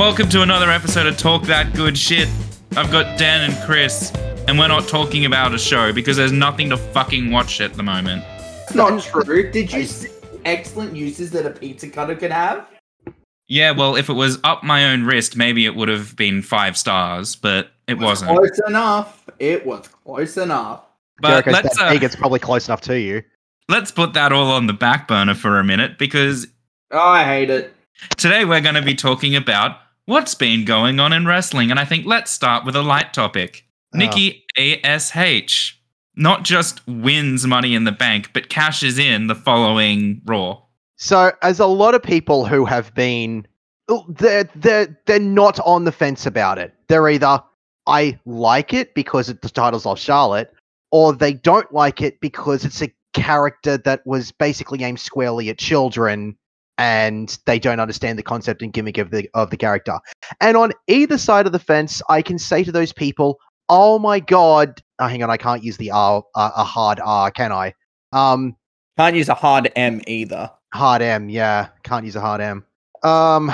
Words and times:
Welcome 0.00 0.30
to 0.30 0.40
another 0.40 0.70
episode 0.70 1.06
of 1.06 1.18
Talk 1.18 1.42
That 1.42 1.74
Good 1.74 1.96
Shit. 1.98 2.26
I've 2.74 2.90
got 2.90 3.18
Dan 3.18 3.50
and 3.50 3.64
Chris, 3.66 4.10
and 4.48 4.58
we're 4.58 4.68
not 4.68 4.88
talking 4.88 5.26
about 5.26 5.52
a 5.52 5.58
show 5.58 5.92
because 5.92 6.16
there's 6.16 6.32
nothing 6.32 6.70
to 6.70 6.78
fucking 6.78 7.30
watch 7.30 7.60
at 7.60 7.74
the 7.74 7.82
moment. 7.82 8.24
Not 8.74 9.02
true. 9.02 9.50
Did 9.50 9.70
you 9.70 9.84
see 9.84 10.08
excellent 10.46 10.96
uses 10.96 11.30
that 11.32 11.44
a 11.44 11.50
pizza 11.50 11.86
cutter 11.90 12.16
could 12.16 12.30
have? 12.30 12.66
Yeah, 13.46 13.72
well, 13.72 13.94
if 13.94 14.08
it 14.08 14.14
was 14.14 14.38
up 14.42 14.64
my 14.64 14.90
own 14.90 15.04
wrist, 15.04 15.36
maybe 15.36 15.66
it 15.66 15.76
would 15.76 15.90
have 15.90 16.16
been 16.16 16.40
five 16.40 16.78
stars, 16.78 17.36
but 17.36 17.68
it 17.86 17.98
wasn't. 17.98 18.30
Close 18.30 18.58
enough. 18.66 19.28
It 19.38 19.66
was 19.66 19.86
close 19.86 20.38
enough. 20.38 20.82
But 21.20 21.44
Jericho's 21.44 21.52
let's 21.52 21.76
that 21.78 21.88
uh, 21.88 21.90
big, 21.90 22.04
it's 22.04 22.16
probably 22.16 22.38
close 22.38 22.68
enough 22.68 22.80
to 22.82 22.98
you. 22.98 23.22
let's 23.68 23.90
put 23.90 24.14
that 24.14 24.32
all 24.32 24.50
on 24.50 24.66
the 24.66 24.72
back 24.72 25.06
burner 25.06 25.34
for 25.34 25.58
a 25.58 25.64
minute 25.64 25.98
because 25.98 26.46
Oh, 26.90 26.98
I 26.98 27.22
hate 27.24 27.50
it. 27.50 27.74
today 28.16 28.46
we're 28.46 28.62
going 28.62 28.76
to 28.76 28.82
be 28.82 28.94
talking 28.94 29.36
about 29.36 29.76
what's 30.10 30.34
been 30.34 30.64
going 30.64 30.98
on 30.98 31.12
in 31.12 31.24
wrestling, 31.24 31.70
and 31.70 31.78
I 31.78 31.84
think 31.84 32.04
let's 32.04 32.32
start 32.32 32.66
with 32.66 32.74
a 32.74 32.82
light 32.82 33.14
topic. 33.14 33.64
Oh. 33.94 33.98
Nikki 33.98 34.44
Ash 34.84 35.80
not 36.16 36.42
just 36.42 36.86
wins 36.86 37.46
Money 37.46 37.74
in 37.74 37.84
the 37.84 37.92
Bank, 37.92 38.30
but 38.34 38.48
cashes 38.48 38.98
in 38.98 39.28
the 39.28 39.34
following 39.34 40.20
Raw. 40.26 40.60
So, 40.96 41.32
as 41.42 41.60
a 41.60 41.66
lot 41.66 41.94
of 41.94 42.02
people 42.02 42.44
who 42.44 42.64
have 42.66 42.92
been, 42.94 43.46
oh, 43.88 44.04
they're 44.08 44.50
they're 44.56 45.00
they're 45.06 45.20
not 45.20 45.58
on 45.60 45.84
the 45.84 45.92
fence 45.92 46.26
about 46.26 46.58
it. 46.58 46.74
They're 46.88 47.08
either 47.08 47.42
I 47.86 48.18
like 48.26 48.74
it 48.74 48.94
because 48.94 49.28
it, 49.28 49.40
the 49.42 49.48
title's 49.48 49.86
off 49.86 49.98
Charlotte, 49.98 50.52
or 50.90 51.12
they 51.12 51.32
don't 51.32 51.72
like 51.72 52.02
it 52.02 52.20
because 52.20 52.64
it's 52.64 52.82
a 52.82 52.92
character 53.14 53.78
that 53.78 54.06
was 54.06 54.32
basically 54.32 54.82
aimed 54.82 55.00
squarely 55.00 55.48
at 55.48 55.58
children, 55.58 56.36
and 56.80 57.38
they 57.44 57.58
don't 57.58 57.78
understand 57.78 58.18
the 58.18 58.22
concept 58.22 58.62
and 58.62 58.72
gimmick 58.72 58.96
of 58.98 59.10
the 59.10 59.28
of 59.34 59.50
the 59.50 59.56
character. 59.56 59.98
And 60.40 60.56
on 60.56 60.72
either 60.88 61.18
side 61.18 61.44
of 61.46 61.52
the 61.52 61.58
fence, 61.58 62.00
I 62.08 62.22
can 62.22 62.38
say 62.38 62.64
to 62.64 62.72
those 62.72 62.92
people, 62.92 63.38
"Oh 63.68 63.98
my 63.98 64.18
god!" 64.18 64.82
Oh, 64.98 65.06
hang 65.06 65.22
on, 65.22 65.30
I 65.30 65.36
can't 65.36 65.62
use 65.62 65.76
the 65.76 65.90
R, 65.90 66.24
uh, 66.34 66.50
a 66.56 66.64
hard 66.64 66.98
R, 67.04 67.30
can 67.30 67.52
I? 67.52 67.74
Um, 68.12 68.56
Can't 68.98 69.14
use 69.16 69.28
a 69.28 69.34
hard 69.34 69.70
M 69.76 70.00
either. 70.06 70.50
Hard 70.74 71.00
M, 71.02 71.28
yeah. 71.30 71.68
Can't 71.84 72.04
use 72.04 72.16
a 72.16 72.20
hard 72.20 72.40
M. 72.40 72.64
Um, 73.02 73.48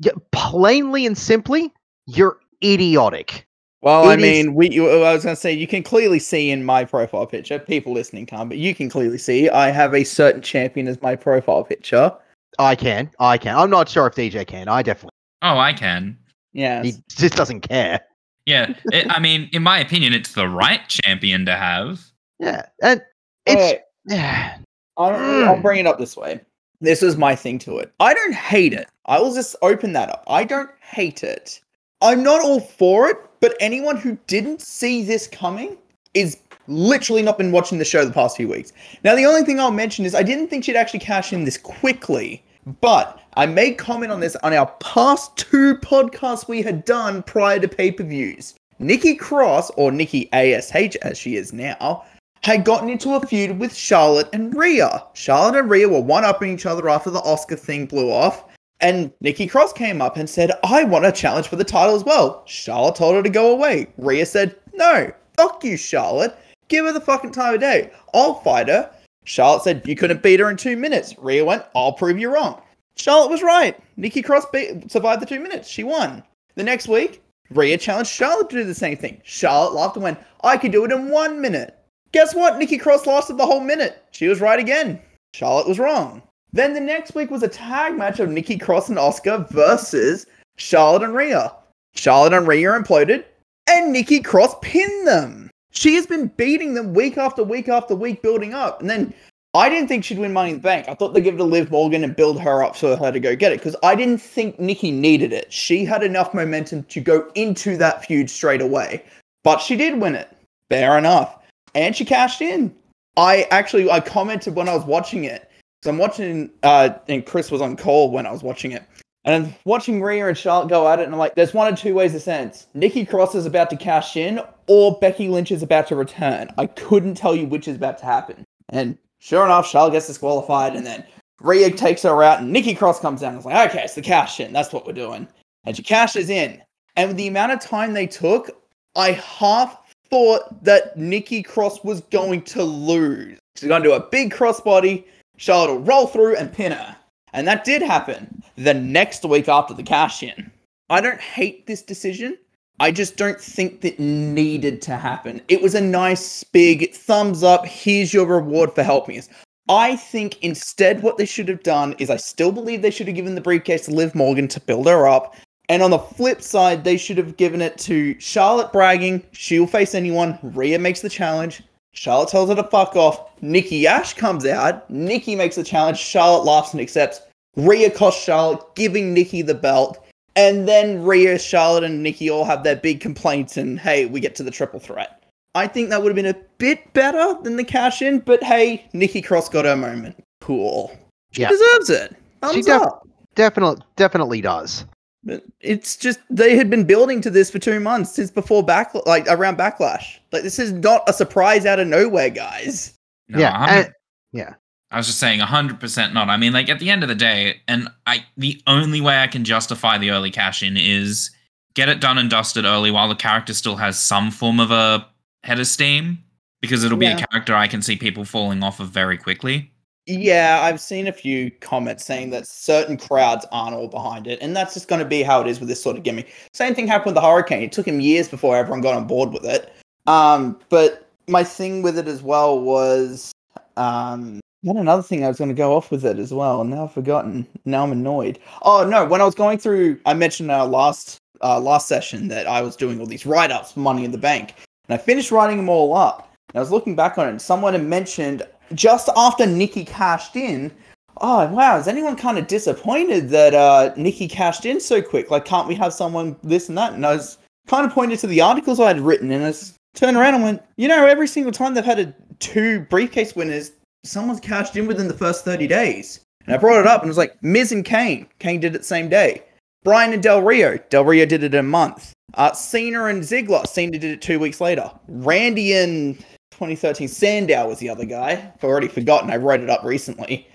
yeah, 0.00 0.12
plainly 0.32 1.06
and 1.06 1.16
simply, 1.16 1.72
you're 2.06 2.38
idiotic. 2.64 3.46
Well, 3.82 4.08
I 4.08 4.14
It 4.14 4.20
is- 4.20 4.22
mean, 4.22 4.54
we. 4.54 4.70
you- 4.70 4.88
I 5.04 5.12
was 5.12 5.22
going 5.24 5.36
to 5.36 5.40
say 5.40 5.52
you 5.52 5.66
can 5.68 5.82
clearly 5.84 6.18
see 6.18 6.50
in 6.50 6.64
my 6.64 6.84
profile 6.84 7.26
picture. 7.26 7.58
People 7.60 7.92
listening 7.92 8.26
can't, 8.26 8.48
but 8.48 8.58
you 8.58 8.74
can 8.74 8.88
clearly 8.88 9.18
see 9.18 9.48
I 9.48 9.70
have 9.70 9.94
a 9.94 10.02
certain 10.04 10.42
champion 10.42 10.88
as 10.88 11.00
my 11.02 11.14
profile 11.16 11.62
picture. 11.64 12.12
I 12.58 12.74
can, 12.74 13.10
I 13.18 13.38
can. 13.38 13.56
I'm 13.56 13.70
not 13.70 13.88
sure 13.88 14.06
if 14.06 14.14
DJ 14.14 14.46
can. 14.46 14.68
I 14.68 14.82
definitely. 14.82 15.10
Oh, 15.42 15.58
I 15.58 15.72
can. 15.72 16.18
Yeah. 16.52 16.82
He 16.82 16.94
just 17.10 17.34
doesn't 17.36 17.60
care. 17.60 18.00
Yeah, 18.46 18.74
it, 18.92 19.06
I 19.10 19.18
mean, 19.20 19.48
in 19.52 19.62
my 19.62 19.78
opinion, 19.78 20.12
it's 20.12 20.32
the 20.32 20.48
right 20.48 20.86
champion 20.88 21.44
to 21.46 21.56
have. 21.56 22.00
Yeah, 22.38 22.66
and 22.82 23.02
it's 23.44 23.56
Alright, 23.56 23.80
yeah. 24.06 24.58
I'll, 24.96 25.12
Mm. 25.12 25.46
I'll 25.46 25.60
bring 25.60 25.80
it 25.80 25.86
up 25.86 25.98
this 25.98 26.16
way. 26.16 26.40
This 26.80 27.02
is 27.02 27.16
my 27.16 27.34
thing 27.34 27.58
to 27.60 27.78
it. 27.78 27.92
I 28.00 28.14
don't 28.14 28.34
hate 28.34 28.72
it. 28.72 28.88
I 29.06 29.18
will 29.20 29.34
just 29.34 29.56
open 29.62 29.92
that 29.94 30.08
up. 30.10 30.24
I 30.28 30.44
don't 30.44 30.70
hate 30.80 31.22
it. 31.22 31.60
I'm 32.02 32.22
not 32.22 32.42
all 32.42 32.60
for 32.60 33.08
it, 33.08 33.16
but 33.40 33.56
anyone 33.60 33.96
who 33.96 34.18
didn't 34.26 34.60
see 34.60 35.02
this 35.02 35.26
coming 35.26 35.76
is 36.14 36.36
literally 36.68 37.22
not 37.22 37.38
been 37.38 37.52
watching 37.52 37.78
the 37.78 37.84
show 37.84 38.04
the 38.04 38.12
past 38.12 38.36
few 38.36 38.48
weeks. 38.48 38.72
Now, 39.04 39.14
the 39.14 39.24
only 39.24 39.42
thing 39.42 39.58
I'll 39.60 39.70
mention 39.70 40.04
is 40.04 40.14
I 40.14 40.22
didn't 40.22 40.48
think 40.48 40.64
she'd 40.64 40.76
actually 40.76 41.00
cash 41.00 41.32
in 41.32 41.44
this 41.44 41.56
quickly, 41.56 42.42
but 42.80 43.20
I 43.34 43.46
made 43.46 43.78
comment 43.78 44.10
on 44.10 44.20
this 44.20 44.36
on 44.36 44.52
our 44.52 44.66
past 44.80 45.36
two 45.36 45.76
podcasts 45.76 46.48
we 46.48 46.62
had 46.62 46.84
done 46.84 47.22
prior 47.22 47.60
to 47.60 47.68
pay 47.68 47.92
per 47.92 48.04
views. 48.04 48.54
Nikki 48.78 49.14
Cross, 49.14 49.70
or 49.76 49.92
Nikki 49.92 50.28
ASH 50.32 50.96
as 50.96 51.16
she 51.16 51.36
is 51.36 51.52
now, 51.52 52.04
had 52.42 52.64
gotten 52.64 52.88
into 52.88 53.14
a 53.14 53.26
feud 53.26 53.58
with 53.58 53.74
Charlotte 53.74 54.28
and 54.32 54.54
Rhea. 54.54 55.04
Charlotte 55.14 55.58
and 55.58 55.70
Rhea 55.70 55.88
were 55.88 56.00
one 56.00 56.24
upping 56.24 56.52
each 56.52 56.66
other 56.66 56.88
after 56.88 57.10
the 57.10 57.20
Asuka 57.20 57.58
thing 57.58 57.86
blew 57.86 58.10
off. 58.10 58.44
And 58.80 59.10
Nikki 59.20 59.46
Cross 59.46 59.72
came 59.72 60.02
up 60.02 60.16
and 60.16 60.28
said, 60.28 60.52
I 60.62 60.84
want 60.84 61.06
a 61.06 61.12
challenge 61.12 61.48
for 61.48 61.56
the 61.56 61.64
title 61.64 61.94
as 61.94 62.04
well. 62.04 62.42
Charlotte 62.46 62.96
told 62.96 63.14
her 63.14 63.22
to 63.22 63.30
go 63.30 63.50
away. 63.52 63.86
Rhea 63.96 64.26
said, 64.26 64.56
No, 64.74 65.10
fuck 65.36 65.64
you, 65.64 65.76
Charlotte. 65.76 66.36
Give 66.68 66.84
her 66.84 66.92
the 66.92 67.00
fucking 67.00 67.32
time 67.32 67.54
of 67.54 67.60
day. 67.60 67.90
I'll 68.12 68.34
fight 68.34 68.68
her. 68.68 68.90
Charlotte 69.24 69.62
said, 69.62 69.82
You 69.86 69.96
couldn't 69.96 70.22
beat 70.22 70.40
her 70.40 70.50
in 70.50 70.56
two 70.56 70.76
minutes. 70.76 71.14
Rhea 71.18 71.44
went, 71.44 71.64
I'll 71.74 71.92
prove 71.92 72.18
you 72.18 72.32
wrong. 72.32 72.60
Charlotte 72.96 73.30
was 73.30 73.42
right. 73.42 73.78
Nikki 73.96 74.22
Cross 74.22 74.46
beat, 74.52 74.90
survived 74.90 75.22
the 75.22 75.26
two 75.26 75.40
minutes. 75.40 75.68
She 75.68 75.84
won. 75.84 76.22
The 76.54 76.64
next 76.64 76.88
week, 76.88 77.22
Rhea 77.50 77.78
challenged 77.78 78.10
Charlotte 78.10 78.50
to 78.50 78.56
do 78.56 78.64
the 78.64 78.74
same 78.74 78.96
thing. 78.96 79.20
Charlotte 79.24 79.74
laughed 79.74 79.96
and 79.96 80.02
went, 80.02 80.18
I 80.42 80.56
could 80.56 80.72
do 80.72 80.84
it 80.84 80.92
in 80.92 81.10
one 81.10 81.40
minute. 81.40 81.78
Guess 82.12 82.34
what? 82.34 82.58
Nikki 82.58 82.78
Cross 82.78 83.06
lasted 83.06 83.36
the 83.36 83.46
whole 83.46 83.60
minute. 83.60 84.02
She 84.10 84.28
was 84.28 84.40
right 84.40 84.58
again. 84.58 85.00
Charlotte 85.34 85.68
was 85.68 85.78
wrong. 85.78 86.22
Then 86.52 86.72
the 86.72 86.80
next 86.80 87.14
week 87.14 87.30
was 87.30 87.42
a 87.42 87.48
tag 87.48 87.96
match 87.98 88.20
of 88.20 88.30
Nikki 88.30 88.56
Cross 88.56 88.88
and 88.88 88.98
Asuka 88.98 89.48
versus 89.50 90.26
Charlotte 90.56 91.02
and 91.02 91.14
Rhea. 91.14 91.52
Charlotte 91.94 92.32
and 92.32 92.48
Rhea 92.48 92.70
imploded, 92.70 93.24
and 93.68 93.92
Nikki 93.92 94.20
Cross 94.20 94.54
pinned 94.62 95.06
them. 95.06 95.50
She 95.70 95.94
has 95.96 96.06
been 96.06 96.28
beating 96.28 96.72
them 96.72 96.94
week 96.94 97.18
after 97.18 97.44
week 97.44 97.68
after 97.68 97.94
week, 97.94 98.22
building 98.22 98.54
up. 98.54 98.80
And 98.80 98.88
then 98.88 99.12
I 99.56 99.68
didn't 99.68 99.88
think 99.88 100.04
she'd 100.04 100.18
win 100.18 100.32
Money 100.32 100.50
in 100.50 100.56
the 100.56 100.62
Bank. 100.62 100.88
I 100.88 100.94
thought 100.94 101.14
they'd 101.14 101.22
give 101.22 101.34
it 101.34 101.38
to 101.38 101.44
Liv 101.44 101.70
Morgan 101.70 102.04
and 102.04 102.14
build 102.14 102.40
her 102.40 102.62
up 102.62 102.76
for 102.76 102.96
her 102.96 103.10
to 103.10 103.18
go 103.18 103.34
get 103.34 103.52
it 103.52 103.58
because 103.58 103.76
I 103.82 103.94
didn't 103.94 104.18
think 104.18 104.60
Nikki 104.60 104.90
needed 104.90 105.32
it. 105.32 105.52
She 105.52 105.84
had 105.84 106.02
enough 106.02 106.34
momentum 106.34 106.84
to 106.84 107.00
go 107.00 107.30
into 107.34 107.76
that 107.78 108.04
feud 108.04 108.28
straight 108.28 108.60
away. 108.60 109.02
But 109.44 109.60
she 109.60 109.76
did 109.76 110.00
win 110.00 110.14
it. 110.14 110.28
Fair 110.70 110.98
enough. 110.98 111.38
And 111.74 111.96
she 111.96 112.04
cashed 112.04 112.42
in. 112.42 112.74
I 113.16 113.46
actually 113.50 113.90
I 113.90 114.00
commented 114.00 114.54
when 114.54 114.68
I 114.68 114.74
was 114.74 114.84
watching 114.84 115.24
it. 115.24 115.50
So 115.82 115.90
I'm 115.90 115.98
watching 115.98 116.50
uh 116.62 116.90
and 117.08 117.24
Chris 117.24 117.50
was 117.50 117.62
on 117.62 117.76
call 117.76 118.10
when 118.10 118.26
I 118.26 118.32
was 118.32 118.42
watching 118.42 118.72
it. 118.72 118.82
And 119.24 119.46
I'm 119.46 119.54
watching 119.64 120.02
Rhea 120.02 120.28
and 120.28 120.38
Charlotte 120.38 120.68
go 120.68 120.86
at 120.86 121.00
it, 121.00 121.02
and 121.02 121.12
I'm 121.12 121.18
like, 121.18 121.34
there's 121.34 121.52
one 121.52 121.72
of 121.72 121.76
two 121.76 121.94
ways 121.94 122.12
this 122.12 122.28
ends. 122.28 122.68
Nikki 122.74 123.04
Cross 123.04 123.34
is 123.34 123.44
about 123.44 123.70
to 123.70 123.76
cash 123.76 124.16
in, 124.16 124.40
or 124.68 124.98
Becky 125.00 125.26
Lynch 125.26 125.50
is 125.50 125.64
about 125.64 125.88
to 125.88 125.96
return. 125.96 126.48
I 126.56 126.66
couldn't 126.66 127.16
tell 127.16 127.34
you 127.34 127.44
which 127.46 127.66
is 127.66 127.74
about 127.74 127.98
to 127.98 128.04
happen. 128.04 128.44
And 128.68 128.96
sure 129.18 129.44
enough, 129.44 129.66
Charlotte 129.66 129.92
gets 129.92 130.06
disqualified, 130.06 130.76
and 130.76 130.86
then 130.86 131.04
Rhea 131.40 131.70
takes 131.70 132.02
her 132.02 132.22
out, 132.22 132.40
and 132.40 132.52
Nikki 132.52 132.74
Cross 132.74 133.00
comes 133.00 133.20
down 133.20 133.32
and 133.32 133.40
is 133.40 133.46
like, 133.46 133.70
okay, 133.70 133.84
it's 133.84 133.94
the 133.94 134.02
cash 134.02 134.40
in. 134.40 134.52
That's 134.52 134.72
what 134.72 134.86
we're 134.86 134.92
doing. 134.92 135.28
And 135.64 135.76
she 135.76 135.82
cashes 135.82 136.30
in. 136.30 136.62
And 136.96 137.16
the 137.16 137.28
amount 137.28 137.52
of 137.52 137.60
time 137.60 137.92
they 137.92 138.06
took, 138.06 138.50
I 138.94 139.12
half 139.12 139.92
thought 140.08 140.64
that 140.64 140.96
Nikki 140.96 141.42
Cross 141.42 141.84
was 141.84 142.00
going 142.02 142.42
to 142.42 142.62
lose. 142.62 143.38
She's 143.56 143.68
going 143.68 143.82
to 143.82 143.88
do 143.88 143.94
a 143.94 144.08
big 144.08 144.32
crossbody, 144.32 145.04
Charlotte 145.36 145.72
will 145.72 145.80
roll 145.80 146.06
through 146.06 146.36
and 146.36 146.52
pin 146.52 146.72
her. 146.72 146.96
And 147.32 147.46
that 147.46 147.64
did 147.64 147.82
happen 147.82 148.42
the 148.56 148.74
next 148.74 149.24
week 149.24 149.48
after 149.48 149.74
the 149.74 149.82
cash 149.82 150.22
in. 150.22 150.50
I 150.88 151.00
don't 151.00 151.20
hate 151.20 151.66
this 151.66 151.82
decision. 151.82 152.38
I 152.78 152.90
just 152.90 153.16
don't 153.16 153.40
think 153.40 153.80
that 153.80 153.98
needed 153.98 154.82
to 154.82 154.96
happen. 154.96 155.40
It 155.48 155.62
was 155.62 155.74
a 155.74 155.80
nice 155.80 156.44
big 156.44 156.92
thumbs 156.92 157.42
up. 157.42 157.64
Here's 157.64 158.12
your 158.12 158.26
reward 158.26 158.74
for 158.74 158.82
helping 158.82 159.18
us. 159.18 159.28
I 159.68 159.96
think 159.96 160.42
instead 160.42 161.02
what 161.02 161.16
they 161.16 161.24
should 161.24 161.48
have 161.48 161.62
done 161.62 161.94
is 161.98 162.10
I 162.10 162.16
still 162.16 162.52
believe 162.52 162.82
they 162.82 162.90
should 162.90 163.08
have 163.08 163.16
given 163.16 163.34
the 163.34 163.40
briefcase 163.40 163.86
to 163.86 163.92
Liv 163.92 164.14
Morgan 164.14 164.46
to 164.48 164.60
build 164.60 164.86
her 164.86 165.08
up. 165.08 165.34
And 165.68 165.82
on 165.82 165.90
the 165.90 165.98
flip 165.98 166.42
side, 166.42 166.84
they 166.84 166.96
should 166.96 167.18
have 167.18 167.36
given 167.36 167.60
it 167.60 167.76
to 167.78 168.18
Charlotte 168.20 168.72
bragging. 168.72 169.24
She'll 169.32 169.66
face 169.66 169.94
anyone. 169.94 170.38
Rhea 170.42 170.78
makes 170.78 171.00
the 171.00 171.08
challenge. 171.08 171.62
Charlotte 171.92 172.28
tells 172.28 172.50
her 172.50 172.54
to 172.54 172.64
fuck 172.64 172.94
off. 172.94 173.30
Nikki 173.40 173.86
Ash 173.86 174.12
comes 174.14 174.46
out. 174.46 174.88
Nikki 174.90 175.34
makes 175.34 175.56
the 175.56 175.64
challenge. 175.64 175.98
Charlotte 175.98 176.44
laughs 176.44 176.72
and 176.72 176.80
accepts. 176.80 177.22
Rhea 177.56 177.90
costs 177.90 178.22
Charlotte, 178.22 178.62
giving 178.76 179.14
Nikki 179.14 179.40
the 179.40 179.54
belt. 179.54 180.05
And 180.36 180.68
then 180.68 181.02
Rhea, 181.02 181.38
Charlotte, 181.38 181.84
and 181.84 182.02
Nikki 182.02 182.28
all 182.30 182.44
have 182.44 182.62
their 182.62 182.76
big 182.76 183.00
complaints, 183.00 183.56
and 183.56 183.80
hey, 183.80 184.04
we 184.06 184.20
get 184.20 184.34
to 184.36 184.42
the 184.42 184.50
triple 184.50 184.78
threat. 184.78 185.22
I 185.54 185.66
think 185.66 185.88
that 185.88 186.02
would 186.02 186.10
have 186.10 186.16
been 186.16 186.26
a 186.26 186.36
bit 186.58 186.92
better 186.92 187.34
than 187.42 187.56
the 187.56 187.64
cash 187.64 188.02
in, 188.02 188.18
but 188.18 188.42
hey, 188.42 188.86
Nikki 188.92 189.22
Cross 189.22 189.48
got 189.48 189.64
her 189.64 189.74
moment. 189.76 190.22
Cool. 190.42 190.92
She 191.32 191.42
Yeah. 191.42 191.48
deserves 191.48 191.88
it. 191.90 192.16
Thumbs 192.42 192.66
def- 192.66 192.82
up. 192.82 193.08
Definitely, 193.34 193.82
definitely 193.96 194.40
does. 194.42 194.84
But 195.24 195.42
it's 195.60 195.96
just 195.96 196.20
they 196.30 196.54
had 196.56 196.68
been 196.70 196.84
building 196.84 197.20
to 197.22 197.30
this 197.30 197.50
for 197.50 197.58
two 197.58 197.80
months 197.80 198.12
since 198.12 198.30
before 198.30 198.62
back, 198.62 198.92
like 199.06 199.26
around 199.28 199.56
backlash. 199.58 200.18
Like 200.32 200.42
this 200.42 200.58
is 200.58 200.72
not 200.72 201.02
a 201.08 201.12
surprise 201.14 201.64
out 201.66 201.80
of 201.80 201.88
nowhere, 201.88 202.30
guys. 202.30 202.92
No, 203.28 203.38
yeah, 203.40 203.66
and- 203.78 203.92
yeah. 204.32 204.54
I 204.96 204.98
was 204.98 205.08
just 205.08 205.18
saying 205.18 205.40
100% 205.40 206.14
not. 206.14 206.30
I 206.30 206.38
mean, 206.38 206.54
like 206.54 206.70
at 206.70 206.78
the 206.78 206.88
end 206.88 207.02
of 207.02 207.10
the 207.10 207.14
day, 207.14 207.60
and 207.68 207.90
I 208.06 208.24
the 208.38 208.62
only 208.66 209.02
way 209.02 209.18
I 209.22 209.26
can 209.26 209.44
justify 209.44 209.98
the 209.98 210.10
early 210.10 210.30
cash 210.30 210.62
in 210.62 210.78
is 210.78 211.30
get 211.74 211.90
it 211.90 212.00
done 212.00 212.16
and 212.16 212.30
dusted 212.30 212.64
early 212.64 212.90
while 212.90 213.06
the 213.06 213.14
character 213.14 213.52
still 213.52 213.76
has 213.76 214.00
some 214.00 214.30
form 214.30 214.58
of 214.58 214.70
a 214.70 215.06
head 215.44 215.60
of 215.60 215.66
steam 215.66 216.16
because 216.62 216.82
it'll 216.82 216.96
be 216.96 217.04
Yeah. 217.04 217.18
a 217.18 217.26
character 217.26 217.54
I 217.54 217.68
can 217.68 217.82
see 217.82 217.96
people 217.96 218.24
falling 218.24 218.62
off 218.62 218.80
of 218.80 218.88
very 218.88 219.18
quickly. 219.18 219.70
Yeah, 220.06 220.60
I've 220.62 220.80
seen 220.80 221.08
a 221.08 221.12
few 221.12 221.50
comments 221.60 222.02
saying 222.06 222.30
that 222.30 222.46
certain 222.46 222.96
crowds 222.96 223.44
aren't 223.52 223.76
all 223.76 223.88
behind 223.88 224.26
it, 224.26 224.38
and 224.40 224.56
that's 224.56 224.72
just 224.72 224.88
going 224.88 225.00
to 225.00 225.04
be 225.04 225.22
how 225.22 225.42
it 225.42 225.46
is 225.46 225.60
with 225.60 225.68
this 225.68 225.82
sort 225.82 225.98
of 225.98 226.04
gimmick. 226.04 226.32
Same 226.54 226.74
thing 226.74 226.86
happened 226.86 227.14
with 227.14 227.16
the 227.16 227.28
Hurricane. 227.28 227.62
It 227.62 227.72
took 227.72 227.86
him 227.86 228.00
years 228.00 228.28
before 228.28 228.56
everyone 228.56 228.80
got 228.80 228.94
on 228.94 229.06
board 229.06 229.34
with 229.34 229.44
it. 229.44 229.70
Um, 230.06 230.58
but 230.70 231.10
my 231.28 231.44
thing 231.44 231.82
with 231.82 231.98
it 231.98 232.08
as 232.08 232.22
well 232.22 232.58
was, 232.58 233.30
um, 233.76 234.40
what 234.62 234.76
another 234.76 235.02
thing 235.02 235.24
I 235.24 235.28
was 235.28 235.38
going 235.38 235.48
to 235.48 235.54
go 235.54 235.76
off 235.76 235.90
with 235.90 236.04
it 236.04 236.18
as 236.18 236.32
well, 236.32 236.60
and 236.60 236.70
now 236.70 236.84
I've 236.84 236.92
forgotten. 236.92 237.46
Now 237.64 237.84
I'm 237.84 237.92
annoyed. 237.92 238.38
Oh 238.62 238.84
no, 238.84 239.04
when 239.04 239.20
I 239.20 239.24
was 239.24 239.34
going 239.34 239.58
through, 239.58 239.98
I 240.06 240.14
mentioned 240.14 240.50
our 240.50 240.66
last 240.66 241.18
uh, 241.42 241.60
last 241.60 241.88
session 241.88 242.28
that 242.28 242.46
I 242.46 242.62
was 242.62 242.76
doing 242.76 243.00
all 243.00 243.06
these 243.06 243.26
write 243.26 243.50
ups 243.50 243.72
for 243.72 243.80
Money 243.80 244.04
in 244.04 244.10
the 244.10 244.18
Bank, 244.18 244.54
and 244.88 244.98
I 244.98 245.02
finished 245.02 245.30
writing 245.30 245.56
them 245.56 245.68
all 245.68 245.94
up. 245.96 246.32
And 246.48 246.58
I 246.58 246.60
was 246.60 246.70
looking 246.70 246.96
back 246.96 247.18
on 247.18 247.26
it, 247.26 247.30
and 247.30 247.42
someone 247.42 247.74
had 247.74 247.84
mentioned 247.84 248.42
just 248.74 249.08
after 249.16 249.46
Nikki 249.46 249.84
cashed 249.84 250.36
in, 250.36 250.72
oh 251.20 251.46
wow, 251.48 251.78
is 251.78 251.88
anyone 251.88 252.16
kind 252.16 252.38
of 252.38 252.46
disappointed 252.46 253.28
that 253.30 253.54
uh, 253.54 253.92
Nikki 253.96 254.28
cashed 254.28 254.66
in 254.66 254.80
so 254.80 255.00
quick? 255.02 255.30
Like, 255.30 255.44
can't 255.44 255.68
we 255.68 255.74
have 255.76 255.92
someone 255.92 256.36
this 256.42 256.68
and 256.68 256.78
that? 256.78 256.92
And 256.94 257.06
I 257.06 257.14
was 257.14 257.38
kind 257.66 257.86
of 257.86 257.92
pointed 257.92 258.18
to 258.20 258.26
the 258.26 258.40
articles 258.40 258.80
I 258.80 258.88
had 258.88 259.00
written, 259.00 259.30
and 259.30 259.44
I 259.44 259.52
turned 259.94 260.16
around 260.16 260.34
and 260.34 260.42
went, 260.44 260.62
you 260.76 260.88
know, 260.88 261.06
every 261.06 261.28
single 261.28 261.52
time 261.52 261.74
they've 261.74 261.84
had 261.84 261.98
a, 261.98 262.14
two 262.38 262.80
briefcase 262.80 263.34
winners, 263.34 263.72
someone's 264.06 264.40
cashed 264.40 264.76
in 264.76 264.86
within 264.86 265.08
the 265.08 265.14
first 265.14 265.44
30 265.44 265.66
days. 265.66 266.20
And 266.46 266.54
I 266.54 266.58
brought 266.58 266.80
it 266.80 266.86
up 266.86 267.02
and 267.02 267.08
was 267.08 267.18
like 267.18 267.42
Miz 267.42 267.72
and 267.72 267.84
Kane. 267.84 268.26
Kane 268.38 268.60
did 268.60 268.74
it 268.74 268.78
the 268.78 268.84
same 268.84 269.08
day. 269.08 269.42
Bryan 269.84 270.12
and 270.12 270.22
Del 270.22 270.42
Rio. 270.42 270.78
Del 270.90 271.04
Rio 271.04 271.26
did 271.26 271.42
it 271.42 271.54
in 271.54 271.60
a 271.60 271.62
month. 271.62 272.12
Uh, 272.34 272.52
Cena 272.52 273.04
and 273.04 273.22
Ziggler. 273.22 273.66
Cena 273.66 273.92
did 273.92 274.04
it 274.04 274.22
two 274.22 274.38
weeks 274.38 274.60
later. 274.60 274.90
Randy 275.08 275.74
and 275.74 276.18
2013 276.52 277.08
Sandow 277.08 277.68
was 277.68 277.78
the 277.78 277.88
other 277.88 278.04
guy. 278.04 278.52
I've 278.54 278.64
already 278.64 278.88
forgotten. 278.88 279.30
I 279.30 279.36
wrote 279.36 279.60
it 279.60 279.70
up 279.70 279.84
recently. 279.84 280.48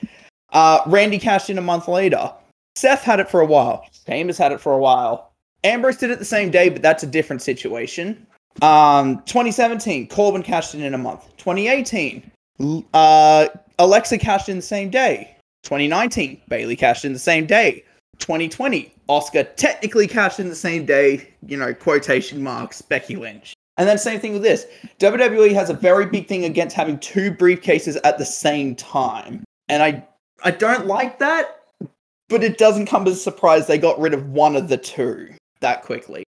Uh, 0.51 0.81
Randy 0.85 1.17
cashed 1.17 1.49
in 1.49 1.57
a 1.57 1.61
month 1.61 1.87
later. 1.87 2.33
Seth 2.75 3.03
had 3.03 3.19
it 3.19 3.29
for 3.29 3.41
a 3.41 3.45
while. 3.45 3.85
Sheamus 4.07 4.37
had 4.37 4.51
it 4.51 4.59
for 4.59 4.73
a 4.73 4.77
while. 4.77 5.31
Ambrose 5.63 5.97
did 5.97 6.09
it 6.09 6.19
the 6.19 6.25
same 6.25 6.49
day, 6.49 6.69
but 6.69 6.81
that's 6.81 7.03
a 7.03 7.07
different 7.07 7.41
situation. 7.41 8.25
Um, 8.61 9.17
2017, 9.25 10.07
Corbin 10.07 10.43
cashed 10.43 10.73
in 10.73 10.81
in 10.81 10.93
a 10.93 10.97
month. 10.97 11.25
2018, 11.37 12.30
uh, 12.93 13.47
Alexa 13.79 14.17
cashed 14.17 14.49
in 14.49 14.57
the 14.57 14.61
same 14.61 14.89
day. 14.89 15.35
2019, 15.63 16.41
Bayley 16.49 16.75
cashed 16.75 17.05
in 17.05 17.13
the 17.13 17.19
same 17.19 17.45
day. 17.45 17.83
2020, 18.19 18.93
Asuka 19.09 19.55
technically 19.55 20.07
cashed 20.07 20.39
in 20.39 20.49
the 20.49 20.55
same 20.55 20.85
day. 20.85 21.27
You 21.45 21.57
know, 21.57 21.73
quotation 21.73 22.41
marks, 22.41 22.81
Becky 22.81 23.15
Lynch. 23.15 23.53
And 23.77 23.87
then 23.87 23.97
same 23.97 24.19
thing 24.19 24.33
with 24.33 24.43
this. 24.43 24.67
WWE 24.99 25.53
has 25.53 25.69
a 25.69 25.73
very 25.73 26.05
big 26.05 26.27
thing 26.27 26.45
against 26.45 26.75
having 26.75 26.99
two 26.99 27.31
briefcases 27.31 27.97
at 28.03 28.17
the 28.17 28.25
same 28.25 28.75
time. 28.75 29.43
And 29.69 29.81
I 29.81 30.05
I 30.43 30.51
don't 30.51 30.87
like 30.87 31.19
that, 31.19 31.61
but 32.29 32.43
it 32.43 32.57
doesn't 32.57 32.87
come 32.87 33.07
as 33.07 33.13
a 33.13 33.19
surprise 33.19 33.67
they 33.67 33.77
got 33.77 33.99
rid 33.99 34.13
of 34.13 34.29
one 34.29 34.55
of 34.55 34.67
the 34.67 34.77
two 34.77 35.29
that 35.61 35.83
quickly. 35.83 36.23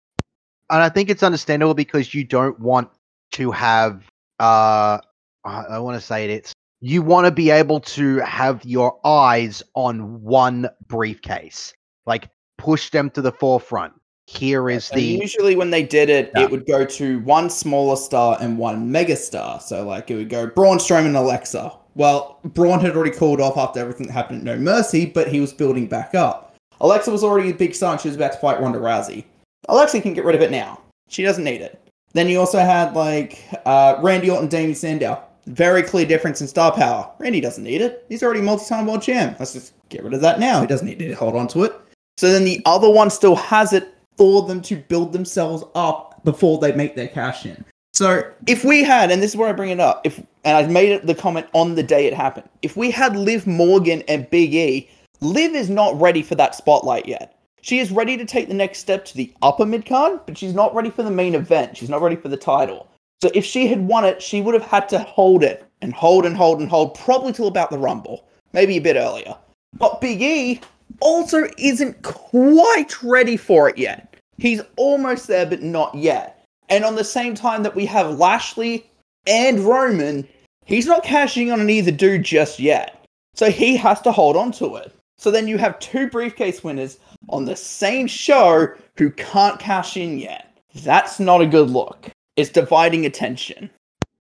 and 0.70 0.82
I 0.82 0.88
think 0.88 1.10
it's 1.10 1.22
understandable 1.22 1.74
because 1.74 2.14
you 2.14 2.24
don't 2.24 2.58
want 2.60 2.90
to 3.32 3.50
have 3.50 4.04
uh 4.38 4.98
I, 5.44 5.62
I 5.62 5.78
want 5.78 5.98
to 6.00 6.06
say 6.06 6.24
it 6.24 6.30
it's 6.30 6.52
you 6.80 7.02
want 7.02 7.26
to 7.26 7.30
be 7.30 7.50
able 7.50 7.80
to 7.80 8.18
have 8.18 8.64
your 8.64 8.98
eyes 9.06 9.62
on 9.74 10.20
one 10.22 10.68
briefcase 10.88 11.72
like 12.06 12.28
push 12.58 12.90
them 12.90 13.10
to 13.10 13.22
the 13.22 13.32
forefront 13.32 13.92
here 14.26 14.70
is 14.70 14.90
And 14.90 15.00
the 15.00 15.04
usually 15.04 15.56
when 15.56 15.70
they 15.70 15.82
did 15.82 16.08
it, 16.08 16.30
Yeah. 16.36 16.44
it 16.44 16.50
would 16.50 16.66
go 16.66 16.84
to 16.84 17.18
one 17.20 17.50
smaller 17.50 17.96
star 17.96 18.38
and 18.40 18.56
one 18.56 18.90
mega 18.90 19.16
star. 19.16 19.60
So 19.60 19.84
like 19.86 20.10
it 20.10 20.14
would 20.16 20.30
go 20.30 20.46
Braun 20.46 20.78
Strowman 20.78 21.06
and 21.06 21.16
Alexa. 21.16 21.72
Well, 21.94 22.38
Braun 22.44 22.80
had 22.80 22.96
already 22.96 23.10
called 23.10 23.40
off 23.40 23.58
after 23.58 23.80
everything 23.80 24.06
that 24.06 24.12
happened 24.12 24.48
at 24.48 24.56
No 24.56 24.62
Mercy, 24.62 25.06
but 25.06 25.28
he 25.28 25.40
was 25.40 25.52
building 25.52 25.86
back 25.86 26.14
up. 26.14 26.54
Alexa 26.80 27.10
was 27.10 27.22
already 27.22 27.50
a 27.50 27.54
big 27.54 27.74
star 27.74 27.92
and 27.92 28.00
she 28.00 28.08
was 28.08 28.16
about 28.16 28.32
to 28.32 28.38
fight 28.38 28.60
Ronda 28.60 28.78
Rousey. 28.78 29.24
Alexa 29.68 30.00
can 30.00 30.14
get 30.14 30.24
rid 30.24 30.34
of 30.34 30.40
it 30.40 30.50
now. 30.50 30.80
She 31.08 31.22
doesn't 31.22 31.44
need 31.44 31.60
it. 31.60 31.78
Then 32.14 32.28
you 32.28 32.38
also 32.38 32.58
had 32.58 32.94
like 32.94 33.44
uh, 33.66 33.96
Randy 34.00 34.30
Orton, 34.30 34.48
Damien 34.48 34.74
Sandow. 34.74 35.22
Very 35.46 35.82
clear 35.82 36.06
difference 36.06 36.40
in 36.40 36.46
star 36.46 36.72
power. 36.72 37.10
Randy 37.18 37.40
doesn't 37.40 37.64
need 37.64 37.80
it. 37.80 38.04
He's 38.08 38.22
already 38.22 38.40
multi-time 38.40 38.86
world 38.86 39.02
champ. 39.02 39.38
Let's 39.38 39.52
just 39.52 39.74
get 39.88 40.04
rid 40.04 40.14
of 40.14 40.20
that 40.20 40.38
now. 40.38 40.60
He 40.60 40.66
doesn't 40.66 40.86
need 40.86 40.98
to 41.00 41.12
hold 41.14 41.34
on 41.34 41.48
to 41.48 41.64
it. 41.64 41.72
So 42.16 42.30
then 42.30 42.44
the 42.44 42.60
other 42.64 42.88
one 42.88 43.10
still 43.10 43.36
has 43.36 43.72
it 43.72 43.92
for 44.16 44.46
them 44.46 44.60
to 44.62 44.76
build 44.76 45.12
themselves 45.12 45.64
up 45.74 46.22
before 46.24 46.58
they 46.58 46.72
make 46.72 46.94
their 46.94 47.08
cash 47.08 47.46
in. 47.46 47.64
So 47.92 48.22
if 48.46 48.64
we 48.64 48.82
had, 48.82 49.10
and 49.10 49.22
this 49.22 49.32
is 49.32 49.36
where 49.36 49.48
I 49.48 49.52
bring 49.52 49.70
it 49.70 49.80
up, 49.80 50.00
if 50.04 50.18
and 50.44 50.56
I 50.56 50.66
made 50.66 50.90
it 50.90 51.06
the 51.06 51.14
comment 51.14 51.46
on 51.52 51.74
the 51.74 51.82
day 51.82 52.06
it 52.06 52.14
happened, 52.14 52.48
if 52.62 52.76
we 52.76 52.90
had 52.90 53.16
Liv 53.16 53.46
Morgan 53.46 54.02
and 54.08 54.28
Big 54.30 54.54
E, 54.54 54.88
Liv 55.20 55.54
is 55.54 55.68
not 55.68 56.00
ready 56.00 56.22
for 56.22 56.34
that 56.36 56.54
spotlight 56.54 57.06
yet. 57.06 57.38
She 57.60 57.78
is 57.78 57.92
ready 57.92 58.16
to 58.16 58.24
take 58.24 58.48
the 58.48 58.54
next 58.54 58.80
step 58.80 59.04
to 59.06 59.16
the 59.16 59.32
upper 59.42 59.66
mid 59.66 59.86
card, 59.86 60.20
but 60.26 60.36
she's 60.36 60.54
not 60.54 60.74
ready 60.74 60.90
for 60.90 61.02
the 61.02 61.10
main 61.10 61.34
event. 61.34 61.76
She's 61.76 61.90
not 61.90 62.02
ready 62.02 62.16
for 62.16 62.28
the 62.28 62.36
title. 62.36 62.88
So 63.22 63.30
if 63.34 63.44
she 63.44 63.68
had 63.68 63.86
won 63.86 64.04
it, 64.04 64.20
she 64.20 64.40
would 64.40 64.52
have 64.52 64.64
had 64.64 64.88
to 64.88 64.98
hold 64.98 65.44
it 65.44 65.64
and 65.80 65.94
hold 65.94 66.26
and 66.26 66.36
hold 66.36 66.58
and 66.58 66.68
hold, 66.68 66.94
probably 66.94 67.32
till 67.32 67.46
about 67.46 67.70
the 67.70 67.78
Rumble, 67.78 68.24
maybe 68.52 68.76
a 68.76 68.80
bit 68.80 68.96
earlier. 68.96 69.36
But 69.78 70.00
Big 70.00 70.20
E 70.20 70.60
also 70.98 71.46
isn't 71.56 72.02
quite 72.02 73.00
ready 73.00 73.36
for 73.36 73.68
it 73.68 73.78
yet. 73.78 74.16
He's 74.38 74.60
almost 74.74 75.28
there, 75.28 75.46
but 75.46 75.62
not 75.62 75.94
yet. 75.94 76.44
And 76.68 76.84
on 76.84 76.96
the 76.96 77.04
same 77.04 77.36
time 77.36 77.62
that 77.62 77.76
we 77.76 77.86
have 77.86 78.18
Lashley 78.18 78.90
and 79.28 79.60
Roman, 79.60 80.26
he's 80.64 80.86
not 80.86 81.04
cashing 81.04 81.52
on 81.52 81.60
on 81.60 81.70
either 81.70 81.92
dude 81.92 82.24
just 82.24 82.58
yet. 82.58 83.04
So 83.34 83.52
he 83.52 83.76
has 83.76 84.00
to 84.00 84.10
hold 84.10 84.36
on 84.36 84.50
to 84.52 84.74
it. 84.74 84.92
So 85.16 85.30
then 85.30 85.46
you 85.46 85.58
have 85.58 85.78
two 85.78 86.10
briefcase 86.10 86.64
winners 86.64 86.98
on 87.28 87.44
the 87.44 87.54
same 87.54 88.08
show 88.08 88.66
who 88.96 89.12
can't 89.12 89.60
cash 89.60 89.96
in 89.96 90.18
yet. 90.18 90.58
That's 90.74 91.20
not 91.20 91.40
a 91.40 91.46
good 91.46 91.70
look. 91.70 92.10
It's 92.36 92.50
dividing 92.50 93.06
attention. 93.06 93.70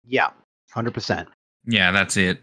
yeah 0.05 0.29
100% 0.73 1.27
Yeah, 1.65 1.91
that's 1.91 2.17
it. 2.17 2.39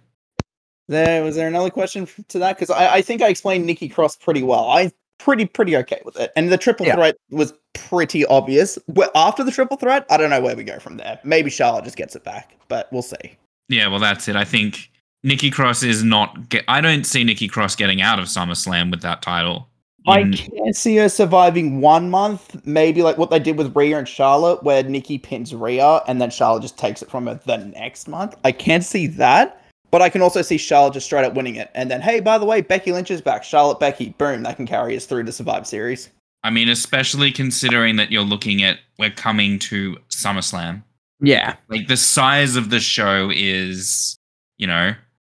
There 0.89 1.23
was 1.25 1.37
there 1.37 1.49
another 1.49 1.71
question 1.71 2.07
to 2.29 2.39
that? 2.41 2.57
Because 2.59 2.71
I, 2.71 2.97
I 2.97 3.03
think 3.03 3.23
I 3.23 3.29
explained 3.29 3.65
Nikki 3.65 3.89
Cross 3.89 4.17
pretty 4.17 4.43
well. 4.43 4.69
I 4.69 4.93
pretty 5.19 5.47
pretty 5.47 5.77
okay 5.79 6.03
with 6.05 6.19
it, 6.19 6.31
and 6.37 6.53
the 6.53 6.59
triple 6.59 6.85
Yeah. 6.87 6.97
threat 6.97 7.17
was 7.31 7.55
pretty 7.73 8.27
obvious. 8.27 8.79
Wh- 8.95 9.09
After 9.15 9.43
the 9.45 9.51
triple 9.51 9.79
threat, 9.79 10.05
I 10.11 10.19
don't 10.19 10.29
know 10.29 10.43
where 10.43 10.55
we 10.57 10.63
go 10.65 10.79
from 10.79 10.99
there. 10.99 11.19
Maybe 11.25 11.49
Charlotte 11.49 11.85
just 11.85 11.97
gets 11.97 12.15
it 12.17 12.23
back, 12.25 12.57
but 12.69 12.93
we'll 12.93 13.01
see. 13.03 13.37
Yeah, 13.71 13.87
well, 13.89 13.99
that's 14.01 14.29
it. 14.29 14.37
I 14.37 14.45
think 14.45 14.91
Nikki 15.23 15.51
Cross 15.51 15.85
is 15.85 16.03
not. 16.05 16.51
Get, 16.51 16.65
I 16.69 16.83
don't 16.83 17.05
see 17.05 17.25
Nikki 17.25 17.49
Cross 17.49 17.77
getting 17.77 18.03
out 18.03 18.19
of 18.19 18.27
SummerSlam 18.27 18.91
with 18.91 19.01
that 19.01 19.23
title. 19.23 19.69
I 20.07 20.23
mm-hmm. 20.23 20.57
can't 20.57 20.77
see 20.77 20.97
her 20.97 21.09
surviving 21.09 21.81
one 21.81 22.11
month, 22.11 22.65
maybe 22.67 23.03
like 23.03 23.17
what 23.17 23.31
they 23.31 23.39
did 23.39 23.57
with 23.57 23.75
Rhea 23.75 23.99
and 23.99 24.09
Charlotte, 24.09 24.63
where 24.63 24.83
Nikki 24.83 25.19
pins 25.19 25.55
Rhea 25.55 26.03
and 26.07 26.21
then 26.21 26.31
Charlotte 26.31 26.63
just 26.63 26.77
takes 26.77 27.01
it 27.03 27.11
from 27.11 27.27
her 27.27 27.41
the 27.47 27.59
next 27.59 28.07
month. 28.09 28.35
I 28.45 28.53
can't 28.53 28.85
see 28.85 29.07
that, 29.07 29.63
but 29.91 30.03
I 30.03 30.11
can 30.11 30.21
also 30.21 30.43
see 30.43 30.59
Charlotte 30.59 30.95
just 30.95 31.07
straight 31.07 31.25
up 31.25 31.35
winning 31.35 31.57
it. 31.57 31.71
And 31.75 31.91
then, 31.91 32.03
hey, 32.03 32.21
by 32.21 32.37
the 32.37 32.45
way, 32.45 32.61
Becky 32.61 32.93
Lynch 32.93 33.11
is 33.11 33.23
back. 33.23 33.45
Charlotte, 33.45 33.81
Becky, 33.81 34.11
boom, 34.19 34.43
that 34.43 34.57
can 34.57 34.67
carry 34.67 34.95
us 34.95 35.07
through 35.07 35.25
to 35.25 35.33
Survive 35.33 35.67
Series. 35.67 36.11
I 36.43 36.51
mean, 36.51 36.69
especially 36.69 37.33
considering 37.33 37.97
that 37.97 38.13
you're 38.13 38.23
looking 38.23 38.63
at 38.63 38.79
we're 38.99 39.11
coming 39.11 39.59
to 39.61 39.97
SummerSlam. 40.11 40.83
Yeah. 41.21 41.57
Like 41.69 41.89
the 41.89 41.97
size 41.97 42.57
of 42.57 42.69
the 42.69 42.81
show 42.81 43.31
is, 43.35 44.19
you 44.59 44.67
know, 44.67 44.95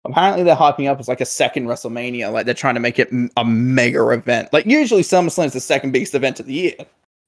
Apparently, 0.10 0.44
they're 0.44 0.56
hyping 0.56 0.90
up 0.90 1.00
as 1.00 1.08
like 1.08 1.22
a 1.22 1.26
second 1.26 1.66
WrestleMania. 1.68 2.32
Like 2.32 2.46
they're 2.46 2.54
trying 2.56 2.76
to 2.76 2.80
make 2.80 3.00
it 3.00 3.10
a 3.38 3.46
mega 3.46 4.10
event. 4.10 4.52
Like 4.54 4.66
usually, 4.66 5.02
SummerSlam 5.02 5.46
is 5.46 5.54
the 5.54 5.60
second 5.60 5.92
biggest 5.92 6.16
event 6.16 6.40
of 6.40 6.46
the 6.46 6.54
year. 6.54 6.74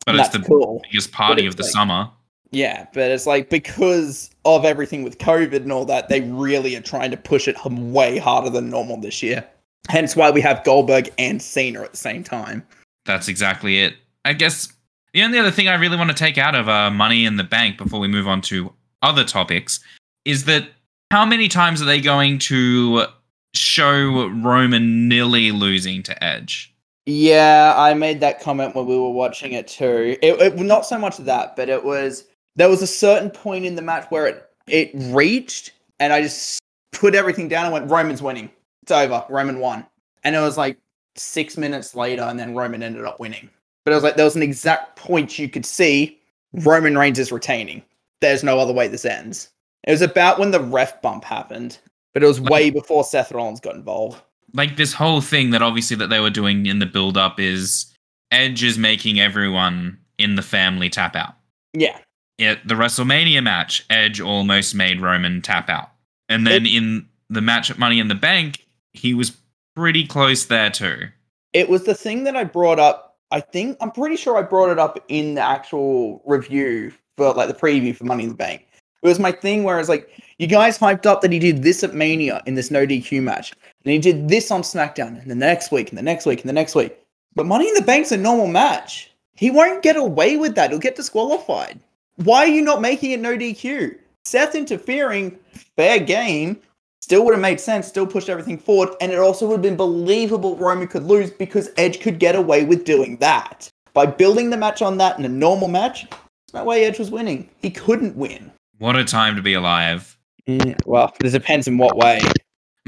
but 0.05 0.15
it's 0.15 0.29
the 0.29 0.39
cool. 0.39 0.81
biggest 0.83 1.11
party 1.11 1.45
of 1.45 1.55
the 1.55 1.63
like- 1.63 1.71
summer. 1.71 2.09
Yeah, 2.51 2.87
but 2.93 3.11
it's 3.11 3.27
like 3.27 3.51
because 3.51 4.31
of 4.43 4.65
everything 4.65 5.03
with 5.03 5.19
COVID 5.19 5.57
and 5.57 5.71
all 5.71 5.85
that, 5.85 6.09
they 6.09 6.21
really 6.21 6.75
are 6.75 6.81
trying 6.81 7.11
to 7.11 7.17
push 7.17 7.47
it 7.47 7.55
way 7.63 8.17
harder 8.17 8.49
than 8.49 8.71
normal 8.71 8.97
this 8.97 9.21
year. 9.21 9.47
Hence 9.87 10.15
why 10.15 10.31
we 10.31 10.41
have 10.41 10.63
Goldberg 10.63 11.09
and 11.19 11.39
Cena 11.39 11.81
at 11.83 11.91
the 11.91 11.97
same 11.97 12.23
time. 12.23 12.65
That's 13.05 13.27
exactly 13.27 13.79
it. 13.81 13.95
I 14.25 14.33
guess 14.33 14.73
the 15.13 15.21
only 15.21 15.37
other 15.37 15.51
thing 15.51 15.67
I 15.67 15.75
really 15.75 15.95
want 15.97 16.09
to 16.09 16.15
take 16.15 16.39
out 16.39 16.55
of 16.55 16.67
uh, 16.67 16.89
Money 16.89 17.25
in 17.25 17.37
the 17.37 17.43
Bank 17.43 17.77
before 17.77 17.99
we 17.99 18.07
move 18.07 18.27
on 18.27 18.41
to 18.41 18.73
other 19.03 19.23
topics 19.23 19.79
is 20.25 20.45
that 20.45 20.69
how 21.11 21.25
many 21.25 21.47
times 21.47 21.81
are 21.81 21.85
they 21.85 22.01
going 22.01 22.39
to 22.39 23.05
show 23.53 24.29
Roman 24.29 25.07
nearly 25.07 25.51
losing 25.51 26.03
to 26.03 26.23
Edge? 26.23 26.73
Yeah, 27.05 27.73
I 27.75 27.95
made 27.95 28.19
that 28.19 28.39
comment 28.39 28.75
when 28.75 28.85
we 28.85 28.95
were 28.95 29.09
watching 29.09 29.53
it 29.53 29.67
too. 29.67 30.17
It, 30.21 30.39
it 30.39 30.57
not 30.57 30.85
so 30.85 30.97
much 30.99 31.17
that, 31.17 31.55
but 31.55 31.67
it 31.67 31.83
was 31.83 32.25
there 32.55 32.69
was 32.69 32.81
a 32.81 32.87
certain 32.87 33.31
point 33.31 33.65
in 33.65 33.75
the 33.75 33.81
match 33.81 34.05
where 34.09 34.27
it 34.27 34.49
it 34.67 34.91
reached, 34.93 35.71
and 35.99 36.13
I 36.13 36.21
just 36.21 36.59
put 36.91 37.15
everything 37.15 37.47
down 37.47 37.65
and 37.65 37.73
went, 37.73 37.89
Roman's 37.89 38.21
winning. 38.21 38.51
It's 38.83 38.91
over. 38.91 39.25
Roman 39.29 39.59
won, 39.59 39.85
and 40.23 40.35
it 40.35 40.39
was 40.39 40.57
like 40.57 40.77
six 41.15 41.57
minutes 41.57 41.95
later, 41.95 42.21
and 42.21 42.37
then 42.37 42.53
Roman 42.53 42.83
ended 42.83 43.05
up 43.05 43.19
winning. 43.19 43.49
But 43.85 43.93
it 43.93 43.95
was 43.95 44.03
like 44.03 44.15
there 44.15 44.25
was 44.25 44.35
an 44.35 44.43
exact 44.43 44.95
point 44.95 45.39
you 45.39 45.49
could 45.49 45.65
see 45.65 46.19
Roman 46.53 46.95
Reigns 46.95 47.17
is 47.17 47.31
retaining. 47.31 47.81
There's 48.21 48.43
no 48.43 48.59
other 48.59 48.73
way 48.73 48.87
this 48.87 49.05
ends. 49.05 49.49
It 49.89 49.93
was 49.93 50.01
about 50.03 50.37
when 50.39 50.51
the 50.51 50.59
ref 50.61 51.01
bump 51.01 51.23
happened. 51.23 51.79
but 52.13 52.23
it 52.23 52.25
was 52.27 52.39
Like- 52.39 52.51
way 52.51 52.69
before 52.71 53.03
Seth 53.03 53.31
Rollins 53.31 53.59
got 53.59 53.75
involved. 53.75 54.21
like 54.53 54.77
this 54.77 54.93
whole 54.93 55.21
thing 55.21 55.51
that 55.51 55.61
obviously 55.61 55.95
that 55.97 56.09
they 56.09 56.19
were 56.19 56.29
doing 56.31 56.65
in 56.65 56.79
the 56.79 56.85
build 56.87 57.17
up 57.17 57.39
is 57.39 57.85
Edge 58.31 58.63
is 58.63 58.77
making 58.79 59.19
everyone 59.19 59.97
in 60.17 60.33
the 60.35 60.41
family 60.41 60.89
tap 60.89 61.15
out. 61.15 61.35
Yeah, 61.73 61.97
At 62.39 62.67
the 62.67 62.73
WrestleMania 62.75 63.43
match, 63.43 63.85
Edge 63.91 64.19
almost 64.21 64.73
made 64.73 65.01
Roman 65.01 65.41
tap 65.43 65.69
out. 65.69 65.91
And 66.29 66.47
then 66.47 66.65
in 66.65 67.07
the 67.29 67.41
match 67.41 67.69
at 67.69 67.77
Money 67.77 67.99
in 67.99 68.07
the 68.07 68.15
Bank, 68.15 68.65
he 68.93 69.13
was 69.13 69.37
pretty 69.75 70.05
close 70.07 70.45
there 70.45 70.69
too. 70.71 71.09
it 71.53 71.67
was 71.69 71.83
the 71.83 71.95
thing 71.95 72.23
that 72.25 72.35
I 72.35 72.43
brought 72.43 72.79
up. 72.79 73.17
I 73.31 73.39
think 73.39 73.77
I'm 73.81 73.91
pretty 73.91 74.15
sure 74.15 74.35
I 74.37 74.41
brought 74.41 74.69
it 74.71 74.79
up 74.79 75.03
in 75.09 75.35
the 75.35 75.41
actual 75.41 76.21
review 76.25 76.91
for 77.17 77.33
like 77.33 77.47
the 77.49 77.53
preview 77.55 77.95
for 77.95 78.05
Money 78.05 78.23
in 78.23 78.29
the 78.29 78.35
Bank. 78.35 78.65
It 79.01 79.07
was 79.07 79.19
my 79.19 79.31
thing 79.31 79.63
where 79.63 79.79
it's 79.79 79.89
like, 79.89 80.09
you 80.39 80.47
guys 80.47 80.77
hyped 80.77 81.05
up 81.05 81.21
that 81.21 81.31
he 81.31 81.39
did 81.39 81.63
this 81.63 81.83
at 81.83 81.93
Mania 81.93 82.41
in 82.45 82.55
this 82.55 82.71
no 82.71 82.85
DQ 82.85 83.21
match, 83.21 83.53
and 83.83 83.91
he 83.91 83.99
did 83.99 84.29
this 84.29 84.51
on 84.51 84.61
SmackDown, 84.61 85.21
and 85.21 85.29
the 85.29 85.35
next 85.35 85.71
week, 85.71 85.89
and 85.89 85.97
the 85.97 86.03
next 86.03 86.25
week, 86.25 86.41
and 86.41 86.49
the 86.49 86.53
next 86.53 86.75
week. 86.75 86.97
But 87.35 87.45
Money 87.45 87.67
in 87.67 87.75
the 87.75 87.81
Bank's 87.81 88.11
a 88.11 88.17
normal 88.17 88.47
match. 88.47 89.11
He 89.35 89.51
won't 89.51 89.83
get 89.83 89.95
away 89.95 90.37
with 90.37 90.55
that. 90.55 90.71
He'll 90.71 90.79
get 90.79 90.95
disqualified. 90.95 91.79
Why 92.17 92.39
are 92.39 92.47
you 92.47 92.61
not 92.61 92.81
making 92.81 93.11
it 93.11 93.21
no 93.21 93.37
DQ? 93.37 93.95
Seth 94.25 94.55
interfering, 94.55 95.37
fair 95.75 95.99
game, 95.99 96.59
still 96.99 97.23
would 97.23 97.33
have 97.33 97.41
made 97.41 97.59
sense, 97.59 97.87
still 97.87 98.05
pushed 98.05 98.29
everything 98.29 98.57
forward, 98.57 98.89
and 98.99 99.11
it 99.11 99.19
also 99.19 99.47
would 99.47 99.53
have 99.53 99.61
been 99.61 99.77
believable 99.77 100.57
Roman 100.57 100.87
could 100.87 101.03
lose 101.03 101.31
because 101.31 101.69
Edge 101.77 102.01
could 102.01 102.19
get 102.19 102.35
away 102.35 102.65
with 102.65 102.83
doing 102.83 103.17
that. 103.17 103.69
By 103.93 104.05
building 104.05 104.49
the 104.49 104.57
match 104.57 104.81
on 104.81 104.97
that 104.97 105.17
in 105.17 105.25
a 105.25 105.29
normal 105.29 105.67
match, 105.67 106.05
that 106.53 106.65
way 106.65 106.83
Edge 106.83 106.99
was 106.99 107.11
winning. 107.11 107.49
He 107.61 107.71
couldn't 107.71 108.15
win. 108.15 108.51
What 108.79 108.95
a 108.95 109.03
time 109.03 109.35
to 109.35 109.41
be 109.41 109.53
alive. 109.53 110.17
Mm, 110.47 110.75
well, 110.85 111.13
it 111.23 111.29
depends 111.29 111.67
in 111.67 111.77
what 111.77 111.95
way. 111.97 112.21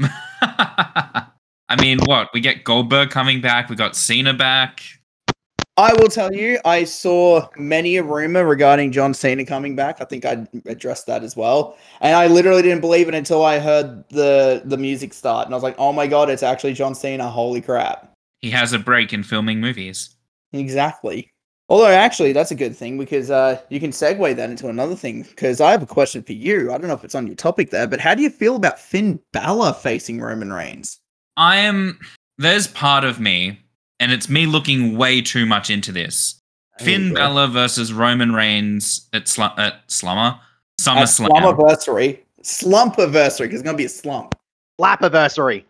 I 0.42 1.80
mean, 1.80 2.00
what? 2.06 2.30
We 2.34 2.40
get 2.40 2.64
Goldberg 2.64 3.10
coming 3.10 3.40
back, 3.40 3.68
we 3.68 3.76
got 3.76 3.94
Cena 3.94 4.34
back. 4.34 4.82
I 5.78 5.94
will 5.94 6.08
tell 6.08 6.32
you, 6.34 6.58
I 6.66 6.84
saw 6.84 7.48
many 7.56 7.96
a 7.96 8.02
rumor 8.02 8.44
regarding 8.44 8.92
John 8.92 9.14
Cena 9.14 9.44
coming 9.46 9.74
back. 9.74 10.02
I 10.02 10.04
think 10.04 10.26
I 10.26 10.46
addressed 10.66 11.06
that 11.06 11.22
as 11.22 11.34
well, 11.34 11.78
and 12.02 12.14
I 12.14 12.26
literally 12.26 12.60
didn't 12.60 12.82
believe 12.82 13.08
it 13.08 13.14
until 13.14 13.42
I 13.42 13.58
heard 13.58 14.04
the 14.10 14.62
the 14.64 14.76
music 14.76 15.14
start, 15.14 15.46
and 15.46 15.54
I 15.54 15.56
was 15.56 15.62
like, 15.62 15.76
"Oh 15.78 15.92
my 15.92 16.06
god, 16.06 16.28
it's 16.28 16.42
actually 16.42 16.74
John 16.74 16.94
Cena! 16.94 17.28
Holy 17.28 17.62
crap!" 17.62 18.12
He 18.40 18.50
has 18.50 18.74
a 18.74 18.78
break 18.78 19.14
in 19.14 19.22
filming 19.22 19.60
movies. 19.60 20.14
Exactly. 20.52 21.31
Although, 21.72 21.86
actually, 21.86 22.34
that's 22.34 22.50
a 22.50 22.54
good 22.54 22.76
thing 22.76 22.98
because 22.98 23.30
uh, 23.30 23.58
you 23.70 23.80
can 23.80 23.92
segue 23.92 24.36
that 24.36 24.50
into 24.50 24.68
another 24.68 24.94
thing. 24.94 25.22
Because 25.22 25.58
I 25.58 25.70
have 25.70 25.82
a 25.82 25.86
question 25.86 26.22
for 26.22 26.34
you. 26.34 26.70
I 26.70 26.76
don't 26.76 26.86
know 26.86 26.92
if 26.92 27.02
it's 27.02 27.14
on 27.14 27.26
your 27.26 27.34
topic 27.34 27.70
there, 27.70 27.86
but 27.86 27.98
how 27.98 28.14
do 28.14 28.20
you 28.20 28.28
feel 28.28 28.56
about 28.56 28.78
Finn 28.78 29.18
Balor 29.32 29.72
facing 29.72 30.20
Roman 30.20 30.52
Reigns? 30.52 31.00
I 31.38 31.56
am. 31.56 31.98
There's 32.36 32.66
part 32.66 33.04
of 33.04 33.20
me, 33.20 33.58
and 34.00 34.12
it's 34.12 34.28
me 34.28 34.44
looking 34.44 34.98
way 34.98 35.22
too 35.22 35.46
much 35.46 35.70
into 35.70 35.92
this. 35.92 36.38
Finn 36.80 37.14
Balor 37.14 37.46
versus 37.46 37.90
Roman 37.90 38.34
Reigns 38.34 39.08
at, 39.14 39.24
Slu- 39.24 39.58
at 39.58 39.90
Slummer, 39.90 40.38
Summer 40.78 41.00
At 41.00 41.08
SummerSlam. 41.08 41.28
Slummiversary. 41.30 42.18
Slumpiversary, 42.42 43.44
because 43.44 43.60
it's 43.60 43.62
going 43.62 43.78
to 43.78 43.80
be 43.80 43.86
a 43.86 43.88
slump. 43.88 44.34
Lapiversary. 44.78 45.64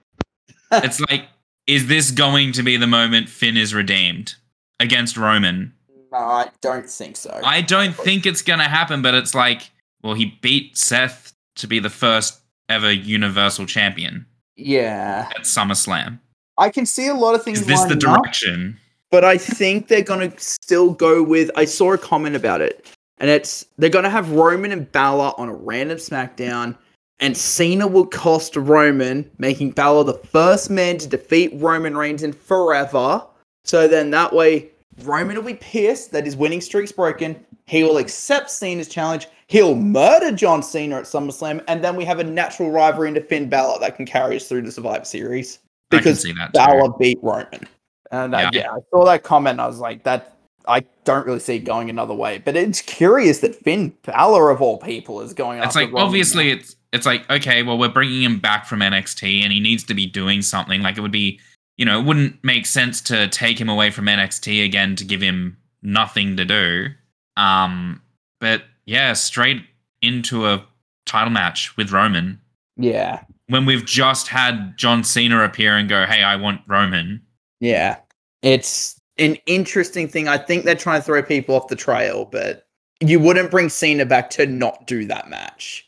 it's 0.73 0.99
like, 1.02 1.28
is 1.68 1.87
this 1.87 2.11
going 2.11 2.50
to 2.50 2.64
be 2.64 2.76
the 2.76 2.88
moment 2.88 3.28
Finn 3.28 3.56
is 3.56 3.73
redeemed 3.73 4.35
against 4.80 5.16
Roman? 5.16 5.73
No, 6.12 6.19
I 6.19 6.50
don't 6.61 6.88
think 6.88 7.16
so. 7.16 7.40
I 7.42 7.62
don't 7.62 7.95
think 7.95 8.26
it's 8.26 8.42
going 8.42 8.59
to 8.59 8.66
happen, 8.66 9.00
but 9.00 9.14
it's 9.14 9.35
like, 9.35 9.71
well, 10.02 10.14
he 10.14 10.38
beat 10.42 10.76
Seth 10.76 11.33
to 11.57 11.66
be 11.66 11.78
the 11.78 11.90
first 11.90 12.40
ever 12.69 12.92
Universal 12.92 13.66
Champion 13.66 14.26
yeah. 14.57 15.28
at 15.35 15.42
SummerSlam. 15.42 16.19
I 16.59 16.69
can 16.69 16.85
see 16.85 17.09
a 17.09 17.14
lot 17.14 17.35
of 17.35 17.42
things 17.42 17.61
Is 17.61 17.66
this 17.66 17.81
the 17.81 17.95
lining 17.95 18.04
up, 18.04 18.23
direction? 18.23 18.78
but 19.11 19.25
I 19.25 19.38
think 19.38 19.88
they're 19.88 20.02
going 20.02 20.31
to 20.31 20.38
still 20.38 20.92
go 20.92 21.23
with. 21.23 21.50
I 21.57 21.64
saw 21.64 21.95
a 21.95 21.99
comment 21.99 22.37
about 22.37 22.61
it, 22.61 22.87
and 23.19 23.31
it's 23.31 23.64
they're 23.78 23.90
going 23.90 24.04
to 24.04 24.11
have 24.11 24.31
Roman 24.33 24.71
and 24.71 24.90
Balor 24.92 25.33
on 25.38 25.49
a 25.49 25.54
random 25.54 25.97
SmackDown, 25.97 26.76
and 27.21 27.37
Cena 27.37 27.87
will 27.87 28.07
cost 28.07 28.54
Roman, 28.54 29.31
making 29.38 29.71
Balor 29.71 30.04
the 30.04 30.14
first 30.14 30.69
man 30.69 30.99
to 30.99 31.09
defeat 31.09 31.52
Roman 31.54 31.97
Reigns 31.97 32.23
in 32.23 32.33
forever. 32.33 33.25
So 33.64 33.88
then 33.88 34.11
that 34.11 34.33
way, 34.35 34.72
Roman 35.03 35.37
will 35.37 35.43
be 35.43 35.55
pissed 35.55 36.13
that 36.13 36.25
his 36.25 36.37
winning 36.37 36.61
streak's 36.61 36.93
broken. 36.93 37.45
He 37.67 37.83
will 37.83 37.97
accept 37.99 38.51
Cena's 38.51 38.89
challenge. 38.89 39.29
He'll 39.47 39.75
murder 39.75 40.33
John 40.33 40.63
Cena 40.63 40.99
at 40.99 41.05
SummerSlam, 41.05 41.63
and 41.69 41.83
then 41.83 41.97
we 41.97 42.05
have 42.05 42.19
a 42.19 42.25
natural 42.25 42.71
rivalry 42.71 43.09
into 43.09 43.21
Finn 43.21 43.49
Balor 43.49 43.81
that 43.81 43.97
can 43.97 44.07
carry 44.07 44.37
us 44.37 44.49
through 44.49 44.63
the 44.63 44.73
Survivor 44.73 45.05
Series 45.05 45.59
I 45.91 45.97
can 45.97 45.99
because 45.99 46.23
see 46.23 46.33
that. 46.33 46.47
Too. 46.55 46.59
Balor 46.59 46.93
beat 46.99 47.19
Roman. 47.23 47.67
And 48.11 48.35
uh, 48.35 48.39
Yeah. 48.39 48.51
yeah. 48.53 48.71
I 48.73 48.79
saw 48.91 49.05
that 49.05 49.23
comment. 49.23 49.61
I 49.61 49.67
was 49.67 49.79
like, 49.79 50.05
that 50.05 50.37
I 50.69 50.85
don't 51.05 51.27
really 51.27 51.41
see 51.41 51.57
it 51.57 51.61
going 51.61 51.91
another 51.91 52.15
way. 52.15 52.39
But 52.39 52.57
it's 52.57 52.81
curious 52.83 53.41
that 53.41 53.55
Finn 53.55 53.93
Balor 54.03 54.51
of 54.51 54.63
all 54.63 54.79
people 54.79 55.21
is 55.21 55.35
going. 55.35 55.63
It's 55.63 55.75
like 55.75 55.89
Roman 55.89 56.03
obviously 56.03 56.47
now. 56.49 56.53
it's 56.61 56.77
it's 56.93 57.07
like 57.07 57.29
okay, 57.31 57.63
well 57.63 57.79
we're 57.79 57.89
bringing 57.89 58.23
him 58.23 58.39
back 58.39 58.67
from 58.67 58.81
NXT 58.81 59.43
and 59.43 59.53
he 59.53 59.61
needs 59.61 59.83
to 59.85 59.95
be 59.95 60.07
doing 60.07 60.43
something. 60.43 60.83
Like 60.83 60.99
it 60.99 61.01
would 61.01 61.13
be, 61.13 61.41
you 61.83 61.87
know, 61.87 61.99
it 61.99 62.05
wouldn't 62.05 62.45
make 62.45 62.65
sense 62.65 63.01
to 63.01 63.27
take 63.27 63.61
him 63.61 63.69
away 63.69 63.91
from 63.91 64.05
NXT 64.05 64.65
again 64.65 64.95
to 64.95 65.05
give 65.05 65.21
him 65.21 65.57
nothing 65.83 66.37
to 66.37 66.45
do. 66.45 66.91
Um, 67.37 68.01
but 68.41 68.62
yeah, 68.87 69.15
straight 69.15 69.65
into 70.01 70.47
a 70.47 70.65
title 71.07 71.31
match 71.31 71.77
with 71.77 71.91
Roman 71.91 72.41
yeah, 72.77 73.25
when 73.49 73.67
we've 73.67 73.85
just 73.85 74.29
had 74.29 74.77
John 74.77 75.03
Cena 75.03 75.43
appear 75.43 75.77
and 75.77 75.89
go, 75.89 76.07
"Hey, 76.07 76.23
I 76.23 76.37
want 76.37 76.61
Roman." 76.69 77.21
yeah. 77.59 77.97
It's 78.43 79.01
an 79.19 79.37
interesting 79.47 80.07
thing. 80.07 80.29
I 80.29 80.39
think 80.39 80.65
they're 80.65 80.77
trying 80.77 81.01
to 81.01 81.05
throw 81.05 81.21
people 81.21 81.57
off 81.57 81.67
the 81.67 81.75
trail, 81.75 82.27
but 82.27 82.69
you 83.01 83.19
wouldn't 83.19 83.51
bring 83.51 83.69
Cena 83.69 84.07
back 84.07 84.31
to 84.31 84.47
not 84.47 84.87
do 84.87 85.05
that 85.07 85.29
match. 85.29 85.85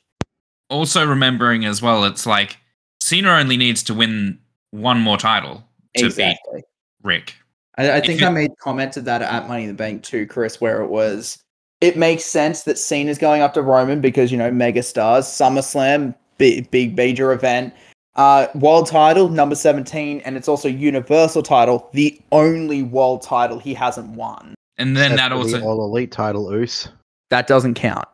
Also 0.71 1.07
remembering 1.07 1.65
as 1.65 1.81
well, 1.81 2.03
it's 2.03 2.27
like 2.27 2.57
Cena 3.01 3.31
only 3.31 3.57
needs 3.57 3.85
to 3.85 3.95
win 3.95 4.41
one 4.73 5.01
more 5.01 5.19
title 5.19 5.63
to 5.97 6.07
Exactly. 6.07 6.57
beat 6.57 6.65
Rick. 7.03 7.35
I, 7.77 7.93
I 7.93 8.01
think 8.01 8.21
it- 8.23 8.27
I 8.27 8.31
made 8.31 8.51
comment 8.61 8.97
of 8.97 9.05
that 9.05 9.23
at 9.23 9.49
Money 9.49 9.63
in 9.63 9.69
the 9.69 9.75
Bank 9.75 10.03
too, 10.03 10.27
Chris, 10.27 10.61
where 10.61 10.83
it 10.83 10.89
was 10.89 11.39
it 11.81 11.97
makes 11.97 12.25
sense 12.25 12.63
that 12.63 12.79
Cena's 12.79 13.19
going 13.19 13.43
up 13.43 13.53
to 13.55 13.63
Roman 13.63 14.01
because 14.01 14.31
you 14.33 14.39
know 14.39 14.51
mega 14.51 14.83
stars, 14.83 15.27
SummerSlam, 15.27 16.15
big 16.39 16.71
big 16.71 16.97
major 16.97 17.33
event, 17.33 17.75
uh, 18.17 18.47
world 18.55 18.87
title 18.87 19.29
number 19.29 19.55
seventeen, 19.55 20.21
and 20.21 20.37
it's 20.37 20.49
also 20.49 20.69
Universal 20.69 21.43
title, 21.43 21.89
the 21.93 22.19
only 22.33 22.83
world 22.83 23.23
title 23.23 23.59
he 23.59 23.75
hasn't 23.75 24.09
won. 24.11 24.55
And 24.79 24.97
then 24.97 25.13
Except 25.13 25.31
that 25.31 25.37
for 25.37 25.49
the 25.49 25.55
also 25.57 25.67
all 25.67 25.85
elite 25.85 26.11
title, 26.11 26.53
Oos. 26.53 26.89
That 27.31 27.47
doesn't 27.47 27.75
count. 27.75 28.09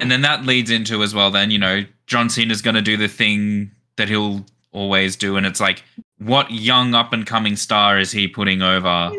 And 0.00 0.10
then 0.10 0.22
that 0.22 0.44
leads 0.44 0.70
into 0.70 1.02
as 1.02 1.14
well, 1.14 1.30
then, 1.30 1.50
you 1.50 1.58
know, 1.58 1.84
John 2.06 2.28
Cena's 2.28 2.62
going 2.62 2.74
to 2.76 2.82
do 2.82 2.96
the 2.96 3.08
thing 3.08 3.70
that 3.96 4.08
he'll 4.08 4.44
always 4.72 5.16
do. 5.16 5.36
And 5.36 5.46
it's 5.46 5.60
like, 5.60 5.82
what 6.20 6.50
young 6.50 6.94
up 6.94 7.12
and 7.12 7.26
coming 7.26 7.56
star 7.56 7.98
is 7.98 8.12
he 8.12 8.28
putting 8.28 8.62
over 8.62 9.10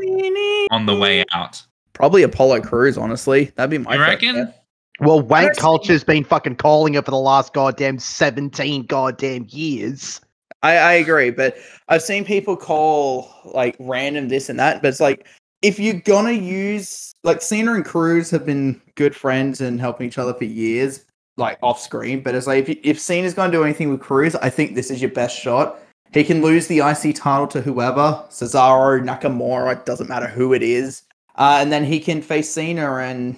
on 0.71 0.85
the 0.85 0.95
way 0.95 1.23
out? 1.33 1.61
Probably 1.93 2.23
Apollo 2.23 2.61
Crews, 2.61 2.97
honestly. 2.97 3.51
That'd 3.55 3.71
be 3.71 3.77
my 3.77 3.95
You 3.95 4.01
reckon? 4.01 4.45
bet. 4.45 4.65
Well, 4.99 5.19
wank 5.19 5.57
culture's 5.57 6.03
been 6.03 6.23
fucking 6.23 6.57
calling 6.57 6.93
it 6.93 7.03
for 7.03 7.11
the 7.11 7.17
last 7.17 7.53
goddamn 7.53 7.97
17 7.97 8.85
goddamn 8.85 9.47
years. 9.49 10.21
I, 10.61 10.77
I 10.77 10.93
agree, 10.93 11.31
but 11.31 11.57
I've 11.89 12.03
seen 12.03 12.23
people 12.23 12.55
call 12.55 13.31
like 13.45 13.75
random 13.79 14.27
this 14.29 14.47
and 14.47 14.59
that, 14.59 14.83
but 14.83 14.89
it's 14.89 14.99
like 14.99 15.25
if 15.63 15.79
you're 15.79 15.95
gonna 16.01 16.31
use 16.33 17.13
like 17.23 17.41
Cena 17.41 17.73
and 17.73 17.83
Crews 17.83 18.29
have 18.29 18.45
been 18.45 18.79
good 18.93 19.15
friends 19.15 19.59
and 19.59 19.79
helping 19.79 20.07
each 20.07 20.19
other 20.19 20.35
for 20.35 20.43
years, 20.43 21.03
like 21.37 21.57
off 21.63 21.81
screen. 21.81 22.21
But 22.21 22.35
it's 22.35 22.45
like 22.45 22.59
if 22.61 22.69
you, 22.69 22.79
if 22.83 22.99
Cena's 22.99 23.33
gonna 23.33 23.51
do 23.51 23.63
anything 23.63 23.89
with 23.89 24.01
Crews, 24.01 24.35
I 24.35 24.51
think 24.51 24.75
this 24.75 24.91
is 24.91 25.01
your 25.01 25.11
best 25.11 25.35
shot. 25.39 25.79
He 26.13 26.23
can 26.23 26.41
lose 26.41 26.67
the 26.67 26.79
IC 26.79 27.15
title 27.15 27.47
to 27.47 27.61
whoever, 27.61 28.23
Cesaro, 28.29 29.01
Nakamura, 29.01 29.73
it 29.73 29.85
doesn't 29.85 30.09
matter 30.09 30.27
who 30.27 30.53
it 30.53 30.61
is, 30.61 31.03
uh, 31.35 31.59
and 31.61 31.71
then 31.71 31.85
he 31.85 31.99
can 31.99 32.21
face 32.21 32.49
Cena 32.49 32.97
and 32.97 33.37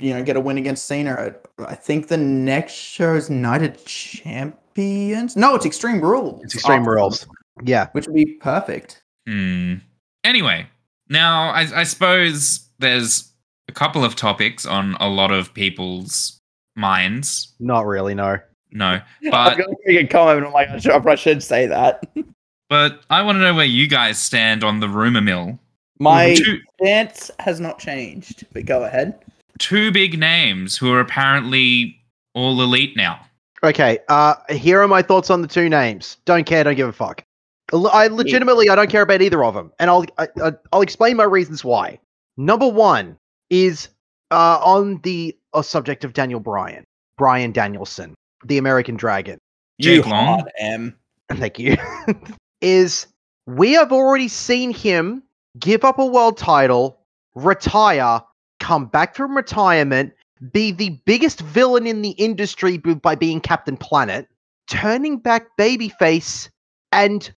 you 0.00 0.14
know 0.14 0.22
get 0.22 0.36
a 0.36 0.40
win 0.40 0.58
against 0.58 0.86
Cena. 0.86 1.34
I 1.58 1.74
think 1.74 2.08
the 2.08 2.16
next 2.16 2.72
show 2.72 3.14
is 3.14 3.30
Night 3.30 3.62
of 3.62 3.84
Champions. 3.84 5.36
No, 5.36 5.54
it's 5.54 5.66
Extreme 5.66 6.00
Rules. 6.00 6.42
It's 6.44 6.54
Extreme 6.54 6.80
after 6.80 6.92
Rules. 6.92 7.26
Yeah. 7.62 7.88
which 7.92 8.06
would 8.06 8.14
be 8.14 8.34
perfect. 8.40 9.02
Hmm. 9.26 9.76
Anyway, 10.22 10.66
now 11.08 11.50
I, 11.50 11.80
I 11.80 11.82
suppose 11.84 12.68
there's 12.78 13.32
a 13.68 13.72
couple 13.72 14.04
of 14.04 14.16
topics 14.16 14.66
on 14.66 14.96
a 15.00 15.08
lot 15.08 15.30
of 15.30 15.54
people's 15.54 16.40
minds. 16.76 17.54
Not 17.60 17.86
really, 17.86 18.14
no. 18.14 18.38
No, 18.74 18.86
I 19.24 19.30
but 19.30 19.56
was 19.56 19.64
going 19.66 19.76
to 19.76 19.82
make 19.86 20.04
a 20.04 20.06
comment, 20.08 20.38
and 20.38 20.46
I'm 20.48 20.52
like, 20.52 20.68
I 20.68 20.78
should, 20.78 20.92
I 21.06 21.14
should 21.14 21.42
say 21.42 21.66
that. 21.66 22.04
but 22.68 23.00
I 23.08 23.22
want 23.22 23.36
to 23.36 23.40
know 23.40 23.54
where 23.54 23.64
you 23.64 23.86
guys 23.88 24.18
stand 24.18 24.62
on 24.64 24.80
the 24.80 24.88
rumor 24.88 25.20
mill. 25.20 25.58
My 26.00 26.34
Two, 26.34 26.58
stance 26.82 27.30
has 27.38 27.60
not 27.60 27.78
changed, 27.78 28.44
but 28.52 28.66
go 28.66 28.82
ahead. 28.82 29.18
two 29.60 29.92
big 29.92 30.18
names 30.18 30.76
who 30.76 30.92
are 30.92 30.98
apparently 31.00 31.96
all 32.34 32.60
elite 32.60 32.96
now. 32.96 33.20
Okay, 33.62 33.98
uh, 34.08 34.34
here 34.50 34.82
are 34.82 34.88
my 34.88 35.00
thoughts 35.02 35.30
on 35.30 35.40
the 35.40 35.48
two 35.48 35.68
names. 35.68 36.18
Don't 36.24 36.44
care, 36.44 36.64
don't 36.64 36.74
give 36.74 36.88
a 36.88 36.92
fuck. 36.92 37.24
L- 37.72 37.86
I 37.88 38.08
legitimately, 38.08 38.68
I 38.68 38.74
don't 38.74 38.90
care 38.90 39.02
about 39.02 39.22
either 39.22 39.42
of 39.44 39.54
them, 39.54 39.72
and 39.78 39.88
I'll 39.88 40.04
I, 40.18 40.28
I- 40.42 40.52
I'll 40.72 40.82
explain 40.82 41.16
my 41.16 41.24
reasons 41.24 41.64
why. 41.64 41.98
Number 42.36 42.68
one 42.68 43.16
is 43.50 43.88
uh, 44.32 44.58
on 44.62 44.98
the 45.04 45.34
uh, 45.54 45.62
subject 45.62 46.02
of 46.04 46.12
Daniel 46.12 46.40
Bryan, 46.40 46.82
Brian 47.16 47.52
Danielson, 47.52 48.14
the 48.44 48.58
American 48.58 48.96
Dragon. 48.96 49.38
You 49.78 50.02
Long? 50.02 50.12
hard 50.12 50.52
M. 50.58 50.96
Thank 51.32 51.58
you. 51.58 51.76
is 52.60 53.06
we 53.46 53.72
have 53.72 53.92
already 53.92 54.28
seen 54.28 54.72
him 54.72 55.22
give 55.58 55.84
up 55.84 55.98
a 55.98 56.06
world 56.06 56.36
title, 56.36 57.00
retire, 57.34 58.20
come 58.60 58.86
back 58.86 59.14
from 59.14 59.36
retirement, 59.36 60.12
be 60.52 60.72
the 60.72 60.90
biggest 61.04 61.40
villain 61.40 61.86
in 61.86 62.02
the 62.02 62.10
industry 62.10 62.78
by 62.78 63.14
being 63.14 63.40
Captain 63.40 63.76
Planet, 63.76 64.28
turning 64.66 65.18
back 65.18 65.46
babyface, 65.58 66.48
and 66.92 67.32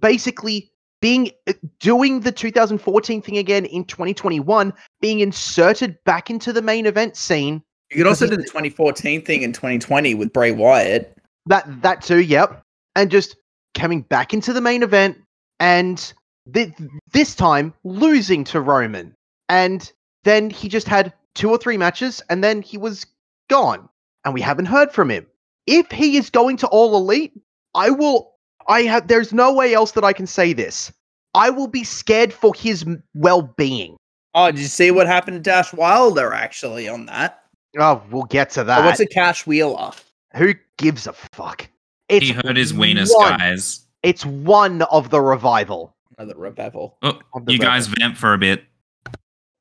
basically 0.00 0.70
being 1.00 1.30
uh, 1.46 1.52
doing 1.78 2.20
the 2.20 2.32
2014 2.32 3.22
thing 3.22 3.38
again 3.38 3.64
in 3.66 3.84
2021, 3.84 4.72
being 5.00 5.20
inserted 5.20 6.02
back 6.04 6.30
into 6.30 6.52
the 6.52 6.62
main 6.62 6.86
event 6.86 7.16
scene. 7.16 7.62
You 7.90 7.98
could 7.98 8.06
also 8.06 8.26
do 8.26 8.36
the 8.36 8.42
2014 8.42 9.24
thing 9.24 9.42
in 9.42 9.52
2020 9.52 10.14
with 10.14 10.32
Bray 10.32 10.50
Wyatt. 10.50 11.16
That 11.46 11.82
that 11.82 12.02
too, 12.02 12.20
yep. 12.20 12.62
And 12.96 13.10
just 13.10 13.36
coming 13.74 14.02
back 14.02 14.34
into 14.34 14.52
the 14.52 14.60
main 14.60 14.82
event 14.82 15.18
and 15.60 16.12
thi- 16.52 16.74
this 17.12 17.34
time 17.34 17.72
losing 17.84 18.42
to 18.44 18.60
Roman. 18.60 19.14
And 19.48 19.90
then 20.24 20.50
he 20.50 20.68
just 20.68 20.88
had 20.88 21.12
two 21.34 21.50
or 21.50 21.58
three 21.58 21.76
matches 21.76 22.22
and 22.28 22.42
then 22.42 22.62
he 22.62 22.76
was 22.76 23.06
gone. 23.48 23.88
And 24.24 24.34
we 24.34 24.40
haven't 24.40 24.66
heard 24.66 24.90
from 24.90 25.10
him. 25.10 25.26
If 25.66 25.90
he 25.92 26.16
is 26.16 26.30
going 26.30 26.56
to 26.58 26.66
all 26.68 26.96
elite, 26.96 27.32
I 27.74 27.90
will 27.90 28.34
I 28.66 28.82
have 28.82 29.06
there's 29.06 29.32
no 29.32 29.52
way 29.52 29.74
else 29.74 29.92
that 29.92 30.04
I 30.04 30.12
can 30.12 30.26
say 30.26 30.52
this. 30.52 30.92
I 31.34 31.50
will 31.50 31.68
be 31.68 31.84
scared 31.84 32.32
for 32.32 32.54
his 32.54 32.84
well-being. 33.14 33.96
Oh, 34.34 34.50
did 34.50 34.58
you 34.58 34.66
see 34.66 34.90
what 34.90 35.06
happened 35.06 35.36
to 35.36 35.40
Dash 35.40 35.72
Wilder 35.72 36.32
actually 36.32 36.88
on 36.88 37.06
that? 37.06 37.42
Oh, 37.78 38.02
we'll 38.10 38.24
get 38.24 38.50
to 38.50 38.62
Or 38.62 38.64
that. 38.64 38.84
what's 38.84 39.00
a 39.00 39.06
Cash 39.06 39.46
Wheeler? 39.46 39.92
Who 40.36 40.54
gives 40.78 41.06
a 41.06 41.12
fuck? 41.12 41.68
It's 42.08 42.26
he 42.26 42.32
hurt 42.32 42.56
his 42.56 42.72
weenus, 42.72 43.08
one- 43.14 43.38
guys. 43.38 43.80
It's 44.02 44.24
one 44.24 44.82
of 44.82 45.10
the 45.10 45.20
revival. 45.20 45.94
Another 46.18 46.38
revival. 46.38 46.96
Oh, 47.02 47.12
the 47.12 47.52
you 47.52 47.58
revival. 47.58 47.58
guys 47.58 47.86
vamp 47.88 48.16
for 48.16 48.32
a 48.32 48.38
bit. 48.38 48.64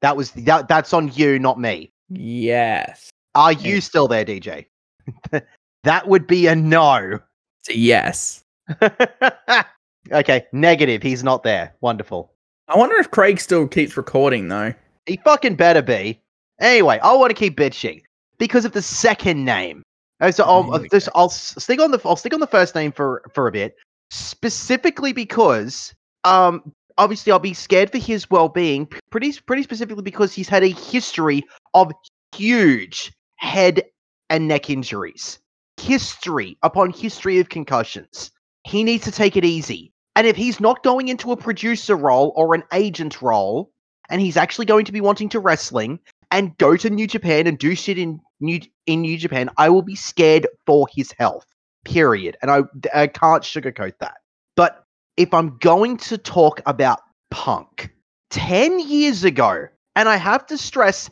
That 0.02 0.16
was 0.16 0.32
that. 0.32 0.68
That's 0.68 0.94
on 0.94 1.12
you, 1.16 1.40
not 1.40 1.60
me. 1.60 1.92
Yes. 2.10 3.10
Are 3.34 3.52
you 3.54 3.82
still 3.82 4.08
there, 4.08 4.24
DJ? 4.24 4.66
that 5.84 6.08
would 6.08 6.28
be 6.28 6.48
a 6.48 6.56
no. 6.56 7.20
It's 7.62 7.70
a 7.70 7.78
yes. 7.78 8.44
okay, 10.12 10.46
negative. 10.52 11.02
He's 11.02 11.24
not 11.24 11.44
there. 11.44 11.74
Wonderful. 11.82 12.32
I 12.68 12.78
wonder 12.78 12.96
if 12.98 13.12
Craig 13.12 13.40
still 13.40 13.68
keeps 13.68 13.98
recording 13.98 14.48
though. 14.48 14.74
He 15.06 15.18
fucking 15.24 15.56
better 15.56 15.82
be. 15.82 16.22
Anyway, 16.60 17.00
I 17.04 17.14
want 17.14 17.32
to 17.32 17.36
keep 17.36 17.58
bitching 17.58 18.02
because 18.38 18.66
of 18.66 18.72
the 18.72 18.82
second 18.82 19.44
name. 19.44 19.84
Oh, 20.22 20.32
so 20.32 20.44
I'll, 20.46 20.64
There 20.64 20.82
we 20.82 20.90
just, 20.90 21.10
I'll 21.14 21.30
stick 21.30 21.82
on 21.82 21.92
the 21.92 22.00
I'll 22.06 22.16
stick 22.16 22.34
on 22.34 22.40
the 22.40 22.48
first 22.48 22.76
name 22.76 22.92
for 22.92 23.22
for 23.34 23.48
a 23.48 23.52
bit, 23.52 23.76
specifically 24.10 25.12
because 25.12 25.94
um 26.24 26.74
obviously 26.98 27.32
I'll 27.32 27.40
be 27.40 27.54
scared 27.54 27.92
for 27.92 27.98
his 27.98 28.30
well 28.30 28.48
being. 28.48 28.88
Pretty 29.10 29.34
pretty 29.46 29.64
specifically 29.64 30.04
because 30.04 30.34
he's 30.34 30.48
had 30.48 30.64
a 30.64 30.70
history 30.70 31.44
of 31.74 31.92
huge 32.34 33.12
head 33.36 33.84
and 34.30 34.48
neck 34.48 34.70
injuries. 34.70 35.40
History 35.78 36.58
upon 36.64 36.92
history 36.92 37.40
of 37.40 37.50
concussions. 37.50 38.32
He 38.64 38.84
needs 38.84 39.04
to 39.04 39.12
take 39.12 39.36
it 39.36 39.44
easy. 39.44 39.92
And 40.16 40.26
if 40.26 40.38
he's 40.38 40.62
not 40.62 40.82
going 40.82 41.10
into 41.10 41.34
a 41.34 41.38
producer 41.38 41.98
role 41.98 42.32
or 42.38 42.56
an 42.56 42.64
agent 42.72 43.22
role, 43.22 43.70
and 44.10 44.22
he's 44.22 44.38
actually 44.38 44.66
going 44.66 44.86
to 44.86 44.94
be 44.94 45.02
wanting 45.02 45.28
to 45.30 45.40
wrestling 45.40 46.00
and 46.32 46.58
go 46.58 46.76
to 46.76 46.90
New 46.90 47.08
Japan 47.08 47.48
and 47.48 47.58
do 47.58 47.76
shit 47.76 47.98
in 47.98 48.20
New 48.40 48.60
in 48.86 49.02
New 49.02 49.18
Japan, 49.18 49.50
I 49.58 49.70
will 49.70 49.82
be 49.82 49.96
scared 49.96 50.48
for 50.66 50.88
his 50.94 51.12
health. 51.18 51.46
Period. 51.84 52.38
And 52.42 52.52
I 52.52 52.62
I 52.94 53.08
can't 53.08 53.44
sugarcoat 53.44 53.94
that. 54.00 54.16
But 54.56 54.84
if 55.18 55.34
I'm 55.34 55.58
going 55.60 55.98
to 55.98 56.18
talk 56.18 56.62
about 56.66 57.02
Punk, 57.32 57.92
10 58.32 58.80
years 58.80 59.24
ago, 59.24 59.68
and 59.96 60.10
I 60.10 60.18
have 60.18 60.46
to 60.48 60.58
stress 60.58 61.10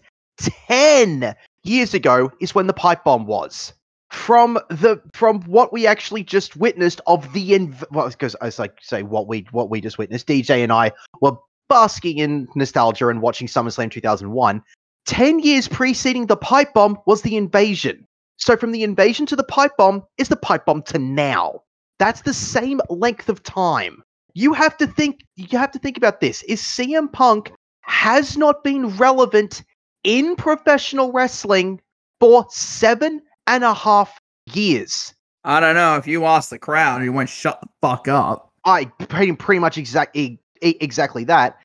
10 0.67 1.35
years 1.63 1.93
ago 1.93 2.31
is 2.39 2.55
when 2.55 2.67
the 2.67 2.73
pipe 2.73 3.03
bomb 3.03 3.25
was. 3.25 3.73
From 4.11 4.59
the 4.69 5.01
from 5.15 5.41
what 5.43 5.73
we 5.73 5.87
actually 5.87 6.23
just 6.23 6.55
witnessed 6.55 7.01
of 7.07 7.33
the 7.33 7.51
inv- 7.51 7.83
well, 7.91 8.09
because 8.09 8.35
as 8.35 8.59
I 8.59 8.69
say 8.79 9.01
what 9.01 9.27
we 9.27 9.47
what 9.49 9.71
we 9.71 9.81
just 9.81 9.97
witnessed. 9.97 10.27
DJ 10.27 10.61
and 10.63 10.71
I 10.71 10.91
were 11.19 11.35
basking 11.67 12.19
in 12.19 12.47
nostalgia 12.55 13.07
and 13.07 13.23
watching 13.23 13.47
SummerSlam 13.47 13.89
2001. 13.89 14.61
10 15.05 15.39
years 15.39 15.67
preceding 15.67 16.27
the 16.27 16.37
pipe 16.37 16.73
bomb 16.73 16.97
was 17.05 17.21
the 17.21 17.35
invasion. 17.35 18.07
So 18.37 18.57
from 18.57 18.71
the 18.71 18.83
invasion 18.83 19.25
to 19.27 19.35
the 19.35 19.43
pipe 19.43 19.71
bomb 19.77 20.03
is 20.17 20.29
the 20.29 20.35
pipe 20.35 20.65
bomb 20.65 20.81
to 20.83 20.97
now. 20.97 21.61
That's 21.99 22.21
the 22.21 22.33
same 22.33 22.81
length 22.89 23.29
of 23.29 23.43
time. 23.43 24.03
You 24.33 24.53
have 24.53 24.77
to 24.77 24.87
think 24.87 25.21
you 25.35 25.57
have 25.57 25.71
to 25.71 25.79
think 25.79 25.97
about 25.97 26.19
this. 26.19 26.41
Is 26.43 26.61
CM 26.61 27.11
Punk 27.11 27.51
has 27.81 28.35
not 28.37 28.63
been 28.63 28.87
relevant 28.97 29.63
in 30.03 30.35
professional 30.35 31.11
wrestling 31.11 31.79
for 32.19 32.45
seven 32.49 33.21
and 33.47 33.63
a 33.63 33.73
half 33.73 34.19
years. 34.51 35.13
I 35.43 35.59
don't 35.59 35.75
know. 35.75 35.97
If 35.97 36.07
you 36.07 36.25
ask 36.25 36.49
the 36.49 36.59
crowd, 36.59 37.03
you 37.03 37.13
won't 37.13 37.29
shut 37.29 37.59
the 37.61 37.67
fuck 37.81 38.07
up. 38.07 38.49
I 38.65 38.85
pretty 38.85 39.33
pretty 39.33 39.59
much 39.59 39.77
exactly 39.77 40.39
exactly 40.61 41.25
that. 41.25 41.57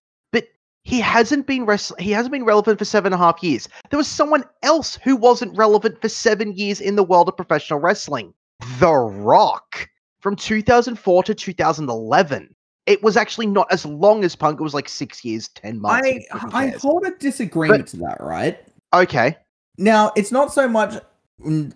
But 0.88 0.94
he 0.94 1.01
hasn't 1.01 1.46
been 1.46 1.66
wrestl- 1.66 2.01
he 2.01 2.11
hasn't 2.12 2.33
been 2.33 2.44
relevant 2.44 2.79
for 2.79 2.85
seven 2.85 3.12
and 3.12 3.20
a 3.20 3.24
half 3.24 3.42
years. 3.42 3.68
There 3.90 3.98
was 3.98 4.09
someone 4.09 4.44
else 4.62 4.98
who 5.05 5.16
wasn't 5.16 5.57
relevant 5.57 6.01
for 6.01 6.09
seven 6.09 6.53
years 6.53 6.81
in 6.81 6.96
the 6.96 7.05
world 7.05 7.29
of 7.29 7.37
professional 7.37 7.79
wrestling. 7.79 8.33
The 8.79 8.92
Rock 8.92 9.88
from 10.20 10.37
2004 10.37 11.22
to 11.24 11.35
2011. 11.35 12.55
It 12.87 13.03
was 13.03 13.16
actually 13.16 13.46
not 13.46 13.70
as 13.70 13.85
long 13.85 14.24
as 14.24 14.35
Punk. 14.35 14.61
It 14.61 14.62
was 14.62 14.72
like 14.72 14.88
six 14.88 15.24
years, 15.24 15.48
ten 15.48 15.79
months. 15.81 16.09
I 16.33 16.38
I 16.53 16.66
hold 16.68 17.05
a 17.07 17.11
disagreement 17.11 17.88
to 17.88 17.98
that, 17.98 18.16
right? 18.20 18.59
okay. 18.94 19.37
Now, 19.77 20.11
it's 20.16 20.33
not 20.33 20.53
so 20.53 20.66
much 20.66 20.94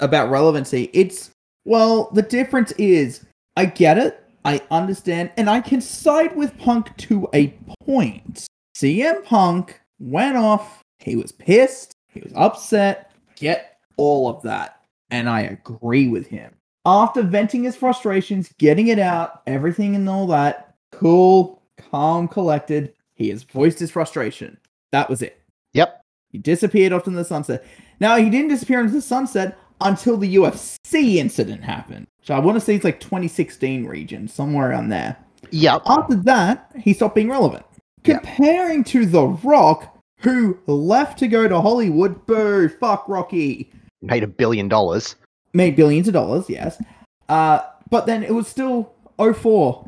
about 0.00 0.30
relevancy. 0.30 0.90
It's 0.94 1.30
well, 1.64 2.10
the 2.14 2.22
difference 2.22 2.72
is 2.72 3.26
I 3.56 3.66
get 3.66 3.98
it, 3.98 4.24
I 4.44 4.62
understand, 4.70 5.30
and 5.36 5.50
I 5.50 5.60
can 5.60 5.82
side 5.82 6.34
with 6.34 6.56
Punk 6.58 6.96
to 6.96 7.28
a 7.34 7.48
point. 7.84 8.46
CM 8.74 9.24
Punk 9.24 9.80
went 9.98 10.36
off, 10.36 10.82
he 10.98 11.16
was 11.16 11.32
pissed, 11.32 11.94
he 12.08 12.20
was 12.20 12.32
upset, 12.34 13.12
get 13.36 13.78
all 13.96 14.28
of 14.28 14.42
that. 14.42 14.80
And 15.10 15.28
I 15.28 15.42
agree 15.42 16.08
with 16.08 16.26
him. 16.26 16.54
After 16.84 17.22
venting 17.22 17.64
his 17.64 17.76
frustrations, 17.76 18.52
getting 18.58 18.88
it 18.88 18.98
out, 18.98 19.42
everything 19.46 19.94
and 19.94 20.08
all 20.08 20.26
that, 20.28 20.74
cool, 20.90 21.62
calm, 21.90 22.26
collected, 22.28 22.94
he 23.14 23.28
has 23.28 23.42
voiced 23.44 23.78
his 23.78 23.90
frustration. 23.90 24.58
That 24.90 25.08
was 25.08 25.22
it. 25.22 25.40
Yep. 25.74 26.02
He 26.30 26.38
disappeared 26.38 26.92
off 26.92 27.06
into 27.06 27.18
the 27.18 27.24
sunset. 27.24 27.64
Now 28.00 28.16
he 28.16 28.30
didn't 28.30 28.48
disappear 28.48 28.80
into 28.80 28.92
the 28.94 29.02
sunset 29.02 29.58
until 29.80 30.16
the 30.16 30.34
UFC 30.36 31.16
incident 31.16 31.62
happened. 31.62 32.06
So 32.22 32.34
I 32.34 32.38
want 32.38 32.56
to 32.56 32.60
say 32.60 32.74
it's 32.74 32.84
like 32.84 33.00
2016 33.00 33.84
region, 33.84 34.28
somewhere 34.28 34.70
around 34.70 34.88
there. 34.88 35.16
Yep. 35.50 35.82
After 35.86 36.14
that, 36.16 36.70
he 36.78 36.94
stopped 36.94 37.14
being 37.14 37.28
relevant. 37.28 37.64
Yeah. 38.04 38.18
Comparing 38.18 38.84
to 38.84 39.06
The 39.06 39.26
Rock, 39.26 39.96
who 40.18 40.58
left 40.66 41.18
to 41.20 41.28
go 41.28 41.48
to 41.48 41.60
Hollywood, 41.60 42.26
boo, 42.26 42.68
fuck 42.68 43.08
Rocky. 43.08 43.70
Made 44.00 44.22
a 44.22 44.26
billion 44.28 44.68
dollars. 44.68 45.16
Made 45.52 45.76
billions 45.76 46.08
of 46.08 46.14
dollars, 46.14 46.48
yes. 46.48 46.82
Uh, 47.28 47.60
but 47.90 48.06
then 48.06 48.22
it 48.22 48.34
was 48.34 48.48
still 48.48 48.92
04. 49.18 49.86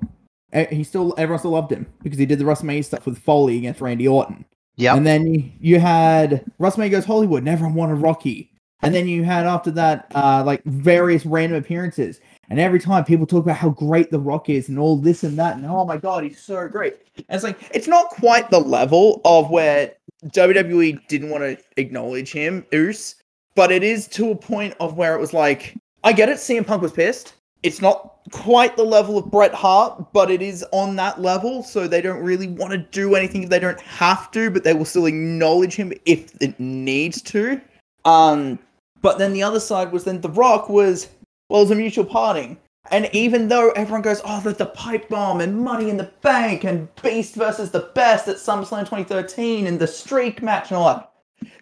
Uh, 0.52 0.64
He 0.66 0.84
still, 0.84 1.14
everyone 1.18 1.38
still 1.40 1.50
loved 1.52 1.72
him 1.72 1.86
because 2.02 2.18
he 2.18 2.26
did 2.26 2.38
the 2.38 2.44
WrestleMania 2.44 2.84
stuff 2.84 3.06
with 3.06 3.18
Foley 3.18 3.56
against 3.56 3.80
Randy 3.80 4.06
Orton. 4.06 4.44
Yeah. 4.76 4.94
And 4.96 5.06
then 5.06 5.26
you- 5.26 5.50
you 5.60 5.80
had 5.80 6.44
WrestleMania 6.60 6.90
goes 6.90 7.04
Hollywood, 7.04 7.40
and 7.40 7.48
everyone 7.48 7.74
wanted 7.74 7.94
Rocky. 7.96 8.50
And 8.82 8.94
then 8.94 9.08
you 9.08 9.24
had 9.24 9.46
after 9.46 9.70
that, 9.72 10.12
uh, 10.14 10.42
like 10.44 10.62
various 10.64 11.24
random 11.24 11.58
appearances. 11.58 12.20
And 12.54 12.60
every 12.60 12.78
time 12.78 13.02
people 13.04 13.26
talk 13.26 13.42
about 13.42 13.56
how 13.56 13.70
great 13.70 14.12
The 14.12 14.20
Rock 14.20 14.48
is 14.48 14.68
and 14.68 14.78
all 14.78 14.96
this 14.96 15.24
and 15.24 15.36
that, 15.40 15.56
and 15.56 15.66
oh 15.66 15.84
my 15.84 15.96
god, 15.96 16.22
he's 16.22 16.40
so 16.40 16.68
great. 16.68 16.94
And 17.16 17.24
it's 17.30 17.42
like 17.42 17.58
it's 17.74 17.88
not 17.88 18.10
quite 18.10 18.48
the 18.48 18.60
level 18.60 19.20
of 19.24 19.50
where 19.50 19.92
WWE 20.26 21.04
didn't 21.08 21.30
want 21.30 21.42
to 21.42 21.58
acknowledge 21.78 22.30
him, 22.30 22.64
Oos, 22.72 23.16
but 23.56 23.72
it 23.72 23.82
is 23.82 24.06
to 24.06 24.30
a 24.30 24.36
point 24.36 24.72
of 24.78 24.96
where 24.96 25.16
it 25.16 25.20
was 25.20 25.32
like, 25.32 25.74
I 26.04 26.12
get 26.12 26.28
it, 26.28 26.36
CM 26.36 26.64
Punk 26.64 26.80
was 26.80 26.92
pissed. 26.92 27.34
It's 27.64 27.82
not 27.82 28.18
quite 28.30 28.76
the 28.76 28.84
level 28.84 29.18
of 29.18 29.32
Bret 29.32 29.52
Hart, 29.52 30.12
but 30.12 30.30
it 30.30 30.40
is 30.40 30.64
on 30.70 30.94
that 30.94 31.20
level, 31.20 31.64
so 31.64 31.88
they 31.88 32.00
don't 32.00 32.22
really 32.22 32.46
want 32.46 32.70
to 32.70 32.78
do 32.78 33.16
anything 33.16 33.42
if 33.42 33.50
they 33.50 33.58
don't 33.58 33.80
have 33.80 34.30
to, 34.30 34.48
but 34.52 34.62
they 34.62 34.74
will 34.74 34.84
still 34.84 35.06
acknowledge 35.06 35.74
him 35.74 35.92
if 36.06 36.40
it 36.40 36.60
needs 36.60 37.20
to. 37.22 37.60
Um, 38.04 38.60
but 39.02 39.18
then 39.18 39.32
the 39.32 39.42
other 39.42 39.58
side 39.58 39.90
was 39.90 40.04
then 40.04 40.20
The 40.20 40.30
Rock 40.30 40.68
was 40.68 41.08
well, 41.48 41.60
it 41.60 41.64
was 41.64 41.70
a 41.70 41.76
mutual 41.76 42.04
parting. 42.04 42.58
And 42.90 43.08
even 43.12 43.48
though 43.48 43.70
everyone 43.70 44.02
goes, 44.02 44.20
oh, 44.24 44.40
the, 44.40 44.52
the 44.52 44.66
pipe 44.66 45.08
bomb 45.08 45.40
and 45.40 45.58
money 45.58 45.88
in 45.88 45.96
the 45.96 46.10
bank 46.20 46.64
and 46.64 46.88
Beast 47.02 47.34
versus 47.34 47.70
the 47.70 47.90
best 47.94 48.28
at 48.28 48.36
SummerSlam 48.36 48.80
2013 48.80 49.66
and 49.66 49.78
the 49.78 49.86
streak 49.86 50.42
match 50.42 50.70
and 50.70 50.76
all 50.76 50.94
that, 50.94 51.12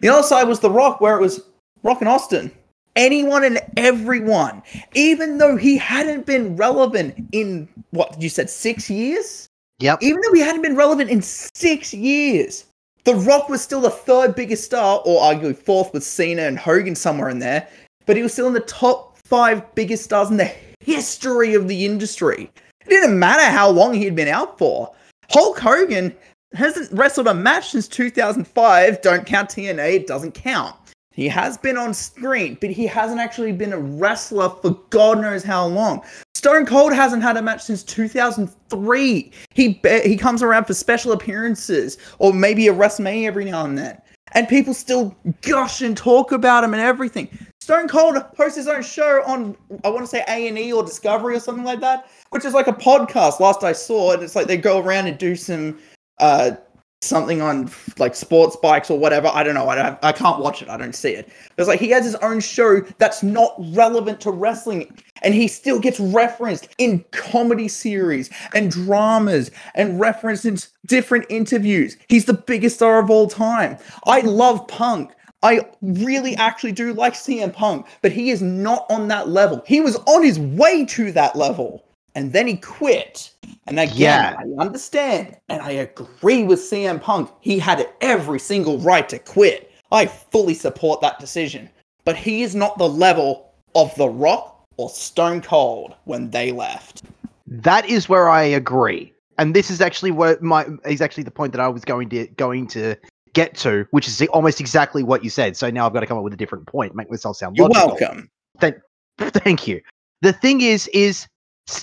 the 0.01 0.09
other 0.09 0.23
side 0.23 0.47
was 0.47 0.59
The 0.59 0.69
Rock, 0.69 0.99
where 0.99 1.17
it 1.17 1.21
was 1.21 1.41
Rock 1.83 2.01
and 2.01 2.09
Austin. 2.09 2.51
Anyone 2.95 3.43
and 3.43 3.59
everyone, 3.77 4.61
even 4.93 5.37
though 5.37 5.55
he 5.55 5.77
hadn't 5.77 6.25
been 6.25 6.55
relevant 6.55 7.15
in 7.31 7.67
what 7.91 8.21
you 8.21 8.29
said, 8.29 8.49
six 8.49 8.89
years? 8.89 9.47
Yep. 9.79 9.99
Even 10.01 10.21
though 10.21 10.33
he 10.33 10.41
hadn't 10.41 10.61
been 10.61 10.75
relevant 10.75 11.09
in 11.09 11.21
six 11.21 11.93
years, 11.93 12.65
The 13.05 13.15
Rock 13.15 13.49
was 13.49 13.61
still 13.61 13.81
the 13.81 13.89
third 13.89 14.35
biggest 14.35 14.63
star, 14.65 15.01
or 15.05 15.21
arguably 15.21 15.57
fourth 15.57 15.91
with 15.93 16.03
Cena 16.03 16.43
and 16.43 16.59
Hogan 16.59 16.95
somewhere 16.95 17.29
in 17.29 17.39
there, 17.39 17.67
but 18.05 18.15
he 18.15 18.21
was 18.21 18.31
still 18.33 18.47
in 18.47 18.53
the 18.53 18.59
top 18.61 19.12
five 19.25 19.73
biggest 19.75 20.03
stars 20.03 20.29
in 20.29 20.37
the 20.37 20.51
history 20.79 21.53
of 21.53 21.67
the 21.67 21.85
industry. 21.85 22.51
It 22.85 22.89
didn't 22.89 23.17
matter 23.17 23.43
how 23.43 23.69
long 23.69 23.93
he 23.93 24.05
had 24.05 24.15
been 24.15 24.27
out 24.27 24.57
for. 24.57 24.93
Hulk 25.31 25.59
Hogan 25.59 26.13
hasn't 26.53 26.91
wrestled 26.91 27.27
a 27.27 27.33
match 27.33 27.69
since 27.69 27.87
2005. 27.87 29.01
Don't 29.01 29.25
count 29.25 29.49
TNA, 29.49 29.93
it 29.93 30.07
doesn't 30.07 30.33
count. 30.33 30.75
He 31.13 31.27
has 31.27 31.57
been 31.57 31.77
on 31.77 31.93
screen, 31.93 32.57
but 32.59 32.71
he 32.71 32.87
hasn't 32.87 33.19
actually 33.19 33.51
been 33.51 33.71
a 33.71 33.77
wrestler 33.77 34.49
for 34.49 34.71
God 34.89 35.21
knows 35.21 35.43
how 35.43 35.65
long. 35.67 36.03
Stone 36.33 36.65
Cold 36.65 36.91
hasn't 36.91 37.21
had 37.21 37.37
a 37.37 37.41
match 37.41 37.63
since 37.63 37.83
2003. 37.83 39.31
He 39.53 39.81
he 40.03 40.17
comes 40.17 40.41
around 40.41 40.65
for 40.65 40.73
special 40.73 41.11
appearances 41.11 41.97
or 42.17 42.33
maybe 42.33 42.67
a 42.67 42.73
WrestleMania 42.73 43.27
every 43.27 43.45
now 43.45 43.63
and 43.63 43.77
then. 43.77 44.01
And 44.33 44.47
people 44.47 44.73
still 44.73 45.15
gush 45.41 45.81
and 45.81 45.95
talk 45.95 46.31
about 46.31 46.63
him 46.63 46.73
and 46.73 46.81
everything. 46.81 47.29
Stone 47.63 47.87
Cold 47.87 48.17
hosts 48.35 48.57
his 48.57 48.67
own 48.67 48.83
show 48.83 49.23
on 49.25 49.55
I 49.85 49.89
want 49.89 50.01
to 50.01 50.07
say 50.07 50.21
A 50.27 50.49
and 50.49 50.59
E 50.59 50.73
or 50.73 50.83
Discovery 50.83 51.37
or 51.37 51.39
something 51.39 51.63
like 51.63 51.79
that, 51.79 52.09
which 52.31 52.43
is 52.43 52.53
like 52.53 52.67
a 52.67 52.73
podcast. 52.73 53.39
Last 53.39 53.63
I 53.63 53.71
saw, 53.71 54.11
and 54.11 54.21
it's 54.21 54.35
like 54.35 54.47
they 54.47 54.57
go 54.57 54.79
around 54.79 55.07
and 55.07 55.17
do 55.17 55.33
some 55.37 55.79
uh 56.19 56.51
something 56.99 57.41
on 57.41 57.71
like 57.99 58.15
sports 58.15 58.57
bikes 58.57 58.89
or 58.89 58.99
whatever. 58.99 59.29
I 59.33 59.43
don't 59.43 59.55
know. 59.55 59.69
I 59.69 59.75
don't. 59.75 59.97
I 60.03 60.11
can't 60.11 60.41
watch 60.41 60.61
it. 60.61 60.67
I 60.67 60.75
don't 60.75 60.93
see 60.93 61.11
it. 61.11 61.31
It's 61.57 61.69
like 61.69 61.79
he 61.79 61.89
has 61.91 62.03
his 62.03 62.15
own 62.15 62.41
show 62.41 62.81
that's 62.97 63.23
not 63.23 63.55
relevant 63.71 64.19
to 64.21 64.31
wrestling, 64.31 64.99
and 65.21 65.33
he 65.33 65.47
still 65.47 65.79
gets 65.79 66.01
referenced 66.01 66.67
in 66.79 67.05
comedy 67.11 67.69
series 67.69 68.29
and 68.53 68.71
dramas 68.71 69.51
and 69.73 70.01
referenced 70.01 70.43
in 70.43 70.57
different 70.85 71.25
interviews. 71.29 71.95
He's 72.09 72.25
the 72.25 72.33
biggest 72.33 72.75
star 72.75 72.99
of 72.99 73.09
all 73.09 73.27
time. 73.29 73.77
I 74.05 74.19
love 74.19 74.67
Punk. 74.67 75.13
I 75.43 75.67
really 75.81 76.35
actually 76.37 76.71
do 76.71 76.93
like 76.93 77.13
CM 77.13 77.53
Punk, 77.53 77.85
but 78.01 78.11
he 78.11 78.31
is 78.31 78.41
not 78.41 78.85
on 78.89 79.09
that 79.09 79.29
level. 79.29 79.61
He 79.67 79.81
was 79.81 79.97
on 80.07 80.23
his 80.23 80.39
way 80.39 80.85
to 80.85 81.11
that 81.11 81.35
level, 81.35 81.83
and 82.15 82.31
then 82.31 82.47
he 82.47 82.55
quit. 82.55 83.31
And 83.67 83.79
again, 83.79 83.95
Yeah. 83.95 84.35
I 84.39 84.61
understand, 84.61 85.35
and 85.49 85.61
I 85.61 85.71
agree 85.71 86.43
with 86.43 86.59
CM 86.59 86.99
Punk. 87.01 87.29
He 87.41 87.59
had 87.59 87.87
every 88.01 88.39
single 88.39 88.79
right 88.79 89.07
to 89.09 89.19
quit. 89.19 89.71
I 89.91 90.05
fully 90.05 90.53
support 90.53 91.01
that 91.01 91.19
decision. 91.19 91.69
But 92.05 92.15
he 92.15 92.43
is 92.43 92.55
not 92.55 92.77
the 92.77 92.89
level 92.89 93.53
of 93.75 93.93
The 93.95 94.09
Rock 94.09 94.65
or 94.77 94.89
Stone 94.89 95.41
Cold 95.41 95.95
when 96.05 96.31
they 96.31 96.51
left. 96.51 97.03
That 97.47 97.85
is 97.85 98.09
where 98.09 98.29
I 98.29 98.43
agree, 98.43 99.13
and 99.37 99.53
this 99.53 99.69
is 99.69 99.81
actually 99.81 100.11
what 100.11 100.41
my 100.41 100.65
is 100.85 101.01
actually 101.01 101.23
the 101.23 101.31
point 101.31 101.51
that 101.53 101.61
I 101.61 101.67
was 101.67 101.85
going 101.85 102.09
to 102.09 102.27
going 102.27 102.67
to 102.67 102.95
get 103.33 103.55
to, 103.57 103.85
which 103.91 104.07
is 104.07 104.21
almost 104.33 104.59
exactly 104.61 105.03
what 105.03 105.23
you 105.23 105.29
said. 105.29 105.57
So 105.57 105.69
now 105.69 105.85
I've 105.85 105.93
got 105.93 106.01
to 106.01 106.07
come 106.07 106.17
up 106.17 106.23
with 106.23 106.33
a 106.33 106.37
different 106.37 106.67
point, 106.67 106.95
make 106.95 107.09
myself 107.09 107.37
sound 107.37 107.57
You're 107.57 107.67
logical. 107.67 107.97
welcome. 107.99 108.29
Thank 108.59 108.75
thank 109.19 109.67
you. 109.67 109.81
The 110.21 110.33
thing 110.33 110.61
is, 110.61 110.87
is 110.93 111.27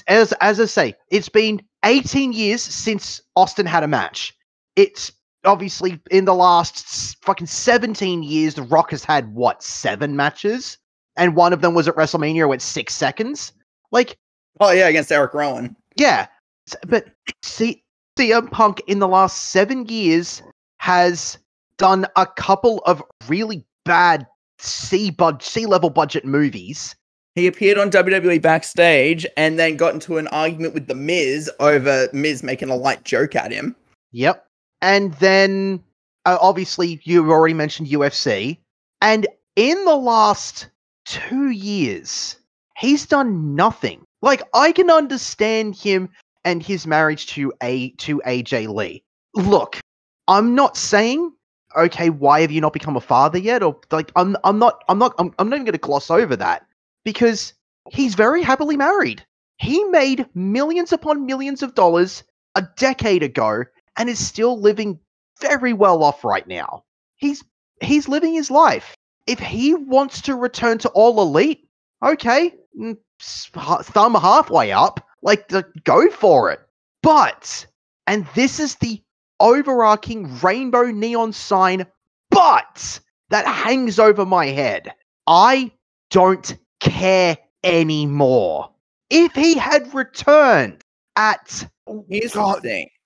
as 0.08 0.32
as 0.40 0.60
I 0.60 0.64
say, 0.66 0.94
it's 1.10 1.28
been 1.28 1.60
18 1.84 2.32
years 2.32 2.62
since 2.62 3.20
Austin 3.36 3.66
had 3.66 3.82
a 3.82 3.88
match. 3.88 4.34
It's 4.76 5.12
obviously 5.44 6.00
in 6.10 6.24
the 6.26 6.34
last 6.34 7.16
fucking 7.24 7.46
17 7.46 8.22
years, 8.22 8.54
The 8.54 8.62
Rock 8.62 8.90
has 8.90 9.04
had 9.04 9.34
what 9.34 9.62
seven 9.62 10.14
matches, 10.16 10.78
and 11.16 11.34
one 11.34 11.52
of 11.52 11.60
them 11.62 11.74
was 11.74 11.88
at 11.88 11.96
WrestleMania, 11.96 12.48
went 12.48 12.62
six 12.62 12.94
seconds. 12.94 13.52
Like, 13.92 14.16
Oh 14.60 14.70
yeah, 14.70 14.88
against 14.88 15.10
Erick 15.10 15.32
Rowan. 15.34 15.74
yeah, 15.96 16.26
but 16.86 17.06
see, 17.42 17.82
CM 18.18 18.50
Punk 18.50 18.82
in 18.86 18.98
the 18.98 19.08
last 19.08 19.50
seven 19.50 19.86
years 19.86 20.42
has 20.80 21.36
done 21.76 22.06
a 22.16 22.26
couple 22.26 22.78
of 22.86 23.02
really 23.28 23.62
bad 23.84 24.26
C 24.58 25.10
bud 25.10 25.42
C 25.42 25.66
level 25.66 25.90
budget 25.90 26.24
movies. 26.24 26.96
He 27.34 27.46
appeared 27.46 27.76
on 27.76 27.90
WWE 27.90 28.40
backstage 28.40 29.26
and 29.36 29.58
then 29.58 29.76
got 29.76 29.92
into 29.92 30.16
an 30.16 30.26
argument 30.28 30.72
with 30.72 30.86
The 30.86 30.94
Miz 30.94 31.50
over 31.60 32.08
Miz 32.14 32.42
making 32.42 32.70
a 32.70 32.76
light 32.76 33.04
joke 33.04 33.36
at 33.36 33.52
him. 33.52 33.76
Yep. 34.12 34.46
And 34.80 35.12
then 35.14 35.84
uh, 36.24 36.38
obviously 36.40 36.98
you've 37.04 37.28
already 37.28 37.54
mentioned 37.54 37.88
UFC. 37.88 38.56
And 39.02 39.26
in 39.56 39.84
the 39.84 39.96
last 39.96 40.68
two 41.04 41.50
years, 41.50 42.36
he's 42.78 43.06
done 43.06 43.54
nothing. 43.54 44.02
Like 44.22 44.42
I 44.54 44.72
can 44.72 44.90
understand 44.90 45.76
him 45.76 46.08
and 46.46 46.62
his 46.62 46.86
marriage 46.86 47.26
to 47.28 47.52
a 47.62 47.90
to 47.98 48.22
AJ 48.26 48.74
Lee. 48.74 49.02
Look, 49.34 49.79
I'm 50.30 50.54
not 50.54 50.76
saying 50.78 51.32
okay, 51.76 52.10
why 52.10 52.40
have 52.40 52.50
you 52.50 52.60
not 52.60 52.72
become 52.72 52.96
a 52.96 53.00
father 53.00 53.38
yet? 53.38 53.62
Or 53.62 53.78
like 53.90 54.10
I'm 54.16 54.36
I'm 54.44 54.58
not 54.58 54.82
I'm 54.88 54.98
not 54.98 55.14
I'm, 55.18 55.34
I'm 55.38 55.48
not 55.48 55.56
even 55.56 55.66
gonna 55.66 55.78
gloss 55.78 56.10
over 56.10 56.36
that 56.36 56.66
because 57.04 57.54
he's 57.90 58.14
very 58.14 58.42
happily 58.42 58.76
married. 58.76 59.24
He 59.58 59.84
made 59.84 60.26
millions 60.34 60.92
upon 60.92 61.26
millions 61.26 61.62
of 61.62 61.74
dollars 61.74 62.24
a 62.54 62.62
decade 62.76 63.22
ago 63.22 63.64
and 63.96 64.08
is 64.08 64.24
still 64.24 64.58
living 64.58 64.98
very 65.40 65.72
well 65.72 66.02
off 66.02 66.24
right 66.24 66.46
now. 66.46 66.84
He's 67.16 67.44
he's 67.80 68.08
living 68.08 68.34
his 68.34 68.50
life. 68.50 68.94
If 69.26 69.38
he 69.38 69.74
wants 69.74 70.22
to 70.22 70.34
return 70.34 70.78
to 70.78 70.88
all 70.90 71.20
elite, 71.20 71.68
okay, 72.04 72.54
mm, 72.78 72.96
thumb 73.20 74.14
halfway 74.14 74.72
up, 74.72 75.06
like 75.22 75.50
go 75.84 76.10
for 76.10 76.50
it. 76.50 76.60
But 77.02 77.66
and 78.06 78.26
this 78.34 78.58
is 78.58 78.76
the 78.76 79.00
overarching 79.40 80.38
rainbow 80.40 80.84
neon 80.84 81.32
sign 81.32 81.86
but 82.30 83.00
that 83.30 83.46
hangs 83.46 83.98
over 83.98 84.24
my 84.24 84.46
head. 84.46 84.92
I 85.26 85.72
don't 86.10 86.56
care 86.80 87.36
anymore. 87.62 88.70
If 89.10 89.32
he 89.32 89.54
had 89.56 89.92
returned 89.92 90.82
at 91.16 91.68
Here's 92.08 92.34
God. 92.34 92.64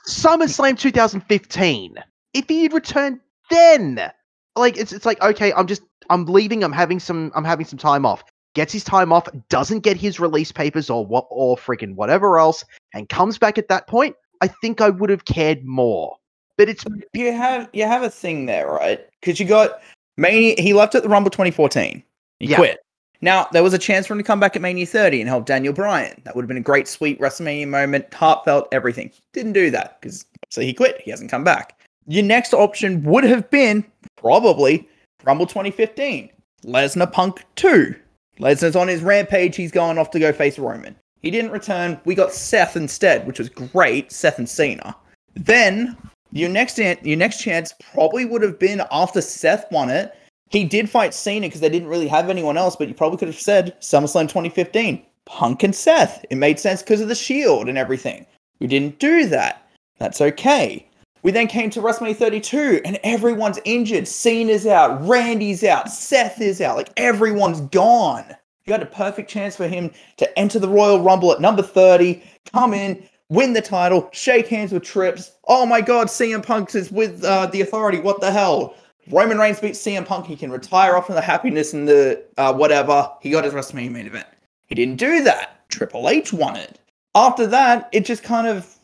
SummerSlam 0.09 0.79
2015. 0.79 1.97
If 2.35 2.49
he 2.49 2.63
had 2.65 2.73
returned 2.73 3.21
then, 3.51 4.11
like 4.57 4.77
it's 4.77 4.93
it's 4.93 5.07
like 5.07 5.23
okay, 5.23 5.53
I'm 5.53 5.67
just 5.67 5.83
I'm 6.11 6.27
leaving. 6.27 6.63
I'm 6.63 6.73
having 6.73 7.01
some 7.01 7.33
I'm 7.35 7.45
having 7.45 7.67
some 7.67 7.79
time 7.79 8.05
off. 8.05 8.23
Gets 8.55 8.73
his 8.73 8.85
time 8.85 9.13
off, 9.13 9.29
doesn't 9.49 9.81
get 9.81 9.97
his 9.97 10.21
release 10.21 10.53
papers 10.53 10.89
or 10.89 11.05
what 11.05 11.27
or 11.31 11.57
freaking 11.57 11.97
whatever 11.97 12.39
else, 12.39 12.65
and 12.93 13.09
comes 13.09 13.39
back 13.39 13.59
at 13.59 13.69
that 13.69 13.89
point. 13.89 14.15
I 14.41 14.49
think 14.49 14.81
I 14.81 14.91
would 14.91 15.11
have 15.11 15.25
cared 15.25 15.65
more. 15.65 16.17
But 16.57 16.69
it's 16.69 16.85
You 17.13 17.33
have 17.33 17.69
you 17.73 17.85
have 17.85 18.03
a 18.03 18.11
thing 18.11 18.47
there, 18.47 18.69
right? 18.69 19.01
Because 19.21 19.41
you 19.41 19.47
got 19.47 19.81
Mania. 20.17 20.55
He 20.59 20.73
left 20.73 20.95
at 20.95 21.03
the 21.03 21.09
Rumble 21.09 21.31
2014. 21.31 22.03
He 22.41 22.47
Yeah. 22.47 22.57
quit. 22.57 22.81
Now 23.21 23.49
there 23.53 23.63
was 23.63 23.73
a 23.75 23.79
chance 23.79 24.07
for 24.07 24.13
him 24.15 24.19
to 24.19 24.25
come 24.25 24.41
back 24.41 24.55
at 24.55 24.63
Mania 24.63 24.87
30 24.87 25.21
and 25.21 25.29
help 25.29 25.47
Daniel 25.47 25.73
Bryan. 25.73 26.21
That 26.25 26.37
would 26.37 26.43
have 26.43 26.49
been 26.49 26.57
a 26.57 26.61
great, 26.61 26.87
sweet 26.87 27.19
WrestleMania 27.21 27.69
moment, 27.69 28.13
heartfelt, 28.13 28.69
everything. 28.71 29.11
Didn't 29.33 29.53
do 29.55 29.71
that 29.71 30.01
because 30.01 30.27
so 30.51 30.61
he 30.61 30.73
quit. 30.73 31.01
He 31.01 31.11
hasn't 31.11 31.31
come 31.31 31.45
back. 31.45 31.79
Your 32.07 32.25
next 32.25 32.53
option 32.53 33.03
would 33.05 33.25
have 33.25 33.49
been 33.51 33.85
probably 34.17 34.87
Rumble 35.25 35.47
2015, 35.47 36.29
Lesnar 36.65 37.11
Punk 37.11 37.45
2. 37.57 37.95
Lesnar's 38.39 38.77
on 38.77 38.89
his 38.89 39.01
rampage. 39.01 39.57
He's 39.57 39.71
going 39.71 39.97
off 39.97 40.11
to 40.11 40.19
go 40.19 40.33
face 40.33 40.59
Roman. 40.59 40.95
He 41.23 41.31
didn't 41.31 41.53
return. 41.53 41.99
We 42.05 42.15
got 42.15 42.33
Seth 42.33 42.77
instead, 42.77 43.27
which 43.27 43.39
was 43.39 43.49
great. 43.49 44.13
Seth 44.13 44.39
and 44.39 44.49
Cena. 44.49 44.95
Then 45.35 45.97
your 46.35 46.51
next 46.51 46.79
your 46.79 47.17
next 47.17 47.41
chance 47.41 47.73
probably 47.93 48.25
would 48.25 48.43
have 48.43 48.59
been 48.59 48.83
after 48.91 49.21
Seth 49.21 49.71
won 49.71 49.89
it. 49.89 50.15
He 50.51 50.65
did 50.65 50.91
fight 50.91 51.15
Cena 51.15 51.47
because 51.47 51.61
they 51.61 51.69
didn't 51.69 51.89
really 51.89 52.09
have 52.09 52.29
anyone 52.29 52.57
else, 52.57 52.77
but 52.77 52.89
you 52.89 52.95
probably 52.95 53.19
could 53.19 53.29
have 53.29 53.41
said 53.41 53.81
SummerSlam 53.81 54.29
2015, 54.29 55.05
Punk 55.25 55.63
and 55.63 55.75
Seth. 55.75 56.25
It 56.31 56.37
made 56.37 56.61
sense 56.61 56.83
because 56.83 57.01
of 57.01 57.09
the 57.09 57.15
Shield 57.15 57.69
and 57.69 57.79
everything. 57.79 58.27
We 58.61 58.67
didn't 58.67 58.99
do 58.99 59.27
that. 59.27 59.69
That's 59.99 60.21
okay. 60.21 60.87
We 61.23 61.31
then 61.31 61.47
came 61.47 61.71
to 61.71 61.81
WrestleMania 61.81 62.17
32, 62.17 62.83
and 62.85 63.01
everyone's 63.03 63.59
injured. 63.65 64.07
Cena's 64.07 64.67
out, 64.67 65.01
Randy's 65.07 65.65
out, 65.65 65.91
Seth 65.91 66.41
is 66.41 66.61
out. 66.61 66.77
Like 66.77 66.91
everyone's 66.97 67.63
gone. 67.63 68.25
You 68.67 68.73
had 68.73 68.83
a 68.83 68.87
perfect 68.87 69.31
chance 69.31 69.57
for 69.57 69.69
him 69.69 69.91
to 70.17 70.39
enter 70.39 70.59
the 70.59 70.69
Royal 70.69 71.01
Rumble 71.01 71.33
at 71.33 71.41
number 71.41 71.63
30, 71.63 72.23
come 72.53 72.75
in, 72.75 73.09
win 73.29 73.53
the 73.53 73.63
title, 73.63 74.09
shake 74.13 74.49
hands 74.49 74.73
with 74.73 74.83
Trips. 74.83 75.33
Oh 75.49 75.67
my 75.67 75.81
God, 75.81 76.09
CM 76.09 76.45
Punk 76.45 76.75
is 76.75 76.91
with 76.91 77.25
uh, 77.25 77.47
the 77.47 77.61
Authority. 77.61 78.01
What 78.01 78.21
the 78.21 78.31
hell? 78.31 78.75
Roman 79.11 79.39
Reigns 79.39 79.61
beats 79.61 79.83
CM 79.83 80.07
Punk. 80.07 80.27
He 80.27 80.37
can 80.37 80.51
retire 80.51 80.97
off 80.97 81.09
of 81.09 81.15
the 81.15 81.21
happiness 81.21 81.75
and 81.75 81.87
the 81.87 82.23
uh, 82.39 82.55
whatever. 82.55 83.11
He 83.21 83.31
got 83.31 83.45
his 83.45 83.53
WrestleMania 83.53 83.91
main 83.91 84.07
event. 84.07 84.27
He 84.67 84.75
didn't 84.75 84.97
do 84.97 85.23
that. 85.25 85.69
Triple 85.69 86.09
H 86.09 86.33
won 86.33 86.57
it. 86.57 86.79
After 87.15 87.47
that, 87.47 87.89
it 87.93 88.05
just 88.05 88.23
kind 88.23 88.47
of 88.47 88.77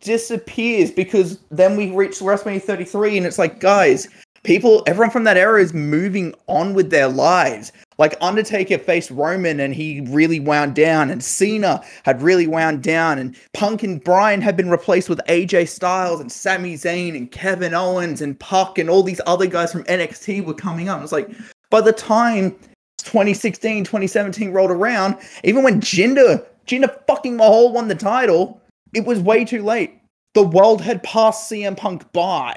disappears 0.00 0.90
because 0.90 1.38
then 1.50 1.76
we 1.76 1.90
reach 1.90 2.18
WrestleMania 2.18 2.62
33 2.62 3.18
and 3.18 3.26
it's 3.26 3.38
like, 3.38 3.60
guys, 3.60 4.08
people, 4.46 4.82
everyone 4.86 5.10
from 5.10 5.24
that 5.24 5.36
era 5.36 5.60
is 5.60 5.74
moving 5.74 6.34
on 6.46 6.72
with 6.72 6.90
their 6.90 7.08
lives. 7.08 7.72
Like 7.98 8.16
Undertaker 8.20 8.78
faced 8.78 9.10
Roman 9.10 9.60
and 9.60 9.74
he 9.74 10.00
really 10.02 10.38
wound 10.38 10.74
down, 10.74 11.10
and 11.10 11.22
Cena 11.22 11.82
had 12.04 12.22
really 12.22 12.46
wound 12.46 12.82
down, 12.82 13.18
and 13.18 13.36
Punk 13.54 13.82
and 13.82 14.02
Bryan 14.02 14.40
had 14.40 14.56
been 14.56 14.70
replaced 14.70 15.08
with 15.08 15.20
AJ 15.28 15.68
Styles 15.68 16.20
and 16.20 16.30
Sami 16.30 16.74
Zayn 16.74 17.16
and 17.16 17.30
Kevin 17.30 17.74
Owens 17.74 18.22
and 18.22 18.38
Puck 18.38 18.78
and 18.78 18.88
all 18.88 19.02
these 19.02 19.20
other 19.26 19.46
guys 19.46 19.72
from 19.72 19.84
NXT 19.84 20.44
were 20.44 20.54
coming 20.54 20.88
up. 20.88 21.02
It's 21.02 21.12
like 21.12 21.30
by 21.70 21.80
the 21.80 21.92
time 21.92 22.52
2016, 22.98 23.84
2017 23.84 24.52
rolled 24.52 24.70
around, 24.70 25.16
even 25.44 25.62
when 25.62 25.80
Jinder, 25.80 26.44
Jinder 26.66 26.94
fucking 27.06 27.36
Mahal 27.36 27.72
won 27.72 27.88
the 27.88 27.94
title, 27.94 28.60
it 28.94 29.04
was 29.04 29.20
way 29.20 29.44
too 29.44 29.62
late. 29.62 29.94
The 30.34 30.42
world 30.42 30.82
had 30.82 31.02
passed 31.02 31.50
CM 31.50 31.76
Punk 31.76 32.12
by. 32.12 32.56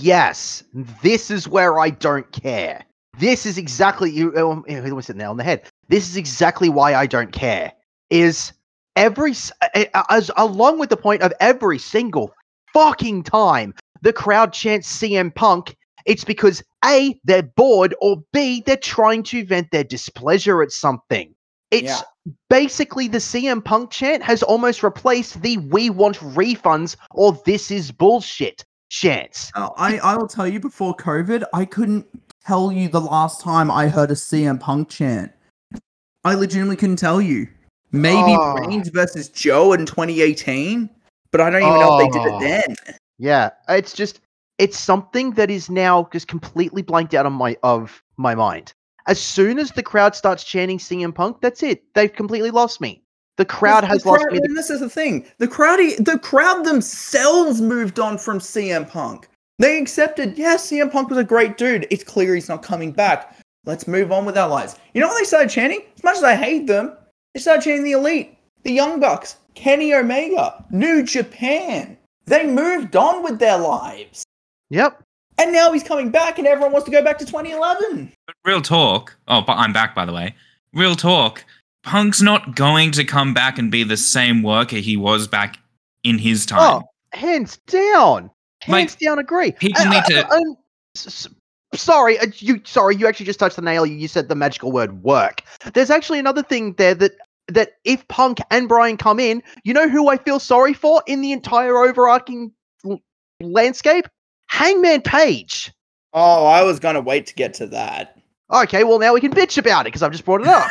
Yes, 0.00 0.64
this 1.02 1.30
is 1.30 1.48
where 1.48 1.78
I 1.78 1.90
don't 1.90 2.30
care. 2.32 2.84
This 3.18 3.46
is 3.46 3.56
exactly 3.58 4.10
you. 4.10 4.32
Oh, 4.36 4.62
it 4.66 4.92
was 4.92 5.08
it 5.08 5.16
now 5.16 5.30
on 5.30 5.36
the 5.36 5.44
head. 5.44 5.62
This 5.88 6.08
is 6.08 6.16
exactly 6.16 6.68
why 6.68 6.94
I 6.94 7.06
don't 7.06 7.32
care. 7.32 7.72
Is 8.10 8.52
every 8.94 9.30
s- 9.30 9.52
a- 9.74 9.88
a- 9.94 10.04
as 10.10 10.30
along 10.36 10.78
with 10.78 10.90
the 10.90 10.96
point 10.96 11.22
of 11.22 11.32
every 11.40 11.78
single 11.78 12.32
fucking 12.72 13.22
time 13.22 13.74
the 14.02 14.12
crowd 14.12 14.52
chants 14.52 14.88
CM 14.88 15.34
Punk, 15.34 15.74
it's 16.04 16.24
because 16.24 16.62
a 16.84 17.18
they're 17.24 17.42
bored 17.42 17.94
or 18.02 18.22
b 18.32 18.62
they're 18.66 18.76
trying 18.76 19.22
to 19.24 19.44
vent 19.46 19.70
their 19.70 19.84
displeasure 19.84 20.62
at 20.62 20.70
something. 20.72 21.34
It's 21.70 21.84
Yeah. 21.84 22.00
basically 22.50 23.08
the 23.08 23.18
CM 23.20 23.62
Punk 23.64 23.90
chant 23.90 24.22
has 24.22 24.42
almost 24.42 24.82
replaced 24.82 25.40
the 25.42 25.56
"We 25.56 25.88
want 25.90 26.18
refunds" 26.18 26.96
or 27.12 27.40
"This 27.46 27.70
is 27.70 27.90
bullshit" 27.90 28.64
chants. 28.88 29.50
Oh, 29.54 29.64
uh, 29.64 29.70
I, 29.76 29.98
I 29.98 30.16
will 30.16 30.28
tell 30.28 30.46
you 30.46 30.60
before 30.60 30.96
COVID, 30.96 31.44
I 31.52 31.64
couldn't 31.64 32.06
tell 32.46 32.70
you 32.72 32.88
the 32.88 33.00
last 33.00 33.40
time 33.40 33.70
I 33.70 33.88
heard 33.88 34.10
a 34.10 34.14
CM 34.14 34.60
Punk 34.60 34.88
chant. 34.88 35.32
I 36.24 36.34
legitimately 36.34 36.76
couldn't 36.76 36.96
tell 36.96 37.20
you. 37.20 37.48
Maybe 37.92 38.36
Oh. 38.38 38.54
Reigns 38.54 38.88
versus 38.88 39.28
Joe 39.28 39.72
in 39.72 39.86
2018, 39.86 40.90
but 41.30 41.40
I 41.40 41.50
don't 41.50 41.62
even 41.62 41.74
know 41.74 41.98
if 42.00 42.12
they 42.12 42.18
did 42.18 42.28
Oh. 42.28 42.36
it 42.36 42.40
then. 42.40 42.76
Yeah, 43.18 43.50
it's 43.68 43.92
just 43.92 44.20
it's 44.58 44.78
something 44.78 45.32
that 45.32 45.50
is 45.50 45.68
now 45.70 46.08
just 46.12 46.28
completely 46.28 46.82
blanked 46.82 47.14
out 47.14 47.26
of 47.26 47.32
my 47.32 47.56
of 47.62 48.02
my 48.16 48.34
mind. 48.34 48.72
As 49.06 49.20
soon 49.20 49.58
as 49.58 49.70
the 49.70 49.82
crowd 49.82 50.16
starts 50.16 50.42
chanting 50.42 50.78
CM 50.78 51.14
Punk, 51.14 51.40
that's 51.40 51.62
it. 51.62 51.84
They've 51.94 52.12
completely 52.12 52.50
lost 52.50 52.80
me. 52.80 53.02
The 53.36 53.44
crowd 53.44 53.82
The 53.82 53.88
has 53.88 54.06
lost 54.06 54.22
crowd- 54.22 54.32
me. 54.32 54.40
And 54.42 54.56
this 54.56 54.70
is 54.70 54.80
the 54.80 54.88
thing: 54.88 55.26
the 55.38 55.48
crowd, 55.48 55.78
the 55.98 56.18
crowd 56.18 56.64
themselves 56.64 57.60
moved 57.60 57.98
on 58.00 58.18
from 58.18 58.38
CM 58.38 58.88
Punk. 58.88 59.28
They 59.58 59.78
accepted, 59.78 60.36
yes, 60.36 60.70
CM 60.70 60.90
Punk 60.92 61.08
was 61.08 61.18
a 61.18 61.24
great 61.24 61.56
dude. 61.56 61.86
It's 61.90 62.04
clear 62.04 62.34
he's 62.34 62.48
not 62.48 62.62
coming 62.62 62.92
back. 62.92 63.36
Let's 63.64 63.88
move 63.88 64.12
on 64.12 64.24
with 64.26 64.36
our 64.36 64.48
lives. 64.48 64.76
You 64.94 65.00
know 65.00 65.08
what 65.08 65.18
they 65.18 65.24
started 65.24 65.50
chanting? 65.50 65.80
As 65.96 66.04
much 66.04 66.16
as 66.18 66.22
I 66.24 66.34
hate 66.36 66.66
them, 66.66 66.92
they 67.34 67.40
started 67.40 67.62
chanting 67.62 67.84
the 67.84 67.92
Elite, 67.92 68.36
the 68.64 68.72
Young 68.72 69.00
Bucks, 69.00 69.36
Kenny 69.54 69.92
Omega, 69.94 70.62
New 70.70 71.02
Japan. 71.02 71.96
They 72.26 72.46
moved 72.46 72.96
on 72.96 73.22
with 73.24 73.38
their 73.38 73.56
lives. 73.58 74.24
Yep. 74.70 75.02
And 75.38 75.52
now 75.52 75.72
he's 75.72 75.82
coming 75.82 76.10
back, 76.10 76.38
and 76.38 76.46
everyone 76.46 76.72
wants 76.72 76.84
to 76.86 76.90
go 76.90 77.02
back 77.02 77.18
to 77.18 77.24
2011. 77.26 78.12
But 78.26 78.36
real 78.44 78.60
talk. 78.62 79.16
Oh, 79.28 79.42
but 79.42 79.56
I'm 79.56 79.72
back, 79.72 79.94
by 79.94 80.04
the 80.04 80.12
way. 80.12 80.34
Real 80.74 80.94
talk. 80.94 81.44
Punk's 81.86 82.20
not 82.20 82.54
going 82.54 82.90
to 82.92 83.04
come 83.04 83.32
back 83.32 83.58
and 83.58 83.70
be 83.70 83.82
the 83.84 83.96
same 83.96 84.42
worker 84.42 84.76
he 84.76 84.96
was 84.96 85.26
back 85.28 85.56
in 86.04 86.18
his 86.18 86.44
time. 86.44 86.82
Oh, 86.82 86.88
hands 87.16 87.56
down. 87.66 88.30
Like, 88.68 88.78
Hands 88.80 88.96
down, 88.96 89.18
agree. 89.18 89.52
people 89.52 89.82
Uh, 89.82 89.90
need 89.90 89.98
uh, 89.98 90.08
to- 90.08 90.28
uh, 90.28 90.34
um, 90.36 90.56
s- 90.96 91.06
s- 91.26 91.28
sorry, 91.80 92.18
uh, 92.18 92.26
you. 92.38 92.60
Sorry, 92.64 92.96
you 92.96 93.06
actually 93.06 93.26
just 93.26 93.38
touched 93.38 93.56
the 93.56 93.62
nail. 93.62 93.86
You 93.86 94.08
said 94.08 94.28
the 94.28 94.34
magical 94.34 94.72
word 94.72 95.02
"work." 95.04 95.42
There's 95.74 95.90
actually 95.90 96.18
another 96.18 96.42
thing 96.42 96.72
there 96.74 96.94
that 96.96 97.12
that 97.48 97.72
if 97.84 98.06
Punk 98.08 98.38
and 98.50 98.68
Bryan 98.68 98.96
come 98.96 99.20
in, 99.20 99.40
you 99.62 99.72
know 99.72 99.88
who 99.88 100.08
I 100.08 100.16
feel 100.16 100.40
sorry 100.40 100.72
for 100.74 101.02
in 101.06 101.20
the 101.20 101.30
entire 101.32 101.76
overarching 101.78 102.50
l- 102.84 103.00
landscape? 103.40 104.08
Hangman 104.48 105.02
Page. 105.02 105.72
Oh, 106.12 106.46
I 106.46 106.62
was 106.64 106.80
gonna 106.80 107.00
wait 107.00 107.26
to 107.26 107.34
get 107.34 107.54
to 107.54 107.66
that. 107.68 108.15
Okay, 108.52 108.84
well 108.84 108.98
now 108.98 109.12
we 109.14 109.20
can 109.20 109.32
bitch 109.32 109.58
about 109.58 109.82
it 109.82 109.88
because 109.88 110.02
I've 110.02 110.12
just 110.12 110.24
brought 110.24 110.42
it 110.42 110.46
up. 110.48 110.70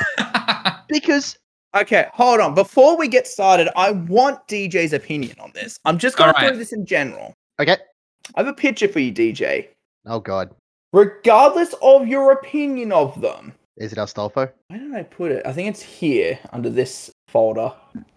because 0.89 1.37
Okay, 1.75 2.07
hold 2.13 2.39
on. 2.39 2.53
Before 2.55 2.97
we 2.97 3.09
get 3.09 3.27
started, 3.27 3.67
I 3.77 3.91
want 3.91 4.47
DJ's 4.47 4.93
opinion 4.93 5.35
on 5.41 5.51
this. 5.53 5.77
I'm 5.83 5.97
just 5.97 6.15
gonna 6.15 6.31
Alright. 6.31 6.47
throw 6.49 6.57
this 6.57 6.71
in 6.71 6.85
general. 6.85 7.33
okay. 7.59 7.77
I 8.35 8.39
have 8.39 8.47
a 8.47 8.53
picture 8.53 8.87
for 8.87 8.99
you, 8.99 9.11
DJ. 9.13 9.67
Oh 10.05 10.19
God, 10.19 10.51
Regardless 10.93 11.75
of 11.81 12.07
your 12.07 12.31
opinion 12.31 12.91
of 12.93 13.19
them, 13.19 13.53
is 13.77 13.91
it 13.91 13.97
Astolfo? 13.97 14.49
where 14.69 14.79
did 14.79 14.93
I 14.95 15.03
put 15.03 15.31
it? 15.31 15.45
I 15.45 15.51
think 15.51 15.67
it's 15.69 15.81
here 15.81 16.39
under 16.53 16.69
this 16.69 17.11
folder. 17.27 17.73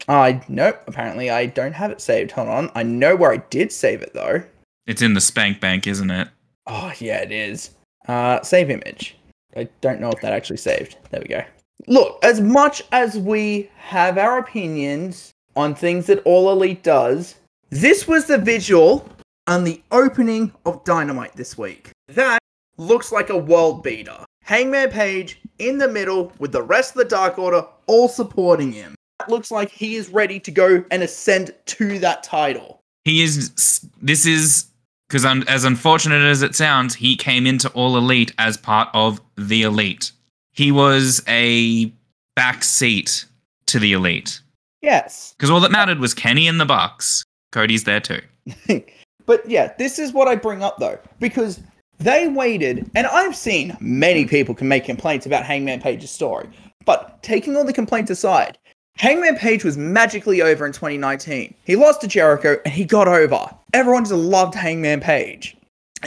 I 0.06 0.40
nope. 0.48 0.80
Apparently, 0.86 1.28
I 1.30 1.46
don't 1.46 1.72
have 1.72 1.90
it 1.90 2.00
saved. 2.00 2.30
Hold 2.30 2.48
on. 2.48 2.70
I 2.76 2.84
know 2.84 3.16
where 3.16 3.32
I 3.32 3.38
did 3.38 3.72
save 3.72 4.02
it 4.02 4.14
though. 4.14 4.44
it's 4.86 5.02
in 5.02 5.14
the 5.14 5.20
spank 5.20 5.60
bank, 5.60 5.88
isn't 5.88 6.10
it? 6.10 6.28
Oh 6.68 6.92
yeah, 7.00 7.18
it 7.22 7.32
is. 7.32 7.70
Uh, 8.06 8.40
save 8.42 8.70
image. 8.70 9.16
I 9.56 9.68
don't 9.80 10.00
know 10.00 10.10
if 10.10 10.20
that 10.20 10.32
actually 10.32 10.58
saved. 10.58 10.96
There 11.10 11.20
we 11.20 11.28
go. 11.28 11.42
Look, 11.86 12.18
as 12.24 12.40
much 12.40 12.82
as 12.92 13.18
we 13.18 13.70
have 13.76 14.18
our 14.18 14.38
opinions 14.38 15.32
on 15.56 15.74
things 15.74 16.06
that 16.06 16.22
All 16.24 16.50
Elite 16.50 16.82
does, 16.82 17.36
this 17.70 18.06
was 18.06 18.26
the 18.26 18.38
visual 18.38 19.08
on 19.46 19.64
the 19.64 19.82
opening 19.90 20.52
of 20.66 20.84
Dynamite 20.84 21.34
this 21.34 21.56
week. 21.56 21.90
That 22.08 22.38
looks 22.76 23.12
like 23.12 23.30
a 23.30 23.36
world 23.36 23.82
beater. 23.82 24.24
Hangman 24.42 24.90
Page 24.90 25.40
in 25.58 25.78
the 25.78 25.88
middle 25.88 26.32
with 26.38 26.52
the 26.52 26.62
rest 26.62 26.92
of 26.92 26.98
the 26.98 27.04
Dark 27.04 27.38
Order 27.38 27.64
all 27.86 28.08
supporting 28.08 28.72
him. 28.72 28.94
That 29.18 29.28
looks 29.28 29.50
like 29.50 29.70
he 29.70 29.96
is 29.96 30.08
ready 30.08 30.38
to 30.40 30.50
go 30.50 30.84
and 30.90 31.02
ascend 31.02 31.54
to 31.66 31.98
that 31.98 32.22
title. 32.22 32.80
He 33.04 33.22
is. 33.22 33.80
This 34.00 34.26
is 34.26 34.66
because 35.08 35.24
un, 35.24 35.44
as 35.48 35.64
unfortunate 35.64 36.22
as 36.22 36.42
it 36.42 36.54
sounds, 36.54 36.94
he 36.94 37.16
came 37.16 37.46
into 37.46 37.68
All 37.70 37.96
Elite 37.96 38.32
as 38.38 38.56
part 38.56 38.88
of 38.94 39.20
the 39.36 39.62
Elite. 39.62 40.12
He 40.52 40.70
was 40.72 41.22
a 41.28 41.92
backseat 42.38 43.24
to 43.66 43.78
the 43.78 43.92
Elite 43.92 44.40
Yes. 44.82 45.34
because 45.36 45.50
all 45.50 45.60
that 45.60 45.70
mattered 45.72 45.98
was 45.98 46.14
Kenny 46.14 46.46
in 46.46 46.58
the 46.58 46.64
Bucks. 46.66 47.24
Cody's 47.52 47.84
there 47.84 48.00
too. 48.00 48.20
but 49.26 49.48
yeah, 49.48 49.72
this 49.78 49.98
is 49.98 50.12
what 50.12 50.28
I 50.28 50.36
bring 50.36 50.62
up 50.62 50.76
though, 50.78 50.98
because 51.20 51.60
they 51.98 52.28
waited, 52.28 52.88
and 52.94 53.06
I've 53.08 53.34
seen 53.34 53.76
many 53.80 54.24
people 54.24 54.54
can 54.54 54.68
make 54.68 54.84
complaints 54.84 55.26
about 55.26 55.44
Hangman 55.44 55.80
Page's 55.80 56.10
story, 56.10 56.48
but 56.84 57.20
taking 57.22 57.56
all 57.56 57.64
the 57.64 57.72
complaints 57.72 58.10
aside, 58.10 58.56
Hangman 58.98 59.36
Page 59.36 59.64
was 59.64 59.76
magically 59.76 60.42
over 60.42 60.66
in 60.66 60.72
2019. 60.72 61.54
He 61.64 61.76
lost 61.76 62.00
to 62.00 62.08
Jericho 62.08 62.60
and 62.64 62.74
he 62.74 62.84
got 62.84 63.06
over. 63.06 63.48
Everyone 63.72 64.02
just 64.02 64.12
loved 64.12 64.56
Hangman 64.56 65.00
Page. 65.00 65.56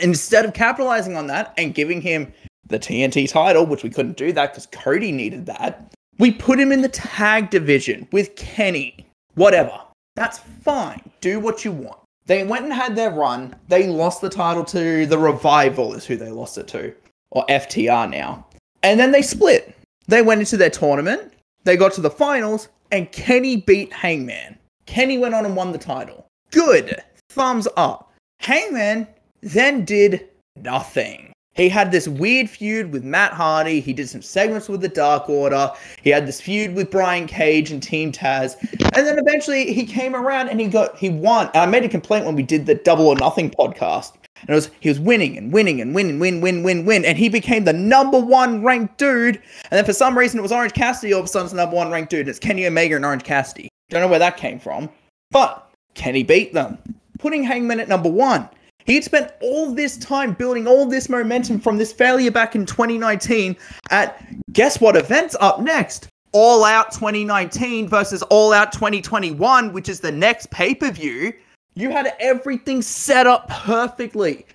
Instead 0.01 0.43
of 0.43 0.53
capitalizing 0.53 1.15
on 1.15 1.27
that 1.27 1.53
and 1.57 1.73
giving 1.73 2.01
him 2.01 2.33
the 2.67 2.77
TNT 2.77 3.29
title, 3.29 3.65
which 3.65 3.83
we 3.83 3.89
couldn't 3.89 4.17
do 4.17 4.33
that 4.33 4.51
because 4.51 4.65
Cody 4.67 5.13
needed 5.13 5.45
that, 5.45 5.93
we 6.19 6.31
put 6.31 6.59
him 6.59 6.73
in 6.73 6.81
the 6.81 6.89
tag 6.89 7.49
division 7.49 8.09
with 8.11 8.35
Kenny. 8.35 9.05
Whatever. 9.35 9.79
That's 10.17 10.39
fine. 10.39 11.01
Do 11.21 11.39
what 11.39 11.63
you 11.63 11.71
want. 11.71 11.99
They 12.25 12.43
went 12.43 12.65
and 12.65 12.73
had 12.73 12.97
their 12.97 13.11
run. 13.11 13.55
They 13.69 13.87
lost 13.87 14.19
the 14.19 14.29
title 14.29 14.65
to 14.65 15.05
the 15.05 15.17
Revival, 15.17 15.93
is 15.93 16.05
who 16.05 16.17
they 16.17 16.29
lost 16.29 16.57
it 16.57 16.67
to, 16.69 16.93
or 17.31 17.45
FTR 17.47 18.09
now. 18.09 18.45
And 18.83 18.99
then 18.99 19.13
they 19.13 19.21
split. 19.21 19.73
They 20.07 20.21
went 20.21 20.41
into 20.41 20.57
their 20.57 20.69
tournament. 20.69 21.31
They 21.63 21.77
got 21.77 21.93
to 21.93 22.01
the 22.01 22.09
finals, 22.09 22.67
and 22.91 23.11
Kenny 23.11 23.57
beat 23.57 23.91
Hangman. 23.93 24.57
Kenny 24.85 25.17
went 25.17 25.33
on 25.33 25.45
and 25.45 25.55
won 25.55 25.71
the 25.71 25.77
title. 25.77 26.27
Good. 26.51 27.01
Thumbs 27.29 27.67
up. 27.77 28.11
Hangman 28.39 29.07
then 29.41 29.85
did 29.85 30.27
nothing. 30.55 31.31
He 31.53 31.67
had 31.67 31.91
this 31.91 32.07
weird 32.07 32.49
feud 32.49 32.93
with 32.93 33.03
Matt 33.03 33.33
Hardy. 33.33 33.81
He 33.81 33.91
did 33.91 34.07
some 34.07 34.21
segments 34.21 34.69
with 34.69 34.79
the 34.79 34.87
Dark 34.87 35.29
Order. 35.29 35.71
He 36.01 36.09
had 36.09 36.25
this 36.25 36.39
feud 36.39 36.75
with 36.75 36.89
Brian 36.89 37.27
Cage 37.27 37.71
and 37.71 37.83
Team 37.83 38.11
Taz. 38.11 38.55
And 38.95 39.05
then 39.05 39.19
eventually 39.19 39.73
he 39.73 39.85
came 39.85 40.15
around 40.15 40.47
and 40.47 40.61
he 40.61 40.67
got 40.67 40.97
he 40.97 41.09
won. 41.09 41.47
And 41.47 41.57
I 41.57 41.65
made 41.65 41.83
a 41.83 41.89
complaint 41.89 42.25
when 42.25 42.35
we 42.35 42.43
did 42.43 42.65
the 42.65 42.75
Double 42.75 43.07
or 43.07 43.17
Nothing 43.17 43.51
podcast. 43.51 44.13
And 44.41 44.49
it 44.49 44.53
was 44.53 44.71
he 44.79 44.89
was 44.89 44.99
winning 44.99 45.37
and 45.37 45.51
winning 45.51 45.81
and 45.81 45.93
winning, 45.95 46.19
win, 46.19 46.41
win, 46.41 46.63
win, 46.63 46.85
win. 46.85 47.05
And 47.05 47.17
he 47.17 47.29
became 47.29 47.63
the 47.63 47.73
number 47.73 48.19
one 48.19 48.63
ranked 48.63 48.97
dude. 48.97 49.35
And 49.35 49.77
then 49.77 49.85
for 49.85 49.93
some 49.93 50.17
reason 50.17 50.39
it 50.39 50.43
was 50.43 50.51
Orange 50.51 50.73
Cassidy 50.73 51.13
all 51.13 51.19
of 51.19 51.25
a 51.25 51.29
sudden 51.29 51.49
the 51.49 51.55
number 51.55 51.75
one 51.75 51.91
ranked 51.91 52.09
dude. 52.09 52.27
It's 52.27 52.39
Kenny 52.39 52.65
Omega 52.65 52.95
and 52.95 53.05
Orange 53.05 53.23
Cassidy. 53.23 53.69
Don't 53.89 54.01
know 54.01 54.07
where 54.07 54.19
that 54.19 54.37
came 54.37 54.59
from. 54.59 54.89
But 55.31 55.69
Kenny 55.93 56.23
beat 56.23 56.53
them, 56.53 56.77
putting 57.19 57.43
Hangman 57.43 57.79
at 57.79 57.87
number 57.87 58.09
one. 58.09 58.49
He 58.85 58.95
had 58.95 59.03
spent 59.03 59.31
all 59.41 59.73
this 59.73 59.97
time 59.97 60.33
building 60.33 60.67
all 60.67 60.85
this 60.85 61.07
momentum 61.07 61.59
from 61.59 61.77
this 61.77 61.93
failure 61.93 62.31
back 62.31 62.55
in 62.55 62.65
2019 62.65 63.55
at 63.89 64.25
guess 64.53 64.81
what 64.81 64.95
event's 64.95 65.35
up 65.39 65.61
next? 65.61 66.07
All 66.33 66.63
Out 66.63 66.91
2019 66.91 67.87
versus 67.87 68.21
All 68.23 68.53
Out 68.53 68.71
2021, 68.71 69.73
which 69.73 69.89
is 69.89 69.99
the 69.99 70.11
next 70.11 70.49
pay 70.49 70.73
per 70.73 70.89
view, 70.89 71.33
you 71.75 71.89
had 71.91 72.13
everything 72.19 72.81
set 72.81 73.27
up 73.27 73.47
perfectly. 73.49 74.45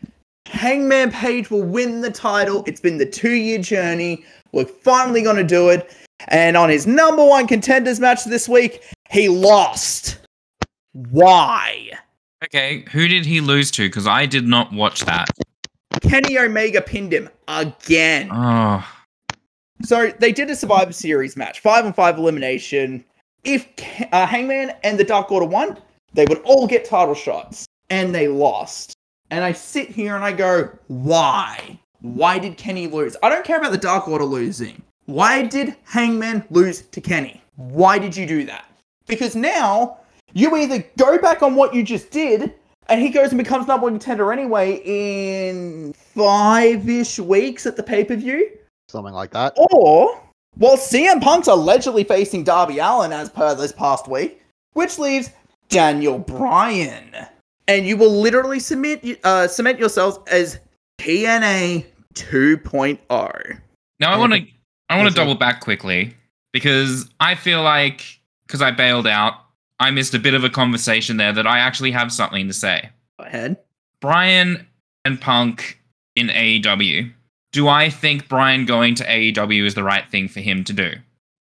Hangman 0.46 1.10
Page 1.10 1.50
will 1.50 1.62
win 1.62 2.00
the 2.00 2.10
title. 2.10 2.62
It's 2.66 2.80
been 2.80 2.98
the 2.98 3.06
two 3.06 3.32
year 3.32 3.58
journey. 3.58 4.24
We're 4.52 4.64
finally 4.64 5.22
going 5.22 5.36
to 5.36 5.44
do 5.44 5.68
it. 5.70 5.90
And 6.28 6.56
on 6.56 6.68
his 6.68 6.86
number 6.86 7.24
one 7.24 7.46
contenders 7.46 8.00
match 8.00 8.24
this 8.24 8.48
week, 8.48 8.82
he 9.10 9.28
lost. 9.28 10.18
Why? 10.92 11.90
Okay, 12.44 12.84
who 12.92 13.08
did 13.08 13.26
he 13.26 13.40
lose 13.40 13.70
to? 13.72 13.88
Because 13.88 14.06
I 14.06 14.26
did 14.26 14.46
not 14.46 14.72
watch 14.72 15.04
that. 15.04 15.28
Kenny 16.00 16.38
Omega 16.38 16.80
pinned 16.80 17.12
him 17.12 17.28
again. 17.48 18.28
Oh, 18.32 18.86
So 19.82 20.12
they 20.18 20.32
did 20.32 20.50
a 20.50 20.56
Survivor 20.56 20.92
Series 20.92 21.36
match, 21.36 21.60
five 21.60 21.84
on 21.84 21.92
five 21.92 22.18
elimination. 22.18 23.04
If 23.44 23.66
uh, 24.12 24.26
Hangman 24.26 24.72
and 24.84 24.98
the 24.98 25.04
Dark 25.04 25.30
Order 25.30 25.46
won, 25.46 25.78
they 26.16 26.24
would 26.24 26.40
all 26.44 26.66
get 26.66 26.86
title 26.86 27.14
shots, 27.14 27.66
and 27.90 28.12
they 28.12 28.26
lost. 28.26 28.94
And 29.30 29.44
I 29.44 29.52
sit 29.52 29.90
here 29.90 30.16
and 30.16 30.24
I 30.24 30.32
go, 30.32 30.70
why? 30.88 31.78
Why 32.00 32.38
did 32.38 32.56
Kenny 32.56 32.86
lose? 32.86 33.16
I 33.22 33.28
don't 33.28 33.44
care 33.44 33.58
about 33.58 33.72
the 33.72 33.78
Dark 33.78 34.08
Order 34.08 34.24
losing. 34.24 34.82
Why 35.04 35.44
did 35.44 35.76
Hangman 35.84 36.44
lose 36.50 36.82
to 36.82 37.00
Kenny? 37.00 37.42
Why 37.56 37.98
did 37.98 38.16
you 38.16 38.26
do 38.26 38.44
that? 38.46 38.64
Because 39.06 39.36
now 39.36 39.98
you 40.32 40.56
either 40.56 40.84
go 40.96 41.18
back 41.18 41.42
on 41.42 41.54
what 41.54 41.74
you 41.74 41.82
just 41.82 42.10
did, 42.10 42.54
and 42.88 43.00
he 43.00 43.10
goes 43.10 43.28
and 43.28 43.38
becomes 43.38 43.66
number 43.66 43.84
one 43.84 43.94
contender 43.94 44.32
anyway 44.32 44.80
in 44.84 45.92
five 45.92 46.88
ish 46.88 47.18
weeks 47.18 47.66
at 47.66 47.76
the 47.76 47.82
pay 47.82 48.04
per 48.04 48.16
view. 48.16 48.50
Something 48.88 49.14
like 49.14 49.32
that. 49.32 49.52
Or, 49.56 50.18
well, 50.56 50.76
CM 50.76 51.20
Punk's 51.20 51.48
allegedly 51.48 52.04
facing 52.04 52.42
Darby 52.42 52.78
Allin 52.78 53.12
as 53.12 53.28
per 53.28 53.54
this 53.54 53.72
past 53.72 54.08
week, 54.08 54.40
which 54.72 54.98
leaves 54.98 55.30
Daniel 55.68 56.18
Bryan. 56.18 57.14
And 57.68 57.86
you 57.86 57.96
will 57.96 58.10
literally 58.20 58.60
submit, 58.60 59.18
uh, 59.24 59.48
cement 59.48 59.78
yourselves 59.78 60.18
as 60.30 60.60
TNA 60.98 61.84
2.0. 62.14 63.58
now 64.00 64.12
I 64.12 64.16
want 64.16 64.32
to 64.32 64.46
I 64.88 64.96
want 64.96 65.08
to 65.08 65.14
double 65.14 65.34
back 65.34 65.60
quickly 65.60 66.14
because 66.52 67.10
I 67.20 67.34
feel 67.34 67.62
like 67.62 68.20
because 68.46 68.62
I 68.62 68.70
bailed 68.70 69.06
out, 69.06 69.34
I 69.80 69.90
missed 69.90 70.14
a 70.14 70.18
bit 70.18 70.34
of 70.34 70.44
a 70.44 70.50
conversation 70.50 71.16
there 71.16 71.32
that 71.32 71.46
I 71.46 71.58
actually 71.58 71.90
have 71.90 72.12
something 72.12 72.46
to 72.46 72.54
say. 72.54 72.88
Go 73.18 73.26
ahead. 73.26 73.58
Bryan 74.00 74.66
and 75.04 75.20
Punk 75.20 75.80
in 76.14 76.28
AEW. 76.28 77.12
Do 77.52 77.68
I 77.68 77.90
think 77.90 78.28
Bryan 78.28 78.64
going 78.64 78.94
to 78.96 79.04
AEW 79.04 79.64
is 79.64 79.74
the 79.74 79.82
right 79.82 80.08
thing 80.10 80.28
for 80.28 80.40
him 80.40 80.64
to 80.64 80.72
do? 80.72 80.92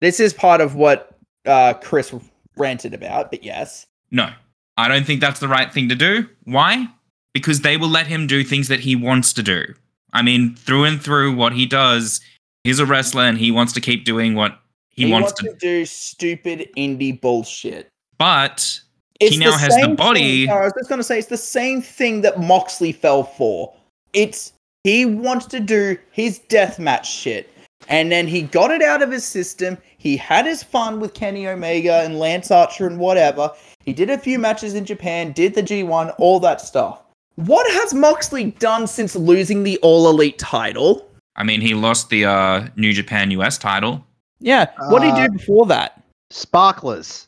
This 0.01 0.19
is 0.19 0.33
part 0.33 0.61
of 0.61 0.75
what 0.75 1.17
uh, 1.45 1.73
Chris 1.75 2.13
ranted 2.57 2.93
about, 2.93 3.31
but 3.31 3.43
yes. 3.43 3.85
No. 4.15 4.29
I 4.77 4.87
don't 4.87 5.05
think 5.05 5.19
that's 5.19 5.41
the 5.41 5.47
right 5.49 5.71
thing 5.71 5.89
to 5.89 5.95
do. 5.95 6.27
Why? 6.45 6.87
Because 7.33 7.61
they 7.61 7.75
will 7.75 7.89
let 7.89 8.07
him 8.07 8.27
do 8.27 8.43
things 8.45 8.69
that 8.69 8.79
he 8.79 8.95
wants 8.95 9.33
to 9.33 9.43
do. 9.43 9.65
I 10.13 10.21
mean, 10.21 10.55
through 10.55 10.85
and 10.85 11.01
through, 11.01 11.35
what 11.35 11.51
he 11.51 11.65
does, 11.65 12.21
he's 12.63 12.79
a 12.79 12.85
wrestler 12.85 13.23
and 13.23 13.37
he 13.37 13.51
wants 13.51 13.73
to 13.73 13.81
keep 13.81 14.05
doing 14.05 14.33
what 14.33 14.57
he, 14.89 15.11
wants, 15.11 15.33
to. 15.33 15.53
do 15.59 15.85
stupid 15.85 16.69
indie 16.77 17.19
bullshit. 17.19 17.89
But 18.17 18.79
It's 19.19 19.37
now 19.37 19.57
has 19.57 19.75
the 19.75 19.89
body- 19.89 20.45
Thing, 20.45 20.55
I 20.55 20.63
was 20.63 20.73
just 20.77 20.89
gonna 20.89 21.03
say 21.03 21.19
it's 21.19 21.27
the 21.27 21.35
same 21.35 21.81
thing 21.81 22.21
that 22.21 22.39
Moxley 22.39 22.93
fell 22.93 23.23
for. 23.23 23.73
It's 24.13 24.53
he 24.85 25.03
wants 25.03 25.47
to 25.47 25.59
do 25.59 25.97
his 26.11 26.39
deathmatch 26.47 27.03
shit, 27.03 27.49
and 27.89 28.09
then 28.09 28.27
he 28.27 28.43
got 28.43 28.71
it 28.71 28.81
out 28.81 29.01
of 29.01 29.11
his 29.11 29.25
system. 29.25 29.77
He 29.97 30.15
had 30.15 30.45
his 30.45 30.63
fun 30.63 31.01
with 31.01 31.13
Kenny 31.13 31.45
Omega 31.47 32.01
and 32.03 32.17
Lance 32.19 32.51
Archer 32.51 32.87
and 32.87 32.97
whatever. 32.99 33.51
He 33.85 33.93
did 33.93 34.09
a 34.09 34.17
few 34.17 34.39
matches 34.39 34.73
in 34.73 34.83
Japan, 34.83 35.31
did 35.31 35.53
the 35.53 35.61
G1, 35.61 36.15
all 36.17 36.39
that 36.39 36.59
stuff. 36.59 37.01
What 37.35 37.69
has 37.71 37.93
Moxley 37.93 38.51
done 38.59 38.87
since 38.87 39.15
losing 39.15 39.63
the 39.63 39.77
All 39.79 40.09
Elite 40.09 40.39
title? 40.39 41.07
I 41.35 41.43
mean, 41.43 41.61
he 41.61 41.73
lost 41.73 42.09
the 42.09 42.25
uh, 42.25 42.67
New 42.75 42.93
Japan 42.93 43.29
US 43.31 43.57
title. 43.57 44.03
Yeah, 44.39 44.67
what 44.89 45.01
did 45.01 45.13
he 45.15 45.21
Uh, 45.21 45.27
do 45.27 45.33
before 45.33 45.65
that? 45.67 46.01
Sparklers. 46.31 47.27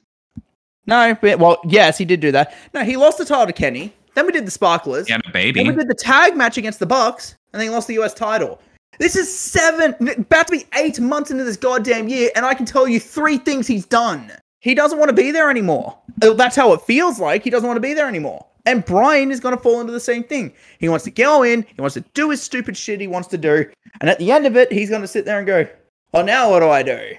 No, 0.88 1.16
but- 1.22 1.40
well, 1.40 1.58
yes, 1.66 1.98
he 1.98 2.06
did 2.06 2.22
do 2.22 2.32
that. 2.32 2.56
No, 2.74 2.84
he 2.84 2.98
lost 2.98 3.18
the 3.18 3.26
title 3.26 3.48
to 3.48 3.54
Kenny. 3.54 3.94
Then 4.16 4.26
we 4.26 4.32
did 4.32 4.48
the 4.48 4.52
Sparklers. 4.52 5.06
He 5.06 5.14
had 5.14 5.22
a 5.28 5.52
Then 5.52 5.68
we 5.68 5.76
did 5.76 5.88
the 5.90 5.94
tag 5.96 6.36
match 6.36 6.58
against 6.58 6.80
the 6.80 6.86
Bucks, 6.88 7.36
and 7.54 7.60
then 7.60 7.68
he 7.68 7.74
lost 7.74 7.88
the 7.88 8.00
US 8.00 8.14
title. 8.16 8.60
This 8.98 9.16
is 9.16 9.32
seven, 9.38 9.94
about 10.18 10.48
to 10.48 10.52
be 10.54 10.66
eight 10.76 11.00
months 11.00 11.30
into 11.30 11.44
this 11.44 11.58
goddamn 11.58 12.08
year, 12.08 12.32
and 12.36 12.46
I 12.46 12.56
can 12.56 12.66
tell 12.66 12.88
you 12.88 13.00
three 13.00 13.38
things 13.38 13.68
he's 13.68 13.86
done. 13.86 14.32
He 14.68 14.76
doesn't 14.76 15.00
want 15.00 15.08
to 15.08 15.16
be 15.16 15.32
there 15.32 15.50
anymore. 15.50 15.98
That's 16.18 16.58
how 16.58 16.74
it 16.74 16.82
feels 16.82 17.22
like. 17.22 17.42
He 17.42 17.50
doesn't 17.50 17.66
want 17.66 17.78
to 17.78 17.82
be 17.82 17.94
there 17.94 18.10
anymore. 18.10 18.46
And 18.66 18.84
Bryan 18.84 19.32
is 19.32 19.40
going 19.40 19.56
to 19.56 19.64
fall 19.64 19.80
into 19.80 19.94
the 19.94 20.00
same 20.02 20.26
thing. 20.26 20.52
He 20.80 20.90
wants 20.90 21.06
to 21.06 21.12
go 21.12 21.42
in, 21.42 21.66
he 21.74 21.80
wants 21.80 21.94
to 21.94 22.02
do 22.14 22.32
his 22.32 22.44
stupid 22.44 22.76
shit 22.76 23.00
he 23.00 23.08
wants 23.08 23.30
to 23.30 23.38
do, 23.38 23.66
and 24.02 24.10
at 24.10 24.20
the 24.20 24.30
end 24.30 24.46
of 24.46 24.58
it, 24.58 24.70
he's 24.70 24.90
going 24.90 25.04
to 25.04 25.08
sit 25.08 25.24
there 25.24 25.38
and 25.38 25.48
go, 25.48 25.66
"Oh, 26.14 26.22
now 26.22 26.52
what 26.52 26.60
do 26.60 26.68
I 26.68 26.84
do?" 26.84 27.16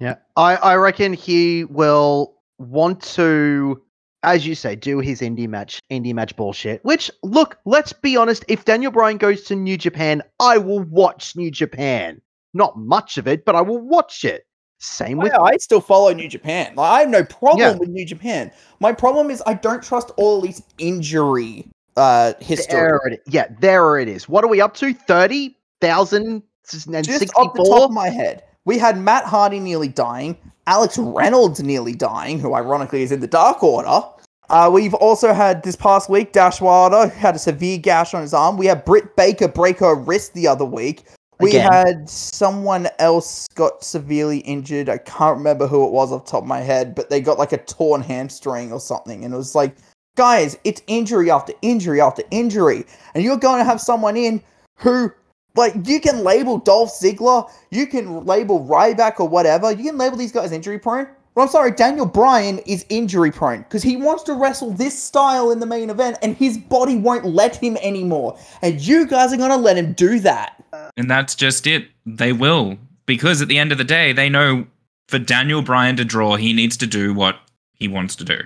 Yeah. 0.00 0.14
I, 0.36 0.56
I 0.56 0.76
reckon 0.76 1.12
he 1.12 1.64
will 1.64 2.38
want 2.56 3.02
to, 3.02 3.82
as 4.22 4.46
you 4.46 4.54
say, 4.54 4.76
do 4.76 4.98
his 5.00 5.20
indie 5.20 5.46
match, 5.46 5.82
indie 5.90 6.14
match 6.14 6.34
bullshit. 6.36 6.82
Which, 6.86 7.10
look, 7.22 7.58
let's 7.66 7.92
be 7.92 8.16
honest, 8.16 8.46
if 8.48 8.64
Daniel 8.64 8.92
Bryan 8.92 9.18
goes 9.18 9.42
to 9.42 9.56
New 9.56 9.76
Japan, 9.76 10.22
I 10.40 10.56
will 10.56 10.80
watch 10.80 11.36
New 11.36 11.50
Japan. 11.50 12.22
Not 12.54 12.78
much 12.78 13.18
of 13.18 13.28
it, 13.28 13.44
but 13.44 13.54
I 13.54 13.60
will 13.60 13.80
watch 13.80 14.24
it. 14.24 14.45
Same 14.78 15.18
with 15.18 15.32
I 15.32 15.56
still 15.56 15.80
follow 15.80 16.12
New 16.12 16.28
Japan. 16.28 16.74
Like, 16.76 16.90
I 16.90 17.00
have 17.00 17.08
no 17.08 17.24
problem 17.24 17.60
Yeah. 17.60 17.76
with 17.76 17.88
New 17.88 18.04
Japan. 18.04 18.50
My 18.80 18.92
problem 18.92 19.30
is 19.30 19.42
I 19.46 19.54
don't 19.54 19.82
trust 19.82 20.10
all 20.16 20.40
these 20.40 20.62
injury 20.78 21.66
uh 21.96 22.34
history. 22.40 22.74
there 22.74 23.00
it, 23.06 23.22
yeah, 23.26 23.46
there 23.60 23.98
it 23.98 24.08
is. 24.08 24.28
What 24.28 24.44
are 24.44 24.48
we 24.48 24.60
up 24.60 24.74
to? 24.76 24.92
30,000 24.92 26.42
and 26.86 27.04
Just 27.04 27.34
off 27.36 27.54
the 27.54 27.64
top 27.64 27.84
of 27.84 27.90
my 27.90 28.08
head, 28.10 28.42
we 28.64 28.76
had 28.78 28.98
Matt 28.98 29.24
Hardy 29.24 29.60
nearly 29.60 29.88
dying, 29.88 30.36
Alex 30.66 30.98
Reynolds 30.98 31.62
nearly 31.62 31.94
dying, 31.94 32.38
who 32.38 32.54
ironically 32.54 33.02
is 33.02 33.12
in 33.12 33.20
the 33.20 33.26
Dark 33.26 33.62
Order. 33.62 34.02
Uh, 34.50 34.70
we've 34.72 34.94
also 34.94 35.32
had 35.32 35.62
this 35.62 35.74
past 35.74 36.08
week 36.10 36.32
Dash 36.32 36.60
Wilder 36.60 37.08
had 37.08 37.34
a 37.34 37.38
severe 37.38 37.78
gash 37.78 38.14
on 38.14 38.22
his 38.22 38.34
arm. 38.34 38.56
We 38.56 38.66
had 38.66 38.84
Britt 38.84 39.16
Baker 39.16 39.48
break 39.48 39.78
her 39.78 39.94
wrist 39.94 40.34
the 40.34 40.46
other 40.46 40.64
week. 40.64 41.04
We 41.38 41.50
Again. 41.50 41.70
had 41.70 42.08
someone 42.08 42.88
else 42.98 43.46
got 43.54 43.84
severely 43.84 44.38
injured. 44.38 44.88
I 44.88 44.98
can't 44.98 45.36
remember 45.36 45.66
who 45.66 45.86
it 45.86 45.92
was 45.92 46.10
off 46.10 46.24
the 46.24 46.30
top 46.30 46.42
of 46.42 46.48
my 46.48 46.60
head, 46.60 46.94
but 46.94 47.10
they 47.10 47.20
got 47.20 47.38
like 47.38 47.52
a 47.52 47.58
torn 47.58 48.00
hamstring 48.00 48.72
or 48.72 48.80
something. 48.80 49.24
And 49.24 49.34
it 49.34 49.36
was 49.36 49.54
like, 49.54 49.76
guys, 50.16 50.58
it's 50.64 50.82
injury 50.86 51.30
after 51.30 51.52
injury 51.60 52.00
after 52.00 52.22
injury. 52.30 52.84
And 53.14 53.22
you're 53.22 53.36
going 53.36 53.58
to 53.58 53.64
have 53.64 53.82
someone 53.82 54.16
in 54.16 54.42
who, 54.76 55.12
like, 55.54 55.74
you 55.84 56.00
can 56.00 56.24
label 56.24 56.58
Dolph 56.58 56.90
Ziggler, 56.90 57.50
you 57.70 57.86
can 57.86 58.24
label 58.24 58.64
Ryback 58.64 59.20
or 59.20 59.28
whatever. 59.28 59.72
You 59.72 59.84
can 59.84 59.98
label 59.98 60.16
these 60.16 60.32
guys 60.32 60.52
injury 60.52 60.78
prone. 60.78 61.08
But 61.36 61.42
I'm 61.42 61.48
sorry, 61.48 61.70
Daniel 61.72 62.06
Bryan 62.06 62.60
is 62.60 62.86
injury 62.88 63.30
prone 63.30 63.58
because 63.58 63.82
he 63.82 63.94
wants 63.94 64.22
to 64.22 64.32
wrestle 64.32 64.70
this 64.70 65.00
style 65.00 65.50
in 65.50 65.60
the 65.60 65.66
main 65.66 65.90
event 65.90 66.16
and 66.22 66.34
his 66.34 66.56
body 66.56 66.96
won't 66.96 67.26
let 67.26 67.54
him 67.56 67.76
anymore. 67.82 68.38
And 68.62 68.80
you 68.80 69.06
guys 69.06 69.34
are 69.34 69.36
going 69.36 69.50
to 69.50 69.56
let 69.58 69.76
him 69.76 69.92
do 69.92 70.18
that. 70.20 70.64
And 70.96 71.10
that's 71.10 71.34
just 71.34 71.66
it. 71.66 71.88
They 72.06 72.32
will. 72.32 72.78
Because 73.04 73.42
at 73.42 73.48
the 73.48 73.58
end 73.58 73.70
of 73.70 73.76
the 73.76 73.84
day, 73.84 74.14
they 74.14 74.30
know 74.30 74.66
for 75.08 75.18
Daniel 75.18 75.60
Bryan 75.60 75.96
to 75.96 76.06
draw, 76.06 76.36
he 76.36 76.54
needs 76.54 76.78
to 76.78 76.86
do 76.86 77.12
what 77.12 77.36
he 77.74 77.86
wants 77.86 78.16
to 78.16 78.24
do. 78.24 78.38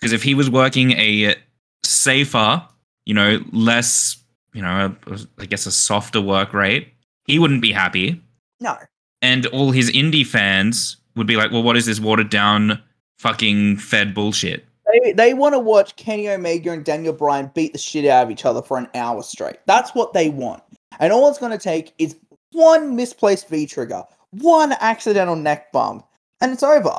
Because 0.00 0.14
if 0.14 0.22
he 0.22 0.34
was 0.34 0.48
working 0.48 0.92
a 0.92 1.36
safer, 1.84 2.66
you 3.04 3.12
know, 3.12 3.44
less, 3.52 4.16
you 4.54 4.62
know, 4.62 4.96
a- 5.06 5.18
I 5.38 5.44
guess 5.44 5.66
a 5.66 5.70
softer 5.70 6.22
work 6.22 6.54
rate, 6.54 6.88
he 7.26 7.38
wouldn't 7.38 7.60
be 7.60 7.72
happy. 7.72 8.22
No. 8.58 8.78
And 9.20 9.44
all 9.46 9.70
his 9.72 9.90
indie 9.90 10.26
fans 10.26 10.96
would 11.18 11.26
be 11.26 11.36
like, 11.36 11.50
well, 11.50 11.62
what 11.62 11.76
is 11.76 11.86
this 11.86 12.00
watered 12.00 12.30
down 12.30 12.82
fucking 13.18 13.76
fed 13.76 14.14
bullshit? 14.14 14.64
They, 15.04 15.12
they 15.12 15.34
want 15.34 15.54
to 15.54 15.58
watch 15.58 15.96
Kenny 15.96 16.28
Omega 16.30 16.72
and 16.72 16.84
Daniel 16.84 17.12
Bryan 17.12 17.50
beat 17.54 17.72
the 17.72 17.78
shit 17.78 18.06
out 18.06 18.24
of 18.24 18.30
each 18.30 18.46
other 18.46 18.62
for 18.62 18.78
an 18.78 18.88
hour 18.94 19.22
straight. 19.22 19.58
That's 19.66 19.94
what 19.94 20.14
they 20.14 20.30
want. 20.30 20.62
And 20.98 21.12
all 21.12 21.28
it's 21.28 21.38
going 21.38 21.52
to 21.52 21.58
take 21.58 21.92
is 21.98 22.16
one 22.52 22.96
misplaced 22.96 23.48
V 23.48 23.66
trigger, 23.66 24.02
one 24.30 24.72
accidental 24.80 25.36
neck 25.36 25.72
bump, 25.72 26.06
and 26.40 26.52
it's 26.52 26.62
over. 26.62 26.94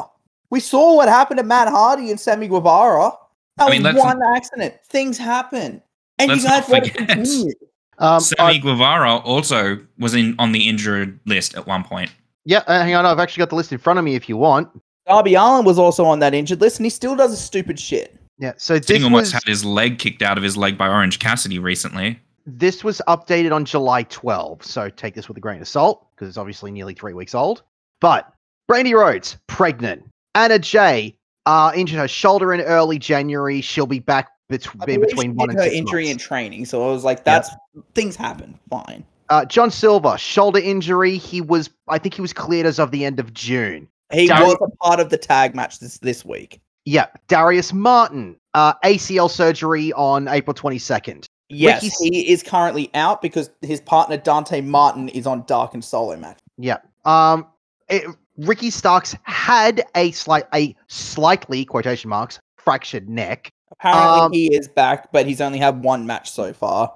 We 0.51 0.59
saw 0.59 0.95
what 0.95 1.09
happened 1.09 1.39
to 1.39 1.43
Matt 1.43 1.67
Hardy 1.67 2.11
and 2.11 2.19
Sammy 2.19 2.47
Guevara. 2.47 3.11
That 3.57 3.69
I 3.69 3.71
mean, 3.71 3.83
was 3.83 3.95
one 3.95 4.21
accident. 4.35 4.75
Things 4.85 5.17
happen. 5.17 5.81
And 6.17 6.29
Let's 6.29 6.43
you 6.43 6.49
guys 6.49 6.69
not 6.69 6.69
let 6.69 6.87
it 6.87 6.93
continue. 6.93 7.53
Um, 7.97 8.19
Sammy 8.19 8.55
I- 8.55 8.57
Guevara 8.57 9.17
also 9.17 9.79
was 9.97 10.13
in 10.13 10.35
on 10.39 10.51
the 10.51 10.67
injured 10.67 11.19
list 11.25 11.55
at 11.55 11.67
one 11.67 11.83
point. 11.83 12.11
Yeah, 12.49 12.63
uh, 12.65 12.81
hang 12.81 12.95
on. 12.95 13.05
I've 13.05 13.19
actually 13.19 13.41
got 13.41 13.49
the 13.49 13.55
list 13.55 13.71
in 13.71 13.77
front 13.77 13.99
of 13.99 14.05
me 14.05 14.15
if 14.15 14.27
you 14.27 14.35
want. 14.35 14.69
Darby 15.05 15.35
Allin 15.35 15.65
was 15.65 15.77
also 15.77 16.03
on 16.03 16.17
that 16.17 16.33
injured 16.33 16.61
list, 16.61 16.79
and 16.79 16.85
he 16.85 16.89
still 16.89 17.15
does 17.15 17.31
a 17.31 17.37
stupid 17.37 17.79
shit. 17.79 18.19
Yeah, 18.39 18.53
so 18.57 18.73
this 18.73 18.87
Sting 18.87 19.03
almost 19.03 19.25
was, 19.25 19.33
had 19.33 19.43
his 19.45 19.63
leg 19.63 19.99
kicked 19.99 20.23
out 20.23 20.35
of 20.35 20.43
his 20.43 20.57
leg 20.57 20.75
by 20.75 20.87
Orange 20.87 21.19
Cassidy 21.19 21.59
recently. 21.59 22.19
this 22.47 22.83
was 22.83 23.03
updated 23.07 23.53
on 23.53 23.65
July 23.65 24.01
12, 24.01 24.63
so 24.63 24.89
take 24.89 25.13
this 25.13 25.27
with 25.27 25.37
a 25.37 25.39
grain 25.39 25.61
of 25.61 25.67
salt 25.67 26.07
because 26.15 26.27
it's 26.27 26.39
obviously 26.39 26.71
nearly 26.71 26.95
three 26.95 27.13
weeks 27.13 27.35
old. 27.35 27.61
But 28.01 28.33
Brandi 28.67 28.95
Rhodes, 28.95 29.37
pregnant. 29.45 30.09
Anna 30.33 30.57
Jay, 30.57 31.15
uh, 31.45 31.71
injured 31.75 31.99
her 31.99 32.07
shoulder 32.07 32.51
in 32.51 32.61
early 32.61 32.97
January. 32.97 33.61
She'll 33.61 33.85
be 33.85 33.99
back 33.99 34.31
bet- 34.47 34.65
in 34.87 35.01
between 35.01 35.33
she 35.33 35.35
one 35.35 35.49
did 35.49 35.57
and 35.57 35.65
her 35.65 35.71
injury 35.71 36.05
in 36.05 36.13
months. 36.13 36.23
training, 36.23 36.65
so 36.65 36.81
I 36.89 36.91
was 36.91 37.03
like, 37.03 37.23
that's 37.23 37.51
things 37.93 38.15
happen. 38.15 38.57
Fine. 38.71 39.05
Uh, 39.29 39.45
John 39.45 39.69
Silver, 39.71 40.17
shoulder 40.17 40.59
injury. 40.59 41.17
He 41.17 41.39
was, 41.41 41.69
I 41.87 41.97
think, 41.99 42.15
he 42.15 42.21
was 42.21 42.33
cleared 42.33 42.65
as 42.65 42.79
of 42.79 42.91
the 42.91 43.05
end 43.05 43.19
of 43.19 43.33
June. 43.33 43.87
He 44.11 44.27
Darren- 44.27 44.47
was 44.47 44.57
a 44.61 44.75
part 44.83 44.99
of 44.99 45.09
the 45.09 45.17
tag 45.17 45.53
match 45.55 45.79
this 45.79 45.99
this 45.99 46.25
week. 46.25 46.59
Yeah, 46.85 47.05
Darius 47.27 47.71
Martin, 47.73 48.35
uh, 48.55 48.73
ACL 48.83 49.29
surgery 49.29 49.93
on 49.93 50.27
April 50.27 50.53
twenty 50.55 50.79
second. 50.79 51.27
Yes, 51.49 51.83
Ricky's- 51.83 51.99
he 51.99 52.31
is 52.31 52.43
currently 52.43 52.89
out 52.95 53.21
because 53.21 53.49
his 53.61 53.81
partner 53.81 54.17
Dante 54.17 54.61
Martin 54.61 55.09
is 55.09 55.27
on 55.27 55.43
Dark 55.45 55.73
and 55.73 55.83
Solo 55.83 56.15
match. 56.17 56.39
Yeah. 56.57 56.77
Um, 57.05 57.45
it, 57.87 58.03
Ricky 58.37 58.69
Starks 58.69 59.15
had 59.23 59.83
a 59.95 60.11
slight, 60.11 60.45
a 60.53 60.75
slightly 60.87 61.65
quotation 61.65 62.09
marks 62.09 62.39
fractured 62.57 63.09
neck. 63.09 63.51
Apparently, 63.71 64.19
Um, 64.25 64.31
he 64.31 64.55
is 64.55 64.67
back, 64.67 65.11
but 65.11 65.25
he's 65.27 65.41
only 65.41 65.59
had 65.59 65.83
one 65.83 66.05
match 66.07 66.31
so 66.31 66.53
far. 66.53 66.93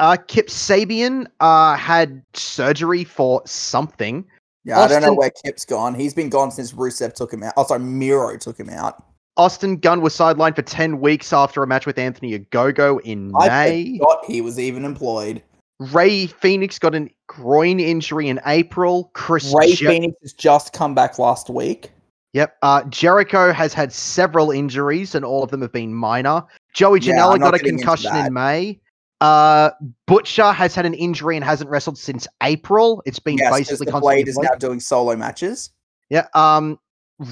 Uh, 0.00 0.16
Kip 0.16 0.48
Sabian 0.48 1.26
uh 1.40 1.76
had 1.76 2.22
surgery 2.34 3.04
for 3.04 3.42
something. 3.44 4.24
Yeah, 4.64 4.80
I 4.80 4.88
don't 4.88 5.02
know 5.02 5.14
where 5.14 5.30
Kip's 5.44 5.64
gone. 5.64 5.94
He's 5.94 6.14
been 6.14 6.28
gone 6.28 6.50
since 6.50 6.72
Rusev 6.72 7.14
took 7.14 7.32
him 7.32 7.42
out. 7.42 7.54
Oh, 7.56 7.64
sorry, 7.64 7.80
Miro 7.80 8.36
took 8.36 8.58
him 8.58 8.70
out. 8.70 9.04
Austin 9.36 9.76
Gunn 9.78 10.00
was 10.00 10.14
sidelined 10.14 10.56
for 10.56 10.62
ten 10.62 11.00
weeks 11.00 11.32
after 11.32 11.62
a 11.62 11.66
match 11.66 11.86
with 11.86 11.98
Anthony 11.98 12.38
Ogogo 12.38 13.00
in 13.02 13.32
I 13.38 13.48
May. 13.48 13.98
forgot 13.98 14.24
he 14.26 14.40
was 14.40 14.58
even 14.58 14.84
employed. 14.84 15.42
Rey 15.78 16.26
Fenix 16.26 16.78
got 16.78 16.94
a 16.94 17.08
groin 17.26 17.80
injury 17.80 18.28
in 18.28 18.40
April. 18.46 19.10
Chris 19.14 19.54
Ray 19.54 19.74
Je- 19.74 19.86
Phoenix 19.86 20.14
has 20.20 20.32
just 20.32 20.72
come 20.72 20.94
back 20.94 21.18
last 21.18 21.48
week. 21.48 21.90
Yep. 22.32 22.56
Uh, 22.62 22.84
Jericho 22.84 23.52
has 23.52 23.72
had 23.74 23.92
several 23.92 24.50
injuries, 24.50 25.14
and 25.14 25.24
all 25.24 25.42
of 25.42 25.50
them 25.50 25.62
have 25.62 25.72
been 25.72 25.94
minor. 25.94 26.44
Joey 26.74 27.00
Janela 27.00 27.34
I'm 27.34 27.40
got 27.40 27.54
a 27.54 27.58
concussion 27.58 28.14
in 28.14 28.32
May. 28.32 28.78
Uh, 29.20 29.70
Butcher 30.06 30.52
has 30.52 30.74
had 30.74 30.86
an 30.86 30.94
injury 30.94 31.36
and 31.36 31.44
hasn't 31.44 31.68
wrestled 31.70 31.98
since 31.98 32.26
April. 32.42 33.02
It's 33.04 33.18
been 33.18 33.36
Yes, 33.38 33.52
basically 33.52 33.90
the 33.90 34.00
Blade 34.00 34.28
is 34.28 34.38
now 34.38 34.54
doing 34.58 34.80
solo 34.80 35.14
matches. 35.16 35.70
Yeah. 36.08 36.26
Um, 36.34 36.78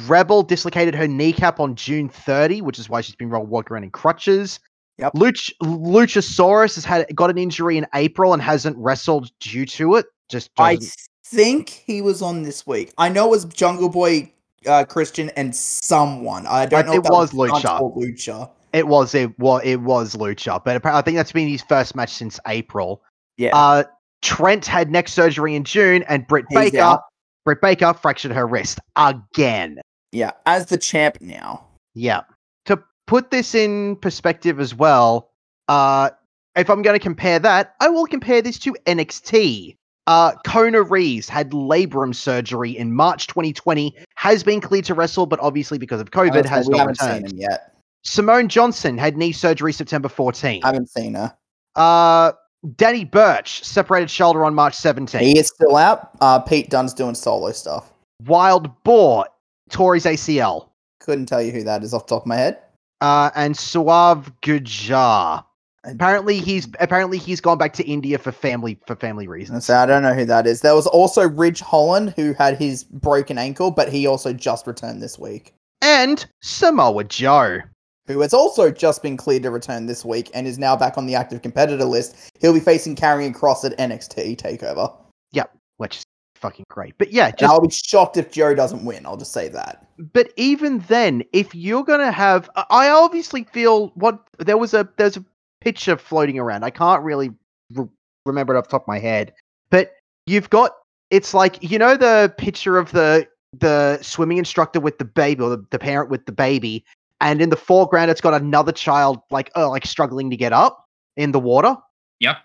Rebel 0.07 0.43
dislocated 0.43 0.95
her 0.95 1.09
kneecap 1.09 1.61
on 1.61 1.75
June 1.75 2.11
30, 2.11 2.61
which 2.61 2.79
is 2.79 2.91
why 2.91 3.01
she's 3.01 3.17
been 3.17 3.31
walking 3.31 3.73
around 3.73 3.85
in 3.85 3.91
crutches. 3.91 4.61
Yep. 4.99 5.15
Luch- 5.15 5.53
Luchasaurus 5.63 6.75
has 6.75 6.85
had 6.85 7.07
got 7.17 7.31
an 7.31 7.39
injury 7.39 7.79
in 7.79 7.87
April 7.95 8.35
and 8.35 8.43
hasn't 8.43 8.77
wrestled 8.77 9.31
due 9.41 9.65
to 9.65 9.95
it. 9.95 10.07
Just 10.29 10.51
I 10.59 10.75
doesn't- 10.75 10.93
think 11.25 11.71
he 11.71 12.03
was 12.03 12.21
on 12.21 12.43
this 12.43 12.67
week. 12.67 12.93
I 12.99 13.09
know 13.09 13.27
it 13.27 13.31
was 13.31 13.45
Jungle 13.47 13.89
Boy, 13.89 14.33
uh, 14.67 14.85
Christian, 14.85 15.31
and 15.31 15.55
someone. 15.55 16.47
I 16.47 16.67
don't 16.67 16.87
know. 16.87 16.93
it 16.95 17.05
was 17.05 17.33
Lucha. 17.33 17.81
Lucha. 17.97 18.51
It 18.73 18.87
was 18.89 19.15
it 19.15 19.39
was 19.39 19.63
it 19.65 19.77
was 19.81 20.15
Lucha, 20.17 20.63
but 20.65 20.85
I 20.85 21.01
think 21.03 21.17
that's 21.17 21.33
been 21.33 21.49
his 21.49 21.63
first 21.63 21.95
match 21.97 22.13
since 22.13 22.39
April. 22.47 23.03
Yeah, 23.37 23.57
Uh, 23.57 23.85
Trent 24.23 24.67
had 24.67 24.91
neck 24.91 25.09
surgery 25.09 25.55
in 25.55 25.65
June, 25.65 26.03
and 26.09 26.27
Britt 26.27 26.47
He's 26.49 26.59
Baker, 26.73 26.79
out. 26.81 27.03
Britt 27.45 27.61
Baker 27.61 27.95
fractured 27.95 28.33
her 28.33 28.47
wrist 28.47 28.79
again. 28.97 29.79
yeah. 30.13 30.33
As 30.47 30.67
the 30.67 30.77
champ 30.79 31.19
now. 31.21 31.65
Yeah. 31.95 32.23
To 32.67 32.83
put 33.07 33.31
this 33.31 33.55
in 33.55 33.97
perspective 33.97 34.59
as 34.61 34.75
well, 34.75 35.31
uh, 35.69 36.11
if 36.57 36.69
I'm 36.69 36.83
going 36.83 36.99
to 36.99 37.03
compare 37.03 37.39
that, 37.39 37.75
I 37.81 37.89
will 37.89 38.07
compare 38.07 38.43
this 38.43 38.59
to 38.61 38.75
NXT. 38.87 39.77
Uh, 40.09 40.33
Kona 40.47 40.83
Reeves 40.83 41.29
had 41.29 41.51
labrum 41.51 42.15
surgery 42.15 42.77
in 42.77 42.95
March 42.95 43.27
2020, 43.29 43.95
has 44.17 44.43
been 44.43 44.61
cleared 44.61 44.85
to 44.87 44.95
wrestle, 44.95 45.27
but 45.27 45.39
obviously 45.41 45.79
because 45.79 46.01
of 46.01 46.11
COVID, 46.11 46.45
has 46.47 46.67
we 46.67 46.73
not 46.73 46.79
haven't 46.81 46.95
seen 46.99 47.09
returned. 47.09 47.33
him 47.33 47.39
yet. 47.39 47.75
Simone 48.09 48.49
Johnson 48.49 48.97
had 48.97 49.17
knee 49.17 49.33
surgery 49.33 49.73
September 49.73 50.09
14. 50.09 50.63
Haven't 50.63 50.89
seen 50.89 51.15
her. 51.15 51.37
Uh, 51.77 52.33
Danny 52.77 53.05
Burch 53.05 53.63
separated 53.63 54.11
shoulder 54.11 54.45
on 54.45 54.55
March 54.55 54.75
17. 54.75 55.21
He 55.21 55.39
is 55.39 55.49
still 55.49 55.77
out. 55.77 56.11
Uh, 56.21 56.41
Pete 56.41 56.71
Dunne's 56.71 56.95
doing 56.95 57.15
solo 57.15 57.53
stuff. 57.53 57.93
Wild 58.25 58.83
Boar 58.83 59.27
tore 59.71 59.95
his 59.95 60.07
ACL. 60.07 60.71
Couldn't 61.01 61.27
tell 61.27 61.43
you 61.43 61.53
who 61.53 61.63
that 61.65 61.85
is 61.85 61.93
off 61.93 62.07
the 62.07 62.15
top 62.17 62.23
of 62.23 62.27
my 62.27 62.37
head. 62.37 62.59
Uh, 63.01 63.31
and 63.35 63.57
Suave 63.57 64.33
Gujar. 64.43 65.45
Apparently 65.85 66.41
he's 66.41 66.67
apparently 66.81 67.19
he's 67.19 67.41
gone 67.41 67.57
back 67.57 67.73
to 67.75 67.85
India 67.85 68.19
for 68.19 68.33
family 68.33 68.79
for 68.87 68.97
family 68.97 69.29
reasons. 69.29 69.67
so 69.67 69.77
I 69.77 69.87
don't 69.87 70.03
know 70.03 70.13
who 70.13 70.25
that 70.25 70.47
is. 70.47 70.61
There 70.61 70.75
was 70.75 70.89
also 70.89 71.29
Ridge 71.29 71.61
Holland 71.61 72.15
who 72.17 72.33
had 72.33 72.59
his 72.59 72.83
broken 72.85 73.39
ankle, 73.39 73.71
but 73.71 73.89
he 73.89 74.07
also 74.07 74.33
just 74.33 74.67
returned 74.67 75.01
this 75.01 75.19
week. 75.19 75.55
And 75.81 76.27
Samoa 76.43 77.05
Joe. 77.05 77.61
Who 78.09 78.21
has 78.21 78.35
also 78.35 78.71
just 78.71 79.03
been 79.03 79.17
cleared 79.17 79.43
to 79.45 79.51
return 79.51 79.87
this 79.87 80.05
week 80.05 80.31
and 80.35 80.47
is 80.47 80.59
now 80.59 80.75
back 80.75 80.99
on 80.99 81.07
the 81.07 81.15
active 81.15 81.43
competitor 81.43 81.85
list. 81.85 82.17
He'll 82.41 82.55
be 82.55 82.61
facing 82.61 82.97
Karrion 82.97 83.35
Kross 83.35 83.65
at 83.65 83.77
NXT 83.79 84.37
Takeover. 84.41 84.93
Yep, 85.33 85.55
which 85.77 85.99
is 85.99 86.05
fucking 86.35 86.65
great. 86.71 86.95
But 86.99 87.13
yeah, 87.13 87.31
just 87.31 87.53
I'll 87.53 87.61
be 87.61 87.71
shocked 87.71 88.17
if 88.17 88.33
Joe 88.33 88.55
doesn't 88.55 88.85
win. 88.85 89.05
I'll 89.07 89.17
just 89.19 89.33
say 89.33 89.49
that. 89.49 89.87
but 90.13 90.33
even 90.37 90.79
then, 90.89 91.23
if 91.33 91.55
you're 91.55 91.85
gonna 91.85 92.11
have, 92.11 92.49
I- 92.71 92.89
obviously 92.89 93.45
feel 93.45 93.89
what 93.95 94.19
there 94.39 94.57
was 94.57 94.73
a 94.75 94.89
there's 94.97 95.17
a 95.17 95.25
picture 95.61 95.97
floating 95.97 96.39
around. 96.39 96.65
I 96.65 96.71
can't 96.71 97.03
really 97.03 97.31
re- 97.75 97.89
remember 98.25 98.55
it 98.55 98.59
off 98.59 98.65
the 98.65 98.71
top 98.71 98.83
of 98.83 98.89
my 98.89 98.99
head, 99.01 99.33
but 99.71 99.93
you've 100.27 100.49
got 100.51 100.73
it's 101.11 101.35
like 101.35 101.59
you 101.63 101.79
know 101.79 101.97
the 101.97 102.33
picture 102.39 102.79
of 102.79 102.91
the 102.93 103.27
the 103.59 103.99
swimming 104.03 104.39
instructor 104.39 104.79
with 104.79 104.99
the 104.99 105.05
baby 105.07 105.43
or 105.43 105.49
the, 105.51 105.65
the 105.71 105.79
parent 105.79 106.11
with 106.11 106.25
the 106.27 106.33
baby, 106.33 106.85
and 107.21 107.43
in 107.43 107.51
the 107.51 107.57
foreground 107.57 108.11
it's 108.11 108.21
got 108.21 108.35
another 108.35 108.73
child 108.73 109.21
like 109.31 109.51
uh, 109.57 109.69
like 109.69 109.87
struggling 109.87 110.31
to 110.31 110.37
get 110.37 110.53
up 110.53 110.87
in 111.17 111.33
the 111.33 111.41
water. 111.41 111.77
Yep. 112.21 112.39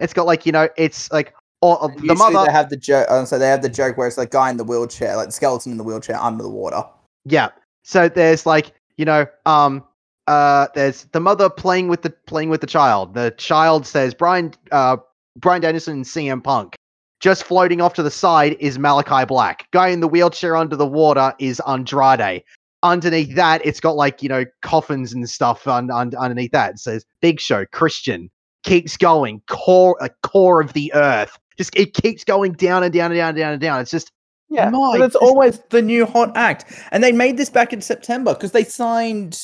It's 0.00 0.14
got 0.14 0.26
like 0.26 0.46
you 0.46 0.52
know 0.52 0.68
it's 0.76 1.12
like 1.12 1.34
or 1.62 1.82
uh, 1.84 1.88
the 1.88 2.14
mother 2.14 2.44
they 2.46 2.52
have 2.52 2.70
the 2.70 2.76
joke. 2.76 3.06
Uh, 3.08 3.24
so 3.24 3.38
they 3.38 3.46
have 3.46 3.62
the 3.62 3.68
joke 3.68 3.96
where 3.96 4.08
it's 4.08 4.16
like 4.16 4.30
guy 4.30 4.50
in 4.50 4.56
the 4.56 4.64
wheelchair, 4.64 5.14
like 5.14 5.26
the 5.26 5.32
skeleton 5.32 5.72
in 5.72 5.78
the 5.78 5.84
wheelchair 5.84 6.18
under 6.18 6.42
the 6.42 6.48
water. 6.48 6.82
Yeah. 7.26 7.50
So 7.84 8.08
there's 8.08 8.46
like, 8.46 8.72
you 8.96 9.04
know, 9.04 9.26
um 9.46 9.84
uh 10.26 10.68
there's 10.74 11.04
the 11.12 11.20
mother 11.20 11.50
playing 11.50 11.88
with 11.88 12.02
the 12.02 12.10
playing 12.10 12.48
with 12.48 12.62
the 12.62 12.66
child. 12.66 13.14
The 13.14 13.32
child 13.36 13.86
says 13.86 14.14
Bryan 14.14 14.54
uh 14.72 14.96
Bryan 15.36 15.60
Danielson 15.60 15.96
and 15.96 16.04
CM 16.04 16.42
Punk. 16.42 16.76
Just 17.20 17.44
floating 17.44 17.82
off 17.82 17.92
to 17.94 18.02
the 18.02 18.10
side 18.10 18.56
is 18.60 18.78
Malachi 18.78 19.26
Black. 19.26 19.70
Guy 19.72 19.88
in 19.88 20.00
the 20.00 20.08
wheelchair 20.08 20.56
under 20.56 20.74
the 20.74 20.86
water 20.86 21.34
is 21.38 21.60
Andrade. 21.66 22.42
Underneath 22.82 23.34
that, 23.34 23.64
it's 23.64 23.80
got 23.80 23.96
like, 23.96 24.22
you 24.22 24.28
know, 24.28 24.44
coffins 24.62 25.12
and 25.12 25.28
stuff 25.28 25.66
un- 25.68 25.90
un- 25.90 26.14
underneath 26.18 26.52
that. 26.52 26.72
It 26.72 26.78
says 26.78 27.04
Big 27.20 27.40
Show, 27.40 27.66
Christian. 27.66 28.30
Keeps 28.62 28.96
going. 28.96 29.42
Core 29.48 29.96
a 30.00 30.10
core 30.22 30.60
of 30.60 30.72
the 30.72 30.92
earth. 30.94 31.38
Just 31.56 31.76
it 31.76 31.94
keeps 31.94 32.24
going 32.24 32.52
down 32.52 32.82
and 32.82 32.92
down 32.92 33.10
and 33.10 33.18
down 33.18 33.28
and 33.30 33.38
down 33.38 33.52
and 33.52 33.60
down. 33.60 33.80
It's 33.80 33.90
just 33.90 34.12
Yeah, 34.48 34.70
My 34.70 34.96
but 34.98 35.04
it's 35.04 35.16
always 35.16 35.60
the 35.70 35.82
new 35.82 36.06
hot 36.06 36.32
act, 36.36 36.64
and 36.90 37.04
they 37.04 37.12
made 37.12 37.36
this 37.36 37.50
back 37.50 37.72
in 37.72 37.80
September 37.80 38.34
because 38.34 38.52
they 38.52 38.64
signed, 38.64 39.38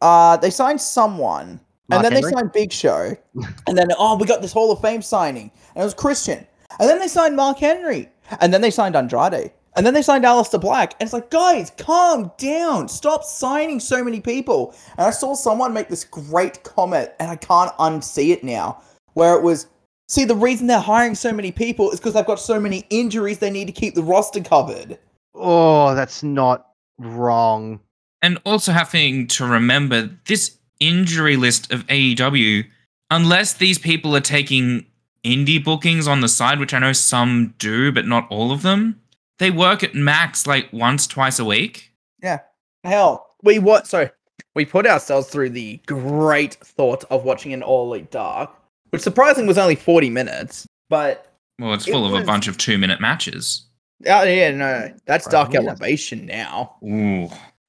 uh, 0.00 0.36
they 0.36 0.50
signed 0.50 0.80
someone, 0.80 1.60
Mark 1.88 1.98
and 1.98 2.04
then 2.04 2.12
Henry? 2.12 2.30
they 2.30 2.36
signed 2.36 2.52
Big 2.52 2.72
Show, 2.72 3.16
and 3.66 3.76
then 3.76 3.88
oh, 3.98 4.16
we 4.16 4.26
got 4.26 4.42
this 4.42 4.52
Hall 4.52 4.70
of 4.72 4.80
Fame 4.80 5.02
signing, 5.02 5.50
and 5.74 5.82
it 5.82 5.84
was 5.84 5.94
Christian, 5.94 6.46
and 6.78 6.88
then 6.88 6.98
they 6.98 7.08
signed 7.08 7.36
Mark 7.36 7.58
Henry, 7.58 8.08
and 8.40 8.52
then 8.54 8.60
they 8.60 8.70
signed 8.70 8.94
Andrade, 8.96 9.52
and 9.76 9.84
then 9.84 9.92
they 9.92 10.02
signed 10.02 10.24
Aleister 10.24 10.60
Black, 10.60 10.94
and 10.94 11.06
it's 11.06 11.12
like, 11.12 11.30
guys, 11.30 11.70
calm 11.76 12.32
down, 12.38 12.88
stop 12.88 13.22
signing 13.22 13.78
so 13.78 14.02
many 14.02 14.20
people. 14.20 14.74
And 14.96 15.06
I 15.06 15.10
saw 15.10 15.34
someone 15.34 15.74
make 15.74 15.88
this 15.88 16.04
great 16.04 16.62
comment, 16.64 17.10
and 17.20 17.30
I 17.30 17.36
can't 17.36 17.72
unsee 17.76 18.30
it 18.30 18.42
now, 18.42 18.82
where 19.14 19.36
it 19.36 19.42
was. 19.42 19.66
See, 20.08 20.24
the 20.24 20.36
reason 20.36 20.66
they're 20.66 20.78
hiring 20.80 21.14
so 21.14 21.32
many 21.32 21.52
people 21.52 21.90
is 21.90 21.98
because 21.98 22.14
they've 22.14 22.24
got 22.24 22.40
so 22.40 22.60
many 22.60 22.86
injuries 22.90 23.38
they 23.38 23.50
need 23.50 23.66
to 23.66 23.72
keep 23.72 23.94
the 23.94 24.02
roster 24.02 24.40
covered. 24.40 24.98
oh, 25.34 25.94
that's 25.94 26.22
not 26.22 26.68
wrong. 26.98 27.80
And 28.22 28.38
also 28.46 28.72
having 28.72 29.26
to 29.28 29.44
remember 29.44 30.10
this 30.26 30.56
injury 30.80 31.36
list 31.36 31.70
of 31.72 31.86
AEW, 31.88 32.64
unless 33.10 33.52
these 33.52 33.78
people 33.78 34.16
are 34.16 34.20
taking 34.20 34.86
indie 35.24 35.62
bookings 35.62 36.08
on 36.08 36.20
the 36.20 36.28
side, 36.28 36.58
which 36.60 36.72
I 36.72 36.78
know 36.78 36.92
some 36.92 37.54
do, 37.58 37.92
but 37.92 38.06
not 38.06 38.26
all 38.30 38.52
of 38.52 38.62
them, 38.62 39.00
they 39.38 39.50
work 39.50 39.82
at 39.82 39.94
max 39.94 40.46
like 40.46 40.72
once, 40.72 41.06
twice 41.06 41.38
a 41.38 41.44
week. 41.44 41.92
Yeah. 42.22 42.40
Hell, 42.84 43.26
we 43.42 43.58
what? 43.58 43.86
Sorry, 43.86 44.10
we 44.54 44.64
put 44.64 44.86
ourselves 44.86 45.28
through 45.28 45.50
the 45.50 45.80
great 45.86 46.54
thought 46.54 47.04
of 47.10 47.24
watching 47.24 47.52
an 47.52 47.62
All 47.62 47.92
Elite 47.92 48.10
Dark, 48.10 48.50
which 48.90 49.02
surprisingly 49.02 49.48
was 49.48 49.58
only 49.58 49.74
forty 49.76 50.10
minutes. 50.10 50.66
But 50.88 51.32
Well, 51.58 51.74
it's 51.74 51.86
It 51.88 51.92
full 51.92 52.06
of 52.06 52.12
was- 52.12 52.22
a 52.22 52.26
bunch 52.26 52.48
of 52.48 52.56
two 52.58 52.78
minute 52.78 53.00
matches. 53.00 53.66
oh 54.06 54.22
yeah, 54.24 54.50
no, 54.52 54.80
no, 54.88 54.94
that's 55.06 55.26
Right, 55.26 55.32
Dark 55.32 55.52
yeah. 55.52 55.60
Elevation 55.60 56.26
now. 56.26 56.76
Ooh. 56.84 57.28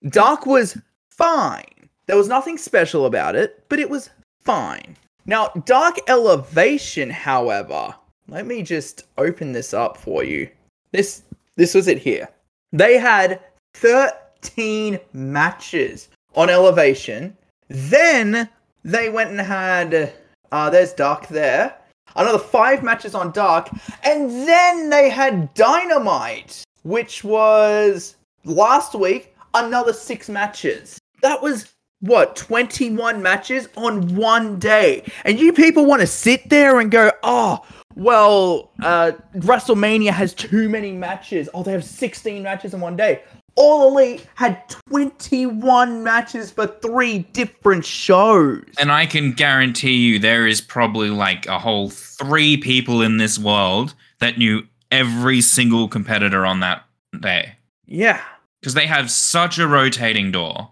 Dark 0.10 0.46
was 0.46 0.78
fine. 1.12 1.64
There 2.06 2.18
was 2.18 2.28
nothing 2.28 2.58
special 2.58 3.06
about 3.06 3.36
it, 3.36 3.66
but 3.70 3.80
it 3.80 3.90
was 3.90 4.10
fine. 4.44 4.96
Now, 5.26 5.48
Dark 5.66 5.98
Elevation, 6.08 7.10
however, 7.10 7.94
let 8.30 8.46
me 8.46 8.62
just 8.62 9.04
open 9.18 9.52
this 9.52 9.74
up 9.74 9.98
for 9.98 10.24
you. 10.24 10.50
This 10.94 11.24
this 11.58 11.74
was 11.74 11.88
it 11.88 11.98
here. 11.98 12.30
They 12.72 12.98
had 12.98 13.42
13 13.74 15.00
matches 15.14 16.10
on 16.36 16.50
Elevation. 16.50 17.36
Then 17.68 18.48
they 18.84 19.10
went 19.10 19.32
and 19.32 19.42
had, 19.42 20.14
uh, 20.52 20.70
there's 20.70 20.94
Dark 20.94 21.28
there, 21.28 21.76
another 22.16 22.40
five 22.40 22.84
matches 22.84 23.14
on 23.16 23.32
Dark. 23.32 23.70
And 24.04 24.30
then 24.48 24.90
they 24.90 25.10
had 25.10 25.54
Dynamite, 25.54 26.64
which 26.84 27.24
was 27.24 28.16
last 28.46 28.96
week, 28.96 29.36
another 29.54 29.94
six 29.94 30.30
matches. 30.30 31.00
That 31.22 31.42
was 31.42 31.74
what 32.02 32.36
21 32.36 33.24
matches 33.24 33.68
on 33.76 34.16
one 34.16 34.60
day 34.60 35.04
and 35.26 35.40
you 35.40 35.52
people 35.52 35.84
want 35.84 36.00
to 36.00 36.06
sit 36.06 36.48
there 36.48 36.80
and 36.80 36.92
go 36.92 37.12
oh 37.24 37.66
well 37.98 38.72
uh 38.84 39.12
wrestlemania 39.38 40.12
has 40.12 40.34
too 40.34 40.70
many 40.70 40.92
matches 40.92 41.50
oh 41.56 41.64
they 41.64 41.72
have 41.72 41.84
16 41.84 42.44
matches 42.44 42.74
in 42.74 42.80
one 42.80 42.96
day 42.96 43.22
all 43.56 43.90
elite 43.90 44.28
had 44.36 44.70
21 44.92 46.04
matches 46.04 46.52
for 46.52 46.68
three 46.68 47.20
different 47.34 47.84
shows 47.84 48.64
And 48.78 48.92
I 48.92 49.08
can 49.08 49.32
guarantee 49.32 49.96
you 49.96 50.20
there 50.20 50.46
is 50.46 50.62
probably 50.62 51.10
like 51.10 51.48
a 51.48 51.58
whole 51.58 51.90
three 51.90 52.58
people 52.58 53.02
in 53.02 53.18
this 53.18 53.40
world 53.40 53.96
that 54.20 54.38
knew 54.38 54.62
every 54.92 55.42
single 55.42 55.88
competitor 55.88 56.46
on 56.46 56.60
that 56.60 56.84
day. 57.20 57.56
yeah 57.88 58.22
Because 58.62 58.76
they 58.76 58.86
have 58.86 59.10
such 59.10 59.58
a 59.58 59.68
rotating 59.68 60.32
door. 60.32 60.70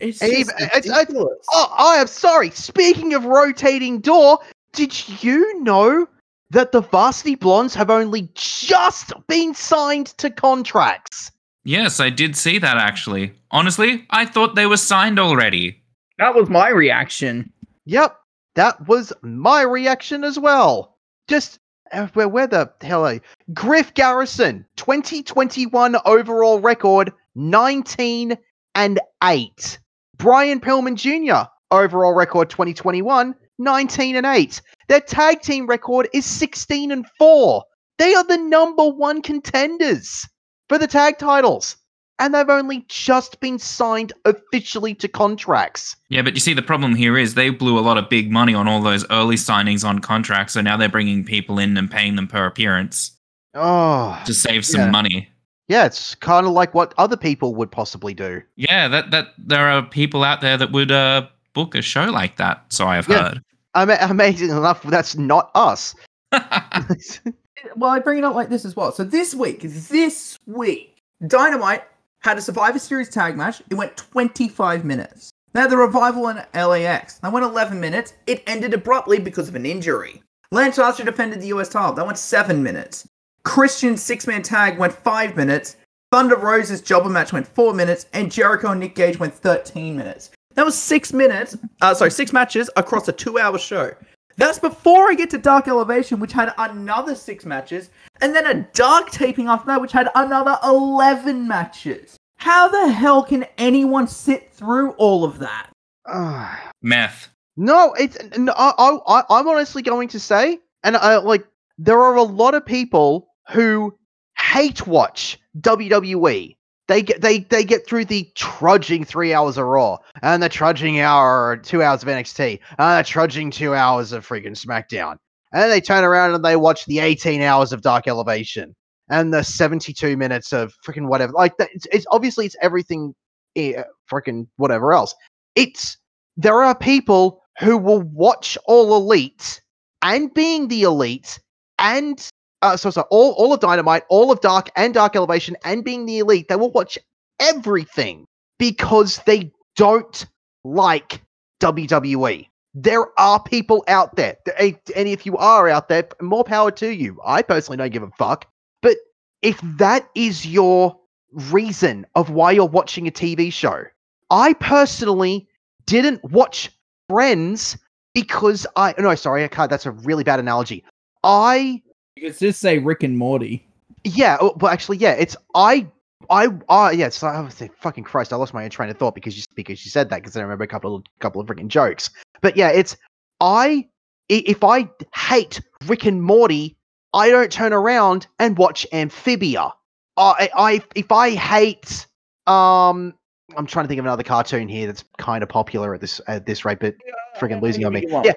it's, 0.00 0.20
And 0.20 0.32
just 0.32 0.40
even- 0.50 0.54
it's- 0.56 0.86
it's- 0.86 1.38
Oh, 1.52 1.72
I 1.78 1.96
am 2.00 2.08
sorry. 2.08 2.50
Speaking 2.50 3.14
of 3.14 3.24
rotating 3.26 4.00
door, 4.00 4.40
did 4.72 5.22
you 5.22 5.62
know 5.62 6.08
that 6.52 6.72
the 6.72 6.80
Varsity 6.80 7.34
Blonds 7.34 7.74
have 7.74 7.90
only 7.90 8.30
just 8.34 9.12
been 9.26 9.54
signed 9.54 10.06
to 10.18 10.30
contracts? 10.30 11.32
Yes, 11.64 12.00
I 12.00 12.10
did 12.10 12.36
see 12.36 12.58
that 12.58 12.76
actually. 12.76 13.32
Honestly, 13.50 14.06
I 14.10 14.24
thought 14.24 14.54
they 14.54 14.66
were 14.66 14.76
signed 14.76 15.18
already. 15.18 15.82
that 16.18 16.34
was 16.34 16.48
my 16.48 16.68
reaction 16.68 17.52
Yep, 17.84 18.16
that 18.54 18.86
was 18.86 19.12
my 19.22 19.62
reaction 19.62 20.22
as 20.24 20.38
well. 20.38 20.96
Just 21.28 21.58
uh, 21.92 22.06
where, 22.14 22.28
where 22.28 22.46
the 22.46 22.72
hell 22.80 23.04
are 23.04 23.14
you? 23.14 23.20
Griff 23.52 23.92
Garrison, 23.94 24.64
2021 24.76 25.96
overall 26.04 26.60
record, 26.60 27.12
19 27.34 28.38
and 28.74 29.00
8. 29.22 29.78
Brian 30.16 30.60
Pillman 30.60 30.94
Jr., 30.94 31.48
overall 31.70 32.14
record 32.14 32.50
2021, 32.50 33.34
19 33.58 34.16
and 34.16 34.26
8. 34.26 34.62
Their 34.92 35.00
tag 35.00 35.40
team 35.40 35.66
record 35.66 36.06
is 36.12 36.26
16 36.26 36.92
and 36.92 37.06
4. 37.18 37.64
They 37.96 38.12
are 38.14 38.24
the 38.24 38.36
number 38.36 38.86
one 38.86 39.22
contenders 39.22 40.28
for 40.68 40.76
the 40.76 40.86
tag 40.86 41.16
titles. 41.16 41.76
And 42.18 42.34
they've 42.34 42.50
only 42.50 42.84
just 42.88 43.40
been 43.40 43.58
signed 43.58 44.12
officially 44.26 44.94
to 44.96 45.08
contracts. 45.08 45.96
Yeah, 46.10 46.20
but 46.20 46.34
you 46.34 46.40
see, 46.40 46.52
the 46.52 46.60
problem 46.60 46.94
here 46.94 47.16
is 47.16 47.32
they 47.32 47.48
blew 47.48 47.78
a 47.78 47.80
lot 47.80 47.96
of 47.96 48.10
big 48.10 48.30
money 48.30 48.52
on 48.52 48.68
all 48.68 48.82
those 48.82 49.06
early 49.10 49.36
signings 49.36 49.82
on 49.82 50.00
contracts, 50.00 50.52
so 50.52 50.60
now 50.60 50.76
they're 50.76 50.90
bringing 50.90 51.24
people 51.24 51.58
in 51.58 51.74
and 51.78 51.90
paying 51.90 52.16
them 52.16 52.28
per 52.28 52.44
appearance 52.44 53.12
Oh, 53.54 54.20
to 54.26 54.34
save 54.34 54.66
some 54.66 54.82
Yeah. 54.82 54.90
money. 54.90 55.30
Yeah, 55.68 55.86
it's 55.86 56.14
kind 56.16 56.46
of 56.46 56.52
like 56.52 56.74
what 56.74 56.92
other 56.98 57.16
people 57.16 57.54
would 57.54 57.70
possibly 57.72 58.12
do. 58.12 58.42
Yeah, 58.56 58.88
that 58.88 59.10
that 59.10 59.28
there 59.38 59.70
are 59.70 59.80
people 59.82 60.22
out 60.22 60.42
there 60.42 60.58
that 60.58 60.70
would 60.70 60.90
uh 60.92 61.28
book 61.54 61.74
a 61.74 61.80
show 61.80 62.04
like 62.10 62.36
that. 62.36 62.62
So 62.68 62.86
I 62.86 62.96
have 62.96 63.08
Yeah. 63.08 63.22
heard. 63.30 63.42
Ama- 63.74 63.98
amazing 64.02 64.50
enough, 64.50 64.82
that's 64.82 65.16
not 65.16 65.50
us. 65.54 65.94
Well, 67.76 67.90
I 67.90 68.00
bring 68.00 68.18
it 68.18 68.24
up 68.24 68.34
like 68.34 68.48
this 68.48 68.64
as 68.64 68.76
well. 68.76 68.92
So 68.92 69.04
this 69.04 69.34
week, 69.34 69.60
this 69.62 70.38
week, 70.46 70.98
Dynamite 71.26 71.84
had 72.20 72.38
a 72.38 72.42
Survivor 72.42 72.78
Series 72.78 73.08
tag 73.08 73.36
match. 73.36 73.62
It 73.70 73.74
went 73.74 73.96
25 73.96 74.84
minutes. 74.84 75.30
Now 75.54 75.66
the 75.66 75.76
revival 75.76 76.28
in 76.28 76.42
LAX. 76.54 77.18
That 77.18 77.32
went 77.32 77.44
11 77.44 77.78
minutes. 77.78 78.14
It 78.26 78.42
ended 78.46 78.74
abruptly 78.74 79.18
because 79.18 79.48
of 79.48 79.54
an 79.54 79.66
injury. 79.66 80.22
Lance 80.50 80.78
Archer 80.78 81.04
defended 81.04 81.40
the 81.40 81.48
US 81.48 81.68
title. 81.68 81.94
That 81.94 82.06
went 82.06 82.18
7 82.18 82.62
minutes. 82.62 83.06
Christian's 83.44 84.02
six 84.02 84.26
man 84.26 84.42
tag 84.42 84.78
went 84.78 84.92
5 84.92 85.36
minutes. 85.36 85.76
Thunder 86.10 86.36
Rose's 86.36 86.80
jobber 86.80 87.08
match 87.08 87.32
went 87.32 87.46
4 87.46 87.74
minutes. 87.74 88.06
And 88.12 88.30
Jericho 88.32 88.70
and 88.70 88.80
Nick 88.80 88.94
Gage 88.94 89.18
went 89.18 89.34
13 89.34 89.96
minutes. 89.96 90.30
That 90.54 90.64
was 90.64 90.76
6 90.80 91.12
minutes, 91.12 91.56
uh, 91.80 91.94
sorry, 91.94 92.10
6 92.10 92.32
matches 92.32 92.70
across 92.76 93.08
a 93.08 93.12
2 93.12 93.38
hour 93.38 93.58
show. 93.58 93.90
That's 94.36 94.58
before 94.58 95.10
I 95.10 95.14
get 95.14 95.30
to 95.30 95.38
Dark 95.38 95.68
Elevation, 95.68 96.18
which 96.18 96.32
had 96.32 96.54
another 96.58 97.14
6 97.14 97.44
matches 97.44 97.90
and 98.20 98.34
then 98.34 98.46
a 98.46 98.62
dark 98.72 99.10
taping 99.10 99.48
after 99.48 99.66
that, 99.66 99.80
which 99.80 99.92
had 99.92 100.08
another 100.14 100.58
11 100.64 101.46
matches. 101.46 102.16
How 102.36 102.68
the 102.68 102.90
hell 102.90 103.22
can 103.22 103.44
anyone 103.58 104.08
sit 104.08 104.52
through 104.52 104.92
all 104.92 105.24
of 105.24 105.38
that? 105.38 105.70
Ah. 106.06 106.70
Meth. 106.82 107.28
no, 107.56 107.94
it's 107.94 108.18
no, 108.36 108.52
I, 108.56 108.98
I, 109.06 109.22
I'm 109.30 109.46
honestly 109.46 109.82
going 109.82 110.08
to 110.08 110.18
say, 110.18 110.58
and 110.82 110.96
I 110.96 111.18
like 111.18 111.46
there 111.78 112.00
are 112.00 112.16
a 112.16 112.22
lot 112.22 112.54
of 112.54 112.66
people 112.66 113.28
who 113.50 113.96
hate 114.36 114.86
watch 114.86 115.38
WWE. 115.60 116.56
They 116.88 117.02
get 117.02 117.20
they 117.20 117.40
they 117.40 117.64
get 117.64 117.86
through 117.86 118.06
the 118.06 118.28
trudging 118.34 119.04
three 119.04 119.32
hours 119.32 119.56
of 119.56 119.66
Raw 119.66 119.98
and 120.20 120.42
the 120.42 120.48
trudging 120.48 121.00
hour 121.00 121.56
two 121.56 121.82
hours 121.82 122.02
of 122.02 122.08
NXT 122.08 122.58
and 122.78 122.98
the 123.04 123.08
trudging 123.08 123.50
two 123.50 123.74
hours 123.74 124.12
of 124.12 124.26
freaking 124.26 124.58
SmackDown, 124.58 125.16
and 125.52 125.62
then 125.62 125.70
they 125.70 125.80
turn 125.80 126.04
around 126.04 126.34
and 126.34 126.44
they 126.44 126.56
watch 126.56 126.84
the 126.86 126.98
18 126.98 127.40
hours 127.40 127.72
of 127.72 127.82
Dark 127.82 128.08
Elevation 128.08 128.74
and 129.08 129.32
the 129.32 129.44
72 129.44 130.16
minutes 130.16 130.52
of 130.52 130.74
freaking 130.86 131.06
whatever. 131.08 131.32
Like 131.32 131.56
that, 131.58 131.68
it's, 131.72 131.86
it's 131.92 132.06
obviously 132.10 132.46
it's 132.46 132.56
everything, 132.60 133.14
eh, 133.56 133.82
freaking 134.10 134.46
whatever 134.56 134.92
else. 134.92 135.14
It's 135.54 135.98
there 136.36 136.62
are 136.62 136.74
people 136.74 137.42
who 137.60 137.76
will 137.76 138.02
watch 138.02 138.56
All 138.66 138.96
Elite 138.96 139.60
and 140.02 140.32
being 140.34 140.68
the 140.68 140.82
Elite 140.82 141.38
and 141.78 142.28
uh, 142.62 142.76
so 142.76 142.90
so 142.90 143.02
all 143.10 143.32
all 143.32 143.52
of 143.52 143.60
Dynamite, 143.60 144.04
all 144.08 144.30
of 144.30 144.40
Dark 144.40 144.70
and 144.76 144.94
Dark 144.94 145.16
Elevation 145.16 145.56
and 145.64 145.84
being 145.84 146.06
the 146.06 146.18
Elite. 146.18 146.48
They 146.48 146.56
will 146.56 146.70
watch 146.70 146.98
everything 147.40 148.26
because 148.58 149.20
they 149.26 149.52
don't 149.76 150.26
like 150.64 151.20
WWE. 151.60 152.46
There 152.74 153.06
are 153.18 153.42
people 153.42 153.84
out 153.88 154.16
there, 154.16 154.36
th- 154.46 154.76
and 154.96 155.08
if 155.08 155.26
you 155.26 155.36
are 155.36 155.68
out 155.68 155.88
there, 155.88 156.08
more 156.22 156.44
power 156.44 156.70
to 156.72 156.88
you. 156.88 157.20
I 157.24 157.42
personally 157.42 157.76
don't 157.76 157.92
give 157.92 158.02
a 158.02 158.10
fuck. 158.16 158.46
But 158.80 158.96
if 159.42 159.60
that 159.76 160.08
is 160.14 160.46
your 160.46 160.96
reason 161.32 162.06
of 162.14 162.30
why 162.30 162.52
you're 162.52 162.66
watching 162.66 163.06
a 163.06 163.10
TV 163.10 163.52
show, 163.52 163.84
I 164.30 164.54
personally 164.54 165.48
didn't 165.86 166.24
watch 166.24 166.70
Friends 167.08 167.76
because 168.14 168.66
I 168.76 168.94
no 168.98 169.14
sorry 169.16 169.44
I 169.44 169.48
can't. 169.48 169.68
That's 169.68 169.84
a 169.84 169.90
really 169.90 170.24
bad 170.24 170.40
analogy. 170.40 170.84
I 171.24 171.82
could 172.22 172.38
just 172.38 172.60
say 172.60 172.78
Rick 172.78 173.02
and 173.02 173.16
Morty. 173.18 173.66
yeah, 174.04 174.36
oh, 174.40 174.56
well 174.60 174.72
actually 174.72 174.98
yeah, 174.98 175.12
it's 175.12 175.36
I 175.54 175.86
I 176.30 176.46
uh 176.68 176.92
yeah, 176.94 177.06
it's 177.06 177.22
I 177.22 177.40
was 177.40 177.54
saying 177.54 177.72
fucking 177.80 178.04
Christ, 178.04 178.32
I 178.32 178.36
lost 178.36 178.54
my 178.54 178.64
own 178.64 178.70
train 178.70 178.90
of 178.90 178.96
thought 178.96 179.14
because 179.14 179.36
you 179.36 179.44
because 179.54 179.84
you 179.84 179.90
said 179.90 180.08
that 180.10 180.16
because 180.22 180.36
I 180.36 180.42
remember 180.42 180.64
a 180.64 180.68
couple 180.68 180.94
of 180.96 181.04
couple 181.20 181.40
of 181.40 181.46
freaking 181.46 181.68
jokes. 181.68 182.10
But 182.40 182.56
yeah, 182.56 182.68
it's 182.70 182.96
I 183.40 183.86
i- 184.30 184.44
if 184.46 184.62
I 184.64 184.88
hate 185.14 185.60
Rick 185.86 186.06
and 186.06 186.22
Morty, 186.22 186.76
I 187.14 187.28
don't 187.28 187.50
turn 187.50 187.72
around 187.72 188.26
and 188.38 188.56
watch 188.56 188.86
Amphibia. 188.92 189.70
I 190.16 190.48
I 190.56 190.82
if 190.94 191.10
I 191.12 191.30
hate 191.30 192.06
um 192.46 193.14
I'm 193.56 193.66
trying 193.66 193.84
to 193.84 193.88
think 193.88 193.98
of 193.98 194.06
another 194.06 194.22
cartoon 194.22 194.68
here 194.68 194.86
that's 194.86 195.04
kind 195.18 195.42
of 195.42 195.48
popular 195.48 195.94
at 195.94 196.00
this 196.00 196.20
at 196.26 196.46
this 196.46 196.64
rate, 196.64 196.78
but 196.80 196.94
freaking 197.36 197.60
losing 197.60 197.84
on 197.84 197.92
me. 197.92 198.06
Yeah, 198.24 198.32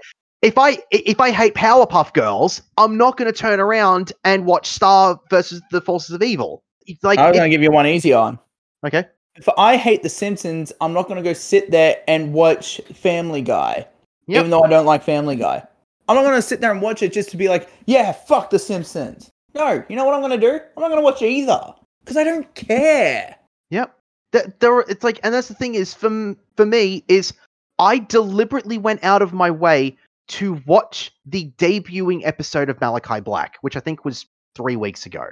if 0.45 0.57
I 0.57 0.77
if 0.91 1.19
I 1.19 1.31
hate 1.31 1.53
Powerpuff 1.55 2.13
Girls, 2.13 2.61
I'm 2.77 2.97
not 2.97 3.17
going 3.17 3.31
to 3.31 3.37
turn 3.37 3.59
around 3.59 4.13
and 4.23 4.45
watch 4.45 4.67
Star 4.69 5.19
versus 5.29 5.61
the 5.71 5.81
Forces 5.81 6.11
of 6.11 6.21
Evil. 6.23 6.63
It's 6.87 7.03
like 7.03 7.19
I'm 7.19 7.33
going 7.33 7.43
to 7.43 7.49
give 7.49 7.61
you 7.63 7.71
one 7.71 7.87
easy 7.87 8.13
on. 8.13 8.37
okay, 8.85 9.05
If 9.35 9.49
I 9.57 9.75
hate 9.75 10.03
The 10.03 10.09
Simpsons, 10.09 10.71
I'm 10.81 10.93
not 10.93 11.07
going 11.07 11.17
to 11.17 11.27
go 11.27 11.33
sit 11.33 11.71
there 11.71 11.97
and 12.07 12.31
watch 12.33 12.79
Family 12.93 13.41
Guy, 13.41 13.87
Yep. 14.27 14.39
even 14.39 14.51
though 14.51 14.61
I 14.63 14.69
don't 14.69 14.85
like 14.85 15.03
Family 15.03 15.35
Guy. 15.35 15.63
I'm 16.07 16.15
not 16.15 16.21
going 16.23 16.35
to 16.35 16.41
sit 16.41 16.61
there 16.61 16.71
and 16.71 16.81
watch 16.83 17.01
it 17.01 17.11
just 17.11 17.29
to 17.31 17.37
be 17.37 17.49
like, 17.49 17.67
yeah, 17.87 18.11
fuck 18.11 18.51
The 18.51 18.59
Simpsons. 18.59 19.31
No, 19.55 19.83
you 19.89 19.95
know 19.95 20.05
what 20.05 20.13
I'm 20.13 20.21
going 20.21 20.39
to 20.39 20.47
do? 20.47 20.53
I'm 20.77 20.81
not 20.81 20.89
going 20.89 20.99
to 20.99 21.03
watch 21.03 21.21
either 21.23 21.73
because 22.03 22.17
I 22.17 22.23
don't 22.23 22.53
care. 22.53 23.35
Yep. 23.71 23.95
Th- 24.33 24.45
There, 24.59 24.81
it's 24.81 25.03
like, 25.03 25.19
and 25.23 25.33
that's 25.33 25.47
the 25.47 25.55
thing 25.55 25.73
is, 25.73 25.93
for 25.95 26.35
for 26.55 26.65
me, 26.67 27.03
is 27.07 27.33
I 27.79 27.97
deliberately 27.97 28.77
went 28.77 29.03
out 29.03 29.21
of 29.23 29.33
my 29.33 29.49
way 29.49 29.97
to 30.27 30.61
watch 30.65 31.11
the 31.25 31.51
debuting 31.57 32.21
episode 32.25 32.69
of 32.69 32.79
Malachi 32.81 33.19
Black, 33.19 33.57
which 33.61 33.75
I 33.75 33.79
think 33.79 34.05
was 34.05 34.25
three 34.55 34.75
weeks 34.75 35.05
ago. 35.05 35.25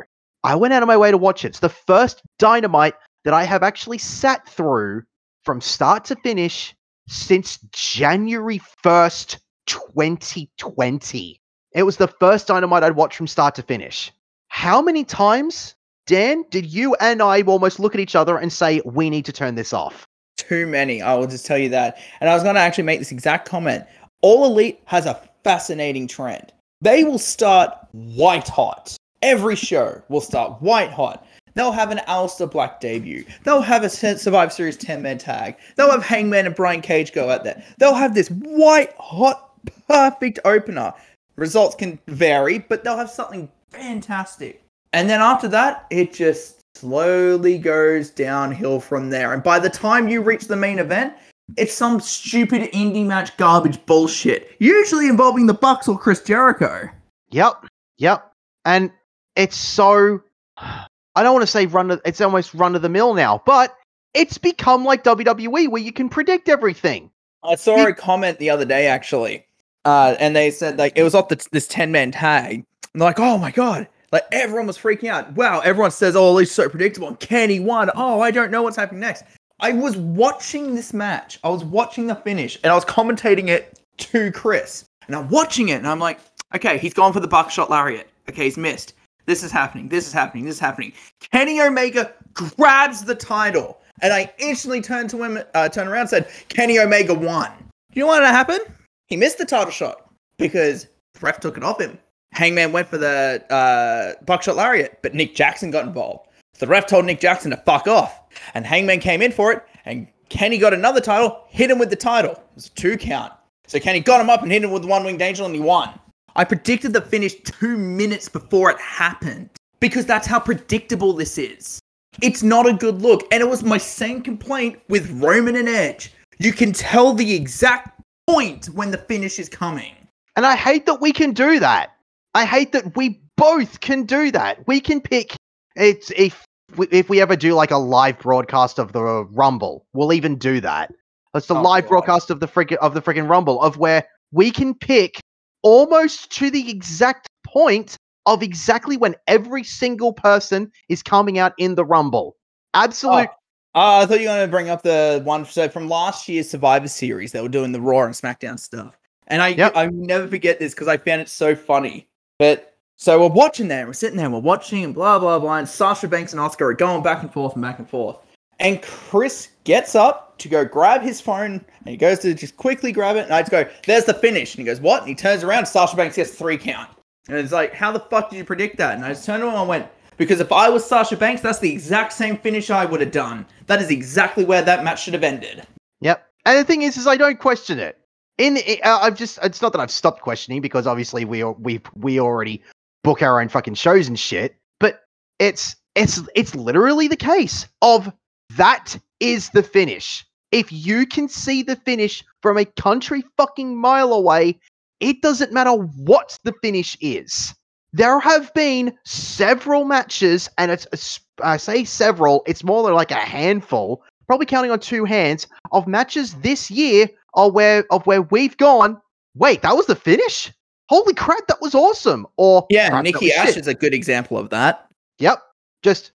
I 0.44 0.56
went 0.56 0.74
out 0.74 0.84
of 0.84 0.88
my 0.88 0.98
way 0.98 1.12
to 1.12 1.18
watch 1.18 1.46
it. 1.46 1.50
It's 1.50 1.60
the 1.60 1.70
first 1.70 2.22
Dynamite 2.38 2.96
that 3.24 3.34
I 3.34 3.44
have 3.44 3.64
actually 3.64 3.98
sat 3.98 4.48
through 4.48 5.04
from 5.44 5.62
start 5.62 6.06
to 6.06 6.16
finish 6.18 6.76
since 7.08 7.60
January 7.72 8.60
first, 8.82 9.40
2020. 9.68 11.42
It 11.74 11.84
was 11.84 11.98
the 11.98 12.08
first 12.08 12.48
Dynamite 12.48 12.84
I'd 12.84 12.96
watched 12.96 13.18
from 13.18 13.28
start 13.28 13.56
to 13.56 13.64
finish. 13.64 14.12
How 14.50 14.82
many 14.82 15.04
times 15.04 15.76
Dan, 16.06 16.44
did 16.50 16.66
you 16.66 16.96
and 16.96 17.22
I 17.22 17.42
almost 17.44 17.80
look 17.80 17.94
at 17.96 18.02
each 18.02 18.16
other 18.16 18.38
and 18.38 18.52
say, 18.52 18.82
we 18.86 19.10
need 19.10 19.26
to 19.26 19.32
turn 19.32 19.56
this 19.56 19.72
off? 19.74 20.08
Too 20.36 20.68
many. 20.68 21.02
I 21.02 21.16
will 21.16 21.28
just 21.28 21.46
tell 21.46 21.58
you 21.58 21.70
that. 21.70 21.98
And 22.20 22.30
I 22.30 22.34
was 22.34 22.44
going 22.44 22.56
to 22.56 22.62
actually 22.62 22.84
make 22.84 23.00
this 23.00 23.12
exact 23.12 23.48
comment. 23.48 23.86
All 24.24 24.46
Elite 24.46 24.80
has 24.86 25.06
a 25.06 25.20
fascinating 25.44 26.08
trend. 26.08 26.54
They 26.80 27.04
will 27.04 27.20
start 27.20 27.78
white 27.92 28.48
hot. 28.48 28.96
Every 29.22 29.58
show 29.58 30.02
will 30.08 30.22
start 30.22 30.62
white 30.62 30.92
hot. 30.92 31.28
They'll 31.56 31.74
have 31.74 31.92
an 31.92 32.00
Aleister 32.08 32.50
Black 32.50 32.80
debut. 32.80 33.26
They'll 33.44 33.62
have 33.62 33.84
a 33.84 33.90
Survivor 33.90 34.50
Series 34.50 34.78
10 34.78 35.02
man 35.02 35.18
tag. 35.18 35.58
They'll 35.76 35.92
have 35.92 36.06
Hangman 36.06 36.46
and 36.46 36.56
Brian 36.56 36.82
Cage 36.82 37.12
go 37.12 37.30
out 37.30 37.44
there. 37.44 37.62
They'll 37.80 37.94
have 37.94 38.16
this 38.16 38.30
white 38.30 38.94
hot, 38.98 39.52
perfect 39.90 40.40
opener. 40.46 40.94
Results 41.36 41.76
can 41.76 42.00
vary, 42.08 42.60
but 42.60 42.86
they'll 42.86 42.98
have 42.98 43.10
something 43.10 43.50
fantastic. 43.72 44.64
And 44.94 45.10
then 45.10 45.20
after 45.20 45.50
that, 45.50 45.86
it 45.90 46.14
just 46.14 46.62
slowly 46.76 47.58
goes 47.58 48.10
downhill 48.10 48.80
from 48.80 49.10
there. 49.10 49.34
And 49.34 49.44
by 49.44 49.60
the 49.60 49.70
time 49.70 50.08
you 50.08 50.22
reach 50.22 50.48
the 50.48 50.56
main 50.56 50.80
event, 50.80 51.14
it's 51.58 51.74
some 51.74 52.00
stupid 52.00 52.72
indie 52.72 53.06
match 53.06 53.36
garbage 53.38 53.84
bullshit, 53.86 54.56
usually 54.60 55.08
involving 55.08 55.46
the 55.46 55.54
Bucks 55.54 55.88
or 55.88 55.98
Chris 55.98 56.22
Jericho. 56.22 56.90
Yep, 57.32 57.66
yep. 57.98 58.32
And 58.66 58.92
it's 59.36 59.58
so 59.58 60.22
I 60.58 61.24
don't 61.24 61.34
want 61.34 61.44
to 61.44 61.52
say 61.52 61.66
run 61.66 61.92
of, 61.92 62.02
it's 62.06 62.22
almost 62.22 62.54
run 62.54 62.76
of 62.76 62.82
the 62.82 62.90
mill 62.90 63.14
now, 63.14 63.42
but 63.46 63.76
it's 64.14 64.38
become 64.38 64.84
like 64.84 65.04
WWE 65.04 65.70
where 65.70 65.82
you 65.82 65.92
can 65.92 66.10
predict 66.10 66.50
everything. 66.50 67.10
I 67.44 67.56
saw 67.56 67.86
a 67.86 67.94
comment 67.94 68.40
the 68.40 68.50
other 68.50 68.66
day 68.66 68.88
actually, 68.88 69.46
uh, 69.86 70.16
and 70.20 70.36
they 70.36 70.50
said 70.50 70.78
like 70.78 70.94
it 70.96 71.04
was 71.04 71.14
off 71.14 71.28
the, 71.28 71.46
this 71.52 71.68
ten 71.68 71.92
man 71.92 72.12
tag. 72.12 72.66
And 72.94 73.02
they're 73.02 73.10
like, 73.10 73.20
oh 73.20 73.38
my 73.38 73.52
god, 73.52 73.88
like 74.12 74.24
everyone 74.32 74.68
was 74.68 74.78
freaking 74.78 75.10
out. 75.10 75.34
Wow, 75.34 75.60
everyone 75.60 75.92
says, 75.92 76.16
oh, 76.16 76.38
he's 76.38 76.52
so 76.52 76.70
predictable. 76.70 77.10
And 77.10 77.20
Kenny 77.20 77.60
won. 77.60 77.90
Oh, 77.96 78.22
I 78.22 78.32
don't 78.32 78.52
know 78.52 78.62
what's 78.62 78.78
happening 78.78 79.02
next. 79.02 79.24
I 79.64 79.72
was 79.72 79.96
watching 79.96 80.76
this 80.76 80.94
match. 80.94 81.40
I 81.42 81.48
was 81.48 81.64
watching 81.64 82.08
the 82.08 82.16
finish, 82.16 82.60
and 82.64 82.72
I 82.72 82.76
was 82.76 82.84
commentating 82.84 83.48
it 83.48 83.80
to 83.98 84.30
Chris. 84.34 84.84
And 85.08 85.16
I'm 85.16 85.30
watching 85.30 85.70
it, 85.70 85.76
and 85.76 85.88
I'm 85.88 86.00
like, 86.00 86.20
okay, 86.54 86.78
he's 86.78 86.94
gone 86.94 87.14
for 87.14 87.22
the 87.22 87.30
buckshot 87.30 87.70
lariat. 87.70 88.10
Okay, 88.30 88.44
he's 88.44 88.58
missed. 88.58 88.94
This 89.26 89.42
is 89.42 89.54
happening. 89.54 89.88
This 89.88 90.06
is 90.06 90.12
happening. 90.12 90.44
This 90.44 90.56
is 90.56 90.60
happening. 90.60 90.92
Kenny 91.32 91.62
Omega 91.62 92.12
grabs 92.34 93.06
the 93.06 93.16
title, 93.16 93.78
and 94.02 94.12
I 94.12 94.30
instantly 94.38 94.82
turned 94.82 95.10
to 95.12 95.24
him, 95.24 95.40
uh, 95.54 95.70
turned 95.70 95.88
around, 95.88 96.02
and 96.02 96.10
said, 96.10 96.28
"Kenny 96.50 96.78
Omega 96.78 97.14
won." 97.14 97.50
Do 97.94 98.00
You 98.00 98.02
know 98.02 98.08
what 98.08 98.22
happened? 98.24 98.66
He 99.08 99.16
missed 99.16 99.38
the 99.38 99.46
title 99.46 99.72
shot 99.72 100.10
because 100.38 100.88
the 101.14 101.20
ref 101.22 101.40
took 101.40 101.56
it 101.56 101.64
off 101.64 101.80
him. 101.80 101.98
Hangman 102.34 102.74
went 102.74 102.90
for 102.90 102.98
the 102.98 103.42
uh, 103.50 104.22
buckshot 104.26 104.58
lariat, 104.58 105.00
but 105.02 105.14
Nick 105.14 105.36
Jackson 105.36 105.72
got 105.72 105.86
involved. 105.86 106.28
The 106.60 106.68
ref 106.68 106.86
told 106.86 107.06
Nick 107.06 107.22
Jackson 107.22 107.52
to 107.52 107.58
fuck 107.58 107.88
off, 107.88 108.23
and 108.54 108.66
Hangman 108.66 109.00
came 109.00 109.22
in 109.22 109.32
for 109.32 109.52
it, 109.52 109.64
and 109.86 110.08
Kenny 110.30 110.58
got 110.58 110.74
another 110.74 111.02
title, 111.02 111.44
hit 111.48 111.70
him 111.70 111.80
with 111.80 111.90
the 111.90 111.96
title. 111.96 112.32
It 112.32 112.48
was 112.56 112.68
a 112.68 112.72
two 112.72 112.98
count. 112.98 113.34
So 113.68 113.80
Kenny 113.80 114.00
got 114.00 114.22
him 114.22 114.30
up 114.30 114.42
and 114.42 114.52
hit 114.52 114.64
him 114.64 114.72
with 114.72 114.82
the 114.82 114.88
one 114.88 115.04
winged 115.04 115.22
angel, 115.22 115.46
and 115.46 115.56
he 115.56 115.62
won. 115.62 115.98
I 116.36 116.44
predicted 116.44 116.94
the 116.94 117.02
finish 117.02 117.36
two 117.44 117.78
minutes 117.78 118.28
before 118.28 118.72
it 118.72 118.80
happened 118.80 119.50
because 119.80 120.06
that's 120.06 120.28
how 120.28 120.40
predictable 120.40 121.14
this 121.14 121.38
is. 121.38 121.80
It's 122.22 122.44
not 122.44 122.68
a 122.68 122.74
good 122.74 123.02
look. 123.02 123.24
And 123.32 123.42
it 123.42 123.50
was 123.50 123.64
my 123.64 123.78
same 123.78 124.22
complaint 124.22 124.80
with 124.90 125.10
Roman 125.22 125.56
and 125.56 125.70
Edge. 125.70 126.14
You 126.40 126.54
can 126.54 126.72
tell 126.74 127.14
the 127.14 127.34
exact 127.34 128.02
point 128.28 128.68
when 128.68 128.92
the 128.92 128.98
finish 128.98 129.40
is 129.40 129.50
coming. 129.50 129.94
And 130.36 130.46
I 130.46 130.56
hate 130.56 130.86
that 130.88 131.02
we 131.02 131.12
can 131.12 131.34
do 131.34 131.60
that. 131.60 131.96
I 132.34 132.46
hate 132.46 132.72
that 132.72 132.96
we 132.96 133.22
both 133.38 133.80
can 133.82 134.04
do 134.04 134.32
that. 134.32 134.66
We 134.68 134.80
can 134.80 135.02
pick 135.02 135.36
it's 135.76 136.12
if 136.12 136.46
we, 136.78 136.88
if 136.92 137.10
we 137.10 137.22
ever 137.22 137.36
do 137.36 137.54
like 137.54 137.72
a 137.72 137.78
live 137.78 138.20
broadcast 138.20 138.80
of 138.80 138.94
the 138.94 139.26
Rumble, 139.32 139.86
we'll 139.94 140.14
even 140.14 140.38
do 140.38 140.62
that. 140.62 140.94
It's 141.36 141.48
the 141.48 141.56
Oh, 141.56 141.62
live 141.62 141.86
God. 141.86 141.90
broadcast 141.90 142.30
of 142.30 142.40
the 142.40 142.48
freaking 142.48 142.78
of 142.78 142.94
the 142.94 143.02
freaking 143.02 143.30
Rumble 143.30 143.62
of 143.62 143.78
where 143.78 144.06
we 144.32 144.52
can 144.52 144.74
pick 144.76 145.20
almost 145.64 146.32
to 146.34 146.50
the 146.52 146.70
exact 146.70 147.28
point 147.46 147.98
of 148.26 148.44
exactly 148.44 148.98
when 148.98 149.16
every 149.28 149.64
single 149.64 150.14
person 150.14 150.72
is 150.90 151.04
coming 151.04 151.40
out 151.40 151.54
in 151.58 151.76
the 151.76 151.86
Rumble. 151.86 152.36
Absolute. 152.74 153.30
Uh, 153.76 154.02
I 154.02 154.06
thought 154.06 154.20
you 154.20 154.28
were 154.28 154.36
going 154.36 154.48
to 154.48 154.52
bring 154.52 154.70
up 154.70 154.84
the 154.84 155.22
one 155.24 155.46
so 155.46 155.68
from 155.68 155.90
last 155.90 156.30
year's 156.30 156.50
Survivor 156.50 156.88
Series. 156.88 157.32
They 157.32 157.42
were 157.42 157.50
doing 157.50 157.72
the 157.72 157.82
Raw 157.82 158.04
and 158.04 158.14
SmackDown 158.14 158.60
stuff, 158.60 158.98
and 159.28 159.42
I 159.42 159.50
Yep. 159.50 159.74
I 159.76 159.88
never 159.88 160.28
forget 160.28 160.60
this 160.60 160.74
because 160.74 160.88
I 160.88 160.98
found 160.98 161.22
it 161.22 161.30
so 161.30 161.56
funny. 161.56 162.08
But 162.38 162.73
so 162.98 163.20
we're 163.22 163.34
watching 163.34 163.68
there, 163.68 163.86
we're 163.86 163.94
sitting 163.94 164.18
there, 164.18 164.30
we're 164.30 164.40
watching, 164.40 164.84
and 164.84 164.94
blah 164.94 165.20
blah 165.20 165.40
blah. 165.40 165.58
And 165.58 165.68
Sasha 165.68 166.08
Banks 166.08 166.34
and 166.34 166.40
Oscar 166.40 166.70
are 166.70 166.74
going 166.74 167.04
back 167.04 167.22
and 167.22 167.32
forth 167.32 167.54
and 167.54 167.62
back 167.62 167.80
and 167.80 167.90
forth. 167.90 168.18
And 168.60 168.82
Chris 168.82 169.50
gets 169.64 169.96
up 169.96 170.38
to 170.38 170.48
go 170.48 170.64
grab 170.64 171.02
his 171.02 171.20
phone, 171.20 171.54
and 171.54 171.88
he 171.88 171.98
goes 171.98 172.20
to 172.20 172.34
just 172.34 172.58
quickly 172.58 172.92
grab 172.92 173.16
it. 173.16 173.26
And 173.26 173.34
I 173.34 173.42
just 173.42 173.52
go, 173.52 173.68
"There's 173.86 174.06
the 174.06 174.14
finish." 174.14 174.56
And 174.56 174.60
he 174.60 174.66
goes, 174.66 174.80
"What?" 174.80 175.02
And 175.02 175.10
he 175.10 175.16
turns 175.16 175.44
around. 175.44 175.66
Sasha 175.66 175.96
Banks 175.96 176.16
gets 176.16 176.32
three 176.32 176.58
count. 176.58 176.90
And 177.28 177.38
it's 177.38 177.54
like, 177.54 177.74
how 177.74 177.92
the 177.92 178.00
fuck 178.00 178.30
did 178.30 178.38
you 178.38 178.44
predict 178.44 178.78
that? 178.78 178.96
And 178.96 179.06
I 179.06 179.10
just 179.10 179.26
turned 179.26 179.44
around 179.44 179.56
and 179.56 179.70
went, 179.70 179.88
because 180.18 180.40
if 180.40 180.52
I 180.52 180.70
was 180.70 180.86
Sasha 180.86 181.16
Banks, 181.16 181.42
that's 181.42 181.60
the 181.60 181.72
exact 181.72 182.14
same 182.14 182.38
finish 182.38 182.70
I 182.70 182.86
would 182.86 183.00
have 183.00 183.12
done. 183.12 183.46
That 183.68 183.82
is 183.82 183.90
exactly 183.90 184.44
where 184.44 184.62
that 184.62 184.84
match 184.84 185.04
should 185.04 185.14
have 185.14 185.24
ended. 185.24 185.66
Yep. 186.02 186.28
And 186.46 186.58
the 186.58 186.64
thing 186.64 186.82
is, 186.82 186.98
is 186.98 187.08
I 187.08 187.16
don't 187.16 187.40
question 187.40 187.80
it. 187.80 187.98
In 188.40 188.58
uh, 188.84 189.00
I've 189.00 189.16
just 189.16 189.38
it's 189.44 189.62
not 189.62 189.74
that 189.74 189.80
I've 189.80 189.92
stopped 189.92 190.22
questioning 190.22 190.60
because 190.60 190.88
obviously 190.88 191.24
we 191.24 191.44
we 191.44 191.80
we 191.94 192.20
already 192.20 192.64
book 193.04 193.22
our 193.22 193.42
own 193.42 193.50
fucking 193.50 193.76
shows 193.76 194.08
and 194.08 194.20
shit. 194.20 194.56
But 194.80 195.02
it's 195.40 195.76
it's 195.96 196.22
it's 196.36 196.56
literally 196.56 197.08
the 197.08 197.16
case 197.16 197.68
of 197.82 198.12
that 198.58 198.98
is 199.20 199.50
the 199.50 199.64
finish. 199.64 200.26
If 200.52 200.72
you 200.72 201.06
can 201.06 201.28
see 201.28 201.64
the 201.64 201.76
finish 201.76 202.24
from 202.42 202.58
a 202.58 202.66
country 202.66 203.24
fucking 203.38 203.76
mile 203.76 204.14
away, 204.14 204.60
it 205.00 205.22
doesn't 205.22 205.52
matter 205.54 205.72
what 205.72 206.38
the 206.44 206.54
finish 206.62 206.96
is. 207.02 207.54
There 207.92 208.20
have 208.20 208.54
been 208.54 208.98
several 209.06 209.86
matches, 209.86 210.50
and 210.58 210.72
it's 210.72 211.20
I 211.44 211.58
say 211.58 211.84
several. 211.84 212.44
It's 212.48 212.64
more 212.64 212.92
like 212.92 213.12
a 213.12 213.16
handful 213.16 214.04
probably 214.28 214.46
counting 214.46 214.72
on 214.72 214.80
two 214.80 215.06
hands 215.06 215.48
of 215.72 215.88
matches 215.88 216.36
this 216.36 216.72
year 216.72 217.10
of 217.34 217.54
where 217.54 217.86
of 217.92 218.06
where 218.06 218.22
we've 218.22 218.58
gone. 218.58 219.00
Wait, 219.36 219.62
that 219.62 219.76
was 219.76 219.86
the 219.86 219.96
finish. 219.96 220.52
Holy 220.90 221.14
crap, 221.14 221.48
that 221.48 221.62
was 221.62 221.74
awesome! 221.76 222.28
Or 222.38 222.66
Yeah, 222.70 223.02
Nikki 223.02 223.32
Ash 223.32 223.48
shit. 223.50 223.58
is 223.58 223.68
a 223.68 223.74
good 223.74 223.94
example 223.94 224.38
of 224.38 224.50
that. 224.50 224.88
Yep, 225.20 225.42
just 225.82 226.12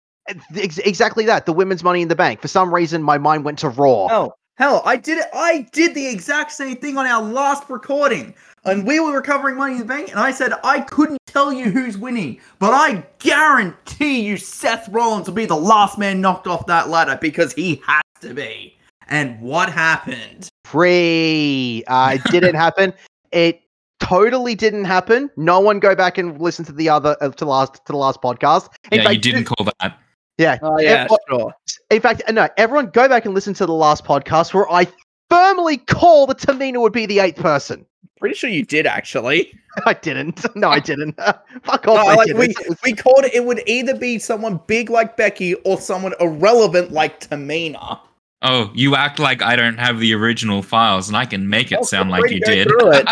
ex- 0.55 0.77
exactly 0.79 1.25
that. 1.25 1.45
The 1.45 1.53
women's 1.53 1.83
Money 1.83 2.01
in 2.01 2.07
the 2.07 2.15
Bank. 2.15 2.41
For 2.41 2.47
some 2.47 2.73
reason, 2.73 3.03
my 3.03 3.17
mind 3.17 3.45
went 3.45 3.59
to 3.59 3.69
Raw. 3.69 4.07
Hell, 4.07 4.37
hell, 4.57 4.81
I 4.85 4.97
did 4.97 5.19
it. 5.19 5.27
I 5.33 5.67
did 5.71 5.93
the 5.93 6.07
exact 6.07 6.51
same 6.51 6.77
thing 6.77 6.97
on 6.97 7.05
our 7.05 7.21
last 7.21 7.69
recording. 7.69 8.33
And 8.65 8.87
we 8.87 8.99
were 8.99 9.11
recovering 9.13 9.57
money 9.57 9.73
in 9.73 9.79
the 9.79 9.85
bank, 9.85 10.09
and 10.09 10.19
I 10.19 10.31
said 10.31 10.51
I 10.63 10.81
couldn't 10.81 11.19
tell 11.27 11.53
you 11.53 11.65
who's 11.69 11.99
winning, 11.99 12.39
but 12.57 12.73
I 12.73 13.05
guarantee 13.19 14.21
you 14.21 14.37
Seth 14.37 14.89
Rollins 14.89 15.27
will 15.27 15.35
be 15.35 15.45
the 15.45 15.55
last 15.55 15.99
man 15.99 16.19
knocked 16.19 16.47
off 16.47 16.65
that 16.65 16.89
ladder 16.89 17.19
because 17.21 17.53
he 17.53 17.81
has 17.85 18.01
to 18.21 18.33
be. 18.33 18.75
And 19.07 19.39
what 19.39 19.69
happened? 19.71 20.49
Free. 20.63 21.83
Uh, 21.85 22.15
it 22.15 22.31
didn't 22.31 22.55
happen. 22.65 22.91
It 23.31 23.61
totally 23.99 24.55
didn't 24.55 24.85
happen. 24.85 25.29
No 25.37 25.59
one 25.59 25.79
go 25.79 25.95
back 25.95 26.17
and 26.17 26.39
listen 26.39 26.65
to 26.65 26.71
the 26.71 26.89
other 26.89 27.15
uh, 27.21 27.29
to 27.29 27.45
the 27.45 27.49
last 27.49 27.75
to 27.75 27.91
the 27.91 27.97
last 27.97 28.21
podcast. 28.21 28.69
In 28.91 28.99
yeah, 28.99 29.05
fact, 29.05 29.15
you 29.15 29.21
didn't 29.21 29.45
call 29.45 29.65
that. 29.79 29.99
Yeah. 30.37 30.57
Oh 30.61 30.79
yeah, 30.79 31.07
sure. 31.29 31.53
In 31.89 32.01
fact, 32.01 32.21
uh, 32.27 32.31
no, 32.31 32.49
everyone 32.57 32.87
go 32.87 33.07
back 33.07 33.25
and 33.25 33.33
listen 33.33 33.53
to 33.55 33.65
the 33.65 33.73
last 33.73 34.03
podcast 34.03 34.53
where 34.53 34.69
I 34.71 34.87
firmly 35.29 35.77
call 35.77 36.27
that 36.27 36.39
Tamina 36.39 36.81
would 36.81 36.93
be 36.93 37.05
the 37.05 37.19
eighth 37.19 37.37
person. 37.37 37.85
Pretty 38.19 38.35
sure 38.35 38.49
you 38.49 38.65
did 38.65 38.85
actually. 38.85 39.53
I 39.85 39.93
didn't. 39.93 40.45
No, 40.55 40.69
I 40.69 40.79
didn't. 40.79 41.15
Fuck 41.63 41.87
off. 41.87 42.07
I 42.07 42.15
like 42.15 42.33
we, 42.33 42.53
we 42.83 42.93
called 42.93 43.25
it. 43.25 43.33
It 43.33 43.45
would 43.45 43.61
either 43.67 43.95
be 43.95 44.19
someone 44.19 44.59
big 44.67 44.89
like 44.89 45.17
Becky 45.17 45.53
or 45.55 45.79
someone 45.79 46.13
irrelevant 46.19 46.91
like 46.91 47.19
Tamina. 47.21 47.99
Oh, 48.41 48.71
you 48.73 48.95
act 48.95 49.19
like 49.19 49.41
I 49.41 49.55
don't 49.55 49.77
have 49.77 49.99
the 49.99 50.13
original 50.13 50.61
files, 50.61 51.07
and 51.07 51.17
I 51.17 51.25
can 51.25 51.49
make 51.49 51.71
it 51.71 51.79
Oh, 51.79 51.83
sound 51.83 52.09
like 52.09 52.29
you 52.29 52.39
to 52.39 52.65
go 52.65 52.91
did. 52.91 53.07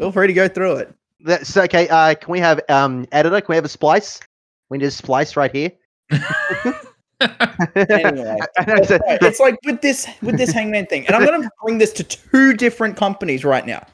Through 0.00 0.08
it. 0.08 0.12
Feel 0.12 0.12
free 0.12 0.26
to 0.26 0.32
go 0.32 0.48
through 0.48 0.76
it. 0.76 0.94
That's 1.20 1.56
okay. 1.56 1.88
Uh, 1.88 2.14
can 2.14 2.30
we 2.32 2.40
have 2.40 2.60
um 2.68 3.06
editor? 3.12 3.40
Can 3.40 3.46
we 3.50 3.56
have 3.56 3.64
a 3.64 3.68
splice? 3.68 4.20
We 4.70 4.78
need 4.78 4.86
a 4.86 4.90
splice 4.90 5.36
right 5.36 5.52
here. 5.54 5.72
Anyway. 7.76 8.38
And 8.58 8.70
I 8.70 8.82
said- 8.82 9.02
Right, 9.06 9.22
it's 9.22 9.40
like 9.40 9.58
with 9.66 9.82
this 9.82 10.08
with 10.22 10.38
this 10.38 10.50
hangman 10.52 10.86
thing 10.86 11.06
and 11.06 11.14
i'm 11.14 11.24
going 11.26 11.42
to 11.42 11.50
bring 11.62 11.76
this 11.76 11.92
to 11.92 12.02
two 12.04 12.54
different 12.54 12.96
companies 12.96 13.44
right 13.44 13.66
now 13.66 13.86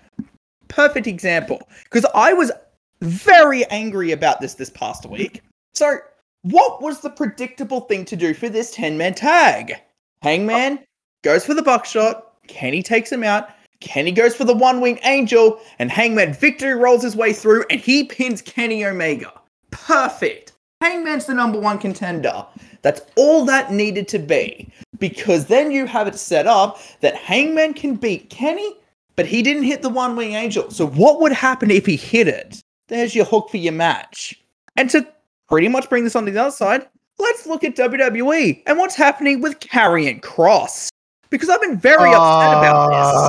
perfect 0.68 1.08
example 1.08 1.60
because 1.84 2.06
i 2.14 2.32
was 2.32 2.52
very 3.00 3.64
angry 3.66 4.12
about 4.12 4.40
this 4.40 4.54
this 4.54 4.70
past 4.70 5.06
week 5.06 5.42
so 5.74 5.98
what 6.42 6.80
was 6.80 7.00
the 7.00 7.10
predictable 7.10 7.80
thing 7.80 8.04
to 8.04 8.14
do 8.14 8.32
for 8.32 8.48
this 8.48 8.70
10 8.70 8.96
man 8.96 9.12
tag 9.12 9.74
hangman 10.22 10.78
goes 11.22 11.44
for 11.44 11.54
the 11.54 11.62
buckshot 11.62 12.34
kenny 12.46 12.80
takes 12.80 13.10
him 13.10 13.24
out 13.24 13.48
kenny 13.80 14.12
goes 14.12 14.34
for 14.34 14.44
the 14.44 14.54
one 14.54 14.80
wing 14.80 14.98
angel 15.04 15.60
and 15.78 15.90
hangman 15.90 16.32
victory 16.32 16.74
rolls 16.74 17.02
his 17.02 17.16
way 17.16 17.32
through 17.32 17.64
and 17.70 17.80
he 17.80 18.04
pins 18.04 18.42
kenny 18.42 18.84
omega 18.84 19.32
perfect 19.70 20.52
Hangman's 20.80 21.26
the 21.26 21.34
number 21.34 21.58
one 21.58 21.78
contender. 21.78 22.46
That's 22.82 23.00
all 23.16 23.44
that 23.46 23.72
needed 23.72 24.08
to 24.08 24.18
be. 24.18 24.70
Because 24.98 25.46
then 25.46 25.70
you 25.70 25.86
have 25.86 26.06
it 26.06 26.16
set 26.16 26.46
up 26.46 26.78
that 27.00 27.16
Hangman 27.16 27.74
can 27.74 27.96
beat 27.96 28.30
Kenny, 28.30 28.76
but 29.16 29.26
he 29.26 29.42
didn't 29.42 29.64
hit 29.64 29.82
the 29.82 29.88
one 29.88 30.16
wing 30.16 30.34
angel. 30.34 30.70
So 30.70 30.86
what 30.86 31.20
would 31.20 31.32
happen 31.32 31.70
if 31.70 31.86
he 31.86 31.96
hit 31.96 32.28
it? 32.28 32.60
There's 32.88 33.14
your 33.14 33.24
hook 33.24 33.50
for 33.50 33.56
your 33.56 33.72
match. 33.72 34.40
And 34.76 34.88
to 34.90 35.06
pretty 35.48 35.68
much 35.68 35.88
bring 35.88 36.04
this 36.04 36.16
on 36.16 36.26
to 36.26 36.32
the 36.32 36.40
other 36.40 36.50
side, 36.50 36.86
let's 37.18 37.46
look 37.46 37.64
at 37.64 37.76
WWE 37.76 38.62
and 38.66 38.78
what's 38.78 38.94
happening 38.94 39.40
with 39.40 39.58
Karrion 39.60 40.20
Kross. 40.20 40.88
Because 41.30 41.48
I've 41.48 41.60
been 41.60 41.78
very 41.78 42.10
upset 42.10 42.58
about 42.58 42.88
this. 42.88 43.28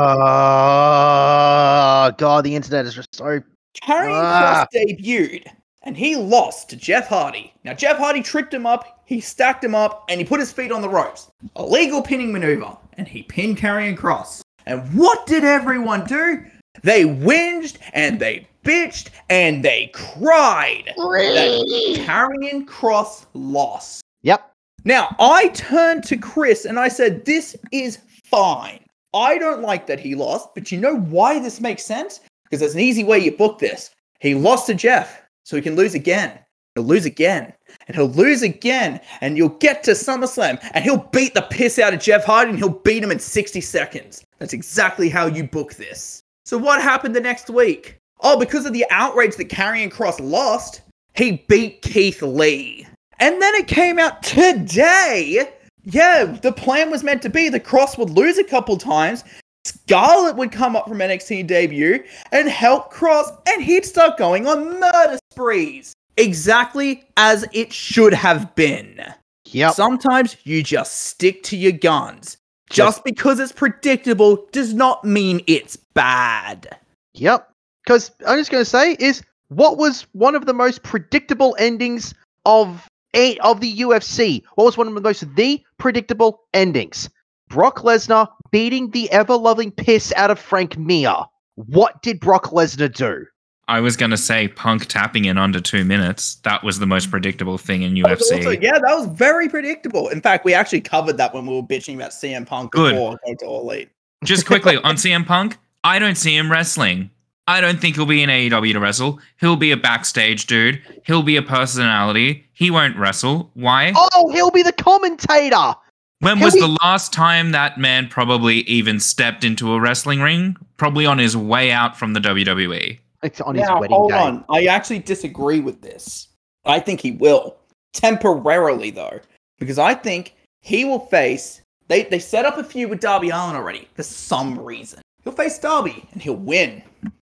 Oh, 2.12 2.12
God, 2.18 2.44
the 2.44 2.56
internet 2.56 2.86
is 2.86 2.94
just 2.96 3.16
so. 3.16 3.42
Karrion 3.84 4.22
Ah. 4.22 4.66
Kross 4.74 4.98
debuted 5.00 5.46
and 5.84 5.96
he 5.96 6.16
lost 6.16 6.70
to 6.70 6.76
Jeff 6.76 7.08
Hardy. 7.08 7.54
Now, 7.64 7.74
Jeff 7.74 7.98
Hardy 7.98 8.22
tricked 8.22 8.54
him 8.54 8.66
up, 8.66 9.02
he 9.06 9.22
stacked 9.22 9.64
him 9.64 9.74
up, 9.74 10.04
and 10.10 10.20
he 10.20 10.26
put 10.26 10.40
his 10.40 10.52
feet 10.52 10.72
on 10.72 10.82
the 10.82 10.90
ropes. 10.90 11.32
A 11.56 11.64
legal 11.64 12.02
pinning 12.02 12.32
maneuver. 12.32 12.76
And 12.98 13.08
he 13.08 13.24
pinned 13.24 13.58
Karrion 13.58 13.96
Kross. 13.96 14.42
And 14.66 14.82
what 14.98 15.26
did 15.28 15.46
everyone 15.46 16.06
do? 16.06 16.44
They 16.84 17.04
whinged 17.04 17.78
and 17.94 18.20
they 18.20 18.48
bitched 18.66 19.10
and 19.30 19.64
they 19.64 19.90
cried 19.94 20.94
that 20.98 21.96
Karrion 22.06 22.66
Kross 22.66 23.26
lost. 23.34 24.04
Yep. 24.24 24.52
Now, 24.88 25.14
I 25.20 25.50
turned 25.50 26.06
to 26.06 26.16
Chris 26.16 26.64
and 26.64 26.80
I 26.80 26.88
said, 26.88 27.26
This 27.26 27.58
is 27.74 27.98
fine. 28.24 28.80
I 29.14 29.38
don't 29.38 29.62
like 29.62 29.86
that 29.88 30.00
he 30.00 30.16
lost, 30.16 30.56
but 30.56 30.72
you 30.72 30.80
know 30.80 30.96
why 30.96 31.40
this 31.40 31.60
makes 31.60 31.84
sense? 31.84 32.22
Because 32.46 32.62
there's 32.62 32.74
an 32.74 32.80
easy 32.80 33.04
way 33.04 33.20
you 33.20 33.36
book 33.36 33.60
this. 33.60 33.90
He 34.22 34.34
lost 34.34 34.68
to 34.68 34.74
Jeff, 34.74 35.22
so 35.44 35.58
he 35.58 35.62
can 35.62 35.76
lose 35.76 35.94
again. 35.94 36.40
He'll 36.74 36.86
lose 36.86 37.04
again, 37.04 37.52
and 37.88 37.98
he'll 37.98 38.08
lose 38.08 38.44
again, 38.44 39.02
and 39.20 39.36
you'll 39.36 39.50
get 39.50 39.84
to 39.84 39.92
SummerSlam, 39.92 40.58
and 40.74 40.86
he'll 40.86 41.10
beat 41.12 41.34
the 41.34 41.42
piss 41.42 41.80
out 41.80 41.94
of 41.94 42.00
Jeff 42.00 42.24
Hardy, 42.24 42.52
and 42.52 42.60
he'll 42.60 42.70
beat 42.70 43.04
him 43.04 43.12
in 43.12 43.20
60 43.20 43.60
seconds. 43.60 44.24
That's 44.40 44.54
exactly 44.54 45.10
how 45.10 45.26
you 45.26 45.44
book 45.44 45.74
this. 45.74 46.22
So, 46.46 46.58
what 46.58 46.82
happened 46.82 47.14
the 47.14 47.20
next 47.20 47.50
week? 47.50 47.98
Oh, 48.22 48.40
because 48.40 48.66
of 48.66 48.72
the 48.72 48.86
outrage 48.90 49.36
that 49.36 49.50
Karrion 49.50 49.92
Kross 49.92 50.22
lost, 50.22 50.84
he 51.14 51.44
beat 51.50 51.82
Keith 51.82 52.22
Lee. 52.22 52.88
And 53.20 53.42
then 53.42 53.56
it 53.56 53.68
came 53.68 54.00
out 54.00 54.22
today. 54.24 55.50
Yeah, 55.84 56.26
the 56.26 56.52
plan 56.52 56.92
was 56.92 57.04
meant 57.04 57.22
to 57.24 57.30
be 57.30 57.50
the 57.50 57.60
Kross 57.60 57.98
would 57.98 58.10
lose 58.10 58.38
a 58.38 58.44
couple 58.44 58.78
times. 58.78 59.24
Scarlett 59.64 60.36
would 60.36 60.52
come 60.52 60.76
up 60.76 60.88
from 60.88 61.00
NXT 61.00 61.48
debut 61.48 62.04
and 62.32 62.48
help 62.48 62.94
Kross, 62.94 63.36
and 63.48 63.64
he'd 63.64 63.86
start 63.86 64.18
going 64.18 64.48
on 64.48 64.80
murder 64.80 65.18
sprees. 65.32 65.94
Exactly 66.18 67.04
as 67.18 67.46
it 67.54 67.72
should 67.72 68.14
have 68.14 68.54
been. 68.56 69.02
Yep. 69.46 69.74
Sometimes 69.74 70.38
you 70.44 70.64
just 70.64 71.06
stick 71.06 71.44
to 71.44 71.58
your 71.58 71.72
guns. 71.72 72.38
Just 72.70 73.04
because 73.06 73.40
it's 73.40 73.54
predictable 73.54 74.46
does 74.52 74.74
not 74.74 75.06
mean 75.06 75.42
it's 75.48 75.78
bad. 75.78 76.78
Yep. 77.14 77.50
Because 77.84 78.12
I'm 78.28 78.38
just 78.38 78.52
going 78.52 78.62
to 78.62 78.70
say 78.70 78.98
is 79.00 79.24
what 79.48 79.78
was 79.78 80.06
one 80.12 80.36
of 80.36 80.46
the 80.46 80.54
most 80.54 80.84
predictable 80.84 81.56
endings 81.60 82.14
of 82.46 82.86
a 83.18 83.38
of 83.40 83.60
the 83.60 83.78
UFC? 83.80 84.44
What 84.56 84.66
was 84.66 84.78
one 84.78 84.88
of 84.88 84.94
the 84.94 85.02
most 85.02 85.36
the 85.36 85.62
predictable 85.78 86.42
endings? 86.54 87.10
Brock 87.50 87.80
Lesnar 87.80 88.28
beating 88.52 88.92
the 88.92 89.12
ever 89.12 89.36
loving 89.36 89.72
piss 89.72 90.14
out 90.16 90.32
of 90.32 90.40
Frank 90.40 90.78
Mir. 90.78 91.14
What 91.56 92.02
did 92.02 92.20
Brock 92.20 92.46
Lesnar 92.52 92.94
do? 92.94 93.26
I 93.70 93.82
was 93.82 93.98
going 93.98 94.12
to 94.12 94.18
say 94.18 94.48
Punk 94.48 94.86
tapping 94.86 95.26
in 95.26 95.38
under 95.38 95.60
two 95.60 95.84
minutes. 95.84 96.36
That 96.44 96.64
was 96.64 96.80
the 96.80 96.86
most 96.86 97.12
predictable 97.12 97.58
thing 97.58 97.82
in 97.82 97.96
That 97.96 98.20
UFC. 98.20 98.36
also- 98.38 98.52
yeah, 98.52 98.72
that 98.80 98.96
was 98.96 99.08
very 99.08 99.50
predictable. 99.50 100.08
In 100.08 100.22
fact, 100.22 100.46
we 100.46 100.54
actually 100.54 100.80
covered 100.82 101.18
that 101.18 101.34
when 101.34 101.46
we 101.46 101.54
were 101.56 101.64
bitching 101.64 101.96
about 101.96 102.12
CM 102.12 102.46
Punk 102.46 102.72
Good. 102.72 102.94
before 102.94 103.18
Go 103.26 103.34
to 103.40 103.46
All 103.46 103.70
Elite. 103.70 103.90
Just 104.24 104.46
quickly 104.46 104.78
on 104.84 104.96
CM 104.96 105.26
Punk, 105.26 105.58
I 105.84 106.00
don't 106.00 106.16
see 106.16 106.36
him 106.36 106.50
wrestling. 106.50 107.10
I 107.48 107.62
don't 107.62 107.80
think 107.80 107.96
he'll 107.96 108.06
be 108.06 108.22
in 108.24 108.30
AEW 108.30 108.74
to 108.74 108.80
wrestle. 108.80 109.20
He'll 109.40 109.56
be 109.56 109.72
a 109.72 109.78
backstage 109.78 110.48
dude. 110.48 110.82
He'll 111.06 111.24
be 111.24 111.38
a 111.38 111.42
personality. 111.42 112.46
He 112.54 112.70
won't 112.72 112.98
wrestle. 112.98 113.50
Why? 113.54 113.94
Oh, 113.96 114.30
he'll 114.34 114.52
be 114.52 114.64
the 114.64 114.74
commentator. 114.74 115.76
when 116.20 116.36
can 116.38 116.44
was 116.44 116.54
we- 116.56 116.60
the 116.62 116.78
last 116.84 117.14
time 117.14 117.52
that 117.52 117.78
man 117.80 118.08
probably 118.10 118.58
even 118.62 119.00
stepped 119.00 119.44
into 119.44 119.74
a 119.74 119.80
wrestling 119.80 120.20
ring? 120.22 120.58
Probably 120.78 121.06
on 121.06 121.18
his 121.20 121.36
way 121.38 121.72
out 121.72 121.98
from 121.98 122.14
the. 122.14 122.20
WWE. 122.20 123.00
It's 123.24 123.42
on 123.42 123.56
his 123.56 123.66
now, 123.68 123.80
wedding 123.80 123.96
hold 123.96 124.12
day. 124.12 124.18
on. 124.18 124.46
I 124.50 124.66
actually 124.66 125.00
disagree 125.00 125.60
with 125.60 125.82
this. 125.82 126.28
I 126.66 126.80
think 126.80 127.00
he 127.00 127.12
will. 127.12 127.56
Temporarily, 127.94 128.92
though. 128.92 129.20
Because 129.60 129.80
I 129.80 129.94
think 129.96 130.36
he 130.62 130.86
will 130.86 131.00
face. 131.00 131.62
They, 131.88 132.04
they 132.04 132.20
set 132.20 132.46
up 132.46 132.58
a 132.58 132.64
feud 132.64 132.90
with 132.90 133.00
Darby 133.00 133.30
Allin 133.30 133.56
already 133.56 133.88
for 133.96 134.04
some 134.04 134.60
reason. 134.60 135.02
He'll 135.24 135.34
face 135.34 135.58
Darby 135.58 136.08
and 136.12 136.22
he'll 136.22 136.36
win. 136.36 136.84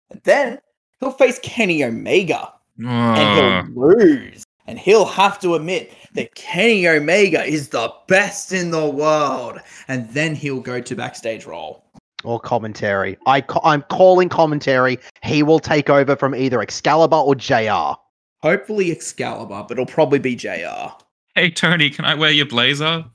And 0.09 0.21
then 0.23 0.59
he'll 0.99 1.11
face 1.11 1.39
Kenny 1.43 1.83
Omega 1.83 2.53
Ugh. 2.79 2.85
and 2.85 3.67
he'll 3.75 3.85
ah. 3.85 3.87
lose. 3.87 4.43
And 4.69 4.77
he'll 4.77 5.05
have 5.05 5.39
to 5.39 5.55
admit 5.55 5.93
that 6.13 6.35
Kenny 6.35 6.87
Omega 6.87 7.43
is 7.45 7.69
the 7.69 7.89
best 8.07 8.51
in 8.51 8.71
the 8.71 8.85
world. 8.89 9.59
And 9.87 10.09
then 10.09 10.35
he'll 10.35 10.59
go 10.59 10.81
to 10.81 10.95
backstage 10.95 11.45
role. 11.45 11.85
Or 12.25 12.39
commentary. 12.39 13.17
I 13.27 13.41
ca- 13.41 13.61
I'm 13.63 13.83
calling 13.83 14.27
commentary. 14.27 14.99
He 15.23 15.41
will 15.43 15.59
take 15.59 15.89
over 15.89 16.15
from 16.17 16.35
either 16.35 16.61
Excalibur 16.61 17.15
or 17.15 17.35
JR. 17.35 17.95
Hopefully 18.41 18.91
Excalibur, 18.91 19.63
but 19.67 19.71
it'll 19.71 19.85
probably 19.85 20.19
be 20.19 20.35
JR. 20.35 20.91
hey 21.35 21.49
Tony, 21.49 21.89
can 21.89 22.05
I 22.05 22.15
wear 22.15 22.31
your 22.31 22.45
blazer? 22.45 23.05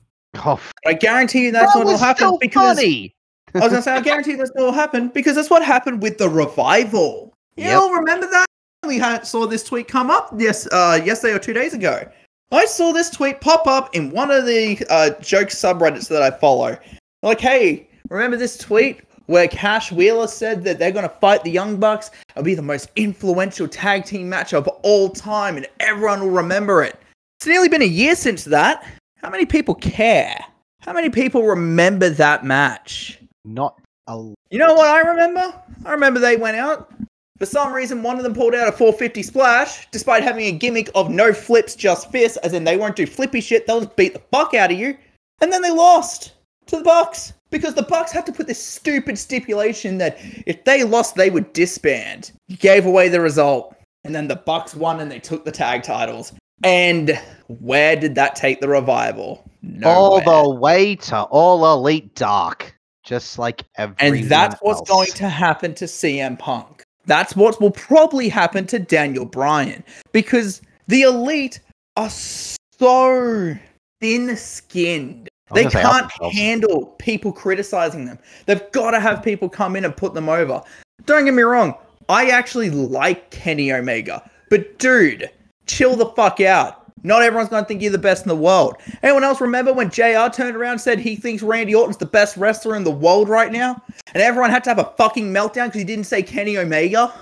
Oh, 0.45 0.53
f- 0.53 0.73
I 0.87 0.93
guarantee 0.93 1.45
you 1.45 1.51
that's 1.51 1.73
that 1.73 1.79
what 1.79 1.85
will 1.85 1.93
was 1.93 2.01
happen 2.01 2.27
still 2.27 2.37
because 2.39 2.77
funny. 2.77 3.15
I 3.55 3.59
was 3.59 3.69
gonna 3.69 3.81
say 3.81 3.91
I 3.91 4.01
guarantee 4.01 4.35
this 4.35 4.51
will 4.55 4.71
happen 4.71 5.09
because 5.09 5.35
that's 5.35 5.49
what 5.49 5.63
happened 5.63 6.01
with 6.01 6.17
the 6.17 6.29
revival. 6.29 7.33
You 7.55 7.65
Yep. 7.65 7.79
all 7.79 7.93
remember 7.93 8.27
that? 8.27 8.45
We 8.85 8.97
had, 8.97 9.25
saw 9.25 9.45
this 9.45 9.63
tweet 9.63 9.87
come 9.87 10.09
up 10.09 10.33
yes 10.37 10.67
uh, 10.71 10.99
yesterday 11.03 11.33
or 11.33 11.39
two 11.39 11.53
days 11.53 11.73
ago. 11.73 12.07
I 12.51 12.65
saw 12.65 12.91
this 12.91 13.09
tweet 13.09 13.41
pop 13.41 13.65
up 13.67 13.95
in 13.95 14.11
one 14.11 14.29
of 14.31 14.45
the 14.45 14.83
uh, 14.89 15.11
joke 15.21 15.49
subreddits 15.49 16.07
that 16.09 16.21
I 16.21 16.31
follow. 16.31 16.77
Like, 17.21 17.39
hey, 17.39 17.87
remember 18.09 18.37
this 18.37 18.57
tweet 18.57 19.01
where 19.27 19.47
Cash 19.47 19.91
Wheeler 19.91 20.27
said 20.27 20.63
that 20.65 20.79
they're 20.79 20.91
gonna 20.91 21.07
fight 21.09 21.43
the 21.43 21.51
Young 21.51 21.77
Bucks? 21.77 22.11
It'll 22.31 22.43
be 22.43 22.55
the 22.55 22.61
most 22.61 22.89
influential 22.95 23.67
tag 23.67 24.05
team 24.05 24.27
match 24.29 24.53
of 24.53 24.67
all 24.83 25.09
time, 25.09 25.57
and 25.57 25.67
everyone 25.79 26.21
will 26.21 26.31
remember 26.31 26.83
it. 26.83 26.99
It's 27.39 27.47
nearly 27.47 27.69
been 27.69 27.81
a 27.81 27.85
year 27.85 28.15
since 28.15 28.43
that. 28.45 28.85
How 29.21 29.29
many 29.29 29.45
people 29.45 29.75
care? 29.75 30.37
How 30.81 30.91
many 30.91 31.09
people 31.09 31.43
remember 31.43 32.09
that 32.09 32.43
match? 32.43 33.19
Not 33.45 33.79
a. 34.07 34.33
You 34.49 34.59
know 34.59 34.73
what 34.73 34.87
I 34.87 35.01
remember? 35.01 35.53
I 35.85 35.91
remember 35.91 36.19
they 36.19 36.37
went 36.37 36.57
out. 36.57 36.91
For 37.39 37.45
some 37.45 37.73
reason, 37.73 38.03
one 38.03 38.17
of 38.17 38.23
them 38.23 38.33
pulled 38.33 38.53
out 38.53 38.67
a 38.67 38.71
450 38.71 39.23
splash, 39.23 39.87
despite 39.91 40.23
having 40.23 40.45
a 40.45 40.51
gimmick 40.51 40.89
of 40.95 41.09
no 41.09 41.33
flips, 41.33 41.75
just 41.75 42.11
fists, 42.11 42.37
as 42.37 42.53
in 42.53 42.63
they 42.63 42.77
won't 42.77 42.95
do 42.95 43.05
flippy 43.05 43.41
shit, 43.41 43.65
they'll 43.65 43.81
just 43.81 43.95
beat 43.95 44.13
the 44.13 44.21
fuck 44.31 44.53
out 44.53 44.71
of 44.71 44.77
you. 44.77 44.95
And 45.41 45.51
then 45.51 45.61
they 45.61 45.71
lost 45.71 46.33
to 46.67 46.77
the 46.77 46.83
Bucks. 46.83 47.33
Because 47.49 47.75
the 47.75 47.83
Bucks 47.83 48.11
had 48.11 48.25
to 48.25 48.31
put 48.31 48.47
this 48.47 48.63
stupid 48.63 49.17
stipulation 49.17 49.99
that 49.99 50.17
if 50.47 50.63
they 50.63 50.83
lost, 50.83 51.15
they 51.15 51.29
would 51.29 51.53
disband. 51.53 52.31
You 52.47 52.57
gave 52.57 52.85
away 52.85 53.09
the 53.09 53.21
result. 53.21 53.75
And 54.03 54.15
then 54.15 54.27
the 54.27 54.37
Bucks 54.37 54.73
won 54.73 54.99
and 54.99 55.11
they 55.11 55.19
took 55.19 55.45
the 55.45 55.51
tag 55.51 55.83
titles. 55.83 56.33
And 56.63 57.19
where 57.59 57.95
did 57.95 58.15
that 58.15 58.35
take 58.35 58.59
the 58.59 58.67
revival? 58.67 59.43
all 59.83 60.21
the 60.21 60.49
way 60.49 60.95
to 60.95 61.21
all 61.23 61.73
elite 61.73 62.15
dark, 62.15 62.75
just 63.03 63.37
like 63.37 63.63
every. 63.77 63.95
And 63.99 64.29
that's 64.29 64.59
what's 64.61 64.87
going 64.89 65.11
to 65.11 65.29
happen 65.29 65.73
to 65.75 65.85
CM 65.85 66.37
Punk. 66.39 66.83
That's 67.05 67.35
what 67.35 67.59
will 67.59 67.71
probably 67.71 68.29
happen 68.29 68.65
to 68.67 68.79
Daniel 68.79 69.25
Bryan. 69.25 69.83
Because 70.11 70.61
the 70.87 71.01
elite 71.01 71.59
are 71.97 72.09
so 72.09 73.55
thin 73.99 74.35
skinned. 74.35 75.29
They 75.53 75.65
can't 75.65 76.11
handle 76.33 76.87
people 76.97 77.31
criticizing 77.31 78.05
them. 78.05 78.17
They've 78.45 78.71
got 78.71 78.91
to 78.91 78.99
have 78.99 79.21
people 79.21 79.49
come 79.49 79.75
in 79.75 79.85
and 79.85 79.95
put 79.95 80.13
them 80.13 80.27
over. 80.29 80.61
Don't 81.05 81.25
get 81.25 81.33
me 81.33 81.43
wrong, 81.43 81.75
I 82.09 82.29
actually 82.29 82.69
like 82.69 83.29
Kenny 83.29 83.71
Omega. 83.71 84.29
But 84.49 84.79
dude, 84.79 85.29
chill 85.67 85.95
the 85.95 86.07
fuck 86.07 86.39
out. 86.41 86.82
Not 87.03 87.21
everyone's 87.21 87.49
going 87.49 87.63
to 87.63 87.67
think 87.67 87.81
you're 87.81 87.91
the 87.91 87.97
best 87.97 88.23
in 88.23 88.29
the 88.29 88.35
world. 88.35 88.77
Anyone 89.03 89.23
else 89.23 89.41
remember 89.41 89.73
when 89.73 89.89
JR 89.89 90.29
turned 90.31 90.55
around 90.55 90.73
and 90.73 90.81
said 90.81 90.99
he 90.99 91.15
thinks 91.15 91.43
Randy 91.43 91.75
Orton's 91.75 91.97
the 91.97 92.05
best 92.05 92.37
wrestler 92.37 92.75
in 92.75 92.83
the 92.83 92.91
world 92.91 93.27
right 93.27 93.51
now? 93.51 93.81
And 94.13 94.23
everyone 94.23 94.49
had 94.49 94.63
to 94.65 94.69
have 94.69 94.79
a 94.79 94.93
fucking 94.97 95.31
meltdown 95.33 95.67
because 95.67 95.81
he 95.81 95.83
didn't 95.83 96.05
say 96.05 96.23
Kenny 96.23 96.57
Omega? 96.57 97.13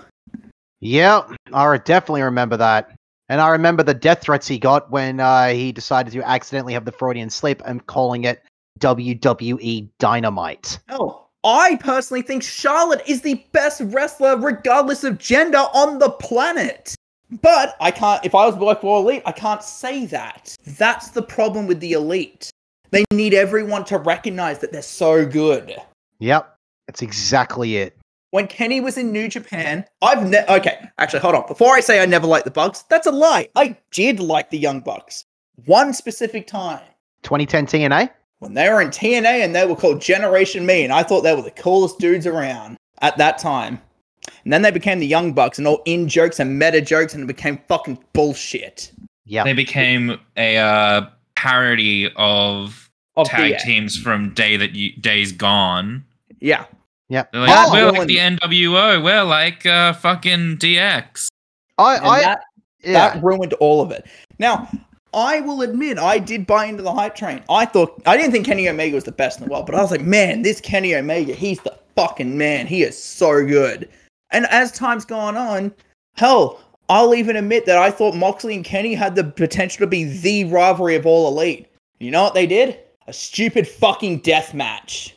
Yeah, 0.80 1.22
I 1.54 1.78
definitely 1.78 2.22
remember 2.22 2.58
that. 2.58 2.96
And 3.30 3.40
I 3.40 3.50
remember 3.50 3.82
the 3.82 3.94
death 3.94 4.22
threats 4.22 4.48
he 4.48 4.60
got 4.60 4.92
when 4.92 5.20
uh, 5.20 5.50
he 5.50 5.72
decided 5.72 6.12
to 6.14 6.22
accidentally 6.24 6.74
have 6.74 6.86
the 6.86 6.92
Freudian 6.92 7.30
slip 7.30 7.62
and 7.66 7.86
calling 7.88 8.26
it 8.26 8.44
WWE 8.80 9.88
Dynamite. 10.00 10.80
Oh, 10.90 11.28
I 11.44 11.78
personally 11.78 12.22
think 12.22 12.44
Charlotte 12.44 13.02
is 13.08 13.22
the 13.22 13.44
best 13.52 13.82
wrestler, 13.86 14.38
regardless 14.38 15.04
of 15.04 15.18
gender, 15.18 15.58
on 15.58 16.00
the 16.00 16.10
planet. 16.10 16.96
But 17.42 17.78
I 17.80 17.92
can't. 17.92 18.24
If 18.26 18.36
I 18.36 18.46
was 18.46 18.56
Black 18.56 18.84
War 18.84 19.00
Elite, 19.00 19.24
I 19.26 19.32
can't 19.32 19.64
say 19.64 20.06
that. 20.08 20.56
That's 20.66 21.12
the 21.12 21.22
problem 21.22 21.66
with 21.68 21.80
the 21.80 21.94
Elite. 21.94 22.50
They 22.92 23.06
need 23.14 23.34
everyone 23.34 23.86
to 23.86 23.98
recognize 23.98 24.60
that 24.60 24.74
they're 24.74 24.82
so 24.82 25.26
good. 25.26 25.76
Yep, 26.20 26.56
that's 26.88 27.02
exactly 27.02 27.78
it. 27.78 27.98
When 28.32 28.48
Kenny 28.48 28.82
was 28.82 28.98
in 28.98 29.12
New 29.12 29.28
Japan, 29.28 29.86
I've 30.02 30.30
ne- 30.30 30.46
okay. 30.48 30.90
Actually, 30.98 31.22
hold 31.22 31.36
on. 31.36 31.48
Before 31.48 31.74
I 31.74 31.80
say 31.80 32.02
I 32.02 32.06
never 32.06 32.28
liked 32.28 32.46
the 32.46 32.52
Bucks, 32.52 32.84
that's 32.84 33.08
a 33.08 33.12
lie. 33.12 33.48
I 33.56 33.78
did 33.92 34.20
like 34.20 34.50
the 34.50 34.58
Young 34.58 34.82
Bucks. 34.82 35.26
One 35.66 35.94
specific 35.94 36.48
time 36.48 36.82
2010 37.24 37.68
TNA. 37.68 38.10
when 38.40 38.54
they 38.54 38.70
were 38.70 38.82
in 38.82 38.90
TNA 38.90 39.44
and 39.44 39.56
they 39.56 39.66
were 39.66 39.76
called 39.76 40.02
Generation 40.02 40.66
Me, 40.66 40.84
and 40.84 40.92
I 40.92 41.04
thought 41.04 41.22
they 41.22 41.36
were 41.36 41.42
the 41.42 41.52
coolest 41.52 42.00
dudes 42.00 42.26
around 42.28 42.78
at 43.02 43.18
that 43.18 43.38
time. 43.38 43.80
And 44.44 44.52
then 44.52 44.62
they 44.62 44.72
became 44.72 45.00
the 45.00 45.08
Young 45.08 45.34
Bucks 45.34 45.58
and 45.58 45.68
all 45.68 45.82
in 45.86 46.08
jokes 46.08 46.40
and 46.40 46.58
meta 46.58 46.82
jokes, 46.82 47.14
and 47.14 47.24
it 47.24 47.28
became 47.28 47.60
fucking 47.68 48.04
bullshit. 48.14 48.92
Yeah. 49.26 49.44
They 49.44 49.54
became 49.54 50.20
a 50.36 50.58
uh, 50.58 51.06
parody 51.36 52.12
of 52.16 52.90
Of 53.16 53.28
tag 53.28 53.54
the- 53.54 53.58
teams 53.64 53.98
from 53.98 54.34
day 54.34 54.58
that 54.58 54.72
you, 54.72 54.94
days 54.98 55.32
gone. 55.32 56.04
Yeah. 56.40 56.66
Yeah. 57.10 57.26
They're 57.32 57.42
like, 57.42 57.50
Oh, 57.54 57.72
we're 57.72 57.86
well, 57.92 57.94
like 58.00 58.08
the 58.08 58.18
NWO. 58.18 59.04
We're 59.04 59.24
like 59.24 59.66
uh, 59.66 59.94
fucking 59.94 60.58
DX. 60.58 61.28
I, 61.78 61.98
And 61.98 62.06
I, 62.06 62.22
that, 62.22 62.42
yeah. 62.84 62.94
that 62.94 63.24
ruined 63.24 63.54
all 63.54 63.82
of 63.82 63.92
it. 63.92 64.06
Now, 64.40 64.68
I 65.14 65.42
will 65.42 65.62
admit, 65.62 66.00
I 66.00 66.20
did 66.20 66.48
buy 66.48 66.66
into 66.66 66.84
the 66.84 66.92
hype 66.94 67.16
train. 67.16 67.44
I 67.50 67.66
thought, 67.66 68.02
I 68.06 68.16
didn't 68.16 68.32
think 68.32 68.46
Kenny 68.46 68.68
Omega 68.70 68.96
was 68.96 69.04
the 69.04 69.12
best 69.12 69.40
in 69.40 69.46
the 69.46 69.52
world, 69.52 69.66
but 69.66 69.76
I 69.76 69.82
was 69.82 69.92
like, 69.92 70.02
man, 70.02 70.42
this 70.42 70.62
Kenny 70.62 70.96
Omega, 70.96 71.34
he's 71.34 71.60
the 71.62 71.78
fucking 71.96 72.38
man. 72.38 72.66
He 72.66 72.84
is 72.84 73.02
so 73.02 73.46
good. 73.46 73.90
And 74.32 74.46
as 74.48 74.72
time's 74.72 75.06
gone 75.06 75.36
on, 75.38 75.74
hell, 76.16 76.62
I'll 76.90 77.16
even 77.16 77.36
admit 77.36 77.66
that 77.66 77.78
I 77.78 77.92
thought 77.92 78.16
Moxley 78.16 78.56
and 78.56 78.66
Kenny 78.66 78.94
had 78.94 79.16
the 79.16 79.24
potential 79.24 79.80
to 79.80 79.88
be 79.88 80.04
the 80.04 80.46
rivalry 80.46 80.96
of 80.96 81.06
all 81.06 81.28
elite. 81.28 81.68
You 82.00 82.12
know 82.12 82.24
what 82.24 82.34
they 82.34 82.48
did? 82.48 82.80
A 83.08 83.14
stupid 83.14 83.68
fucking 83.68 84.20
death 84.20 84.54
match. 84.54 85.16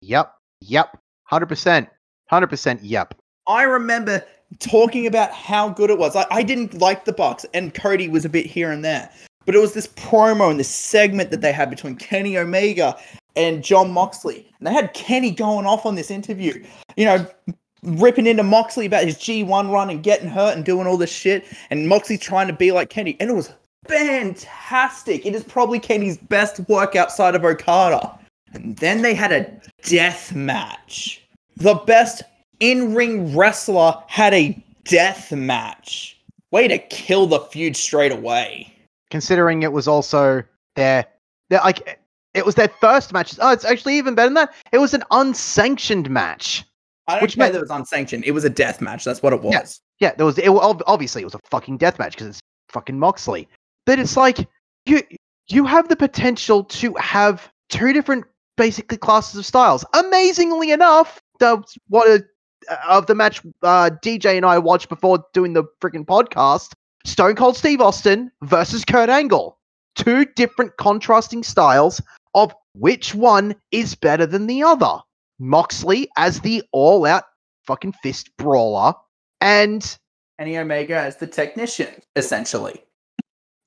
Yep. 0.00 0.34
Yep. 0.60 0.98
Hundred 1.24 1.46
percent. 1.46 1.88
Hundred 2.28 2.48
percent. 2.48 2.82
Yep. 2.82 3.14
I 3.46 3.62
remember 3.62 4.24
talking 4.58 5.06
about 5.06 5.32
how 5.32 5.68
good 5.68 5.90
it 5.90 5.98
was. 5.98 6.14
I, 6.14 6.26
I 6.30 6.42
didn't 6.42 6.74
like 6.80 7.04
the 7.04 7.12
Bucks, 7.12 7.46
and 7.54 7.74
Cody 7.74 8.08
was 8.08 8.24
a 8.24 8.28
bit 8.28 8.46
here 8.46 8.70
and 8.70 8.84
there, 8.84 9.10
but 9.44 9.54
it 9.54 9.58
was 9.58 9.74
this 9.74 9.88
promo 9.88 10.50
and 10.50 10.60
this 10.60 10.68
segment 10.68 11.30
that 11.30 11.40
they 11.40 11.52
had 11.52 11.70
between 11.70 11.96
Kenny 11.96 12.36
Omega 12.36 12.96
and 13.34 13.64
Jon 13.64 13.90
Moxley, 13.90 14.46
and 14.58 14.66
they 14.66 14.72
had 14.72 14.92
Kenny 14.94 15.30
going 15.30 15.66
off 15.66 15.86
on 15.86 15.94
this 15.94 16.10
interview, 16.10 16.62
you 16.96 17.04
know, 17.04 17.26
ripping 17.82 18.26
into 18.26 18.42
Moxley 18.42 18.86
about 18.86 19.04
his 19.04 19.16
G1 19.16 19.72
run 19.72 19.90
and 19.90 20.02
getting 20.02 20.28
hurt 20.28 20.56
and 20.56 20.64
doing 20.64 20.86
all 20.86 20.96
this 20.96 21.12
shit, 21.12 21.44
and 21.70 21.88
Moxley 21.88 22.18
trying 22.18 22.46
to 22.46 22.52
be 22.52 22.72
like 22.72 22.90
Kenny, 22.90 23.16
and 23.20 23.30
it 23.30 23.34
was 23.34 23.52
fantastic. 23.86 25.26
It 25.26 25.34
is 25.34 25.44
probably 25.44 25.78
Kenny's 25.78 26.16
best 26.16 26.60
work 26.68 26.96
outside 26.96 27.34
of 27.34 27.44
Okada. 27.44 28.18
And 28.52 28.76
then 28.76 29.02
they 29.02 29.14
had 29.14 29.32
a 29.32 29.50
death 29.82 30.34
match. 30.34 31.22
The 31.56 31.74
best 31.74 32.22
in 32.60 32.94
ring 32.94 33.36
wrestler 33.36 33.94
had 34.06 34.34
a 34.34 34.62
death 34.84 35.32
match. 35.32 36.18
Way 36.50 36.68
to 36.68 36.78
kill 36.78 37.26
the 37.26 37.40
feud 37.40 37.76
straight 37.76 38.12
away. 38.12 38.72
Considering 39.10 39.62
it 39.62 39.72
was 39.72 39.88
also 39.88 40.42
their, 40.76 41.06
their 41.48 41.60
like, 41.60 41.98
it 42.34 42.46
was 42.46 42.54
their 42.54 42.68
first 42.68 43.12
match. 43.12 43.34
Oh, 43.40 43.52
it's 43.52 43.64
actually 43.64 43.96
even 43.96 44.14
better 44.14 44.28
than 44.28 44.34
that. 44.34 44.54
It 44.70 44.78
was 44.78 44.94
an 44.94 45.02
unsanctioned 45.10 46.10
match. 46.10 46.64
I 47.12 47.16
don't 47.16 47.22
Which 47.22 47.34
care 47.36 47.44
meant- 47.44 47.52
that 47.54 47.58
it 47.58 47.62
was 47.62 47.70
unsanctioned. 47.70 48.24
It 48.24 48.32
was 48.32 48.44
a 48.44 48.50
death 48.50 48.80
match. 48.80 49.04
That's 49.04 49.22
what 49.22 49.32
it 49.32 49.42
was. 49.42 49.52
Yeah. 49.52 50.08
Yeah, 50.08 50.14
there 50.16 50.26
was. 50.26 50.38
It, 50.38 50.48
ob- 50.48 50.82
obviously, 50.86 51.22
it 51.22 51.26
was 51.26 51.34
a 51.34 51.40
fucking 51.50 51.76
death 51.78 51.98
match 51.98 52.12
because 52.14 52.26
it's 52.28 52.40
fucking 52.70 52.98
Moxley. 52.98 53.48
But 53.86 53.98
it's 53.98 54.16
like 54.16 54.48
you 54.86 55.02
you 55.48 55.64
have 55.64 55.88
the 55.88 55.96
potential 55.96 56.64
to 56.64 56.94
have 56.94 57.48
two 57.68 57.92
different 57.92 58.24
basically 58.56 58.96
classes 58.96 59.38
of 59.38 59.46
styles. 59.46 59.84
Amazingly 59.94 60.72
enough, 60.72 61.20
the 61.38 61.62
what 61.88 62.08
a, 62.08 62.24
of 62.88 63.06
the 63.06 63.14
match 63.14 63.42
uh, 63.62 63.90
DJ 64.02 64.36
and 64.36 64.46
I 64.46 64.58
watched 64.58 64.88
before 64.88 65.24
doing 65.34 65.52
the 65.52 65.64
freaking 65.80 66.04
podcast: 66.04 66.72
Stone 67.04 67.36
Cold 67.36 67.56
Steve 67.56 67.80
Austin 67.80 68.30
versus 68.42 68.84
Kurt 68.84 69.08
Angle. 69.08 69.58
Two 69.94 70.24
different 70.24 70.76
contrasting 70.78 71.42
styles 71.42 72.00
of 72.34 72.54
which 72.74 73.14
one 73.14 73.54
is 73.70 73.94
better 73.94 74.26
than 74.26 74.46
the 74.46 74.62
other. 74.62 74.98
Moxley 75.42 76.08
as 76.16 76.40
the 76.40 76.62
all-out 76.70 77.24
fucking 77.66 77.92
fist 78.02 78.30
brawler, 78.36 78.94
and 79.40 79.98
Kenny 80.38 80.56
Omega 80.56 80.96
as 80.96 81.16
the 81.16 81.26
technician, 81.26 81.88
essentially. 82.16 82.82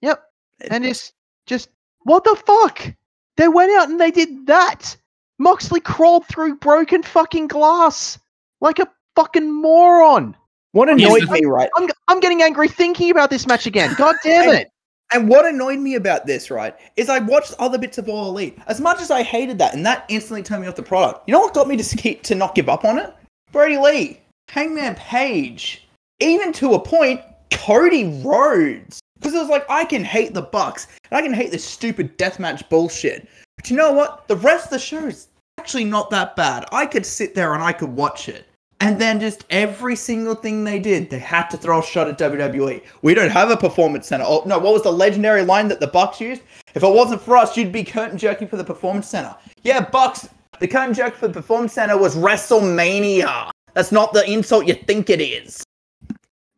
Yep. 0.02 0.24
and 0.72 0.86
it's 0.86 1.12
just 1.46 1.70
what 2.04 2.24
the 2.24 2.36
fuck? 2.46 2.94
They 3.36 3.50
went 3.50 3.72
out 3.74 3.90
and 3.90 4.00
they 4.00 4.12
did 4.12 4.48
that. 4.48 4.96
Moxley 5.38 5.82
crawled 5.82 6.26
through 6.28 6.56
broken 6.56 7.04
fucking 7.04 7.48
glass 7.48 8.18
like 8.62 8.80
a 8.80 8.88
fucking 9.18 9.52
moron. 9.52 10.36
what 10.72 10.88
Here's 10.88 11.02
annoyed 11.02 11.30
me, 11.30 11.44
right? 11.46 11.70
I'm 11.76 11.90
I'm 12.08 12.22
getting 12.22 12.42
angry 12.42 12.70
thinking 12.70 13.12
about 13.12 13.30
this 13.30 13.46
match 13.46 13.66
again. 13.66 13.94
God 13.98 14.16
damn 14.24 14.50
it. 14.50 14.72
And 15.12 15.30
what 15.30 15.46
annoyed 15.46 15.80
me 15.80 15.96
about 15.96 16.26
this, 16.26 16.50
right, 16.50 16.76
is 16.98 17.10
I 17.10 17.20
watched 17.20 17.54
other 17.60 17.78
bits 17.78 17.98
of 17.98 18.10
All 18.10 18.30
Elite. 18.30 18.58
As 18.68 18.82
much 18.82 19.02
as 19.02 19.12
I 19.12 19.24
hated 19.24 19.58
that, 19.60 19.74
and 19.74 19.86
that 19.86 20.06
instantly 20.10 20.44
turned 20.44 20.64
me 20.64 20.68
off 20.68 20.76
the 20.76 20.84
product. 20.84 21.28
You 21.28 21.34
know 21.34 21.40
what 21.40 21.54
got 21.54 21.68
me 21.68 21.78
to 21.78 21.98
keep 21.98 22.24
to 22.24 22.36
not 22.36 22.56
give 22.56 22.70
up 22.70 22.86
on 22.86 22.98
it? 22.98 23.14
Brodie 23.52 23.78
Lee, 23.78 24.20
Hangman 24.50 24.96
Page, 24.96 25.88
even 26.20 26.52
to 26.54 26.74
a 26.74 26.80
point, 26.80 27.22
Cody 27.52 28.22
Rhodes. 28.24 29.00
Because 29.18 29.34
it 29.34 29.40
was 29.40 29.50
like 29.50 29.66
I 29.70 29.86
can 29.86 30.04
hate 30.04 30.34
the 30.34 30.42
Bucks 30.42 30.88
and 31.10 31.18
I 31.18 31.22
can 31.22 31.34
hate 31.34 31.52
this 31.52 31.64
stupid 31.64 32.18
deathmatch 32.18 32.68
bullshit. 32.70 33.28
But 33.56 33.70
you 33.70 33.78
know 33.78 33.94
what? 33.94 34.28
The 34.28 34.36
rest 34.36 34.66
of 34.66 34.72
the 34.72 34.80
show 34.80 35.06
is 35.06 35.30
actually 35.58 35.86
not 35.86 36.10
that 36.10 36.36
bad. 36.36 36.66
I 36.72 36.86
could 36.86 37.06
sit 37.06 37.34
there 37.34 37.54
and 37.54 37.64
I 37.64 37.72
could 37.72 37.90
watch 37.90 38.28
it. 38.28 38.46
And 38.82 39.00
then 39.00 39.20
just 39.20 39.46
every 39.50 39.96
single 39.96 40.36
thing 40.36 40.64
they 40.64 40.80
did, 40.80 41.10
they 41.10 41.20
had 41.20 41.48
to 41.50 41.58
throw 41.58 41.80
a 41.80 41.84
shot 41.84 42.10
at 42.10 42.18
WWE. 42.18 42.84
We 43.02 43.14
don't 43.14 43.30
have 43.30 43.50
a 43.50 43.58
performance 43.58 44.08
center. 44.08 44.26
Oh 44.28 44.44
no, 44.46 44.60
what 44.60 44.74
was 44.74 44.84
the 44.84 44.92
legendary 44.92 45.44
line 45.44 45.70
that 45.70 45.80
the 45.80 45.88
Bucks 45.88 46.20
used? 46.20 46.42
If 46.74 46.84
it 46.84 46.94
wasn't 46.94 47.22
for 47.22 47.38
us, 47.38 47.56
you'd 47.56 47.72
be 47.72 47.84
curtain 47.84 48.18
jerking 48.18 48.48
for 48.48 48.58
the 48.58 48.64
performance 48.64 49.08
center. 49.08 49.36
Yeah, 49.64 49.90
Bucks. 49.90 50.28
The 50.60 50.68
curtain 50.68 50.94
jerk 50.94 51.16
for 51.16 51.28
the 51.28 51.34
performance 51.34 51.74
center 51.74 51.98
was 51.98 52.16
WrestleMania. 52.16 53.50
That's 53.74 53.92
not 53.92 54.14
the 54.14 54.30
insult 54.30 54.68
you 54.68 54.74
think 54.74 55.10
it 55.10 55.22
is. 55.22 55.64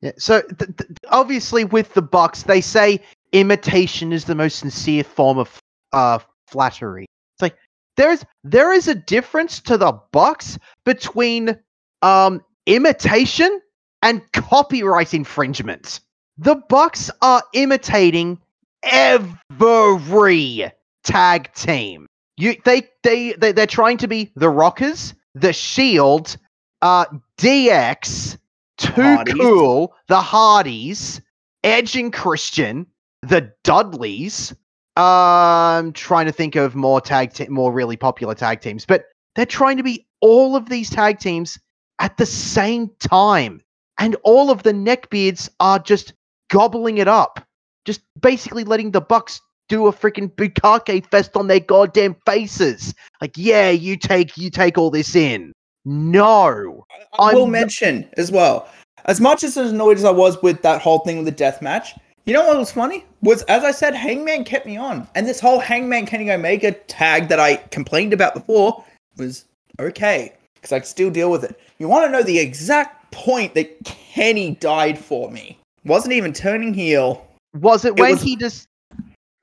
Yeah, 0.02 0.12
so 0.18 0.42
th- 0.42 0.78
th- 0.78 0.92
obviously 1.10 1.66
with 1.66 1.94
the 1.94 2.02
Bucks, 2.04 2.44
they 2.44 2.62
say 2.62 3.00
imitation 3.32 4.14
is 4.14 4.26
the 4.26 4.36
most 4.36 4.60
sincere 4.60 5.04
form 5.04 5.38
of 5.38 5.60
uh 5.94 6.20
flattery. 6.48 7.06
It's 7.36 7.42
like 7.42 7.58
there's 7.96 8.24
there 8.44 8.72
is 8.74 8.88
a 8.88 8.96
difference 8.96 9.60
to 9.62 9.78
the 9.78 9.94
Bucks 10.12 10.58
between 10.84 11.58
um 12.02 12.42
imitation 12.66 13.62
and 14.02 14.22
copyright 14.32 15.14
infringement. 15.14 16.02
The 16.38 16.56
Bucks 16.70 17.10
are 17.22 17.42
imitating 17.54 18.40
every 18.84 20.72
tag 21.04 21.54
team. 21.54 22.06
You 22.38 22.56
they 22.66 22.84
they, 23.04 23.34
they 23.34 23.52
they're 23.52 23.66
trying 23.66 23.98
to 23.98 24.08
be 24.08 24.32
the 24.36 24.50
Rockers, 24.50 25.14
the 25.34 25.54
Shield, 25.54 26.38
uh 26.82 27.06
DX, 27.40 28.38
Too 28.78 28.92
Hardys. 29.02 29.34
Cool, 29.34 29.96
the 30.08 30.22
Hardys, 30.22 31.22
Edge 31.64 31.96
and 31.96 32.14
Christian, 32.14 32.86
the 33.24 33.52
Dudleys. 33.64 34.54
I'm 34.96 35.94
trying 35.94 36.26
to 36.26 36.32
think 36.32 36.56
of 36.56 36.76
more 36.76 37.02
tag 37.02 37.34
te- 37.34 37.48
more 37.48 37.72
really 37.72 37.98
popular 37.98 38.36
tag 38.36 38.62
teams, 38.62 38.86
but 38.86 39.06
they're 39.36 39.46
trying 39.46 39.78
to 39.78 39.84
be 39.84 40.08
all 40.22 40.56
of 40.56 40.70
these 40.70 40.90
tag 40.90 41.20
teams 41.20 41.60
at 42.00 42.18
the 42.18 42.26
same 42.26 42.90
time. 43.00 43.62
And 44.00 44.16
all 44.24 44.52
of 44.52 44.64
the 44.64 44.74
neckbeards 44.74 45.50
are 45.60 45.80
just 45.80 46.14
gobbling 46.50 46.98
it 46.98 47.08
up. 47.08 47.46
Just 47.86 48.02
basically 48.20 48.64
letting 48.64 48.92
the 48.92 49.02
Bucks 49.02 49.42
do 49.70 49.88
a 49.88 49.94
freaking 49.94 50.32
bukake 50.32 51.10
fest 51.10 51.36
on 51.36 51.48
their 51.48 51.60
goddamn 51.60 52.16
faces. 52.26 52.94
Like, 53.22 53.34
yeah, 53.36 53.70
you 53.70 53.98
take 53.98 54.38
you 54.38 54.50
take 54.50 54.78
all 54.78 54.90
this 54.92 55.16
in. 55.16 55.52
No. 55.86 56.86
I 57.20 57.34
will 57.34 57.44
I'm- 57.44 57.52
mention 57.52 58.10
as 58.18 58.32
well, 58.32 58.68
as 59.06 59.22
much 59.22 59.44
as 59.44 59.58
annoyed 59.58 59.98
as 59.98 60.04
I 60.04 60.12
was 60.12 60.42
with 60.42 60.62
that 60.62 60.82
whole 60.82 61.00
thing 61.00 61.18
with 61.18 61.26
the 61.26 61.32
death 61.32 61.62
match, 61.62 61.94
you 62.26 62.34
know 62.34 62.46
what 62.46 62.58
was 62.58 62.72
funny? 62.72 63.06
Was 63.22 63.44
as 63.44 63.64
I 63.64 63.72
said, 63.72 63.96
Hangman 63.96 64.44
kept 64.44 64.66
me 64.66 64.78
on. 64.78 65.08
And 65.16 65.26
this 65.26 65.40
whole 65.40 65.60
Hangman 65.60 66.06
Kenny 66.06 66.30
Omega 66.30 66.72
tag 66.72 67.30
that 67.30 67.40
I 67.40 67.56
complained 67.72 68.14
about 68.14 68.34
before 68.34 68.84
was 69.18 69.46
okay. 69.80 70.34
Because 70.56 70.72
I 70.72 70.80
could 70.80 70.88
still 70.88 71.10
deal 71.10 71.32
with 71.32 71.44
it. 71.44 71.58
You 71.80 71.88
want 71.88 72.06
to 72.06 72.12
know 72.12 72.24
the 72.24 72.40
exact 72.40 73.12
point 73.12 73.54
that 73.56 73.84
Kenny 73.86 74.56
died 74.56 74.98
for 74.98 75.30
me? 75.32 75.58
Wasn't 75.86 76.14
even 76.14 76.34
turning 76.34 76.74
heel. 76.74 77.26
Was 77.56 77.86
it 77.86 77.90
It 77.90 78.00
when 78.00 78.12
was- 78.12 78.22
he 78.22 78.36
just 78.36 78.68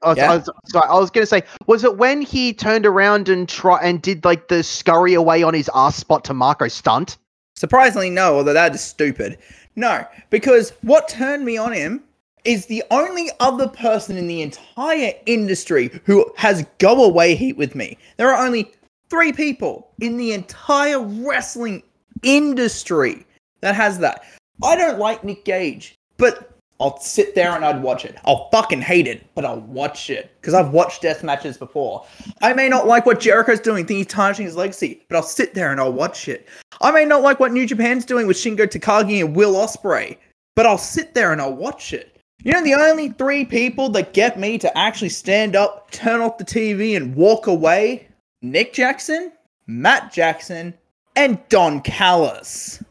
Oh, 0.06 0.14
Yeah? 0.14 0.28
Oh, 0.28 0.32
I 0.32 0.36
was, 0.36 0.50
sorry, 0.66 0.88
I 0.90 0.98
was 1.00 1.10
gonna 1.10 1.24
say, 1.24 1.42
was 1.66 1.82
it 1.82 1.96
when 1.96 2.20
he 2.20 2.52
turned 2.52 2.84
around 2.84 3.30
and 3.30 3.48
try 3.48 3.80
and 3.82 4.02
did 4.02 4.22
like 4.22 4.48
the 4.48 4.62
scurry 4.62 5.14
away 5.14 5.42
on 5.42 5.54
his 5.54 5.70
ass 5.74 5.96
spot 5.96 6.24
to 6.24 6.34
Marko 6.34 6.68
Stunt? 6.68 7.16
Surprisingly, 7.56 8.10
no, 8.10 8.36
although 8.36 8.52
that 8.52 8.74
is 8.74 8.82
stupid. 8.82 9.38
No, 9.76 10.04
because 10.28 10.74
what 10.82 11.08
turned 11.08 11.46
me 11.46 11.56
on 11.56 11.72
him 11.72 12.02
is 12.44 12.66
the 12.66 12.84
only 12.90 13.30
other 13.40 13.66
person 13.66 14.18
in 14.18 14.26
the 14.26 14.42
entire 14.42 15.14
industry 15.24 15.90
who 16.04 16.30
has 16.36 16.66
go 16.78 17.02
away 17.02 17.34
heat 17.34 17.56
with 17.56 17.74
me. 17.74 17.96
There 18.18 18.30
are 18.30 18.44
only 18.44 18.70
three 19.08 19.32
people 19.32 19.88
in 20.00 20.18
the 20.18 20.32
entire 20.34 21.00
wrestling 21.00 21.82
industry 22.24 23.26
that 23.60 23.74
has 23.74 23.98
that. 23.98 24.24
I 24.62 24.76
don't 24.76 24.98
like 24.98 25.24
Nick 25.24 25.44
Gage, 25.44 25.94
but 26.16 26.54
I'll 26.80 26.98
sit 26.98 27.34
there 27.34 27.52
and 27.52 27.64
I'd 27.64 27.82
watch 27.82 28.04
it. 28.04 28.18
I'll 28.24 28.50
fucking 28.50 28.82
hate 28.82 29.06
it, 29.06 29.24
but 29.34 29.44
I'll 29.44 29.60
watch 29.60 30.10
it 30.10 30.32
because 30.40 30.54
I've 30.54 30.72
watched 30.72 31.02
death 31.02 31.22
matches 31.22 31.56
before. 31.56 32.04
I 32.42 32.52
may 32.52 32.68
not 32.68 32.86
like 32.86 33.06
what 33.06 33.20
Jericho's 33.20 33.60
doing, 33.60 33.86
think 33.86 33.98
he's 33.98 34.06
tarnishing 34.06 34.46
his 34.46 34.56
legacy, 34.56 35.02
but 35.08 35.16
I'll 35.16 35.22
sit 35.22 35.54
there 35.54 35.70
and 35.70 35.80
I'll 35.80 35.92
watch 35.92 36.28
it. 36.28 36.48
I 36.80 36.90
may 36.90 37.04
not 37.04 37.22
like 37.22 37.38
what 37.38 37.52
New 37.52 37.66
Japan's 37.66 38.04
doing 38.04 38.26
with 38.26 38.36
Shingo 38.36 38.66
Takagi 38.66 39.24
and 39.24 39.36
Will 39.36 39.54
Ospreay, 39.54 40.16
but 40.56 40.66
I'll 40.66 40.78
sit 40.78 41.14
there 41.14 41.32
and 41.32 41.40
I'll 41.40 41.54
watch 41.54 41.92
it. 41.92 42.20
You 42.42 42.52
know, 42.52 42.62
the 42.62 42.74
only 42.74 43.10
three 43.10 43.44
people 43.44 43.88
that 43.90 44.12
get 44.12 44.38
me 44.38 44.58
to 44.58 44.76
actually 44.76 45.08
stand 45.08 45.54
up, 45.56 45.90
turn 45.92 46.20
off 46.20 46.38
the 46.38 46.44
TV, 46.44 46.96
and 46.96 47.14
walk 47.14 47.46
away 47.46 48.08
Nick 48.42 48.74
Jackson, 48.74 49.32
Matt 49.66 50.12
Jackson, 50.12 50.74
and 51.16 51.38
Don 51.48 51.80
Callis. 51.80 52.82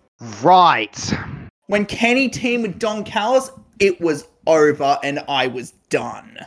Right. 0.41 1.13
When 1.67 1.85
Kenny 1.85 2.29
teamed 2.29 2.63
with 2.63 2.79
Don 2.79 3.03
Callis, 3.03 3.51
it 3.79 3.99
was 3.99 4.27
over 4.47 4.97
and 5.03 5.19
I 5.27 5.47
was 5.47 5.71
done. 5.89 6.37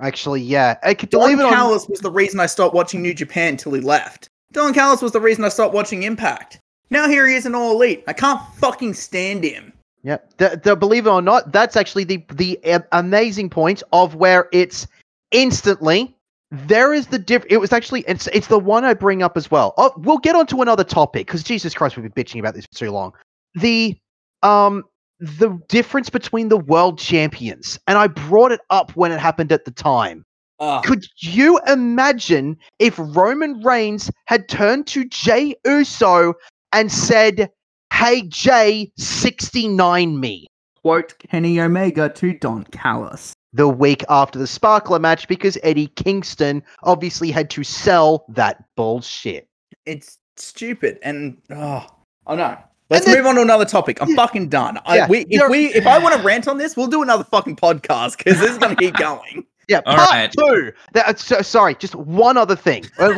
Actually, 0.00 0.42
yeah. 0.42 0.76
I 0.82 0.94
could 0.94 1.10
Don 1.10 1.22
believe 1.22 1.40
it 1.40 1.44
or 1.44 1.50
Callis 1.50 1.88
was 1.88 2.00
the 2.00 2.10
reason 2.10 2.40
I 2.40 2.46
stopped 2.46 2.74
watching 2.74 3.02
New 3.02 3.14
Japan 3.14 3.54
until 3.54 3.72
he 3.72 3.80
left. 3.80 4.28
Don 4.52 4.72
Callis 4.72 5.02
was 5.02 5.12
the 5.12 5.20
reason 5.20 5.44
I 5.44 5.48
stopped 5.48 5.74
watching 5.74 6.02
Impact. 6.02 6.60
Now 6.90 7.08
here 7.08 7.26
he 7.26 7.34
is 7.34 7.46
in 7.46 7.54
All 7.54 7.72
Elite. 7.72 8.04
I 8.06 8.12
can't 8.12 8.40
fucking 8.56 8.94
stand 8.94 9.44
him. 9.44 9.72
Yeah, 10.02 10.18
the, 10.36 10.60
the, 10.62 10.76
believe 10.76 11.06
it 11.06 11.10
or 11.10 11.20
not, 11.20 11.50
that's 11.50 11.76
actually 11.76 12.04
the 12.04 12.24
the 12.32 12.60
amazing 12.92 13.50
point 13.50 13.82
of 13.92 14.14
where 14.14 14.48
it's 14.52 14.86
instantly 15.32 16.15
there 16.50 16.92
is 16.92 17.08
the 17.08 17.18
diff. 17.18 17.44
It 17.50 17.58
was 17.58 17.72
actually 17.72 18.04
it's 18.06 18.28
it's 18.28 18.46
the 18.46 18.58
one 18.58 18.84
I 18.84 18.94
bring 18.94 19.22
up 19.22 19.36
as 19.36 19.50
well. 19.50 19.74
Oh, 19.76 19.92
we'll 19.96 20.18
get 20.18 20.36
on 20.36 20.46
to 20.48 20.62
another 20.62 20.84
topic 20.84 21.26
because 21.26 21.42
Jesus 21.42 21.74
Christ, 21.74 21.96
we've 21.96 22.12
been 22.12 22.24
bitching 22.24 22.38
about 22.38 22.54
this 22.54 22.66
for 22.72 22.78
too 22.78 22.90
long. 22.90 23.12
The 23.54 23.96
um 24.42 24.84
the 25.18 25.58
difference 25.68 26.10
between 26.10 26.48
the 26.48 26.58
world 26.58 26.98
champions, 26.98 27.78
and 27.86 27.98
I 27.98 28.06
brought 28.06 28.52
it 28.52 28.60
up 28.70 28.94
when 28.94 29.12
it 29.12 29.18
happened 29.18 29.50
at 29.50 29.64
the 29.64 29.70
time. 29.70 30.24
Ugh. 30.60 30.84
Could 30.84 31.04
you 31.18 31.58
imagine 31.66 32.56
if 32.78 32.94
Roman 32.98 33.60
Reigns 33.62 34.10
had 34.26 34.48
turned 34.48 34.86
to 34.88 35.04
Jey 35.06 35.54
Uso 35.66 36.34
and 36.72 36.92
said, 36.92 37.50
"Hey 37.92 38.22
Jay, 38.28 38.92
69 38.96 40.20
me." 40.20 40.46
Quote 40.80 41.18
Kenny 41.18 41.60
Omega 41.60 42.08
to 42.10 42.38
Don 42.38 42.62
Callis. 42.64 43.32
The 43.56 43.68
week 43.68 44.04
after 44.08 44.38
the 44.38 44.46
Sparkler 44.46 44.98
match 44.98 45.26
because 45.28 45.56
Eddie 45.62 45.88
Kingston 45.88 46.62
obviously 46.82 47.30
had 47.30 47.48
to 47.50 47.64
sell 47.64 48.24
that 48.28 48.62
bullshit. 48.76 49.48
It's 49.86 50.18
stupid 50.36 50.98
and 51.02 51.38
oh, 51.50 51.86
oh 52.26 52.34
no. 52.36 52.56
Let's 52.90 53.06
then- 53.06 53.16
move 53.16 53.26
on 53.26 53.34
to 53.36 53.42
another 53.42 53.64
topic. 53.64 54.00
I'm 54.00 54.10
Yeah. 54.10 54.16
fucking 54.16 54.48
done. 54.48 54.78
I, 54.84 54.96
Yeah, 54.96 55.08
we, 55.08 55.26
if 55.30 55.50
we, 55.50 55.66
if 55.74 55.86
I 55.86 55.98
want 55.98 56.14
to 56.14 56.22
rant 56.22 56.46
on 56.46 56.58
this, 56.58 56.76
we'll 56.76 56.86
do 56.86 57.02
another 57.02 57.24
fucking 57.24 57.56
podcast 57.56 58.18
because 58.18 58.38
this 58.38 58.50
is 58.50 58.58
gonna 58.58 58.76
keep 58.76 58.94
going. 58.96 59.44
Yeah, 59.68 59.80
All 59.84 59.96
part 59.96 60.10
right. 60.10 60.30
two. 60.32 60.72
That, 60.92 61.06
uh, 61.08 61.14
so, 61.16 61.42
sorry, 61.42 61.74
just 61.74 61.96
one 61.96 62.36
other 62.36 62.54
thing. 62.54 62.84
Uh, 63.00 63.14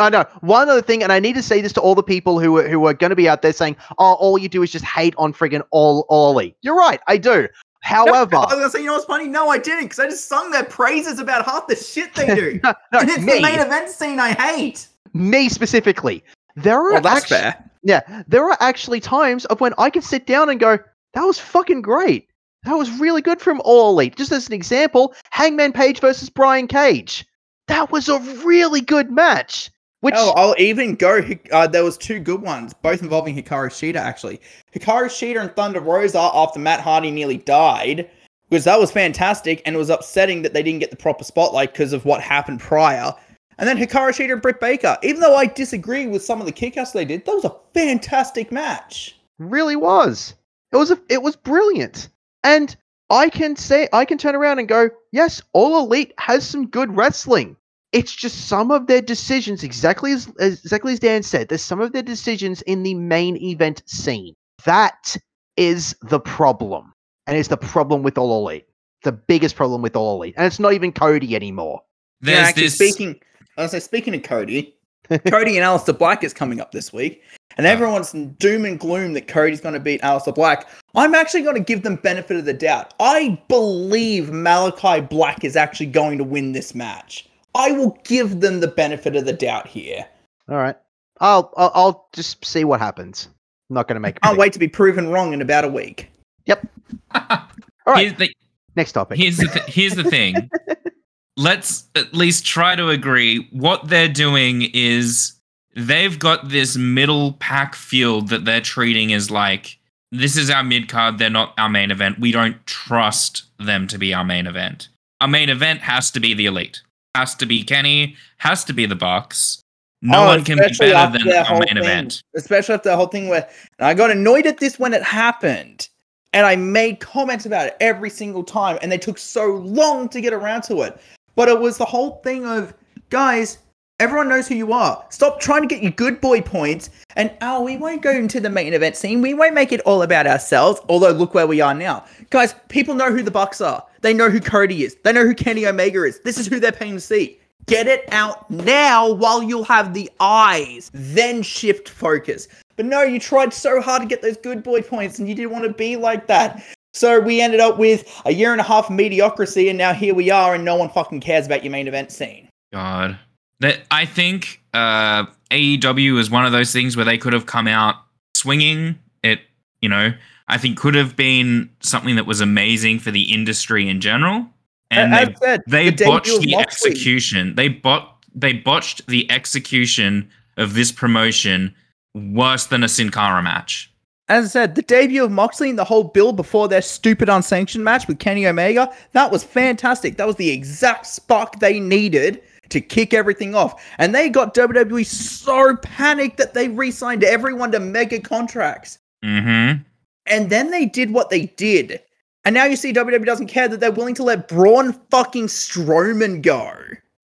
I 0.00 0.08
know 0.08 0.24
one 0.40 0.70
other 0.70 0.80
thing, 0.80 1.02
and 1.02 1.12
I 1.12 1.20
need 1.20 1.34
to 1.34 1.42
say 1.42 1.60
this 1.60 1.74
to 1.74 1.82
all 1.82 1.94
the 1.94 2.02
people 2.02 2.40
who 2.40 2.56
are, 2.56 2.66
who 2.66 2.86
are 2.86 2.94
going 2.94 3.10
to 3.10 3.16
be 3.16 3.28
out 3.28 3.42
there 3.42 3.52
saying, 3.52 3.76
"Oh, 3.98 4.14
all 4.14 4.38
you 4.38 4.48
do 4.48 4.62
is 4.62 4.72
just 4.72 4.86
hate 4.86 5.12
on 5.18 5.34
friggin' 5.34 5.60
all 5.70 6.06
Ollie." 6.08 6.56
You're 6.62 6.76
right, 6.78 6.98
I 7.08 7.18
do. 7.18 7.46
However, 7.82 8.36
I 8.36 8.40
was 8.40 8.52
gonna 8.54 8.70
say, 8.70 8.80
you 8.80 8.86
know 8.86 8.92
what's 8.94 9.04
funny? 9.06 9.26
No, 9.28 9.48
I 9.48 9.58
didn't 9.58 9.84
because 9.84 9.98
I 9.98 10.06
just 10.08 10.28
sung 10.28 10.50
their 10.50 10.64
praises 10.64 11.18
about 11.18 11.44
half 11.44 11.66
the 11.66 11.76
shit 11.76 12.14
they 12.14 12.26
do. 12.34 12.60
no, 12.62 12.72
no, 12.92 12.98
and 13.00 13.10
it's 13.10 13.18
me, 13.20 13.34
the 13.34 13.40
main 13.40 13.58
event 13.58 13.88
scene 13.90 14.18
I 14.20 14.32
hate. 14.32 14.88
me 15.12 15.48
specifically, 15.48 16.22
there 16.56 16.78
are 16.78 16.92
Well, 16.92 17.02
that's 17.02 17.22
actu- 17.30 17.34
fair. 17.34 17.70
Yeah, 17.82 18.22
there 18.28 18.48
are 18.48 18.56
actually 18.60 19.00
times 19.00 19.44
of 19.46 19.60
when 19.60 19.74
I 19.78 19.90
can 19.90 20.02
sit 20.02 20.26
down 20.26 20.48
and 20.48 20.60
go, 20.60 20.78
"That 21.14 21.22
was 21.24 21.38
fucking 21.38 21.82
great. 21.82 22.28
That 22.64 22.74
was 22.74 22.88
really 23.00 23.20
good 23.22 23.40
from 23.40 23.60
All 23.64 23.90
Elite." 23.90 24.16
Just 24.16 24.30
as 24.30 24.46
an 24.46 24.52
example, 24.52 25.14
Hangman 25.30 25.72
Page 25.72 25.98
versus 25.98 26.30
Brian 26.30 26.68
Cage. 26.68 27.26
That 27.66 27.90
was 27.90 28.08
a 28.08 28.20
really 28.44 28.80
good 28.80 29.10
match. 29.10 29.70
Which 30.02 30.14
Oh, 30.16 30.32
I'll 30.36 30.54
even 30.58 30.96
go. 30.96 31.20
Uh, 31.52 31.66
there 31.68 31.84
was 31.84 31.96
two 31.96 32.18
good 32.18 32.42
ones, 32.42 32.74
both 32.74 33.02
involving 33.02 33.36
Hikaru 33.36 33.68
Shida. 33.68 33.96
Actually, 33.96 34.40
Hikaru 34.74 35.06
Shida 35.06 35.40
and 35.40 35.54
Thunder 35.54 35.80
Rosa 35.80 36.18
after 36.34 36.58
Matt 36.58 36.80
Hardy 36.80 37.10
nearly 37.12 37.38
died, 37.38 38.10
because 38.50 38.64
that 38.64 38.80
was 38.80 38.90
fantastic, 38.90 39.62
and 39.64 39.76
it 39.76 39.78
was 39.78 39.90
upsetting 39.90 40.42
that 40.42 40.54
they 40.54 40.62
didn't 40.62 40.80
get 40.80 40.90
the 40.90 40.96
proper 40.96 41.22
spotlight 41.22 41.72
because 41.72 41.92
of 41.92 42.04
what 42.04 42.20
happened 42.20 42.58
prior. 42.58 43.14
And 43.58 43.68
then 43.68 43.78
Hikaru 43.78 44.10
Shida 44.10 44.32
and 44.32 44.42
Britt 44.42 44.60
Baker. 44.60 44.98
Even 45.04 45.20
though 45.20 45.36
I 45.36 45.46
disagree 45.46 46.06
with 46.08 46.24
some 46.24 46.40
of 46.40 46.46
the 46.46 46.52
kickouts 46.52 46.92
they 46.92 47.04
did, 47.04 47.24
that 47.24 47.34
was 47.34 47.44
a 47.44 47.54
fantastic 47.72 48.50
match. 48.50 49.16
really 49.38 49.76
was. 49.76 50.34
It 50.72 50.76
was 50.76 50.90
a, 50.90 50.98
it 51.08 51.22
was 51.22 51.36
brilliant. 51.36 52.08
And 52.42 52.74
I 53.08 53.28
can 53.28 53.54
say 53.54 53.88
I 53.92 54.04
can 54.04 54.18
turn 54.18 54.34
around 54.34 54.58
and 54.58 54.66
go, 54.66 54.90
"Yes, 55.12 55.42
All 55.52 55.78
Elite 55.78 56.12
has 56.18 56.44
some 56.44 56.66
good 56.66 56.96
wrestling." 56.96 57.56
It's 57.92 58.14
just 58.14 58.48
some 58.48 58.70
of 58.70 58.86
their 58.86 59.02
decisions, 59.02 59.62
exactly 59.62 60.12
as, 60.12 60.32
as 60.40 60.60
exactly 60.60 60.94
as 60.94 60.98
Dan 60.98 61.22
said. 61.22 61.48
There's 61.48 61.62
some 61.62 61.80
of 61.80 61.92
their 61.92 62.02
decisions 62.02 62.62
in 62.62 62.82
the 62.82 62.94
main 62.94 63.36
event 63.36 63.82
scene. 63.86 64.34
That 64.64 65.16
is 65.56 65.94
the 66.02 66.20
problem, 66.20 66.92
and 67.26 67.36
it's 67.36 67.48
the 67.48 67.56
problem 67.56 68.02
with 68.02 68.16
All 68.16 68.40
Elite. 68.40 68.66
The 69.02 69.12
biggest 69.12 69.56
problem 69.56 69.82
with 69.82 69.94
All 69.96 70.16
Elite, 70.16 70.34
and 70.36 70.46
it's 70.46 70.58
not 70.58 70.72
even 70.72 70.92
Cody 70.92 71.36
anymore. 71.36 71.82
There's 72.20 72.38
yeah, 72.38 72.44
actually, 72.44 72.62
this. 72.64 72.74
speaking. 72.74 73.20
I 73.58 73.62
was 73.62 73.72
say, 73.72 73.80
speaking 73.80 74.14
of 74.14 74.22
Cody, 74.22 74.74
Cody 75.08 75.58
and 75.58 75.66
Aleister 75.66 75.96
Black 75.96 76.24
is 76.24 76.32
coming 76.32 76.60
up 76.60 76.72
this 76.72 76.92
week, 76.92 77.22
and 77.58 77.66
everyone's 77.66 78.12
doom 78.12 78.64
and 78.64 78.80
gloom 78.80 79.12
that 79.12 79.28
Cody's 79.28 79.60
going 79.60 79.74
to 79.74 79.80
beat 79.80 80.00
Aleister 80.00 80.34
Black. 80.34 80.68
I'm 80.94 81.14
actually 81.14 81.42
going 81.42 81.56
to 81.56 81.62
give 81.62 81.82
them 81.82 81.96
benefit 81.96 82.38
of 82.38 82.46
the 82.46 82.54
doubt. 82.54 82.94
I 83.00 83.38
believe 83.48 84.30
Malachi 84.30 85.02
Black 85.02 85.44
is 85.44 85.56
actually 85.56 85.86
going 85.86 86.16
to 86.18 86.24
win 86.24 86.52
this 86.52 86.74
match. 86.74 87.28
I 87.54 87.72
will 87.72 87.98
give 88.04 88.40
them 88.40 88.60
the 88.60 88.68
benefit 88.68 89.16
of 89.16 89.24
the 89.24 89.32
doubt 89.32 89.66
here. 89.66 90.06
All 90.48 90.56
right, 90.56 90.76
I'll 91.20 91.52
I'll, 91.56 91.72
I'll 91.74 92.08
just 92.12 92.44
see 92.44 92.64
what 92.64 92.80
happens. 92.80 93.28
I'm 93.70 93.74
not 93.74 93.88
going 93.88 93.96
to 93.96 94.00
make. 94.00 94.16
a 94.18 94.20
Can't 94.20 94.38
wait 94.38 94.52
to 94.54 94.58
be 94.58 94.68
proven 94.68 95.08
wrong 95.08 95.32
in 95.32 95.40
about 95.40 95.64
a 95.64 95.68
week. 95.68 96.10
Yep. 96.46 96.66
All 97.14 97.94
right, 97.94 98.06
here's, 98.06 98.18
the, 98.18 98.34
next 98.76 98.92
topic. 98.92 99.18
here's 99.18 99.36
the 99.36 99.46
th- 99.46 99.66
here's 99.66 99.94
the 99.94 100.04
thing. 100.04 100.50
Let's 101.36 101.84
at 101.94 102.14
least 102.14 102.44
try 102.44 102.76
to 102.76 102.90
agree. 102.90 103.48
What 103.52 103.88
they're 103.88 104.08
doing 104.08 104.68
is 104.74 105.32
they've 105.74 106.18
got 106.18 106.50
this 106.50 106.76
middle 106.76 107.32
pack 107.34 107.74
field 107.74 108.28
that 108.28 108.44
they're 108.44 108.60
treating 108.60 109.12
as 109.12 109.30
like 109.30 109.78
this 110.10 110.36
is 110.36 110.50
our 110.50 110.62
mid 110.62 110.88
card. 110.88 111.18
They're 111.18 111.30
not 111.30 111.54
our 111.56 111.70
main 111.70 111.90
event. 111.90 112.20
We 112.20 112.32
don't 112.32 112.64
trust 112.66 113.44
them 113.58 113.86
to 113.88 113.98
be 113.98 114.12
our 114.12 114.24
main 114.24 114.46
event. 114.46 114.88
Our 115.20 115.28
main 115.28 115.48
event 115.48 115.80
has 115.80 116.10
to 116.12 116.20
be 116.20 116.34
the 116.34 116.46
elite. 116.46 116.82
Has 117.14 117.34
to 117.36 117.46
be 117.46 117.62
Kenny. 117.62 118.16
Has 118.38 118.64
to 118.64 118.72
be 118.72 118.86
the 118.86 118.96
Bucks. 118.96 119.60
No 120.00 120.24
Oh, 120.24 120.26
one 120.28 120.44
can 120.44 120.58
be 120.58 120.64
better 120.78 121.18
than 121.18 121.28
our 121.32 121.58
main 121.58 121.68
thing- 121.68 121.76
event. 121.78 122.22
Especially 122.34 122.74
after 122.74 122.88
the 122.90 122.96
whole 122.96 123.06
thing 123.06 123.28
where 123.28 123.48
and 123.78 123.86
I 123.86 123.94
got 123.94 124.10
annoyed 124.10 124.46
at 124.46 124.58
this 124.58 124.78
when 124.78 124.94
it 124.94 125.02
happened. 125.02 125.88
And 126.32 126.46
I 126.46 126.56
made 126.56 126.98
comments 127.00 127.44
about 127.44 127.66
it 127.66 127.76
every 127.80 128.08
single 128.08 128.42
time, 128.42 128.78
and 128.80 128.90
they 128.90 128.96
took 128.96 129.18
so 129.18 129.56
long 129.56 130.08
to 130.08 130.20
get 130.20 130.32
around 130.32 130.62
to 130.62 130.80
it. 130.80 130.98
But 131.36 131.48
it 131.50 131.60
was 131.60 131.76
the 131.76 131.84
whole 131.84 132.22
thing 132.24 132.46
of, 132.46 132.72
guys, 133.10 133.58
everyone 134.02 134.28
knows 134.28 134.48
who 134.48 134.56
you 134.56 134.72
are. 134.72 135.04
Stop 135.10 135.40
trying 135.40 135.62
to 135.62 135.68
get 135.68 135.80
your 135.80 135.92
good 135.92 136.20
boy 136.20 136.40
points. 136.40 136.90
And 137.14 137.30
oh, 137.40 137.62
we 137.62 137.76
won't 137.76 138.02
go 138.02 138.10
into 138.10 138.40
the 138.40 138.50
main 138.50 138.74
event 138.74 138.96
scene. 138.96 139.22
We 139.22 139.32
won't 139.32 139.54
make 139.54 139.70
it 139.70 139.80
all 139.82 140.02
about 140.02 140.26
ourselves. 140.26 140.80
Although 140.88 141.12
look 141.12 141.34
where 141.34 141.46
we 141.46 141.60
are 141.60 141.74
now, 141.74 142.04
guys. 142.30 142.54
People 142.68 142.94
know 142.94 143.12
who 143.12 143.22
the 143.22 143.30
Bucks 143.30 143.60
are. 143.60 143.84
They 144.00 144.12
know 144.12 144.28
who 144.28 144.40
Cody 144.40 144.82
is. 144.82 144.96
They 145.04 145.12
know 145.12 145.24
who 145.24 145.34
Kenny 145.34 145.66
Omega 145.66 146.02
is. 146.02 146.18
This 146.20 146.36
is 146.36 146.48
who 146.48 146.58
they're 146.58 146.72
paying 146.72 146.94
to 146.94 147.00
see. 147.00 147.38
Get 147.66 147.86
it 147.86 148.12
out 148.12 148.50
now 148.50 149.12
while 149.12 149.40
you'll 149.40 149.64
have 149.64 149.94
the 149.94 150.10
eyes. 150.18 150.90
Then 150.92 151.42
shift 151.42 151.88
focus. 151.88 152.48
But 152.74 152.86
no, 152.86 153.02
you 153.02 153.20
tried 153.20 153.54
so 153.54 153.80
hard 153.80 154.02
to 154.02 154.08
get 154.08 154.20
those 154.20 154.36
good 154.36 154.64
boy 154.64 154.82
points 154.82 155.20
and 155.20 155.28
you 155.28 155.36
didn't 155.36 155.52
want 155.52 155.64
to 155.64 155.72
be 155.72 155.94
like 155.94 156.26
that. 156.26 156.64
So 156.92 157.20
we 157.20 157.40
ended 157.40 157.60
up 157.60 157.78
with 157.78 158.20
a 158.24 158.32
year 158.32 158.50
and 158.50 158.60
a 158.60 158.64
half 158.64 158.90
of 158.90 158.96
mediocrity 158.96 159.68
and 159.68 159.78
now 159.78 159.92
here 159.92 160.14
we 160.14 160.30
are 160.30 160.54
and 160.54 160.64
no 160.64 160.74
one 160.74 160.88
fucking 160.90 161.20
cares 161.20 161.46
about 161.46 161.62
your 161.62 161.70
main 161.70 161.86
event 161.86 162.10
scene. 162.10 162.48
God, 162.72 163.18
that 163.62 163.82
I 163.90 164.04
think 164.04 164.60
uh, 164.74 165.24
AEW 165.50 166.18
is 166.18 166.30
one 166.30 166.44
of 166.44 166.52
those 166.52 166.72
things 166.72 166.96
where 166.96 167.04
they 167.04 167.16
could 167.16 167.32
have 167.32 167.46
come 167.46 167.68
out 167.68 167.94
swinging. 168.36 168.98
It, 169.22 169.40
you 169.80 169.88
know, 169.88 170.12
I 170.48 170.58
think 170.58 170.76
could 170.76 170.96
have 170.96 171.16
been 171.16 171.70
something 171.80 172.16
that 172.16 172.26
was 172.26 172.40
amazing 172.40 172.98
for 172.98 173.12
the 173.12 173.32
industry 173.32 173.88
in 173.88 174.00
general. 174.00 174.46
And 174.90 175.14
As 175.14 175.28
they 175.28 175.34
said, 175.34 175.62
they 175.68 175.90
the 175.90 176.04
botched 176.04 176.40
the 176.40 176.56
execution. 176.56 177.54
They 177.54 177.68
bot 177.68 178.24
they 178.34 178.52
botched 178.52 179.06
the 179.06 179.30
execution 179.30 180.28
of 180.56 180.74
this 180.74 180.90
promotion 180.90 181.74
worse 182.14 182.66
than 182.66 182.82
a 182.82 182.88
Sin 182.88 183.10
Cara 183.10 183.42
match. 183.42 183.90
As 184.28 184.46
I 184.46 184.48
said, 184.48 184.74
the 184.74 184.82
debut 184.82 185.24
of 185.24 185.30
Moxley 185.30 185.70
and 185.70 185.78
the 185.78 185.84
whole 185.84 186.04
build 186.04 186.36
before 186.36 186.66
their 186.66 186.82
stupid 186.82 187.28
unsanctioned 187.28 187.84
match 187.84 188.08
with 188.08 188.18
Kenny 188.18 188.46
Omega, 188.46 188.92
that 189.12 189.30
was 189.30 189.44
fantastic. 189.44 190.16
That 190.16 190.26
was 190.26 190.36
the 190.36 190.50
exact 190.50 191.06
spark 191.06 191.60
they 191.60 191.78
needed 191.80 192.42
to 192.72 192.80
kick 192.80 193.14
everything 193.14 193.54
off. 193.54 193.82
And 193.98 194.14
they 194.14 194.28
got 194.28 194.54
WWE 194.54 195.06
so 195.06 195.76
panicked 195.76 196.36
that 196.38 196.54
they 196.54 196.68
re 196.68 196.90
signed 196.90 197.24
everyone 197.24 197.72
to 197.72 197.80
mega 197.80 198.20
contracts. 198.20 198.98
Mm-hmm. 199.24 199.82
And 200.26 200.50
then 200.50 200.70
they 200.70 200.86
did 200.86 201.12
what 201.12 201.30
they 201.30 201.46
did. 201.46 202.00
And 202.44 202.54
now 202.54 202.64
you 202.64 202.76
see 202.76 202.92
WWE 202.92 203.24
doesn't 203.24 203.46
care 203.46 203.68
that 203.68 203.80
they're 203.80 203.92
willing 203.92 204.16
to 204.16 204.24
let 204.24 204.48
Braun 204.48 204.92
fucking 205.10 205.46
Strowman 205.46 206.42
go. 206.42 206.72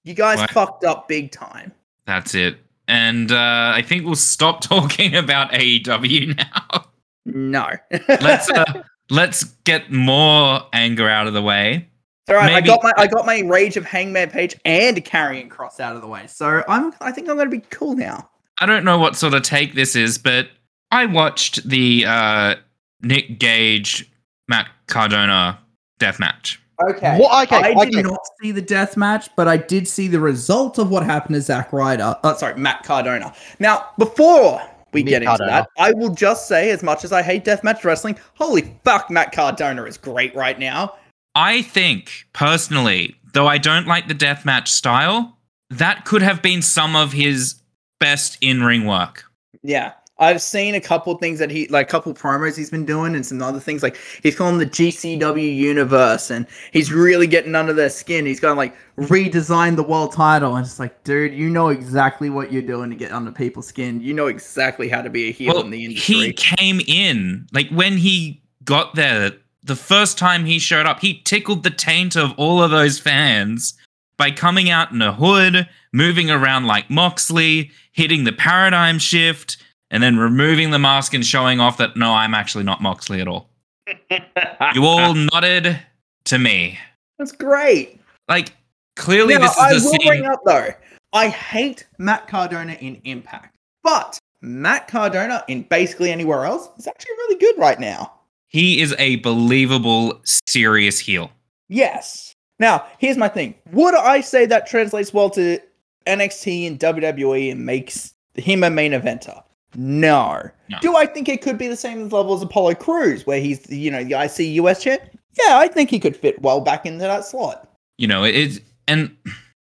You 0.04 0.14
guys 0.14 0.38
What? 0.38 0.50
fucked 0.52 0.84
up 0.84 1.08
big 1.08 1.32
time. 1.32 1.72
That's 2.06 2.34
it. 2.34 2.58
And 2.86 3.32
uh, 3.32 3.72
I 3.74 3.82
think 3.82 4.06
we'll 4.06 4.14
stop 4.14 4.60
talking 4.62 5.14
about 5.14 5.52
AEW 5.52 6.36
now. 6.36 6.84
No. 7.26 7.68
let's 8.08 8.50
uh, 8.50 8.82
let's 9.10 9.44
get 9.64 9.92
more 9.92 10.62
anger 10.72 11.08
out 11.08 11.26
of 11.26 11.34
the 11.34 11.42
way. 11.42 11.87
All 12.28 12.34
right, 12.34 12.52
I 12.52 12.60
got 12.60 12.80
my 12.82 12.92
I 12.96 13.06
got 13.06 13.24
my 13.24 13.40
Rage 13.40 13.76
of 13.76 13.84
Hangman 13.84 14.30
Page 14.30 14.54
and 14.64 14.96
Karrion 15.04 15.48
Kross 15.48 15.80
out 15.80 15.96
of 15.96 16.02
the 16.02 16.08
way. 16.08 16.26
So 16.26 16.62
I'm 16.68 16.92
I 17.00 17.10
think 17.10 17.28
I'm 17.28 17.36
gonna 17.36 17.48
be 17.48 17.60
cool 17.70 17.94
now. 17.94 18.28
I 18.58 18.66
don't 18.66 18.84
know 18.84 18.98
what 18.98 19.16
sort 19.16 19.34
of 19.34 19.42
take 19.42 19.74
this 19.74 19.96
is, 19.96 20.18
but 20.18 20.48
I 20.90 21.06
watched 21.06 21.68
the 21.68 22.04
uh, 22.06 22.56
Nick 23.02 23.38
Gage 23.38 24.10
Matt 24.48 24.68
Cardona 24.86 25.58
death 25.98 26.18
match. 26.18 26.60
Okay. 26.90 27.18
Well, 27.18 27.42
okay, 27.42 27.56
I 27.56 27.72
okay. 27.72 27.90
did 27.90 28.04
not 28.04 28.20
see 28.40 28.52
the 28.52 28.62
death 28.62 28.96
match, 28.96 29.28
but 29.36 29.48
I 29.48 29.56
did 29.56 29.88
see 29.88 30.06
the 30.06 30.20
result 30.20 30.78
of 30.78 30.90
what 30.90 31.02
happened 31.04 31.34
to 31.34 31.40
Zack 31.40 31.72
Ryder. 31.72 32.16
Oh, 32.22 32.36
sorry, 32.36 32.56
Matt 32.56 32.84
Cardona. 32.84 33.34
Now, 33.58 33.88
before 33.98 34.62
we 34.92 35.02
Mick 35.02 35.08
get 35.08 35.22
into 35.22 35.36
Cardona. 35.36 35.50
that, 35.50 35.68
I 35.76 35.92
will 35.92 36.14
just 36.14 36.46
say, 36.46 36.70
as 36.70 36.84
much 36.84 37.04
as 37.04 37.12
I 37.12 37.22
hate 37.22 37.44
deathmatch 37.44 37.82
wrestling, 37.82 38.16
holy 38.34 38.78
fuck, 38.84 39.10
Matt 39.10 39.32
Cardona 39.32 39.84
is 39.84 39.96
great 39.96 40.34
right 40.36 40.58
now. 40.58 40.94
I 41.38 41.62
think 41.62 42.26
personally, 42.32 43.14
though 43.32 43.46
I 43.46 43.58
don't 43.58 43.86
like 43.86 44.08
the 44.08 44.14
deathmatch 44.14 44.66
style, 44.66 45.36
that 45.70 46.04
could 46.04 46.20
have 46.22 46.42
been 46.42 46.62
some 46.62 46.96
of 46.96 47.12
his 47.12 47.54
best 48.00 48.38
in-ring 48.40 48.86
work. 48.86 49.24
Yeah. 49.62 49.92
I've 50.20 50.42
seen 50.42 50.74
a 50.74 50.80
couple 50.80 51.16
things 51.18 51.38
that 51.38 51.48
he 51.48 51.68
like 51.68 51.86
a 51.86 51.90
couple 51.90 52.12
promos 52.12 52.56
he's 52.56 52.70
been 52.70 52.84
doing 52.84 53.14
and 53.14 53.24
some 53.24 53.40
other 53.40 53.60
things 53.60 53.84
like 53.84 53.96
he's 54.20 54.34
calling 54.34 54.58
the 54.58 54.66
GCW 54.66 55.54
universe 55.56 56.28
and 56.28 56.44
he's 56.72 56.92
really 56.92 57.28
getting 57.28 57.54
under 57.54 57.72
their 57.72 57.88
skin. 57.88 58.26
He's 58.26 58.40
going 58.40 58.56
like 58.56 58.74
Redesigned 58.96 59.76
the 59.76 59.84
world 59.84 60.10
title, 60.12 60.56
and 60.56 60.66
it's 60.66 60.80
like, 60.80 61.04
dude, 61.04 61.32
you 61.34 61.48
know 61.48 61.68
exactly 61.68 62.30
what 62.30 62.50
you're 62.52 62.62
doing 62.62 62.90
to 62.90 62.96
get 62.96 63.12
under 63.12 63.30
people's 63.30 63.68
skin. 63.68 64.00
you 64.00 64.12
know 64.12 64.26
exactly 64.26 64.88
how 64.88 65.02
to 65.02 65.08
be 65.08 65.28
a 65.28 65.30
heel 65.30 65.54
Well, 65.54 65.62
in 65.62 65.70
the 65.70 65.84
industry. 65.84 66.14
he 66.16 66.32
came 66.32 66.80
in 66.88 67.46
like 67.52 67.68
when 67.70 67.96
he 67.96 68.42
got 68.64 68.96
there. 68.96 69.34
The 69.68 69.76
first 69.76 70.16
time 70.16 70.46
he 70.46 70.58
showed 70.58 70.86
up, 70.86 70.98
he 71.00 71.20
tickled 71.24 71.62
the 71.62 71.70
taint 71.70 72.16
of 72.16 72.32
all 72.38 72.62
of 72.62 72.70
those 72.70 72.98
fans 72.98 73.74
by 74.16 74.30
coming 74.30 74.70
out 74.70 74.92
in 74.92 75.02
a 75.02 75.12
hood, 75.12 75.68
moving 75.92 76.30
around 76.30 76.64
like 76.66 76.88
Moxley, 76.88 77.70
hitting 77.92 78.24
the 78.24 78.32
paradigm 78.32 78.98
shift, 78.98 79.58
and 79.90 80.02
then 80.02 80.16
removing 80.16 80.70
the 80.70 80.78
mask 80.78 81.12
and 81.12 81.24
showing 81.24 81.60
off 81.60 81.76
that 81.76 81.98
no, 81.98 82.14
I'm 82.14 82.32
actually 82.32 82.64
not 82.64 82.80
Moxley 82.80 83.20
at 83.20 83.28
all. 83.28 83.50
You 84.74 84.84
all 84.84 85.14
nodded 85.14 85.78
to 86.24 86.38
me. 86.38 86.78
That's 87.18 87.32
great. 87.32 88.00
Like 88.26 88.52
clearly, 88.96 89.34
Now, 89.34 89.40
this 89.40 89.52
is 89.52 89.58
I 89.58 89.68
the 89.68 89.74
will 89.74 89.90
scene. 89.92 90.06
bring 90.06 90.24
up 90.24 90.40
though. 90.46 90.68
I 91.12 91.28
hate 91.28 91.86
Matt 91.98 92.26
Cardona 92.26 92.72
in 92.80 93.00
Impact, 93.04 93.54
but 93.82 94.18
Matt 94.40 94.88
Cardona 94.88 95.44
in 95.48 95.62
basically 95.64 96.10
anywhere 96.10 96.44
else 96.46 96.70
is 96.78 96.86
actually 96.86 97.12
really 97.12 97.38
good 97.38 97.58
right 97.58 97.78
now. 97.78 98.14
He 98.48 98.80
is 98.80 98.94
a 98.98 99.16
believable, 99.16 100.20
serious 100.46 100.98
heel. 100.98 101.30
Yes. 101.68 102.34
Now, 102.58 102.84
here's 102.98 103.16
my 103.16 103.28
thing. 103.28 103.54
Would 103.72 103.94
I 103.94 104.20
say 104.20 104.46
that 104.46 104.66
translates 104.66 105.12
well 105.14 105.30
to 105.30 105.58
NXT 106.06 106.66
and 106.66 106.78
WWE 106.80 107.52
and 107.52 107.64
makes 107.64 108.14
him 108.34 108.64
a 108.64 108.70
main 108.70 108.92
eventer? 108.92 109.42
No. 109.76 110.42
No. 110.68 110.78
Do 110.80 110.96
I 110.96 111.06
think 111.06 111.28
it 111.28 111.42
could 111.42 111.58
be 111.58 111.68
the 111.68 111.76
same 111.76 112.08
level 112.08 112.34
as 112.34 112.42
Apollo 112.42 112.76
Crews, 112.76 113.26
where 113.26 113.40
he's 113.40 113.70
you 113.70 113.90
know 113.90 114.02
the 114.02 114.14
IC 114.20 114.38
US 114.62 114.82
champ? 114.82 115.02
Yeah, 115.46 115.58
I 115.58 115.68
think 115.68 115.90
he 115.90 116.00
could 116.00 116.16
fit 116.16 116.40
well 116.42 116.60
back 116.60 116.84
into 116.86 117.00
that 117.00 117.24
slot. 117.24 117.68
you 117.98 118.06
know 118.08 118.24
it 118.24 118.60
and 118.88 119.14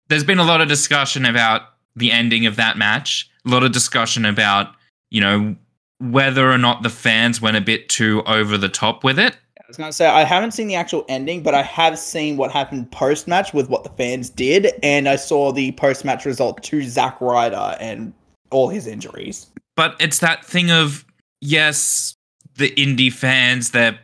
there's 0.09 0.23
been 0.23 0.39
a 0.39 0.43
lot 0.43 0.59
of 0.59 0.67
discussion 0.67 1.25
about 1.25 1.61
the 1.95 2.11
ending 2.11 2.45
of 2.45 2.55
that 2.55 2.77
match 2.77 3.29
a 3.45 3.49
lot 3.49 3.63
of 3.63 3.71
discussion 3.71 4.25
about 4.25 4.73
you 5.11 5.21
know 5.21 5.55
whether 6.01 6.51
or 6.51 6.57
not 6.57 6.83
the 6.83 6.89
fans 6.89 7.41
went 7.41 7.55
a 7.57 7.61
bit 7.61 7.87
too 7.89 8.23
over 8.25 8.57
the 8.57 8.69
top 8.69 9.03
with 9.03 9.19
it. 9.19 9.37
I 9.59 9.63
was 9.67 9.77
gonna 9.77 9.93
say 9.93 10.07
I 10.07 10.23
haven't 10.23 10.51
seen 10.51 10.67
the 10.67 10.75
actual 10.75 11.05
ending, 11.07 11.43
but 11.43 11.53
I 11.53 11.61
have 11.61 11.97
seen 11.97 12.35
what 12.35 12.51
happened 12.51 12.91
post 12.91 13.27
match 13.27 13.53
with 13.53 13.69
what 13.69 13.83
the 13.83 13.89
fans 13.91 14.29
did, 14.29 14.73
and 14.83 15.07
I 15.07 15.15
saw 15.15 15.51
the 15.51 15.71
post 15.73 16.03
match 16.03 16.25
result 16.25 16.61
to 16.63 16.81
Zack 16.83 17.21
Ryder 17.21 17.77
and 17.79 18.13
all 18.49 18.67
his 18.67 18.85
injuries. 18.87 19.47
but 19.77 19.95
it's 19.99 20.19
that 20.19 20.43
thing 20.43 20.71
of 20.71 21.05
yes 21.39 22.17
the 22.55 22.69
indie 22.71 23.11
fans 23.13 23.71
they're 23.71 23.97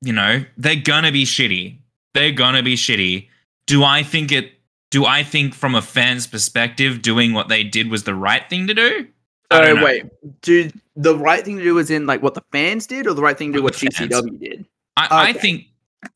you 0.00 0.12
know 0.12 0.44
they're 0.56 0.76
gonna 0.76 1.10
be 1.10 1.24
shitty. 1.24 1.78
They're 2.12 2.30
gonna 2.30 2.62
be 2.62 2.76
shitty. 2.76 3.28
Do 3.66 3.82
i 3.82 4.02
think 4.04 4.30
it 4.30 4.52
do 4.90 5.04
i 5.06 5.24
think 5.24 5.54
from 5.54 5.74
a 5.74 5.82
fan's 5.82 6.26
perspective 6.28 7.02
doing 7.02 7.32
what 7.32 7.48
they 7.48 7.64
did 7.64 7.90
was 7.90 8.04
the 8.04 8.14
right 8.14 8.48
thing 8.48 8.68
to 8.68 8.74
do 8.74 9.08
I 9.50 9.60
don't 9.60 9.78
Oh 9.78 9.80
know. 9.80 9.84
wait, 9.84 10.04
do 10.42 10.70
the 10.96 11.16
right 11.16 11.44
thing 11.44 11.58
to 11.58 11.62
do 11.62 11.74
was 11.74 11.90
in 11.90 12.06
like 12.06 12.22
what 12.22 12.34
the 12.34 12.42
fans 12.52 12.86
did, 12.86 13.06
or 13.06 13.14
the 13.14 13.22
right 13.22 13.36
thing 13.36 13.52
to 13.52 13.58
do 13.58 13.62
what 13.62 13.74
What. 13.74 13.92
GCW 13.92 14.40
did? 14.40 14.66
I, 14.96 15.08
I 15.10 15.32
think 15.32 15.66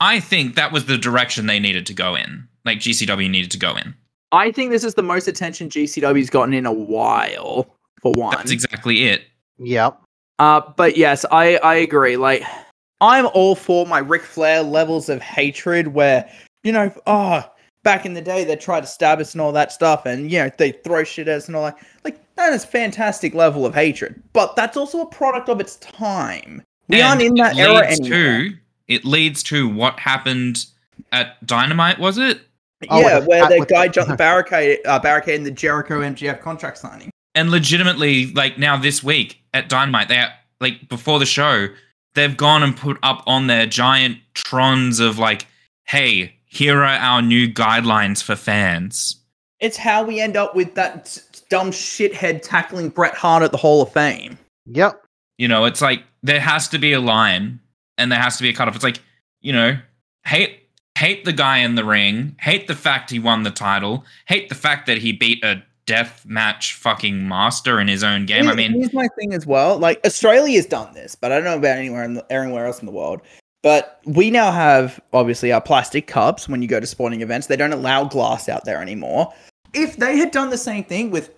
I 0.00 0.20
think 0.20 0.54
that 0.54 0.72
was 0.72 0.86
the 0.86 0.98
direction 0.98 1.46
they 1.46 1.58
needed 1.58 1.86
to 1.86 1.94
go 1.94 2.14
in. 2.14 2.46
Like 2.64 2.78
GCW 2.78 3.28
needed 3.30 3.50
to 3.52 3.58
go 3.58 3.76
in. 3.76 3.94
I 4.32 4.52
think 4.52 4.70
this 4.70 4.84
is 4.84 4.94
the 4.94 5.02
most 5.02 5.26
attention 5.28 5.68
GCW's 5.70 6.30
gotten 6.30 6.52
in 6.54 6.66
a 6.66 6.72
while. 6.72 7.74
For 8.02 8.12
one, 8.12 8.36
That's 8.36 8.50
exactly 8.52 9.04
it. 9.08 9.22
Yep. 9.58 10.00
Uh, 10.38 10.60
but 10.76 10.96
yes, 10.96 11.24
I, 11.32 11.56
I 11.56 11.74
agree. 11.76 12.16
Like, 12.16 12.44
I'm 13.00 13.26
all 13.34 13.56
for 13.56 13.86
my 13.86 13.98
Ric 13.98 14.22
Flair 14.22 14.62
levels 14.62 15.08
of 15.08 15.20
hatred 15.20 15.88
where, 15.88 16.30
you 16.62 16.70
know, 16.70 16.92
oh, 17.08 17.42
back 17.82 18.06
in 18.06 18.14
the 18.14 18.20
day 18.20 18.44
they 18.44 18.54
tried 18.54 18.80
to 18.82 18.86
stab 18.86 19.18
us 19.18 19.32
and 19.32 19.40
all 19.40 19.50
that 19.52 19.72
stuff 19.72 20.06
and, 20.06 20.30
you 20.30 20.38
know, 20.38 20.50
they 20.58 20.70
throw 20.72 21.02
shit 21.02 21.26
at 21.26 21.38
us 21.38 21.46
and 21.48 21.56
all 21.56 21.64
that. 21.64 21.78
Like, 22.04 22.20
that 22.38 22.52
is 22.54 22.64
fantastic 22.64 23.34
level 23.34 23.66
of 23.66 23.74
hatred. 23.74 24.22
But 24.32 24.56
that's 24.56 24.76
also 24.76 25.02
a 25.02 25.06
product 25.06 25.48
of 25.50 25.60
its 25.60 25.76
time. 25.76 26.62
We 26.88 27.00
And 27.00 27.06
aren't 27.08 27.22
in 27.22 27.34
that 27.34 27.56
it 27.56 27.60
era 27.60 27.86
leads 27.88 28.00
anymore. 28.00 28.48
to 28.50 28.56
it 28.88 29.04
leads 29.04 29.42
to 29.44 29.68
what 29.68 30.00
happened 30.00 30.64
at 31.12 31.44
Dynamite, 31.46 31.98
was 31.98 32.16
it? 32.16 32.40
Oh, 32.88 33.00
yeah, 33.00 33.18
where 33.20 33.44
uh, 33.44 33.48
the 33.48 33.66
guy 33.68 33.86
the- 33.88 33.92
jumped 33.92 34.10
the 34.10 34.16
barricade, 34.28 34.78
uh, 34.86 34.98
barricade 34.98 35.34
in 35.34 35.42
the 35.44 35.50
Jericho 35.50 36.00
MJF 36.00 36.40
contract 36.40 36.78
signing. 36.78 37.10
And 37.34 37.50
legitimately, 37.50 38.32
like 38.32 38.56
now 38.58 38.76
this 38.78 39.02
week 39.04 39.42
at 39.52 39.68
Dynamite, 39.68 40.08
they 40.08 40.18
are, 40.18 40.32
like 40.60 40.88
before 40.88 41.18
the 41.18 41.26
show, 41.26 41.68
they've 42.14 42.36
gone 42.36 42.62
and 42.62 42.76
put 42.76 42.98
up 43.02 43.22
on 43.26 43.46
their 43.48 43.66
giant 43.66 44.18
trons 44.34 45.00
of 45.00 45.18
like, 45.18 45.46
hey, 45.84 46.34
here 46.46 46.78
are 46.82 46.84
our 46.98 47.20
new 47.20 47.46
guidelines 47.52 48.22
for 48.22 48.34
fans. 48.36 49.16
It's 49.60 49.76
how 49.76 50.04
we 50.04 50.20
end 50.20 50.36
up 50.36 50.54
with 50.54 50.74
that 50.76 51.00
s- 51.00 51.27
dumb 51.48 51.70
shithead 51.70 52.42
tackling 52.42 52.88
Bret 52.90 53.14
Hart 53.14 53.42
at 53.42 53.52
the 53.52 53.56
Hall 53.56 53.82
of 53.82 53.92
Fame. 53.92 54.38
Yep. 54.66 55.04
You 55.38 55.48
know, 55.48 55.64
it's 55.64 55.80
like 55.80 56.02
there 56.22 56.40
has 56.40 56.68
to 56.68 56.78
be 56.78 56.92
a 56.92 57.00
line 57.00 57.60
and 57.96 58.10
there 58.10 58.18
has 58.18 58.36
to 58.36 58.42
be 58.42 58.48
a 58.48 58.52
cutoff. 58.52 58.74
It's 58.74 58.84
like, 58.84 59.00
you 59.40 59.52
know, 59.52 59.78
hate 60.24 60.60
hate 60.98 61.24
the 61.24 61.32
guy 61.32 61.58
in 61.58 61.76
the 61.76 61.84
ring, 61.84 62.34
hate 62.40 62.66
the 62.66 62.74
fact 62.74 63.10
he 63.10 63.20
won 63.20 63.44
the 63.44 63.50
title, 63.52 64.04
hate 64.26 64.48
the 64.48 64.54
fact 64.54 64.86
that 64.86 64.98
he 64.98 65.12
beat 65.12 65.42
a 65.44 65.62
death 65.86 66.26
match 66.26 66.74
fucking 66.74 67.26
master 67.26 67.80
in 67.80 67.88
his 67.88 68.02
own 68.02 68.26
game. 68.26 68.48
I 68.48 68.54
mean, 68.54 68.72
here's 68.72 68.92
my 68.92 69.08
thing 69.18 69.32
as 69.32 69.46
well. 69.46 69.78
Like 69.78 70.04
Australia's 70.04 70.66
done 70.66 70.92
this, 70.94 71.14
but 71.14 71.30
I 71.32 71.36
don't 71.36 71.44
know 71.44 71.56
about 71.56 71.78
anywhere 71.78 72.02
in 72.02 72.14
the, 72.14 72.32
anywhere 72.32 72.66
else 72.66 72.80
in 72.80 72.86
the 72.86 72.92
world. 72.92 73.22
But 73.62 74.00
we 74.04 74.30
now 74.30 74.52
have 74.52 75.00
obviously 75.12 75.52
our 75.52 75.60
plastic 75.60 76.06
cups 76.06 76.48
when 76.48 76.62
you 76.62 76.68
go 76.68 76.78
to 76.78 76.86
sporting 76.86 77.22
events. 77.22 77.46
They 77.46 77.56
don't 77.56 77.72
allow 77.72 78.04
glass 78.04 78.48
out 78.48 78.64
there 78.64 78.82
anymore. 78.82 79.32
If 79.74 79.96
they 79.96 80.16
had 80.16 80.30
done 80.30 80.50
the 80.50 80.58
same 80.58 80.84
thing 80.84 81.10
with 81.10 81.30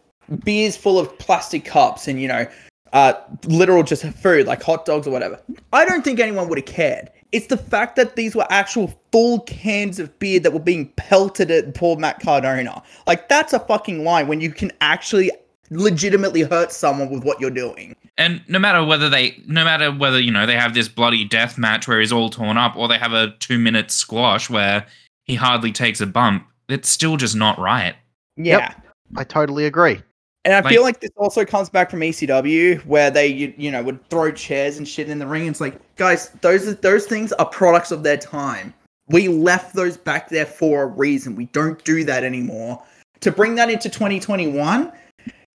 beers 0.45 0.77
full 0.77 0.99
of 0.99 1.17
plastic 1.19 1.65
cups 1.65 2.09
and 2.09 2.21
you 2.21 2.29
know, 2.29 2.47
uh, 2.93 3.15
literal 3.47 3.83
just 3.83 4.05
food 4.05 4.47
like 4.47 4.63
hot 4.63 4.85
dogs 4.85 5.07
or 5.07 5.11
whatever, 5.11 5.41
I 5.73 5.85
don't 5.85 6.03
think 6.03 6.21
anyone 6.21 6.49
would 6.49 6.59
have 6.59 6.67
cared. 6.67 7.11
It's 7.33 7.47
the 7.47 7.57
fact 7.57 7.95
that 7.97 8.17
these 8.17 8.35
were 8.35 8.47
actual 8.51 8.93
full 9.13 9.41
cans 9.41 10.01
of 10.01 10.17
beer 10.19 10.41
that 10.41 10.53
were 10.53 10.59
being 10.59 10.89
pelted 10.97 11.51
at 11.51 11.75
poor 11.75 11.97
Matt 11.97 12.21
Cardona. 12.21 12.83
Like 13.07 13.29
that's 13.29 13.53
a 13.53 13.61
fucking 13.61 14.03
line 14.03 14.27
when 14.27 14.41
you 14.41 14.51
can 14.51 14.73
actually 14.81 15.31
legitimately 15.71 16.43
hurt 16.43 16.73
someone 16.73 17.11
with 17.11 17.23
what 17.23 17.41
you're 17.41 17.51
doing. 17.51 17.95
and 18.19 18.43
no 18.49 18.59
matter 18.59 18.85
whether 18.85 19.09
they, 19.09 19.41
no 19.47 19.65
matter 19.65 19.93
whether 19.93 20.19
you 20.19 20.33
know 20.33 20.45
they 20.45 20.57
have 20.57 20.75
this 20.75 20.89
bloody 20.89 21.25
death 21.25 21.57
match 21.57 21.87
where 21.87 22.01
he's 22.01 22.11
all 22.13 22.29
torn 22.29 22.57
up, 22.57 22.75
or 22.77 22.89
they 22.89 22.99
have 22.99 23.13
a 23.13 23.35
two 23.39 23.59
minute 23.59 23.93
squash 23.93 24.51
where 24.51 24.85
he 25.27 25.37
hardly 25.37 25.71
takes 25.71 26.01
a 26.01 26.07
bump, 26.07 26.45
it's 26.69 26.89
still 26.89 27.17
just 27.17 27.37
not 27.37 27.57
right. 27.61 27.95
Yeah. 28.37 28.75
I 29.17 29.25
totally 29.25 29.65
agree. 29.65 30.03
And 30.45 30.55
I 30.55 30.61
Like- 30.61 30.73
feel 30.73 30.83
like 30.83 31.01
this 31.01 31.11
also 31.17 31.45
comes 31.45 31.69
back 31.69 31.91
from 31.91 32.01
ECW, 32.03 32.77
where 32.87 33.11
they 33.11 33.27
you, 33.27 33.53
you 33.59 33.71
know 33.71 33.83
would 33.83 34.07
throw 34.09 34.31
chairs 34.33 34.79
and 34.79 34.89
shit 34.89 35.09
in 35.11 35.19
the 35.19 35.27
ring. 35.27 35.47
It's 35.47 35.61
like, 35.61 35.75
guys, 35.97 36.31
those 36.41 36.75
those 36.77 37.05
things 37.07 37.33
are 37.35 37.47
products 37.47 37.91
of 37.91 38.03
their 38.03 38.17
time. 38.17 38.73
We 39.09 39.29
left 39.29 39.75
those 39.75 39.97
back 39.97 40.29
there 40.31 40.47
for 40.47 40.85
a 40.85 40.87
reason. 40.87 41.35
We 41.35 41.47
don't 41.47 41.83
do 41.85 42.05
that 42.05 42.25
anymore. 42.25 42.83
To 43.21 43.31
bring 43.31 43.55
that 43.57 43.69
into 43.69 43.91
2021, 43.91 44.91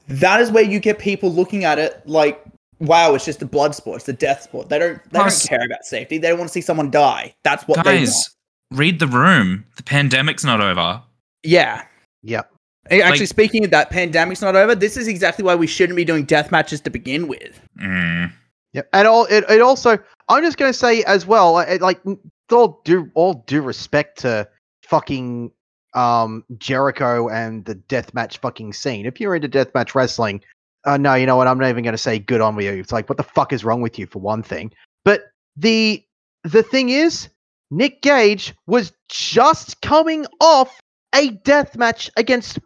that 0.07 0.39
is 0.39 0.51
where 0.51 0.63
you 0.63 0.79
get 0.79 0.99
people 0.99 1.31
looking 1.31 1.63
at 1.63 1.79
it 1.79 2.01
like, 2.05 2.43
wow, 2.79 3.15
it's 3.15 3.25
just 3.25 3.41
a 3.41 3.45
blood 3.45 3.73
sport, 3.73 4.01
it's 4.01 4.09
a 4.09 4.13
death 4.13 4.43
sport. 4.43 4.69
They 4.69 4.77
don't 4.77 5.01
they 5.05 5.19
Plus- 5.19 5.47
don't 5.47 5.57
care 5.57 5.65
about 5.65 5.83
safety. 5.85 6.19
They 6.19 6.27
don't 6.29 6.37
want 6.37 6.49
to 6.49 6.53
see 6.53 6.61
someone 6.61 6.91
die. 6.91 7.33
That's 7.43 7.67
what 7.67 7.83
they 7.83 7.95
want. 7.95 8.05
Guys, 8.05 8.29
read 8.71 8.99
the 8.99 9.07
room. 9.07 9.65
The 9.77 9.83
pandemic's 9.83 10.43
not 10.43 10.61
over. 10.61 11.01
Yeah. 11.43 11.83
Yep. 12.23 12.51
Hey, 12.89 13.01
Actually, 13.01 13.21
Like- 13.21 13.29
speaking 13.29 13.65
of 13.65 13.71
that, 13.71 13.89
pandemic's 13.89 14.41
not 14.41 14.55
over. 14.55 14.75
This 14.75 14.95
is 14.97 15.07
exactly 15.07 15.43
why 15.43 15.55
we 15.55 15.67
shouldn't 15.67 15.97
be 15.97 16.05
doing 16.05 16.23
death 16.25 16.51
matches 16.51 16.81
to 16.81 16.89
begin 16.89 17.27
with. 17.27 17.59
Mm. 17.81 18.31
Yep. 18.73 18.89
And 18.93 19.07
all 19.07 19.25
it, 19.25 19.43
it 19.49 19.61
also 19.61 19.97
I'm 20.29 20.43
just 20.43 20.57
gonna 20.57 20.73
say 20.73 21.03
as 21.03 21.25
well, 21.25 21.57
I- 21.57 21.77
like 21.77 22.03
with 22.05 22.19
all 22.51 22.81
due 22.83 23.09
all 23.15 23.35
due 23.47 23.61
respect 23.61 24.19
to 24.19 24.47
fucking 24.83 25.51
um 25.93 26.43
Jericho 26.57 27.29
and 27.29 27.63
the 27.65 27.75
deathmatch 27.75 28.37
fucking 28.37 28.73
scene. 28.73 29.05
If 29.05 29.19
you're 29.19 29.35
into 29.35 29.49
deathmatch 29.49 29.95
wrestling, 29.95 30.41
uh 30.85 30.97
no, 30.97 31.15
you 31.15 31.25
know 31.25 31.37
what, 31.37 31.47
I'm 31.47 31.57
not 31.57 31.69
even 31.69 31.83
gonna 31.83 31.97
say 31.97 32.19
good 32.19 32.41
on 32.41 32.59
you. 32.61 32.71
It's 32.71 32.91
like 32.91 33.09
what 33.09 33.17
the 33.17 33.23
fuck 33.23 33.53
is 33.53 33.63
wrong 33.63 33.81
with 33.81 33.97
you 33.97 34.05
for 34.07 34.19
one 34.19 34.43
thing. 34.43 34.71
But 35.03 35.23
the 35.57 36.03
the 36.43 36.61
thing 36.61 36.89
is, 36.89 37.29
Nick 37.71 38.01
Gage 38.03 38.53
was 38.67 38.91
just 39.09 39.81
coming 39.81 40.25
off 40.41 40.79
a 41.15 41.29
death 41.29 41.77
match 41.77 42.11
against 42.17 42.59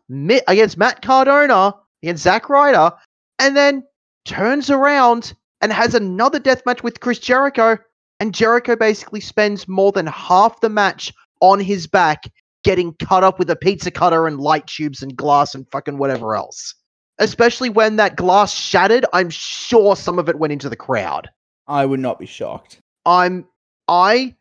against 0.48 0.78
Matt 0.78 1.02
Cardona, 1.02 1.76
against 2.04 2.24
Zack 2.24 2.50
Ryder, 2.50 2.92
and 3.38 3.56
then 3.56 3.84
turns 4.26 4.70
around 4.70 5.34
and 5.62 5.72
has 5.72 5.94
another 5.94 6.40
death 6.40 6.66
match 6.66 6.84
with 6.84 7.00
Chris 7.00 7.20
Jericho, 7.20 7.78
and 8.20 8.34
Jericho 8.34 8.76
basically 8.76 9.20
spends 9.20 9.68
more 9.68 9.92
than 9.92 10.08
half 10.08 10.60
the 10.62 10.70
match 10.70 11.14
on 11.42 11.60
his 11.60 11.88
back 11.88 12.24
getting 12.64 12.94
cut 12.96 13.24
up 13.24 13.40
with 13.40 13.50
a 13.50 13.56
pizza 13.56 13.92
cutter 13.92 14.28
and 14.28 14.40
light 14.40 14.68
tubes 14.68 15.02
and 15.02 15.16
glass 15.16 15.56
and 15.56 15.70
fucking 15.72 15.98
whatever 15.98 16.36
else. 16.36 16.76
Especially 17.20 17.70
when 17.70 17.98
that 17.98 18.16
glass 18.16 18.54
shattered, 18.54 19.06
I'm 19.14 19.30
sure 19.30 19.96
some 19.96 20.20
of 20.20 20.30
it 20.30 20.40
went 20.40 20.54
into 20.54 20.70
the 20.70 20.76
crowd. 20.76 21.30
I 21.68 21.86
would 21.86 22.00
not 22.00 22.20
be 22.20 22.26
shocked. 22.26 22.80
I'm 23.06 23.46
I 23.88 24.36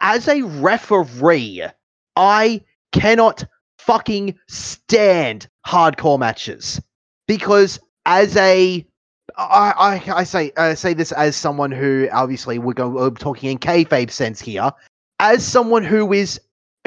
as 0.00 0.28
a 0.28 0.42
referee, 0.42 1.64
I 2.16 2.62
cannot 2.92 3.44
fucking 3.78 4.38
stand 4.48 5.48
hardcore 5.66 6.18
matches 6.18 6.80
because 7.26 7.78
as 8.06 8.36
a 8.36 8.84
I, 9.36 10.02
I, 10.08 10.12
I 10.20 10.24
say 10.24 10.52
I 10.56 10.74
say 10.74 10.94
this 10.94 11.12
as 11.12 11.36
someone 11.36 11.70
who 11.70 12.08
obviously 12.12 12.58
we're 12.58 12.72
going 12.72 12.94
we're 12.94 13.10
talking 13.10 13.50
in 13.50 13.58
kayfabe 13.58 14.10
sense 14.10 14.40
here. 14.40 14.72
As 15.20 15.46
someone 15.46 15.84
who 15.84 16.12
is 16.12 16.40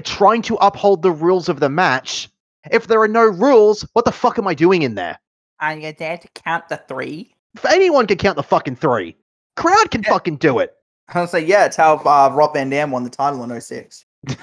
trying 0.03 0.41
to 0.43 0.55
uphold 0.55 1.01
the 1.01 1.11
rules 1.11 1.47
of 1.49 1.59
the 1.59 1.69
match, 1.69 2.29
if 2.71 2.87
there 2.87 3.01
are 3.01 3.07
no 3.07 3.25
rules, 3.25 3.87
what 3.93 4.05
the 4.05 4.11
fuck 4.11 4.37
am 4.37 4.47
I 4.47 4.53
doing 4.53 4.81
in 4.81 4.95
there? 4.95 5.19
Are 5.59 5.77
you 5.77 5.93
there 5.97 6.17
to 6.17 6.27
count 6.29 6.69
the 6.69 6.77
three? 6.87 7.35
If 7.55 7.65
anyone 7.65 8.07
can 8.07 8.17
count 8.17 8.35
the 8.35 8.43
fucking 8.43 8.77
three, 8.77 9.15
crowd 9.55 9.91
can 9.91 10.03
fucking 10.03 10.37
do 10.37 10.59
it. 10.59 10.73
I 11.09 11.21
was 11.21 11.33
like, 11.33 11.47
yeah, 11.47 11.65
it's 11.65 11.75
how 11.75 11.97
uh, 11.97 12.33
Rob 12.33 12.53
Van 12.53 12.69
Dam 12.69 12.91
won 12.91 13.03
the 13.03 13.09
title 13.09 13.43
in 13.43 13.61
06. 13.61 14.05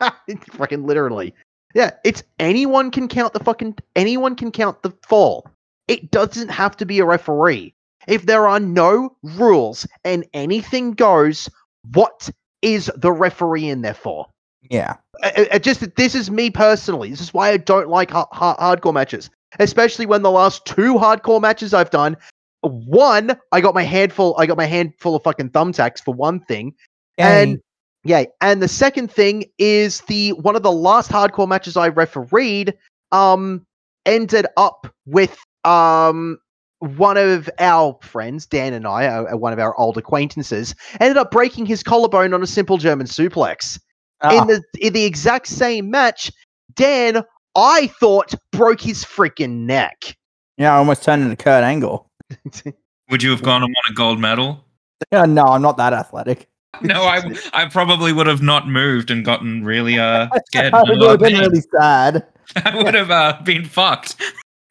fucking 0.52 0.86
literally. 0.86 1.34
Yeah, 1.74 1.90
it's 2.04 2.22
anyone 2.38 2.90
can 2.90 3.08
count 3.08 3.32
the 3.32 3.40
fucking 3.40 3.76
anyone 3.96 4.36
can 4.36 4.52
count 4.52 4.82
the 4.82 4.92
fall. 5.06 5.48
It 5.88 6.10
doesn't 6.10 6.48
have 6.48 6.76
to 6.78 6.86
be 6.86 7.00
a 7.00 7.04
referee. 7.04 7.74
If 8.06 8.26
there 8.26 8.46
are 8.46 8.60
no 8.60 9.16
rules 9.22 9.86
and 10.04 10.24
anything 10.34 10.92
goes, 10.92 11.48
what 11.92 12.30
is 12.62 12.90
the 12.96 13.12
referee 13.12 13.68
in 13.68 13.82
there 13.82 13.94
for? 13.94 14.26
Yeah. 14.70 14.94
I- 15.22 15.32
I- 15.36 15.48
I 15.54 15.58
just 15.58 15.96
this 15.96 16.14
is 16.14 16.30
me 16.30 16.50
personally. 16.50 17.10
This 17.10 17.20
is 17.20 17.34
why 17.34 17.50
I 17.50 17.56
don't 17.56 17.88
like 17.88 18.10
ha- 18.10 18.28
ha- 18.32 18.56
hardcore 18.56 18.94
matches, 18.94 19.30
especially 19.58 20.06
when 20.06 20.22
the 20.22 20.30
last 20.30 20.64
two 20.64 20.94
hardcore 20.94 21.40
matches 21.40 21.74
I've 21.74 21.90
done. 21.90 22.16
One, 22.62 23.36
I 23.52 23.60
got 23.60 23.74
my 23.74 23.82
handful. 23.82 24.34
I 24.38 24.46
got 24.46 24.56
my 24.56 24.64
handful 24.64 25.16
of 25.16 25.22
fucking 25.22 25.50
thumbtacks 25.50 26.02
for 26.02 26.14
one 26.14 26.40
thing, 26.40 26.74
and 27.18 27.60
yeah, 28.04 28.24
and 28.40 28.62
the 28.62 28.68
second 28.68 29.10
thing 29.10 29.44
is 29.58 30.02
the 30.02 30.32
one 30.32 30.56
of 30.56 30.62
the 30.62 30.72
last 30.72 31.10
hardcore 31.10 31.48
matches 31.48 31.76
I 31.76 31.88
refereed 31.88 32.74
um 33.12 33.66
ended 34.06 34.46
up 34.56 34.92
with 35.06 35.38
um 35.64 36.38
one 36.80 37.16
of 37.16 37.48
our 37.58 37.98
friends, 38.02 38.44
Dan 38.44 38.74
and 38.74 38.86
I, 38.86 39.06
uh, 39.06 39.36
one 39.36 39.54
of 39.54 39.58
our 39.58 39.74
old 39.78 39.96
acquaintances, 39.96 40.74
ended 41.00 41.16
up 41.16 41.30
breaking 41.30 41.64
his 41.64 41.82
collarbone 41.82 42.34
on 42.34 42.42
a 42.42 42.46
simple 42.46 42.76
German 42.76 43.06
suplex. 43.06 43.80
Ah. 44.20 44.42
In 44.42 44.48
the 44.48 44.62
in 44.80 44.92
the 44.92 45.04
exact 45.04 45.46
same 45.46 45.90
match, 45.90 46.30
Dan 46.74 47.24
I 47.56 47.86
thought 47.86 48.34
broke 48.52 48.80
his 48.80 49.04
freaking 49.04 49.60
neck. 49.60 50.16
yeah, 50.58 50.74
I 50.74 50.76
almost 50.76 51.02
turned 51.04 51.22
into 51.22 51.36
Kurt 51.36 51.64
Angle. 51.64 52.10
Would 53.10 53.22
you 53.22 53.30
have 53.30 53.42
gone 53.42 53.62
and 53.62 53.74
won 53.74 53.92
a 53.92 53.94
gold 53.94 54.18
medal? 54.18 54.64
Yeah, 55.12 55.26
no, 55.26 55.42
I'm 55.42 55.62
not 55.62 55.76
that 55.76 55.92
athletic. 55.92 56.48
No, 56.82 57.02
I 57.02 57.22
I 57.52 57.66
probably 57.66 58.12
would 58.12 58.26
have 58.26 58.42
not 58.42 58.68
moved 58.68 59.10
and 59.10 59.24
gotten 59.24 59.64
really 59.64 59.98
uh 59.98 60.28
scared. 60.46 60.74
I 60.74 60.80
and 60.80 60.90
in 60.90 60.96
a 60.96 61.00
would 61.00 61.10
have 61.10 61.20
been 61.20 61.40
really 61.40 61.62
sad. 61.72 62.26
I 62.64 62.82
would 62.82 62.94
have 62.94 63.10
uh, 63.10 63.40
been 63.42 63.64
fucked. 63.64 64.16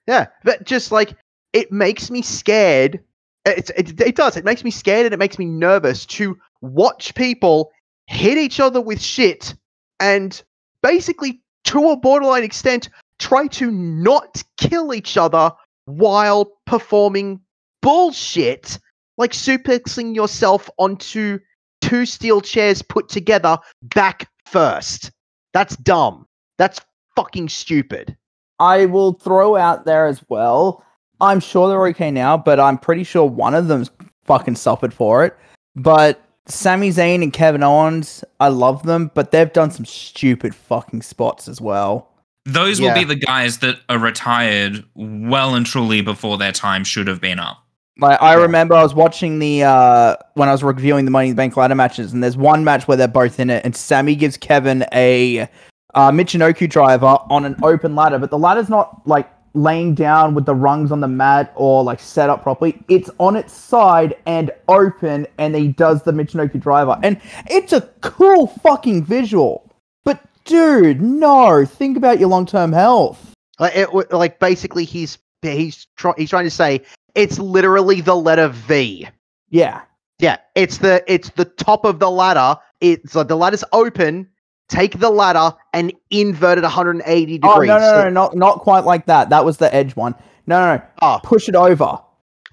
Yeah, 0.07 0.27
but 0.43 0.65
just 0.65 0.91
like 0.91 1.15
it 1.53 1.71
makes 1.71 2.11
me 2.11 2.21
scared. 2.21 2.99
It, 3.45 3.69
it, 3.75 3.99
it 3.99 4.15
does. 4.15 4.37
It 4.37 4.45
makes 4.45 4.63
me 4.63 4.71
scared 4.71 5.05
and 5.05 5.13
it 5.13 5.17
makes 5.17 5.37
me 5.37 5.45
nervous 5.45 6.05
to 6.05 6.37
watch 6.61 7.13
people 7.13 7.71
hit 8.07 8.37
each 8.37 8.59
other 8.59 8.79
with 8.79 9.01
shit 9.01 9.53
and 9.99 10.41
basically, 10.81 11.41
to 11.65 11.91
a 11.91 11.97
borderline 11.97 12.43
extent, 12.43 12.89
try 13.19 13.47
to 13.47 13.71
not 13.71 14.43
kill 14.57 14.93
each 14.93 15.17
other 15.17 15.51
while 15.85 16.51
performing 16.65 17.39
bullshit 17.81 18.79
like 19.17 19.31
suplexing 19.31 20.15
yourself 20.15 20.69
onto 20.77 21.39
two 21.83 22.05
steel 22.05 22.41
chairs 22.41 22.81
put 22.81 23.09
together 23.09 23.57
back 23.83 24.29
first. 24.45 25.11
That's 25.53 25.75
dumb. 25.77 26.25
That's 26.57 26.79
fucking 27.15 27.49
stupid. 27.49 28.15
I 28.59 28.85
will 28.85 29.13
throw 29.13 29.55
out 29.55 29.85
there 29.85 30.07
as 30.07 30.23
well. 30.29 30.83
I'm 31.19 31.39
sure 31.39 31.67
they're 31.67 31.87
okay 31.87 32.11
now, 32.11 32.37
but 32.37 32.59
I'm 32.59 32.77
pretty 32.77 33.03
sure 33.03 33.25
one 33.25 33.53
of 33.53 33.67
them's 33.67 33.91
fucking 34.23 34.55
suffered 34.55 34.93
for 34.93 35.25
it. 35.25 35.35
But 35.75 36.21
Sami 36.47 36.89
Zayn 36.89 37.23
and 37.23 37.33
Kevin 37.33 37.63
Owens, 37.63 38.23
I 38.39 38.49
love 38.49 38.83
them, 38.83 39.11
but 39.13 39.31
they've 39.31 39.51
done 39.51 39.71
some 39.71 39.85
stupid 39.85 40.55
fucking 40.55 41.01
spots 41.01 41.47
as 41.47 41.59
well. 41.59 42.09
Those 42.45 42.81
will 42.81 42.93
be 42.93 43.05
the 43.05 43.15
guys 43.15 43.59
that 43.59 43.79
are 43.87 43.97
retired 43.97 44.83
well 44.95 45.55
and 45.55 45.65
truly 45.65 46.01
before 46.01 46.37
their 46.37 46.51
time 46.51 46.83
should 46.83 47.07
have 47.07 47.21
been 47.21 47.39
up. 47.39 47.62
Like 47.99 48.21
I 48.21 48.33
remember 48.33 48.73
I 48.73 48.81
was 48.81 48.95
watching 48.95 49.39
the 49.39 49.63
uh 49.63 50.15
when 50.33 50.49
I 50.49 50.51
was 50.51 50.63
reviewing 50.63 51.05
the 51.05 51.11
Money 51.11 51.29
in 51.29 51.35
the 51.35 51.39
Bank 51.39 51.55
ladder 51.55 51.75
matches, 51.75 52.11
and 52.11 52.23
there's 52.23 52.37
one 52.37 52.63
match 52.63 52.87
where 52.87 52.97
they're 52.97 53.07
both 53.07 53.39
in 53.39 53.49
it, 53.49 53.63
and 53.63 53.75
Sami 53.75 54.15
gives 54.15 54.35
Kevin 54.35 54.83
a 54.91 55.47
uh, 55.93 56.11
Michinoku 56.11 56.67
driver 56.67 57.17
on 57.29 57.45
an 57.45 57.55
open 57.61 57.95
ladder, 57.95 58.17
but 58.17 58.31
the 58.31 58.37
ladder's 58.37 58.69
not 58.69 59.05
like 59.05 59.29
laying 59.53 59.93
down 59.93 60.33
with 60.33 60.45
the 60.45 60.55
rungs 60.55 60.91
on 60.91 60.99
the 60.99 61.07
mat 61.07 61.53
or 61.55 61.83
like 61.83 61.99
set 61.99 62.29
up 62.29 62.41
properly. 62.41 62.83
It's 62.89 63.11
on 63.19 63.35
its 63.35 63.53
side 63.53 64.15
and 64.25 64.51
open, 64.67 65.27
and 65.37 65.55
he 65.55 65.67
does 65.67 66.01
the 66.01 66.11
Michinoku 66.11 66.59
driver, 66.59 66.99
and 67.03 67.21
it's 67.47 67.73
a 67.73 67.81
cool 68.01 68.47
fucking 68.47 69.03
visual. 69.03 69.69
But 70.03 70.19
dude, 70.45 71.01
no, 71.01 71.63
think 71.65 71.95
about 71.95 72.19
your 72.19 72.29
long 72.29 72.47
term 72.47 72.71
health. 72.71 73.33
Like, 73.59 73.75
it, 73.75 74.11
like 74.11 74.39
basically, 74.39 74.83
he's 74.83 75.19
he's 75.43 75.85
try, 75.95 76.13
he's 76.17 76.31
trying 76.31 76.45
to 76.45 76.49
say 76.49 76.81
it's 77.15 77.39
literally 77.39 78.01
the 78.01 78.15
letter 78.15 78.47
V. 78.49 79.07
Yeah, 79.49 79.81
Yeah, 80.19 80.37
it's 80.55 80.79
the 80.79 81.03
it's 81.07 81.29
the 81.31 81.45
top 81.45 81.85
of 81.85 81.99
the 81.99 82.09
ladder. 82.09 82.59
It's 82.81 83.15
like 83.15 83.27
the 83.27 83.37
ladder's 83.37 83.63
open. 83.71 84.27
Take 84.69 84.99
the 84.99 85.09
ladder 85.09 85.55
and 85.73 85.93
invert 86.09 86.57
it 86.57 86.61
180 86.63 87.25
degrees. 87.37 87.51
Oh 87.53 87.53
degrees. 87.61 87.67
no, 87.69 87.77
no, 87.79 88.03
no, 88.05 88.09
not 88.09 88.35
not 88.35 88.59
quite 88.59 88.85
like 88.85 89.05
that. 89.05 89.29
That 89.29 89.45
was 89.45 89.57
the 89.57 89.73
edge 89.75 89.95
one. 89.95 90.15
No, 90.47 90.59
no, 90.59 90.75
no. 90.77 90.81
Oh, 91.01 91.19
Push 91.23 91.47
it 91.49 91.55
over. 91.55 91.99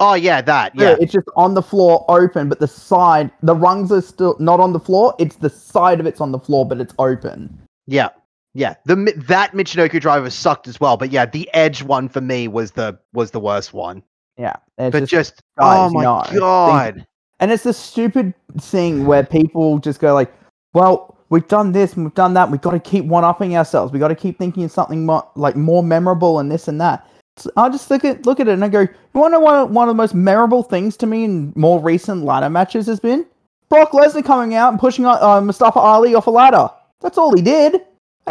oh 0.01 0.15
yeah, 0.15 0.41
that. 0.43 0.75
Yeah, 0.75 0.91
Yeah, 0.91 0.97
it's 1.01 1.13
just 1.13 1.29
on 1.37 1.55
the 1.55 1.63
floor, 1.63 2.05
open, 2.09 2.49
but 2.49 2.61
the 2.61 2.69
side, 2.69 3.31
the 3.43 3.55
rungs 3.55 3.91
are 3.93 4.03
still 4.03 4.37
not 4.39 4.61
on 4.61 4.73
the 4.73 4.81
floor. 4.81 5.15
It's 5.19 5.37
the 5.37 5.51
side 5.51 6.01
of 6.01 6.07
it's 6.07 6.21
on 6.21 6.33
the 6.33 6.39
floor, 6.39 6.67
but 6.67 6.81
it's 6.81 6.95
open. 6.99 7.59
yeah, 7.87 8.11
yeah. 8.55 8.75
The 8.85 8.97
that 9.29 9.53
Michinoku 9.53 10.01
driver 10.01 10.29
sucked 10.31 10.69
as 10.69 10.79
well, 10.81 10.97
but 10.97 11.11
yeah, 11.11 11.25
the 11.27 11.49
edge 11.55 11.83
one 11.83 12.09
for 12.09 12.21
me 12.21 12.47
was 12.49 12.73
the 12.73 12.99
was 13.15 13.31
the 13.31 13.41
worst 13.41 13.73
one. 13.73 14.03
Yeah, 14.41 14.57
But 14.79 14.93
just- 15.01 15.11
just, 15.11 15.35
guys, 15.59 15.77
oh 15.79 15.91
my 15.91 16.03
no. 16.03 16.25
God. 16.39 17.07
and 17.41 17.53
it's 17.53 17.65
the 17.65 17.73
stupid 17.75 18.35
thing 18.59 19.07
where 19.07 19.23
people 19.25 19.79
just 19.79 20.01
go 20.01 20.15
like, 20.15 20.33
"Well, 20.75 21.17
we've 21.29 21.47
done 21.49 21.73
this 21.73 21.95
and 21.95 22.05
we've 22.05 22.15
done 22.15 22.35
that. 22.35 22.51
We've 22.51 22.61
got 22.61 22.71
to 22.73 22.81
keep 22.81 23.05
one 23.05 23.25
upping 23.25 23.57
ourselves. 23.57 23.93
We've 23.93 24.01
got 24.01 24.09
to 24.09 24.15
keep 24.15 24.39
thinking 24.39 24.65
of 24.65 24.73
something 24.73 25.05
more 25.07 25.29
like 25.37 25.57
more 25.57 25.83
memorable 25.83 26.39
and 26.41 26.51
this 26.51 26.69
and 26.69 26.81
that." 26.81 27.07
I 27.57 27.69
just 27.71 27.91
look 27.91 28.05
at 28.05 28.27
look 28.27 28.41
at 28.41 28.49
it 28.49 28.53
and 28.53 28.65
I 28.65 28.69
go, 28.69 28.81
you 28.81 28.89
want 29.15 29.33
to 29.33 29.39
know 29.39 29.41
what 29.41 29.71
one 29.71 29.89
of 29.89 29.95
the 29.97 30.03
most 30.03 30.15
memorable 30.15 30.63
things 30.63 30.97
to 30.99 31.07
me 31.07 31.25
in 31.25 31.53
more 31.57 31.81
recent 31.81 32.25
ladder 32.25 32.51
matches 32.51 32.87
has 32.87 33.01
been? 33.01 33.25
Brock 33.71 33.93
Lesnar 33.93 34.25
coming 34.25 34.55
out 34.55 34.71
and 34.73 34.81
pushing 34.81 35.07
uh, 35.07 35.41
Mustafa 35.41 35.79
Ali 35.79 36.15
off 36.15 36.27
a 36.27 36.31
ladder. 36.31 36.69
That's 37.01 37.17
all 37.17 37.35
he 37.35 37.41
did. 37.43 37.75
And 37.75 37.83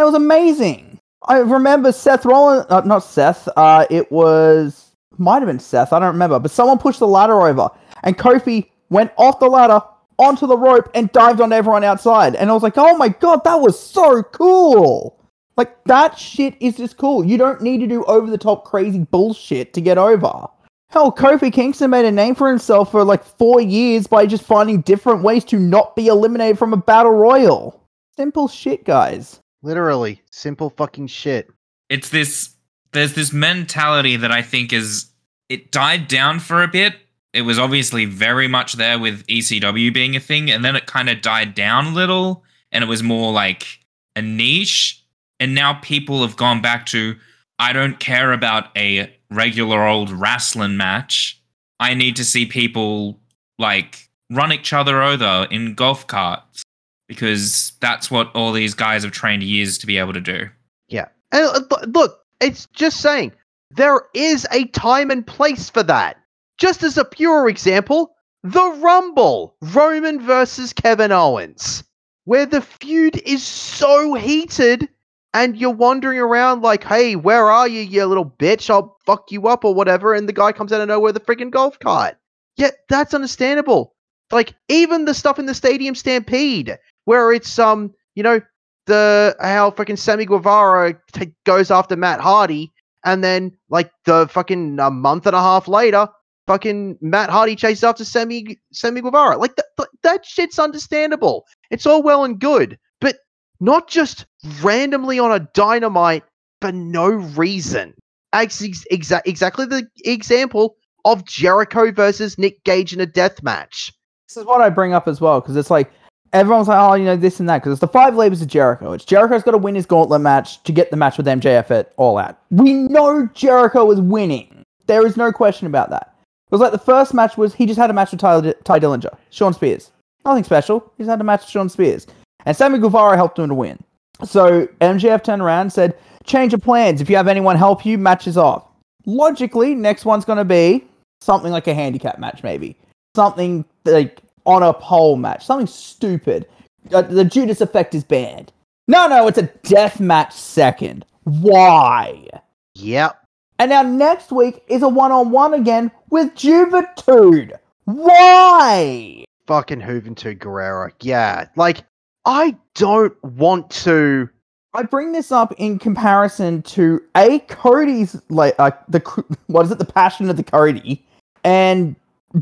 it 0.02 0.04
was 0.04 0.14
amazing. 0.16 1.00
I 1.28 1.38
remember 1.40 1.92
Seth 1.92 2.26
Rollins, 2.26 2.66
uh, 2.70 2.82
not 2.82 3.00
Seth. 3.00 3.48
Uh, 3.56 3.86
it 3.90 4.12
was 4.12 4.89
might 5.20 5.40
have 5.40 5.48
been 5.48 5.60
Seth. 5.60 5.94
I 5.94 6.00
don't 6.00 6.14
remember, 6.14 6.40
but 6.40 6.52
someone 6.52 6.78
pushed 6.78 7.00
the 7.00 7.08
ladder 7.08 7.42
over, 7.42 7.70
and 8.04 8.18
Kofi 8.18 8.70
went 8.90 9.12
off 9.18 9.40
the 9.40 9.48
ladder 9.48 9.82
onto 10.18 10.46
the 10.46 10.58
rope 10.58 10.90
and 10.94 11.12
dived 11.12 11.42
on 11.42 11.54
everyone 11.54 11.84
outside. 11.84 12.36
And 12.36 12.50
I 12.50 12.54
was 12.54 12.64
like, 12.64 12.78
oh 12.78 12.98
my 12.98 13.10
god, 13.10 13.44
that 13.46 13.62
was 13.62 13.80
so 13.80 14.24
cool. 14.24 15.20
Like 15.58 15.84
that 15.86 16.18
shit 16.18 16.56
is 16.60 16.78
just 16.78 16.98
cool. 16.98 17.26
You 17.26 17.38
don't 17.38 17.62
need 17.62 17.80
to 17.80 17.88
do 17.88 18.04
over 18.06 18.30
the 18.30 18.38
top 18.38 18.66
crazy 18.66 19.00
bullshit 19.00 19.74
to 19.74 19.82
get 19.82 19.98
over. 19.98 20.48
Hell, 20.90 21.12
Kofi 21.12 21.54
Kingston 21.54 21.92
made 21.92 22.06
a 22.06 22.12
name 22.12 22.34
for 22.34 22.50
himself 22.50 22.92
for 22.92 23.04
like 23.04 23.24
four 23.24 23.62
years 23.62 24.08
by 24.08 24.26
just 24.26 24.44
finding 24.44 24.82
different 24.82 25.22
ways 25.22 25.46
to 25.46 25.60
not 25.60 25.96
be 25.96 26.08
eliminated 26.08 26.58
from 26.58 26.74
a 26.74 26.78
battle 26.78 27.12
royal. 27.12 27.84
Simple 28.18 28.48
shit, 28.48 28.86
guys. 28.86 29.40
Literally, 29.62 30.22
simple 30.32 30.70
fucking 30.72 31.08
shit. 31.08 31.50
It's 31.90 32.10
this 32.10 32.56
there's 32.92 33.14
this 33.14 33.32
mentality 33.32 34.16
that 34.16 34.32
I 34.32 34.42
think 34.42 34.74
is 34.74 35.09
it 35.50 35.72
died 35.72 36.08
down 36.08 36.40
for 36.40 36.64
a 36.64 36.68
bit. 36.68 36.96
It 37.34 37.42
was 37.42 37.60
obviously 37.60 38.06
very 38.06 38.48
much 38.48 38.74
there 38.74 38.98
with 38.98 39.26
ECW 39.28 39.94
being 39.94 40.16
a 40.16 40.20
thing, 40.20 40.50
and 40.50 40.64
then 40.64 40.76
it 40.76 40.86
kind 40.86 41.10
of 41.10 41.22
died 41.22 41.54
down 41.54 41.88
a 41.88 41.94
little, 41.94 42.44
and 42.72 42.84
it 42.84 42.88
was 42.88 43.04
more 43.04 43.32
like 43.32 43.80
a 44.16 44.22
niche 44.22 45.00
and 45.40 45.56
now 45.56 45.74
people 45.76 46.22
have 46.22 46.36
gone 46.36 46.62
back 46.62 46.86
to 46.88 47.16
I 47.58 47.74
don't 47.74 48.00
care 48.00 48.32
about 48.32 48.76
a 48.78 49.14
regular 49.30 49.86
old 49.86 50.12
wrestling 50.12 50.78
match. 50.78 51.42
I 51.80 51.94
need 51.94 52.16
to 52.18 52.26
see 52.26 52.46
people 52.46 53.20
like 53.58 54.10
run 54.30 54.54
each 54.54 54.74
other 54.74 55.02
over 55.02 55.48
in 55.50 55.76
golf 55.76 56.08
carts 56.08 56.64
because 57.08 57.74
that's 57.80 58.12
what 58.12 58.34
all 58.36 58.52
these 58.52 58.74
guys 58.74 59.04
have 59.04 59.12
trained 59.12 59.44
years 59.44 59.78
to 59.80 59.88
be 59.88 59.98
able 59.98 60.14
to 60.14 60.22
do. 60.22 60.50
Yeah. 60.88 61.08
And 61.32 61.48
uh, 61.48 61.78
look, 61.88 62.20
it's 62.40 62.68
just 62.68 63.02
saying 63.02 63.32
there 63.72 64.02
is 64.14 64.48
a 64.52 64.66
time 64.66 65.12
and 65.12 65.26
place 65.26 65.70
for 65.70 65.84
that. 65.84 66.18
Just 66.58 66.84
as 66.84 66.98
a 66.98 67.06
pure 67.06 67.48
example, 67.48 68.16
the 68.44 68.70
Rumble, 68.80 69.56
Roman 69.62 70.22
versus 70.22 70.74
Kevin 70.74 71.12
Owens, 71.12 71.84
where 72.26 72.46
the 72.46 72.62
feud 72.62 73.22
is 73.26 73.44
so 73.44 74.14
heated 74.14 74.90
and 75.34 75.56
you're 75.58 75.70
wandering 75.70 76.20
around 76.20 76.62
like, 76.62 76.84
hey, 76.84 77.16
where 77.16 77.50
are 77.50 77.68
you, 77.68 77.82
you 77.82 78.06
little 78.06 78.34
bitch? 78.40 78.70
I'll 78.70 78.98
fuck 79.06 79.32
you 79.32 79.48
up 79.48 79.64
or 79.64 79.74
whatever. 79.74 80.14
And 80.14 80.28
the 80.28 80.34
guy 80.34 80.52
comes 80.52 80.74
out 80.74 80.82
of 80.82 80.88
nowhere 80.88 81.14
with 81.14 81.18
a 81.18 81.20
freaking 81.20 81.52
golf 81.52 81.78
cart. 81.80 82.18
Yeah, 82.58 82.72
that's 82.88 83.14
understandable. 83.14 83.96
Like, 84.32 84.54
even 84.68 85.06
the 85.06 85.14
stuff 85.14 85.40
in 85.40 85.46
the 85.46 85.54
Stadium 85.54 85.96
Stampede, 85.96 86.78
where 87.06 87.32
it's, 87.32 87.58
um, 87.58 87.94
you 88.16 88.24
know, 88.24 88.42
the 88.86 89.36
how 89.40 89.72
fucking 89.72 89.98
Sammy 89.98 90.26
Guevara 90.26 91.00
t- 91.14 91.34
goes 91.46 91.72
after 91.72 91.96
Matt 91.96 92.20
Hardy, 92.20 92.72
and 93.06 93.24
then, 93.24 93.52
like, 93.70 93.92
the 94.06 94.28
fucking 94.28 94.80
a 94.80 94.92
month 94.92 95.26
and 95.26 95.36
a 95.36 95.42
half 95.42 95.68
later, 95.68 96.08
fucking 96.48 96.98
Matt 97.02 97.30
Hardy 97.30 97.56
chases 97.56 97.84
after 97.84 98.04
Sammy 98.06 98.58
Sammy 98.74 99.02
Guevara. 99.02 99.38
Like, 99.38 99.56
th- 99.56 99.68
th- 99.78 99.90
that 100.04 100.26
shit's 100.26 100.60
understandable. 100.60 101.46
It's 101.72 101.86
all 101.86 102.04
well 102.04 102.24
and 102.24 102.40
good 102.40 102.78
but 103.02 103.18
not 103.60 103.88
just 103.88 104.26
randomly 104.62 105.20
on 105.20 105.32
a 105.32 105.48
dynamite 105.54 106.24
for 106.62 106.72
no 106.72 107.08
reason. 107.08 107.94
Ex- 108.34 108.62
exa- 108.62 109.22
exactly 109.26 109.66
the 109.66 109.88
example 110.06 110.76
of 111.06 111.26
Jericho 111.26 111.92
versus 111.92 112.38
Nick 112.38 112.64
Gage 112.64 112.94
in 112.94 113.00
a 113.00 113.06
death 113.06 113.42
match. 113.42 113.92
This 114.28 114.38
is 114.38 114.46
what 114.46 114.62
I 114.62 114.70
bring 114.70 114.94
up 114.94 115.08
as 115.08 115.20
well 115.20 115.42
because 115.42 115.56
it's 115.56 115.72
like 115.72 115.92
everyone's 116.34 116.68
like, 116.68 116.80
oh, 116.80 116.94
you 116.94 117.06
know, 117.06 117.16
this 117.16 117.40
and 117.40 117.50
that 117.50 117.60
because 117.60 117.74
it's 117.74 117.82
the 117.82 117.88
five 117.88 118.16
labors 118.16 118.42
of 118.42 118.48
Jericho. 118.48 118.94
It's 118.94 119.06
Jericho's 119.06 119.44
got 119.44 119.52
to 119.52 119.58
win 119.58 119.76
his 119.76 119.86
gauntlet 119.86 120.22
match 120.22 120.62
to 120.64 120.72
get 120.72 120.92
the 120.92 120.98
match 120.98 121.18
with 121.18 121.26
MJF 121.26 121.72
at 121.72 121.94
All 121.98 122.18
Out. 122.18 122.38
We 122.52 122.74
know 122.74 123.28
Jericho 123.34 123.90
is 123.92 124.00
winning. 124.00 124.64
There 124.88 125.06
is 125.06 125.18
no 125.18 125.32
question 125.32 125.68
about 125.68 125.90
that. 125.92 126.16
It 126.28 126.52
was 126.52 126.62
like 126.62 126.72
the 126.72 126.80
first 126.80 127.14
match 127.14 127.38
was 127.38 127.54
he 127.54 127.66
just 127.66 127.80
had 127.80 127.90
a 127.90 127.94
match 127.94 128.12
with 128.12 128.22
Ty, 128.22 128.54
Tye 128.64 128.80
Dillinger, 128.80 129.16
Shawn 129.30 129.54
Spears. 129.54 129.92
Nothing 130.26 130.44
special. 130.44 130.92
He 130.98 131.04
just 131.04 131.10
had 131.10 131.22
a 131.22 131.24
match 131.24 131.42
with 131.42 131.50
Shawn 131.50 131.70
Spears. 131.70 132.08
And 132.46 132.56
Sammy 132.56 132.80
Guevara 132.80 133.16
helped 133.16 133.38
him 133.38 133.50
to 133.50 133.54
win. 133.54 133.78
So 134.24 134.68
MJF 134.82 135.24
turned 135.24 135.42
around 135.42 135.62
and 135.62 135.74
said, 135.74 135.98
change 136.26 136.54
of 136.54 136.62
plans. 136.62 137.02
If 137.02 137.10
you 137.10 137.16
have 137.16 137.28
anyone 137.28 137.56
help 137.56 137.86
you, 137.86 137.98
matches 137.98 138.38
off. 138.38 138.66
Logically, 139.06 139.76
next 139.76 140.06
one's 140.06 140.26
going 140.26 140.38
to 140.38 140.46
be 140.46 140.86
something 141.22 141.52
like 141.52 141.68
a 141.68 141.74
handicap 141.74 142.20
match, 142.20 142.44
maybe. 142.44 142.76
Something 143.16 143.66
like 143.86 144.22
on 144.46 144.64
a 144.64 144.74
pole 144.74 145.16
match. 145.16 145.46
Something 145.46 145.68
stupid. 145.68 146.48
Uh, 146.92 147.02
the 147.02 147.26
Judas 147.26 147.62
effect 147.62 147.94
is 147.94 148.04
banned. 148.04 148.52
No, 148.88 149.08
no, 149.08 149.28
it's 149.28 149.38
a 149.38 149.44
death 149.64 150.00
match 150.00 150.34
second. 150.34 151.06
Why? 151.24 152.28
Yep. 152.76 153.24
And 153.60 153.70
now 153.70 153.82
next 153.84 154.32
week 154.32 154.64
is 154.68 154.82
a 154.82 154.90
one 154.90 155.12
on 155.12 155.32
one 155.32 155.54
again 155.54 155.92
with 156.10 156.34
Juventud. 156.34 157.52
Why? 157.86 159.26
Fucking 159.48 159.82
Juventud 159.82 160.40
Guerrero. 160.40 160.92
Yeah. 161.02 161.48
Like, 161.56 161.84
I 162.26 162.56
don't 162.76 163.22
want 163.24 163.70
to. 163.72 164.30
I 164.74 164.84
bring 164.84 165.12
this 165.12 165.32
up 165.32 165.54
in 165.58 165.80
comparison 165.80 166.62
to 166.64 167.02
a 167.16 167.40
Cody's 167.40 168.20
like 168.30 168.54
uh, 168.60 168.72
the 168.88 169.00
what 169.48 169.66
is 169.66 169.72
it 169.72 169.80
the 169.80 169.86
passion 169.86 170.30
of 170.30 170.38
the 170.38 170.44
Cody, 170.44 171.04
and 171.44 171.96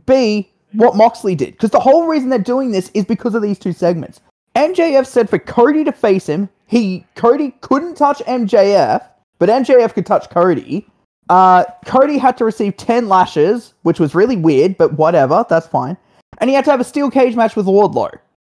b 0.05 0.49
what 0.77 0.95
Moxley 0.95 1.35
did 1.35 1.53
because 1.53 1.71
the 1.71 1.79
whole 1.79 2.07
reason 2.07 2.29
they're 2.29 2.39
doing 2.39 2.71
this 2.71 2.91
is 2.93 3.03
because 3.03 3.35
of 3.35 3.41
these 3.41 3.59
two 3.59 3.73
segments. 3.73 4.21
MJF 4.55 5.05
said 5.05 5.29
for 5.29 5.39
Cody 5.39 5.83
to 5.83 5.91
face 5.91 6.27
him, 6.27 6.49
he 6.67 7.05
Cody 7.15 7.51
couldn't 7.61 7.95
touch 7.95 8.19
MJF, 8.19 9.05
but 9.39 9.49
MJF 9.49 9.93
could 9.93 10.05
touch 10.05 10.29
Cody. 10.29 10.87
Uh, 11.29 11.65
Cody 11.85 12.17
had 12.17 12.37
to 12.37 12.45
receive 12.45 12.77
ten 12.77 13.09
lashes, 13.09 13.73
which 13.81 13.99
was 13.99 14.15
really 14.15 14.37
weird, 14.37 14.77
but 14.77 14.93
whatever, 14.93 15.45
that's 15.49 15.67
fine. 15.67 15.97
And 16.37 16.49
he 16.49 16.55
had 16.55 16.65
to 16.65 16.71
have 16.71 16.79
a 16.79 16.85
steel 16.85 17.09
cage 17.09 17.35
match 17.35 17.55
with 17.55 17.65
Wardlow. 17.65 18.11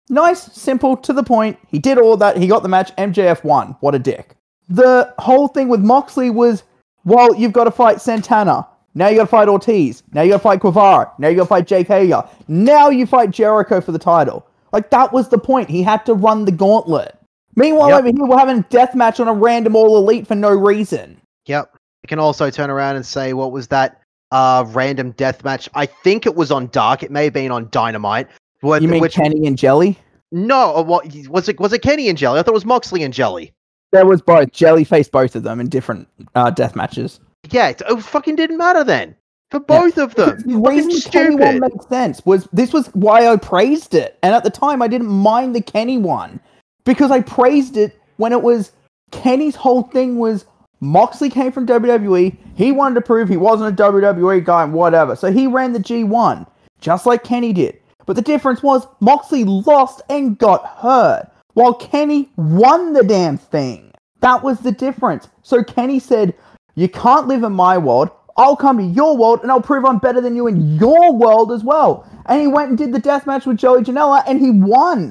Nice, 0.08 0.42
simple, 0.52 0.96
to 0.98 1.12
the 1.12 1.22
point. 1.22 1.58
He 1.68 1.78
did 1.78 1.98
all 1.98 2.16
that. 2.16 2.36
He 2.36 2.46
got 2.46 2.62
the 2.62 2.68
match. 2.68 2.94
MJF 2.96 3.44
won. 3.44 3.76
What 3.80 3.94
a 3.94 3.98
dick. 3.98 4.36
The 4.68 5.12
whole 5.18 5.48
thing 5.48 5.68
with 5.68 5.80
Moxley 5.80 6.30
was, 6.30 6.62
well, 7.04 7.34
you've 7.34 7.52
got 7.52 7.64
to 7.64 7.70
fight 7.70 8.00
Santana. 8.00 8.66
Now 8.94 9.08
you 9.08 9.16
got 9.16 9.24
to 9.24 9.28
fight 9.28 9.48
Ortiz. 9.48 10.02
Now 10.12 10.22
you 10.22 10.30
got 10.30 10.38
to 10.38 10.42
fight 10.42 10.60
Guevara. 10.60 11.10
Now 11.18 11.28
you 11.28 11.36
got 11.36 11.44
to 11.44 11.48
fight 11.48 11.66
Jake 11.66 11.88
Hager. 11.88 12.22
Now 12.48 12.90
you 12.90 13.06
fight 13.06 13.30
Jericho 13.30 13.80
for 13.80 13.92
the 13.92 13.98
title. 13.98 14.46
Like 14.72 14.90
that 14.90 15.12
was 15.12 15.28
the 15.28 15.38
point. 15.38 15.68
He 15.68 15.82
had 15.82 16.04
to 16.06 16.14
run 16.14 16.44
the 16.44 16.52
gauntlet. 16.52 17.16
Meanwhile, 17.56 17.90
yep. 17.90 17.98
over 18.00 18.08
here 18.08 18.26
we're 18.26 18.38
having 18.38 18.58
a 18.58 18.62
death 18.62 18.94
match 18.94 19.20
on 19.20 19.28
a 19.28 19.32
random 19.32 19.76
all 19.76 19.96
elite 19.96 20.26
for 20.26 20.34
no 20.34 20.50
reason. 20.50 21.20
Yep. 21.46 21.70
You 22.02 22.08
can 22.08 22.18
also 22.18 22.50
turn 22.50 22.70
around 22.70 22.96
and 22.96 23.06
say, 23.06 23.32
what 23.32 23.52
was 23.52 23.68
that 23.68 24.00
uh, 24.32 24.64
random 24.68 25.12
death 25.12 25.44
match? 25.44 25.68
I 25.74 25.86
think 25.86 26.26
it 26.26 26.34
was 26.34 26.50
on 26.50 26.66
Dark. 26.68 27.02
It 27.02 27.10
may 27.10 27.24
have 27.24 27.32
been 27.32 27.50
on 27.50 27.68
Dynamite, 27.70 28.28
what, 28.64 28.80
you 28.80 28.88
mean 28.88 29.02
which, 29.02 29.14
Kenny 29.14 29.46
and 29.46 29.58
Jelly? 29.58 29.98
No, 30.32 30.74
uh, 30.76 30.82
what 30.82 31.06
was 31.28 31.50
it? 31.50 31.60
Was 31.60 31.74
it 31.74 31.82
Kenny 31.82 32.08
and 32.08 32.16
Jelly? 32.16 32.40
I 32.40 32.42
thought 32.42 32.52
it 32.52 32.54
was 32.54 32.64
Moxley 32.64 33.02
and 33.02 33.12
Jelly. 33.12 33.52
There 33.92 34.06
was 34.06 34.22
both. 34.22 34.52
Jelly 34.52 34.84
faced 34.84 35.12
both 35.12 35.36
of 35.36 35.42
them 35.42 35.60
in 35.60 35.68
different 35.68 36.08
uh, 36.34 36.50
death 36.50 36.74
matches. 36.74 37.20
Yeah, 37.50 37.68
it, 37.68 37.82
oh, 37.86 37.98
it 37.98 38.02
fucking 38.04 38.36
didn't 38.36 38.56
matter 38.56 38.84
then 38.84 39.16
for 39.50 39.60
both 39.60 39.96
yeah. 39.96 40.04
of 40.04 40.14
them. 40.14 40.42
The 40.46 40.58
reason 40.58 41.10
Kenny 41.10 41.36
one 41.36 41.60
made 41.60 41.82
sense 41.88 42.24
was 42.24 42.48
this 42.52 42.72
was 42.72 42.88
why 42.88 43.26
I 43.26 43.36
praised 43.36 43.94
it, 43.94 44.18
and 44.22 44.34
at 44.34 44.44
the 44.44 44.50
time 44.50 44.82
I 44.82 44.88
didn't 44.88 45.08
mind 45.08 45.54
the 45.54 45.60
Kenny 45.60 45.98
one 45.98 46.40
because 46.84 47.10
I 47.10 47.20
praised 47.20 47.76
it 47.76 47.98
when 48.16 48.32
it 48.32 48.42
was 48.42 48.72
Kenny's 49.10 49.54
whole 49.54 49.82
thing 49.82 50.18
was 50.18 50.46
Moxley 50.80 51.30
came 51.30 51.52
from 51.52 51.66
WWE. 51.66 52.36
He 52.56 52.72
wanted 52.72 52.96
to 52.96 53.00
prove 53.00 53.28
he 53.28 53.36
wasn't 53.36 53.78
a 53.78 53.82
WWE 53.82 54.44
guy 54.44 54.64
and 54.64 54.72
whatever, 54.72 55.16
so 55.16 55.32
he 55.32 55.46
ran 55.46 55.72
the 55.72 55.78
G1 55.78 56.46
just 56.80 57.06
like 57.06 57.24
Kenny 57.24 57.52
did. 57.52 57.78
But 58.06 58.16
the 58.16 58.22
difference 58.22 58.62
was 58.62 58.86
Moxley 59.00 59.44
lost 59.44 60.02
and 60.10 60.36
got 60.36 60.66
hurt, 60.66 61.30
while 61.54 61.74
Kenny 61.74 62.28
won 62.36 62.92
the 62.92 63.02
damn 63.02 63.38
thing. 63.38 63.92
That 64.20 64.42
was 64.42 64.60
the 64.60 64.72
difference. 64.72 65.28
So 65.42 65.62
Kenny 65.64 65.98
said, 65.98 66.34
You 66.74 66.88
can't 66.88 67.28
live 67.28 67.42
in 67.44 67.52
my 67.52 67.78
world. 67.78 68.10
I'll 68.36 68.56
come 68.56 68.78
to 68.78 68.84
your 68.84 69.16
world 69.16 69.40
and 69.42 69.50
I'll 69.50 69.60
prove 69.60 69.84
I'm 69.84 69.98
better 69.98 70.20
than 70.20 70.34
you 70.34 70.48
in 70.48 70.76
your 70.76 71.14
world 71.14 71.52
as 71.52 71.62
well. 71.62 72.08
And 72.26 72.40
he 72.40 72.48
went 72.48 72.70
and 72.70 72.78
did 72.78 72.92
the 72.92 72.98
death 72.98 73.26
match 73.26 73.46
with 73.46 73.58
Joey 73.58 73.82
Janela 73.82 74.24
and 74.26 74.40
he 74.40 74.50
won. 74.50 75.08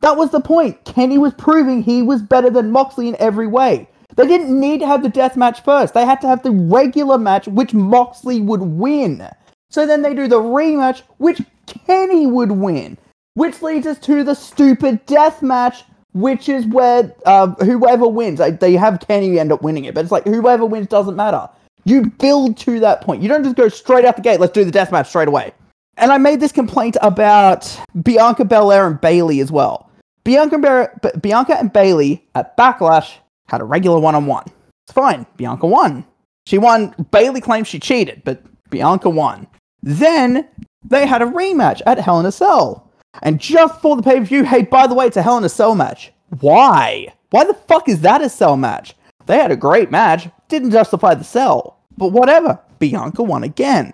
That 0.00 0.16
was 0.16 0.30
the 0.30 0.40
point. 0.40 0.84
Kenny 0.84 1.18
was 1.18 1.34
proving 1.34 1.82
he 1.82 2.02
was 2.02 2.22
better 2.22 2.50
than 2.50 2.72
Moxley 2.72 3.08
in 3.08 3.16
every 3.18 3.46
way. 3.46 3.88
They 4.16 4.26
didn't 4.26 4.58
need 4.58 4.80
to 4.80 4.86
have 4.86 5.02
the 5.02 5.08
death 5.08 5.36
match 5.36 5.62
first. 5.62 5.94
They 5.94 6.04
had 6.04 6.20
to 6.22 6.26
have 6.26 6.42
the 6.42 6.50
regular 6.50 7.18
match, 7.18 7.46
which 7.46 7.74
Moxley 7.74 8.40
would 8.40 8.62
win. 8.62 9.28
So 9.70 9.86
then 9.86 10.02
they 10.02 10.14
do 10.14 10.26
the 10.26 10.40
rematch, 10.40 11.02
which 11.18 11.42
Kenny 11.66 12.26
would 12.26 12.50
win. 12.50 12.98
Which 13.34 13.62
leads 13.62 13.86
us 13.86 13.98
to 14.00 14.24
the 14.24 14.34
stupid 14.34 15.06
death 15.06 15.42
match, 15.42 15.84
which 16.18 16.48
is 16.48 16.66
where 16.66 17.14
uh, 17.26 17.46
whoever 17.64 18.08
wins, 18.08 18.40
they 18.58 18.72
have 18.74 19.00
Kenny 19.00 19.38
end 19.38 19.52
up 19.52 19.62
winning 19.62 19.84
it, 19.84 19.94
but 19.94 20.02
it's 20.02 20.10
like 20.10 20.24
whoever 20.24 20.66
wins 20.66 20.88
doesn't 20.88 21.16
matter. 21.16 21.48
You 21.84 22.10
build 22.10 22.56
to 22.58 22.80
that 22.80 23.02
point. 23.02 23.22
You 23.22 23.28
don't 23.28 23.44
just 23.44 23.56
go 23.56 23.68
straight 23.68 24.04
out 24.04 24.16
the 24.16 24.22
gate. 24.22 24.40
Let's 24.40 24.52
do 24.52 24.64
the 24.64 24.70
death 24.70 24.90
match 24.90 25.08
straight 25.08 25.28
away. 25.28 25.52
And 25.96 26.10
I 26.12 26.18
made 26.18 26.40
this 26.40 26.52
complaint 26.52 26.96
about 27.02 27.80
Bianca 28.02 28.44
Belair 28.44 28.86
and 28.86 29.00
Bayley 29.00 29.40
as 29.40 29.50
well. 29.52 29.90
Bianca, 30.24 30.58
Bar- 30.58 30.92
B- 31.02 31.18
Bianca 31.20 31.58
and 31.58 31.72
Bayley 31.72 32.26
at 32.34 32.56
Backlash 32.56 33.14
had 33.46 33.60
a 33.60 33.64
regular 33.64 33.98
one-on-one. 33.98 34.44
It's 34.86 34.92
fine. 34.92 35.24
Bianca 35.36 35.66
won. 35.66 36.04
She 36.46 36.58
won. 36.58 36.94
Bayley 37.10 37.40
claims 37.40 37.68
she 37.68 37.78
cheated, 37.78 38.22
but 38.24 38.42
Bianca 38.70 39.08
won. 39.08 39.46
Then 39.82 40.48
they 40.84 41.06
had 41.06 41.22
a 41.22 41.26
rematch 41.26 41.80
at 41.86 41.98
Hell 41.98 42.20
in 42.20 42.26
a 42.26 42.32
Cell. 42.32 42.87
And 43.22 43.40
just 43.40 43.74
before 43.74 43.96
the 43.96 44.02
pay-per-view, 44.02 44.44
hey, 44.44 44.62
by 44.62 44.86
the 44.86 44.94
way, 44.94 45.06
it's 45.06 45.16
a 45.16 45.22
Hell 45.22 45.38
in 45.38 45.44
a 45.44 45.48
Cell 45.48 45.74
match. 45.74 46.12
Why? 46.40 47.08
Why 47.30 47.44
the 47.44 47.54
fuck 47.54 47.88
is 47.88 48.00
that 48.02 48.22
a 48.22 48.28
cell 48.28 48.56
match? 48.56 48.94
They 49.26 49.36
had 49.36 49.50
a 49.50 49.56
great 49.56 49.90
match, 49.90 50.28
didn't 50.48 50.70
justify 50.70 51.14
the 51.14 51.24
cell. 51.24 51.78
But 51.96 52.12
whatever, 52.12 52.58
Bianca 52.78 53.22
won 53.22 53.42
again. 53.42 53.92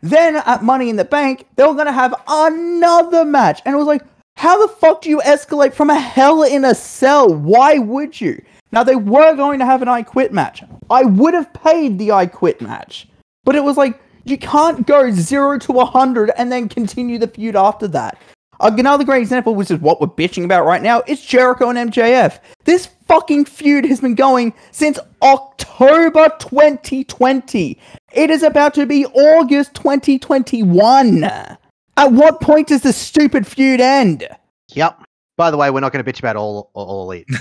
Then 0.00 0.36
at 0.36 0.64
Money 0.64 0.90
in 0.90 0.96
the 0.96 1.04
Bank, 1.04 1.46
they 1.56 1.64
were 1.64 1.74
gonna 1.74 1.92
have 1.92 2.14
another 2.26 3.24
match. 3.24 3.60
And 3.64 3.74
it 3.74 3.78
was 3.78 3.86
like, 3.86 4.02
how 4.36 4.64
the 4.66 4.72
fuck 4.72 5.02
do 5.02 5.10
you 5.10 5.20
escalate 5.20 5.74
from 5.74 5.90
a 5.90 6.00
hell 6.00 6.42
in 6.42 6.64
a 6.64 6.74
cell? 6.74 7.32
Why 7.32 7.78
would 7.78 8.20
you? 8.20 8.42
Now 8.72 8.82
they 8.82 8.96
were 8.96 9.36
going 9.36 9.58
to 9.58 9.66
have 9.66 9.82
an 9.82 9.88
I 9.88 10.02
quit 10.02 10.32
match. 10.32 10.64
I 10.90 11.04
would 11.04 11.34
have 11.34 11.52
paid 11.52 11.98
the 11.98 12.12
I 12.12 12.26
quit 12.26 12.60
match. 12.60 13.06
But 13.44 13.54
it 13.54 13.62
was 13.62 13.76
like, 13.76 14.00
you 14.24 14.38
can't 14.38 14.86
go 14.86 15.10
zero 15.10 15.58
to 15.58 15.80
a 15.80 15.84
hundred 15.84 16.30
and 16.36 16.50
then 16.50 16.68
continue 16.68 17.18
the 17.18 17.28
feud 17.28 17.54
after 17.54 17.86
that. 17.88 18.18
Another 18.60 19.04
great 19.04 19.22
example, 19.22 19.54
which 19.54 19.70
is 19.70 19.80
what 19.80 20.00
we're 20.00 20.06
bitching 20.06 20.44
about 20.44 20.64
right 20.64 20.82
now, 20.82 21.02
is 21.06 21.20
Jericho 21.20 21.68
and 21.70 21.90
MJF. 21.92 22.38
This 22.64 22.86
fucking 23.08 23.46
feud 23.46 23.84
has 23.86 24.00
been 24.00 24.14
going 24.14 24.54
since 24.70 24.98
October 25.20 26.28
2020. 26.38 27.78
It 28.12 28.30
is 28.30 28.42
about 28.42 28.74
to 28.74 28.86
be 28.86 29.06
August 29.06 29.74
2021. 29.74 31.24
At 31.24 32.12
what 32.12 32.40
point 32.40 32.68
does 32.68 32.82
this 32.82 32.96
stupid 32.96 33.46
feud 33.46 33.80
end? 33.80 34.28
Yep. 34.68 35.02
By 35.36 35.50
the 35.50 35.56
way, 35.56 35.70
we're 35.70 35.80
not 35.80 35.92
going 35.92 36.04
to 36.04 36.12
bitch 36.12 36.20
about 36.20 36.36
all 36.36 36.70
all 36.74 37.10
elite. 37.10 37.28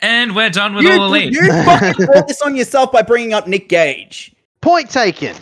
And 0.00 0.36
we're 0.36 0.48
done 0.50 0.74
with 0.76 0.84
You, 0.84 0.92
all 0.92 1.06
elite. 1.06 1.32
you 1.32 1.44
fucking 1.64 2.06
brought 2.06 2.28
this 2.28 2.40
on 2.42 2.54
yourself 2.54 2.92
by 2.92 3.02
bringing 3.02 3.32
up 3.32 3.48
Nick 3.48 3.68
Gage. 3.68 4.32
Point 4.60 4.88
taken. 4.88 5.34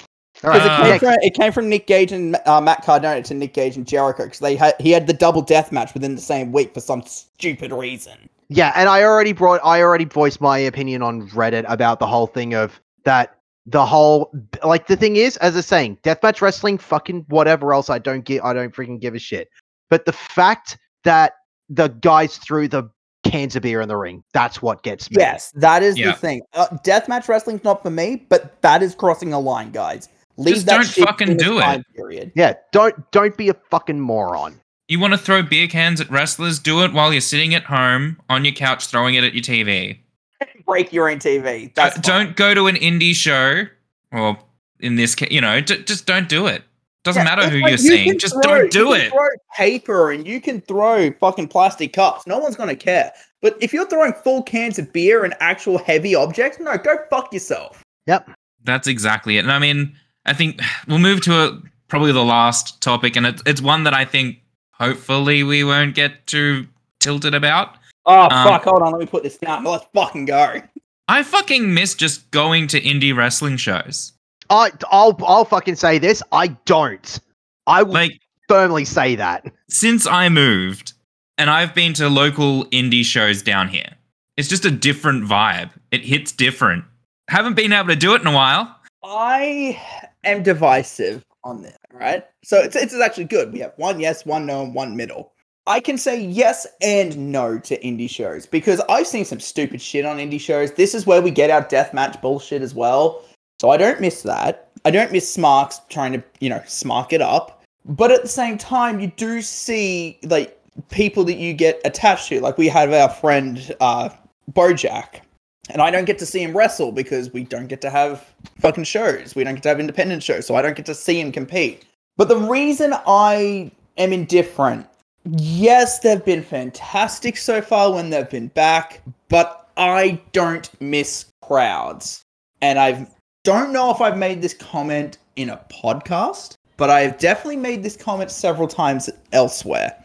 All 0.45 0.53
Because 0.53 0.69
right, 0.69 0.81
Uh, 0.81 0.85
it, 0.85 0.91
came 0.91 0.99
from, 1.01 1.17
it 1.23 1.35
came 1.35 1.53
from 1.53 1.69
Nick 1.69 1.87
Gage 1.87 2.13
and 2.13 2.37
uh, 2.47 2.61
Matt 2.61 2.83
Cardona 2.85 3.23
to 3.23 3.35
Nick 3.35 3.55
Gage 3.55 3.77
and 3.77 3.87
Jericho 3.87 4.25
because 4.25 4.39
they 4.41 4.57
had 4.57 4.75
he 4.79 4.91
had 4.91 5.07
the 5.07 5.13
double 5.13 5.43
death 5.43 5.73
match 5.73 5.95
within 5.95 6.15
the 6.15 6.21
same 6.21 6.53
week 6.53 6.75
for 6.75 6.81
some 6.81 7.03
stupid 7.03 7.73
reason. 7.73 8.29
Yeah, 8.49 8.73
and 8.77 8.89
I 8.89 9.03
already 9.03 9.33
brought 9.33 9.61
I 9.65 9.83
already 9.83 10.05
voiced 10.05 10.41
my 10.41 10.59
opinion 10.59 11.03
on 11.03 11.29
Reddit 11.31 11.65
about 11.69 11.99
the 11.99 12.07
whole 12.07 12.27
thing 12.27 12.55
of 12.55 12.81
that 13.05 13.37
the 13.67 13.85
whole 13.85 14.31
like 14.63 14.87
the 14.87 14.97
thing 14.97 15.17
is, 15.17 15.37
as 15.39 15.55
I 15.55 15.59
was 15.59 15.67
saying, 15.67 15.99
deathmatch 16.05 16.41
wrestling, 16.41 16.79
fucking 16.79 17.25
whatever 17.29 17.73
else, 17.73 17.91
I 17.91 17.99
don't 17.99 18.25
get 18.25 18.45
I 18.45 18.53
don't 18.53 18.75
freaking 18.75 19.01
give 19.01 19.15
a 19.15 19.19
shit. 19.19 19.49
But 19.91 20.05
the 20.05 20.13
fact 20.13 20.79
that 21.05 21.33
the 21.69 21.89
guys 21.89 22.37
threw 22.37 22.69
the 22.69 22.89
cans 23.25 23.57
of 23.57 23.63
beer 23.63 23.81
in 23.81 23.89
the 23.89 23.97
ring, 23.97 24.23
that's 24.33 24.63
what 24.63 24.83
gets 24.85 25.11
me. 25.11 25.17
Yes, 25.19 25.51
that 25.57 25.83
is 25.83 25.99
Yeah. 25.99 26.13
the 26.13 26.19
thing. 26.19 26.43
Uh, 26.55 26.67
deathmatch 26.85 27.27
wrestling's 27.29 27.65
not 27.65 27.83
for 27.83 27.91
me, 27.91 28.27
but 28.29 28.61
that 28.63 28.83
is 28.83 28.95
crossing 28.95 29.33
a 29.33 29.41
line, 29.41 29.73
guys. 29.73 30.09
Leave 30.39 30.55
Just 30.55 30.67
that 30.67 30.77
don't 30.77 30.87
shit 30.87 31.05
fucking 31.07 31.31
in 31.33 31.37
do 31.37 31.59
it. 31.61 31.83
Period. 31.95 32.33
Yeah, 32.35 32.55
don't 32.73 33.11
don't 33.11 33.37
be 33.37 33.49
a 33.49 33.55
fucking 33.71 34.01
moron. 34.01 34.61
You 34.89 35.01
want 35.01 35.15
to 35.15 35.19
throw 35.19 35.43
beer 35.43 35.67
cans 35.67 36.01
at 36.01 36.11
wrestlers? 36.11 36.59
Do 36.59 36.83
it 36.85 36.93
while 36.93 37.13
you're 37.13 37.21
sitting 37.21 37.55
at 37.55 37.65
home 37.65 38.19
on 38.29 38.45
your 38.45 38.55
couch 38.55 38.87
throwing 38.87 39.15
it 39.15 39.25
at 39.25 39.35
your 39.35 39.43
TV. 39.43 39.99
Break 40.67 40.93
your 40.93 41.09
own 41.11 41.19
TV. 41.19 41.75
That's 41.75 41.99
Uh, 41.99 42.03
don't 42.03 42.37
go 42.37 42.55
to 42.55 42.67
an 42.67 42.77
indie 42.77 43.15
show, 43.15 43.65
or 44.13 44.39
in 44.81 44.97
this 44.97 45.15
case, 45.15 45.31
you 45.31 45.41
know, 45.41 45.61
d- 45.61 45.83
just 45.85 46.07
don't 46.07 46.29
do 46.29 46.47
it. 46.47 46.63
Doesn't 47.03 47.21
Yeah, 47.25 47.37
matter 47.37 47.49
who 47.49 47.61
like 47.61 47.71
you're 47.71 47.71
you 47.71 47.77
seeing. 47.79 48.19
Just 48.19 48.35
throw- 48.35 48.43
don't 48.63 48.71
do 48.73 48.81
you 48.81 48.93
can 48.95 49.01
it. 49.01 49.11
Throw 49.11 49.29
paper 49.57 50.11
and 50.11 50.27
you 50.27 50.41
can 50.41 50.61
throw 50.61 51.11
fucking 51.13 51.49
plastic 51.49 51.93
cups. 51.93 52.27
No 52.27 52.39
one's 52.39 52.57
gonna 52.57 52.77
care. 52.77 53.13
But 53.41 53.57
if 53.61 53.73
you're 53.73 53.89
throwing 53.89 54.13
full 54.13 54.43
cans 54.43 54.79
of 54.79 54.93
beer 54.93 55.25
and 55.25 55.35
actual 55.41 55.79
heavy 55.79 56.15
objects, 56.15 56.59
no, 56.61 56.77
go 56.77 56.97
fuck 57.11 57.33
yourself. 57.33 57.83
Yep. 58.07 58.31
That's 58.65 58.87
exactly 58.89 59.37
it. 59.37 59.41
And 59.41 59.53
I 59.53 59.59
mean, 59.61 59.97
I 60.27 60.33
think 60.35 60.61
we'll 60.89 60.99
move 60.99 61.21
to 61.23 61.35
a, 61.35 61.63
probably 61.89 62.13
the 62.13 62.25
last 62.25 62.81
topic, 62.81 63.17
and 63.17 63.27
it's, 63.27 63.43
it's 63.47 63.61
one 63.61 63.85
that 63.85 63.95
I 63.95 64.05
think 64.05 64.39
hopefully 64.73 65.43
we 65.43 65.65
won't 65.65 65.95
get 65.95 66.27
too 66.27 66.67
tilted 67.01 67.35
about. 67.35 67.77
Oh 68.05 68.23
Um, 68.25 68.31
fuck! 68.31 68.65
Hold 68.65 68.83
on, 68.83 68.93
let 68.93 69.01
me 69.01 69.07
put 69.07 69.23
this 69.23 69.37
down. 69.39 69.65
Let's 69.65 69.87
fucking 69.95 70.27
go. 70.27 70.63
I 71.09 71.23
fucking 71.23 71.73
miss 71.73 71.95
just 71.95 72.31
going 72.31 72.67
to 72.69 72.81
indie 72.81 73.17
wrestling 73.17 73.57
shows. 73.57 74.13
I 74.51 74.71
I'll 74.91 75.17
I'll 75.27 75.45
fucking 75.45 75.77
say 75.77 75.99
this. 75.99 76.23
I 76.33 76.49
don't. 76.67 77.19
I 77.67 77.83
will 77.83 77.95
Like, 77.95 78.21
firmly 78.49 78.85
say 78.85 79.17
that. 79.17 79.45
since 79.69 80.07
I 80.07 80.29
moved, 80.29 80.93
and 81.39 81.51
I've 81.51 81.75
been 81.75 81.95
to 81.95 82.09
local 82.09 82.65
indie 82.67 83.05
shows 83.05 83.43
down 83.43 83.69
here, 83.69 83.91
it's 84.37 84.49
just 84.49 84.65
a 84.65 84.71
different 84.71 85.25
vibe. 85.25 85.71
It 85.91 86.03
hits 86.05 86.31
different. 86.31 86.85
Haven't 87.29 87.55
been 87.55 87.73
able 87.73 87.89
to 87.89 87.97
do 87.97 88.15
it 88.15 88.21
in 88.21 88.27
a 88.29 88.33
while. 88.33 88.73
I 89.05 89.81
am 90.27 90.43
divisive 90.43 91.25
on 91.45 91.63
this, 91.63 91.77
right? 91.93 92.25
So 92.43 92.59
it's 92.59 92.77
it's 92.77 92.95
actually 92.95 93.25
good. 93.25 93.53
We 93.53 93.61
have 93.61 93.73
one 93.77 94.01
yes, 94.01 94.27
one 94.27 94.47
no, 94.47 94.63
and 94.63 94.75
one 94.75 94.97
middle. 94.97 95.33
I 95.69 95.81
can 95.81 95.99
say 95.99 96.21
yes 96.21 96.67
and 96.81 97.33
no 97.33 97.59
to 97.59 97.79
indie 97.81 98.09
shows 98.09 98.47
because 98.47 98.81
I've 98.89 99.07
seen 99.07 99.25
some 99.25 99.41
stupid 99.41 99.83
shit 99.83 100.05
on 100.05 100.19
indie 100.19 100.41
shows. 100.41 100.73
This 100.73 100.95
is 100.95 101.07
where 101.07 101.21
we 101.21 101.31
get 101.33 101.51
our 101.51 101.65
deathmatch 101.65 102.21
bullshit 102.23 102.63
as 102.63 102.75
well. 102.75 103.25
So 103.61 103.71
I 103.71 103.77
don't 103.77 104.01
miss 104.01 104.23
that. 104.23 104.69
I 104.85 104.91
don't 104.93 105.11
miss 105.11 105.33
Smarks 105.33 105.81
trying 105.89 106.13
to, 106.13 106.23
you 106.39 106.49
know, 106.49 106.61
smark 106.61 107.13
it 107.13 107.21
up. 107.21 107.65
But 107.85 108.13
at 108.13 108.23
the 108.23 108.29
same 108.29 108.59
time, 108.59 109.01
you 109.01 109.09
do 109.09 109.43
see 109.43 110.19
like 110.23 110.57
people 110.91 111.25
that 111.25 111.37
you 111.37 111.53
get 111.53 111.81
attached 111.85 112.29
to. 112.29 112.41
Like 112.41 112.59
we 112.59 112.69
have 112.69 112.93
our 112.93 113.09
friend 113.09 113.75
uh 113.81 114.11
Bojack. 114.53 115.23
And 115.71 115.83
I 115.83 115.91
don't 115.91 116.05
get 116.05 116.19
to 116.21 116.27
see 116.27 116.43
him 116.43 116.57
wrestle 116.57 116.93
because 116.93 117.33
we 117.33 117.45
don't 117.45 117.67
get 117.67 117.81
to 117.83 117.91
have 117.91 118.33
fucking 118.61 118.85
shows. 118.85 119.35
We 119.35 119.45
don't 119.45 119.55
get 119.55 119.63
to 119.65 119.69
have 119.69 119.81
independent 119.81 120.23
shows, 120.23 120.47
so 120.47 120.55
I 120.55 120.63
don't 120.63 120.77
get 120.77 120.87
to 120.87 120.95
see 120.95 121.21
him 121.21 121.33
compete. 121.33 121.85
But 122.17 122.29
the 122.29 122.37
reason 122.37 122.95
I 123.07 123.71
am 123.99 124.13
indifferent, 124.13 124.87
yes, 125.25 125.99
they've 125.99 126.25
been 126.25 126.43
fantastic 126.43 127.37
so 127.37 127.61
far 127.61 127.93
when 127.93 128.11
they've 128.11 128.31
been 128.31 128.49
back, 128.49 129.03
but 129.29 129.69
I 129.77 130.21
don't 130.33 130.71
miss 130.81 131.27
crowds. 131.43 132.23
And 132.63 132.79
I 132.79 133.07
don't 133.45 133.73
know 133.73 133.91
if 133.91 134.01
I've 134.01 134.17
made 134.17 134.43
this 134.43 134.55
comment 134.55 135.19
in 135.37 135.51
a 135.51 135.61
podcast, 135.69 136.55
but 136.77 136.91
I 136.91 137.01
have 137.03 137.19
definitely 137.19 137.57
made 137.57 137.83
this 137.83 137.97
comment 137.97 138.31
several 138.31 138.69
times 138.69 139.11
elsewhere. 139.33 140.03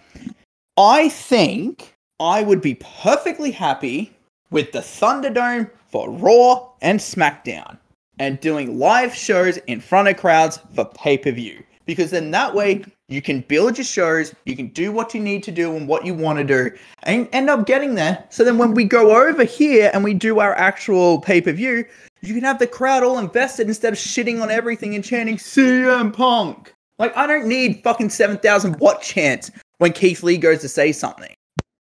I 0.78 1.10
think 1.10 1.94
I 2.20 2.44
would 2.44 2.62
be 2.62 2.76
perfectly 2.76 3.52
happy 3.52 4.14
with 4.52 4.72
the 4.72 4.80
Thunderdome 4.80 5.70
for 5.88 6.12
Raw 6.12 6.70
and 6.82 7.00
SmackDown 7.00 7.78
and 8.20 8.40
doing 8.40 8.78
live 8.78 9.16
shows 9.16 9.58
in 9.58 9.82
front 9.82 10.08
of 10.08 10.18
crowds 10.18 10.60
for 10.76 10.86
pay 10.86 11.18
per 11.18 11.32
view. 11.32 11.64
Because 11.86 12.12
then 12.12 12.30
that 12.32 12.54
way 12.54 12.86
you 13.08 13.22
can 13.22 13.42
build 13.42 13.78
your 13.78 13.86
shows, 13.86 14.34
you 14.46 14.56
can 14.56 14.68
do 14.68 14.92
what 14.92 15.14
you 15.14 15.20
need 15.20 15.44
to 15.44 15.52
do 15.52 15.76
and 15.76 15.88
what 15.88 16.06
you 16.06 16.14
want 16.14 16.38
to 16.38 16.44
do, 16.44 16.78
and 17.04 17.28
end 17.34 17.50
up 17.50 17.66
getting 17.66 17.96
there. 17.96 18.24
So 18.30 18.44
then 18.44 18.58
when 18.58 18.74
we 18.74 18.84
go 18.84 19.28
over 19.28 19.44
here 19.44 19.90
and 19.94 20.04
we 20.04 20.14
do 20.14 20.40
our 20.40 20.54
actual 20.56 21.20
pay 21.20 21.42
per 21.42 21.52
view, 21.52 21.84
you 22.22 22.34
can 22.34 22.44
have 22.44 22.60
the 22.60 22.68
crowd 22.68 23.04
all 23.04 23.18
invested 23.18 23.68
instead 23.68 23.94
of 23.94 24.00
shitting 24.00 24.42
on 24.42 24.52
everything 24.52 24.94
and 24.94 25.04
chanting 25.04 25.38
CM 25.38 26.14
Punk. 26.14 26.74
Like, 27.00 27.18
I 27.18 27.26
don't 27.26 27.48
need 27.48 27.82
fucking 27.84 28.12
7,000 28.12 28.80
watt 28.80 29.02
chants 29.02 29.50
when 29.80 29.92
Keith 29.92 30.22
Lee 30.22 30.38
goes 30.38 30.62
to 30.62 30.70
say 30.70 30.92
something. 30.92 31.34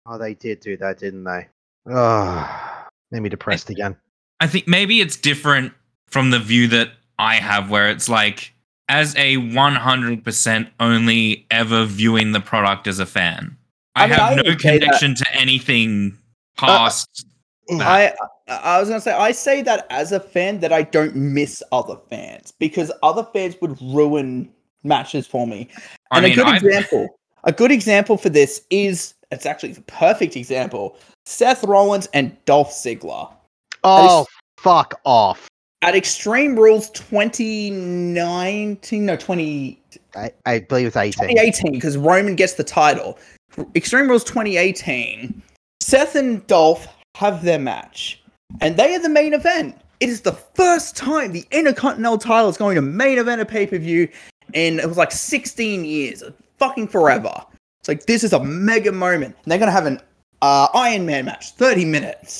Oh, 0.06 0.18
they 0.18 0.34
did 0.34 0.62
do 0.62 0.78
that, 0.78 0.98
didn't 0.98 1.26
they? 1.26 1.50
Oh, 1.88 2.85
made 3.11 3.22
me 3.22 3.30
depressed 3.30 3.69
again. 3.69 3.95
I 4.39 4.47
think 4.47 4.68
maybe 4.68 5.01
it's 5.01 5.15
different 5.15 5.73
from 6.07 6.31
the 6.31 6.39
view 6.39 6.68
that 6.69 6.89
I 7.18 7.35
have, 7.35 7.69
where 7.69 7.89
it's 7.89 8.07
like, 8.10 8.53
as 8.88 9.15
a 9.15 9.35
100% 9.38 10.69
only 10.80 11.45
ever 11.51 11.85
viewing 11.85 12.31
the 12.31 12.39
product 12.39 12.88
as 12.88 12.99
a 12.99 13.06
fan, 13.06 13.56
I, 13.95 14.03
I 14.03 14.07
mean, 14.07 14.18
have 14.19 14.31
I 14.31 14.35
no 14.35 14.41
would 14.45 14.61
say 14.61 14.77
that- 14.77 14.81
connection 14.81 15.15
to 15.15 15.26
anything 15.35 16.18
uh, 16.60 16.65
past. 16.65 17.26
Uh, 17.72 17.77
I 17.77 18.14
I 18.47 18.80
was 18.80 18.89
gonna 18.89 18.99
say 18.99 19.11
I 19.11 19.31
say 19.31 19.61
that 19.61 19.85
as 19.91 20.11
a 20.11 20.19
fan 20.19 20.60
that 20.61 20.73
I 20.73 20.81
don't 20.81 21.15
miss 21.15 21.61
other 21.72 21.97
fans 22.10 22.51
because 22.57 22.91
other 23.03 23.23
fans 23.31 23.56
would 23.61 23.80
ruin 23.80 24.49
matches 24.84 25.27
for 25.27 25.45
me. 25.45 25.69
I 26.10 26.18
And 26.18 26.23
mean, 26.23 26.31
a 26.34 26.35
good 26.35 26.47
I've- 26.47 26.65
example, 26.65 27.19
a 27.43 27.51
good 27.51 27.72
example 27.72 28.18
for 28.18 28.30
this 28.30 28.64
is 28.72 29.14
it's 29.31 29.45
actually 29.45 29.73
the 29.73 29.81
perfect 29.81 30.35
example. 30.35 30.97
Seth 31.26 31.64
Rollins 31.64 32.07
and 32.14 32.35
Dolph 32.45 32.72
Ziggler 32.72 33.31
Oh, 33.84 34.26
fuck 34.57 34.99
off. 35.06 35.47
at 35.81 35.95
Extreme 35.95 36.56
Rules 36.57 36.89
2019, 36.91 39.06
no 39.06 39.15
20, 39.15 39.81
I, 40.15 40.31
I 40.45 40.60
believe 40.60 40.88
it's 40.88 40.97
18. 40.97 41.30
2018 41.30 41.72
because 41.73 41.97
Roman 41.97 42.35
gets 42.35 42.53
the 42.53 42.64
title. 42.64 43.18
Extreme 43.76 44.07
Rules 44.10 44.23
2018, 44.23 45.41
Seth 45.81 46.15
and 46.15 46.45
Dolph 46.47 46.88
have 47.15 47.43
their 47.43 47.60
match, 47.60 48.22
and 48.61 48.77
they 48.77 48.95
are 48.95 48.99
the 48.99 49.10
main 49.10 49.34
event. 49.34 49.76
It 49.99 50.10
is 50.10 50.22
the 50.22 50.31
first 50.34 50.95
time 50.95 51.34
the 51.34 51.45
Intercontinental 51.51 52.18
title 52.18 52.49
is 52.49 52.57
going 52.57 52.76
to 52.76 52.81
main 52.81 53.18
event 53.18 53.41
a 53.41 53.45
pay 53.45 53.68
per 53.68 53.77
view 53.77 54.07
in 54.53 54.80
it 54.80 54.88
was 54.88 54.97
like 54.97 55.11
16 55.11 55.85
years, 55.85 56.23
fucking 56.57 56.88
forever. 56.88 57.34
Like 57.90 58.06
this 58.06 58.24
is 58.24 58.34
a 58.34 58.44
mega 58.44 58.91
moment, 58.91 59.36
and 59.44 59.52
they're 59.52 59.57
gonna 59.57 59.72
have 59.72 59.88
an 59.88 59.99
uh, 60.44 60.68
Iron 60.76 61.07
Man 61.07 61.26
match, 61.26 61.53
30 61.53 61.86
minutes, 61.86 62.40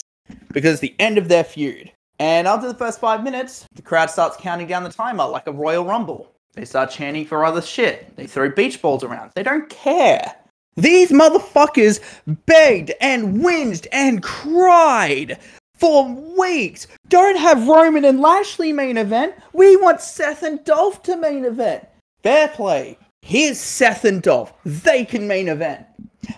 because 0.54 0.74
it's 0.74 0.82
the 0.82 0.94
end 1.00 1.18
of 1.18 1.28
their 1.28 1.44
feud. 1.44 1.92
And 2.20 2.48
after 2.48 2.68
the 2.68 2.76
first 2.76 3.00
five 3.00 3.24
minutes, 3.24 3.66
the 3.74 3.82
crowd 3.82 4.12
starts 4.12 4.38
counting 4.38 4.68
down 4.68 4.84
the 4.84 4.92
timer 4.92 5.26
like 5.26 5.48
a 5.48 5.52
Royal 5.52 5.84
Rumble. 5.84 6.32
They 6.54 6.66
start 6.66 6.92
chanting 6.92 7.26
for 7.26 7.44
other 7.44 7.64
shit. 7.64 8.16
They 8.16 8.28
throw 8.28 8.52
beach 8.52 8.80
balls 8.80 9.04
around. 9.04 9.32
They 9.34 9.42
don't 9.42 9.68
care. 9.70 10.36
These 10.76 11.10
motherfuckers 11.10 12.00
begged 12.46 12.92
and 13.02 13.40
whinged 13.40 13.88
and 13.92 14.22
cried 14.22 15.40
for 15.74 16.14
weeks. 16.38 16.86
Don't 17.08 17.40
have 17.40 17.68
Roman 17.68 18.06
and 18.06 18.22
Lashley 18.22 18.72
main 18.72 18.98
event. 18.98 19.34
We 19.54 19.78
want 19.78 20.00
Seth 20.00 20.44
and 20.44 20.64
Dolph 20.64 21.02
to 21.04 21.18
main 21.18 21.44
event. 21.44 21.88
Fair 22.22 22.50
play. 22.50 23.00
Here's 23.30 23.60
Seth 23.60 24.06
and 24.06 24.24
Dolph. 24.24 24.52
They 24.66 25.06
can 25.06 25.28
main 25.28 25.50
event. 25.50 25.86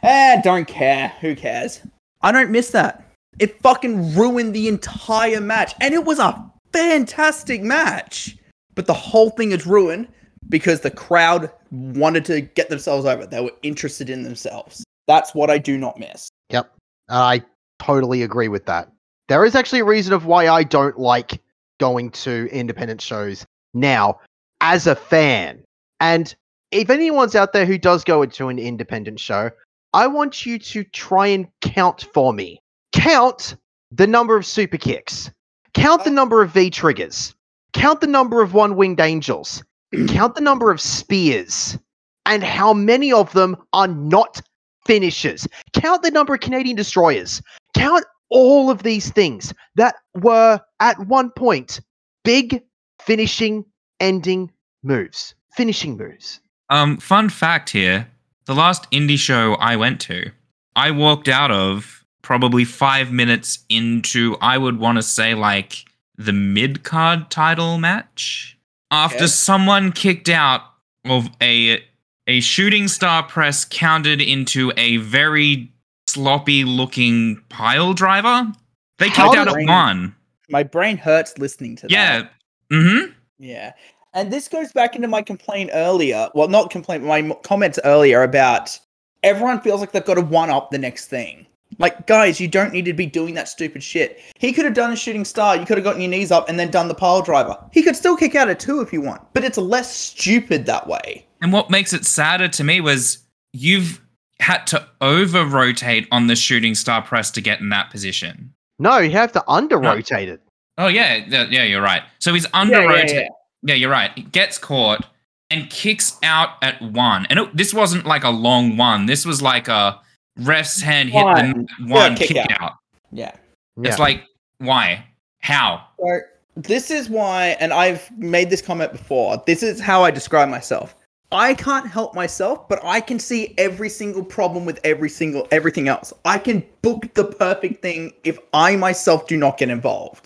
Eh, 0.03 0.41
don't 0.41 0.67
care. 0.67 1.07
Who 1.21 1.37
cares? 1.37 1.79
I 2.21 2.33
don't 2.33 2.51
miss 2.51 2.71
that. 2.71 3.05
It 3.39 3.61
fucking 3.61 4.13
ruined 4.13 4.53
the 4.53 4.67
entire 4.67 5.39
match. 5.39 5.73
And 5.79 5.93
it 5.93 6.03
was 6.03 6.19
a 6.19 6.51
fantastic 6.73 7.61
match. 7.61 8.35
But 8.75 8.87
the 8.87 8.93
whole 8.93 9.29
thing 9.29 9.53
is 9.53 9.65
ruined 9.65 10.09
because 10.49 10.81
the 10.81 10.91
crowd 10.91 11.49
wanted 11.71 12.25
to 12.25 12.41
get 12.41 12.67
themselves 12.67 13.05
over. 13.05 13.25
They 13.25 13.39
were 13.39 13.53
interested 13.61 14.09
in 14.09 14.23
themselves. 14.23 14.83
That's 15.07 15.33
what 15.33 15.49
I 15.49 15.59
do 15.59 15.77
not 15.77 15.97
miss. 15.97 16.27
Yep. 16.49 16.75
I 17.07 17.41
totally 17.79 18.21
agree 18.21 18.49
with 18.49 18.65
that. 18.65 18.91
There 19.29 19.45
is 19.45 19.55
actually 19.55 19.79
a 19.79 19.85
reason 19.85 20.11
of 20.11 20.25
why 20.25 20.49
I 20.49 20.63
don't 20.63 20.99
like 20.99 21.41
going 21.79 22.11
to 22.11 22.49
independent 22.51 22.99
shows 22.99 23.45
now 23.73 24.19
as 24.59 24.87
a 24.87 24.95
fan. 24.95 25.63
And 26.01 26.35
if 26.71 26.89
anyone's 26.89 27.35
out 27.35 27.53
there 27.53 27.65
who 27.65 27.77
does 27.77 28.03
go 28.03 28.21
into 28.21 28.47
an 28.47 28.57
independent 28.57 29.19
show, 29.19 29.51
I 29.93 30.07
want 30.07 30.45
you 30.45 30.57
to 30.57 30.83
try 30.85 31.27
and 31.27 31.47
count 31.61 32.07
for 32.13 32.33
me. 32.33 32.61
Count 32.93 33.55
the 33.91 34.07
number 34.07 34.37
of 34.37 34.45
super 34.45 34.77
kicks. 34.77 35.29
Count 35.73 36.03
the 36.03 36.11
number 36.11 36.41
of 36.41 36.51
V 36.51 36.69
triggers. 36.69 37.35
Count 37.73 38.01
the 38.01 38.07
number 38.07 38.41
of 38.41 38.53
one 38.53 38.75
winged 38.75 39.01
angels. 39.01 39.63
Count 40.07 40.35
the 40.35 40.41
number 40.41 40.71
of 40.71 40.79
spears. 40.79 41.77
And 42.25 42.43
how 42.43 42.73
many 42.73 43.11
of 43.11 43.33
them 43.33 43.57
are 43.73 43.87
not 43.87 44.41
finishers. 44.85 45.47
Count 45.73 46.03
the 46.03 46.11
number 46.11 46.33
of 46.33 46.39
Canadian 46.39 46.75
destroyers. 46.75 47.41
Count 47.73 48.05
all 48.29 48.69
of 48.69 48.83
these 48.83 49.11
things 49.11 49.53
that 49.75 49.95
were 50.15 50.59
at 50.79 50.99
one 51.07 51.31
point 51.31 51.81
big 52.23 52.63
finishing 53.01 53.65
ending 53.99 54.51
moves. 54.83 55.35
Finishing 55.55 55.97
moves. 55.97 56.39
Um, 56.71 56.97
fun 56.97 57.29
fact 57.29 57.69
here: 57.69 58.07
the 58.45 58.55
last 58.55 58.89
indie 58.91 59.17
show 59.19 59.53
I 59.55 59.75
went 59.75 59.99
to, 60.01 60.31
I 60.75 60.89
walked 60.91 61.27
out 61.27 61.51
of 61.51 62.03
probably 62.23 62.65
five 62.65 63.11
minutes 63.11 63.59
into, 63.69 64.37
I 64.41 64.57
would 64.57 64.79
want 64.79 64.97
to 64.97 65.03
say 65.03 65.33
like 65.35 65.85
the 66.17 66.33
mid 66.33 66.83
card 66.83 67.29
title 67.29 67.77
match 67.77 68.57
after 68.91 69.17
Okay. 69.17 69.27
someone 69.27 69.91
kicked 69.91 70.29
out 70.29 70.61
of 71.05 71.29
a 71.41 71.83
a 72.27 72.39
shooting 72.39 72.87
star 72.87 73.23
press 73.23 73.65
counted 73.65 74.21
into 74.21 74.71
a 74.77 74.97
very 74.97 75.71
sloppy 76.07 76.63
looking 76.63 77.41
pile 77.49 77.93
driver. 77.93 78.51
They 78.99 79.07
kicked 79.07 79.35
out 79.35 79.47
at 79.47 79.67
one. 79.67 80.15
My 80.49 80.63
brain 80.63 80.97
hurts 80.97 81.37
listening 81.37 81.75
to 81.77 81.87
that. 81.87 81.91
Yeah. 81.91 82.27
Mm-hmm. 82.71 83.11
Yeah. 83.39 83.73
And 84.13 84.31
this 84.31 84.47
goes 84.47 84.71
back 84.71 84.95
into 84.95 85.07
my 85.07 85.21
complaint 85.21 85.69
earlier. 85.73 86.29
Well, 86.35 86.47
not 86.47 86.69
complaint, 86.69 87.03
my 87.03 87.35
comments 87.43 87.79
earlier 87.85 88.23
about 88.23 88.77
everyone 89.23 89.61
feels 89.61 89.79
like 89.79 89.91
they've 89.91 90.03
got 90.03 90.15
to 90.15 90.21
one 90.21 90.49
up 90.49 90.71
the 90.71 90.77
next 90.77 91.07
thing. 91.07 91.47
Like, 91.77 92.05
guys, 92.05 92.39
you 92.39 92.49
don't 92.49 92.73
need 92.73 92.85
to 92.85 92.93
be 92.93 93.05
doing 93.05 93.33
that 93.35 93.47
stupid 93.47 93.81
shit. 93.81 94.19
He 94.37 94.51
could 94.51 94.65
have 94.65 94.73
done 94.73 94.91
a 94.91 94.95
shooting 94.95 95.23
star. 95.23 95.55
You 95.55 95.65
could 95.65 95.77
have 95.77 95.85
gotten 95.85 96.01
your 96.01 96.11
knees 96.11 96.31
up 96.31 96.49
and 96.49 96.59
then 96.59 96.69
done 96.69 96.89
the 96.89 96.93
pile 96.93 97.21
driver. 97.21 97.57
He 97.71 97.81
could 97.81 97.95
still 97.95 98.17
kick 98.17 98.35
out 98.35 98.49
a 98.49 98.55
two 98.55 98.81
if 98.81 98.91
you 98.91 99.01
want, 99.01 99.21
but 99.33 99.45
it's 99.45 99.57
less 99.57 99.95
stupid 99.95 100.65
that 100.65 100.87
way. 100.87 101.25
And 101.41 101.53
what 101.53 101.69
makes 101.69 101.93
it 101.93 102.05
sadder 102.05 102.49
to 102.49 102.63
me 102.63 102.81
was 102.81 103.19
you've 103.53 104.01
had 104.39 104.67
to 104.67 104.85
over 104.99 105.45
rotate 105.45 106.07
on 106.11 106.27
the 106.27 106.35
shooting 106.35 106.75
star 106.75 107.01
press 107.01 107.31
to 107.31 107.41
get 107.41 107.61
in 107.61 107.69
that 107.69 107.89
position. 107.89 108.53
No, 108.79 108.97
you 108.97 109.11
have 109.11 109.31
to 109.33 109.43
under 109.47 109.77
rotate 109.77 110.27
it. 110.27 110.41
Oh 110.77 110.87
yeah, 110.87 111.23
yeah, 111.27 111.45
yeah, 111.49 111.63
you're 111.63 111.81
right. 111.81 112.01
So 112.19 112.33
he's 112.33 112.47
under 112.53 112.81
yeah, 112.81 112.87
rotated. 112.87 113.15
Yeah, 113.15 113.27
you're 113.63 113.91
right. 113.91 114.11
It 114.17 114.31
gets 114.31 114.57
caught 114.57 115.05
and 115.49 115.69
kicks 115.69 116.17
out 116.23 116.51
at 116.61 116.81
one. 116.81 117.25
And 117.29 117.39
it, 117.39 117.57
this 117.57 117.73
wasn't 117.73 118.05
like 118.05 118.23
a 118.23 118.29
long 118.29 118.77
one. 118.77 119.05
This 119.05 119.25
was 119.25 119.41
like 119.41 119.67
a 119.67 119.99
ref's 120.37 120.81
hand 120.81 121.09
hit 121.09 121.23
One. 121.23 121.67
the 121.79 121.93
one 121.93 122.15
kick 122.15 122.29
kick, 122.29 122.37
out. 122.37 122.61
out. 122.61 122.73
Yeah. 123.11 123.35
Yeah. 123.77 123.89
It's 123.89 123.99
like 123.99 124.23
why? 124.59 125.05
How? 125.39 125.85
So 125.99 126.19
this 126.55 126.91
is 126.91 127.09
why, 127.09 127.57
and 127.59 127.73
I've 127.73 128.09
made 128.17 128.49
this 128.49 128.61
comment 128.61 128.91
before. 128.91 129.41
This 129.45 129.63
is 129.63 129.79
how 129.79 130.03
I 130.03 130.11
describe 130.11 130.49
myself. 130.49 130.95
I 131.33 131.53
can't 131.53 131.87
help 131.87 132.13
myself, 132.13 132.67
but 132.67 132.83
I 132.83 132.99
can 132.99 133.17
see 133.17 133.53
every 133.57 133.87
single 133.87 134.23
problem 134.23 134.65
with 134.65 134.79
every 134.83 135.09
single 135.09 135.47
everything 135.51 135.87
else. 135.87 136.11
I 136.25 136.37
can 136.37 136.63
book 136.81 137.13
the 137.13 137.23
perfect 137.25 137.81
thing 137.81 138.13
if 138.23 138.37
I 138.53 138.75
myself 138.75 139.27
do 139.27 139.37
not 139.37 139.57
get 139.57 139.69
involved. 139.69 140.25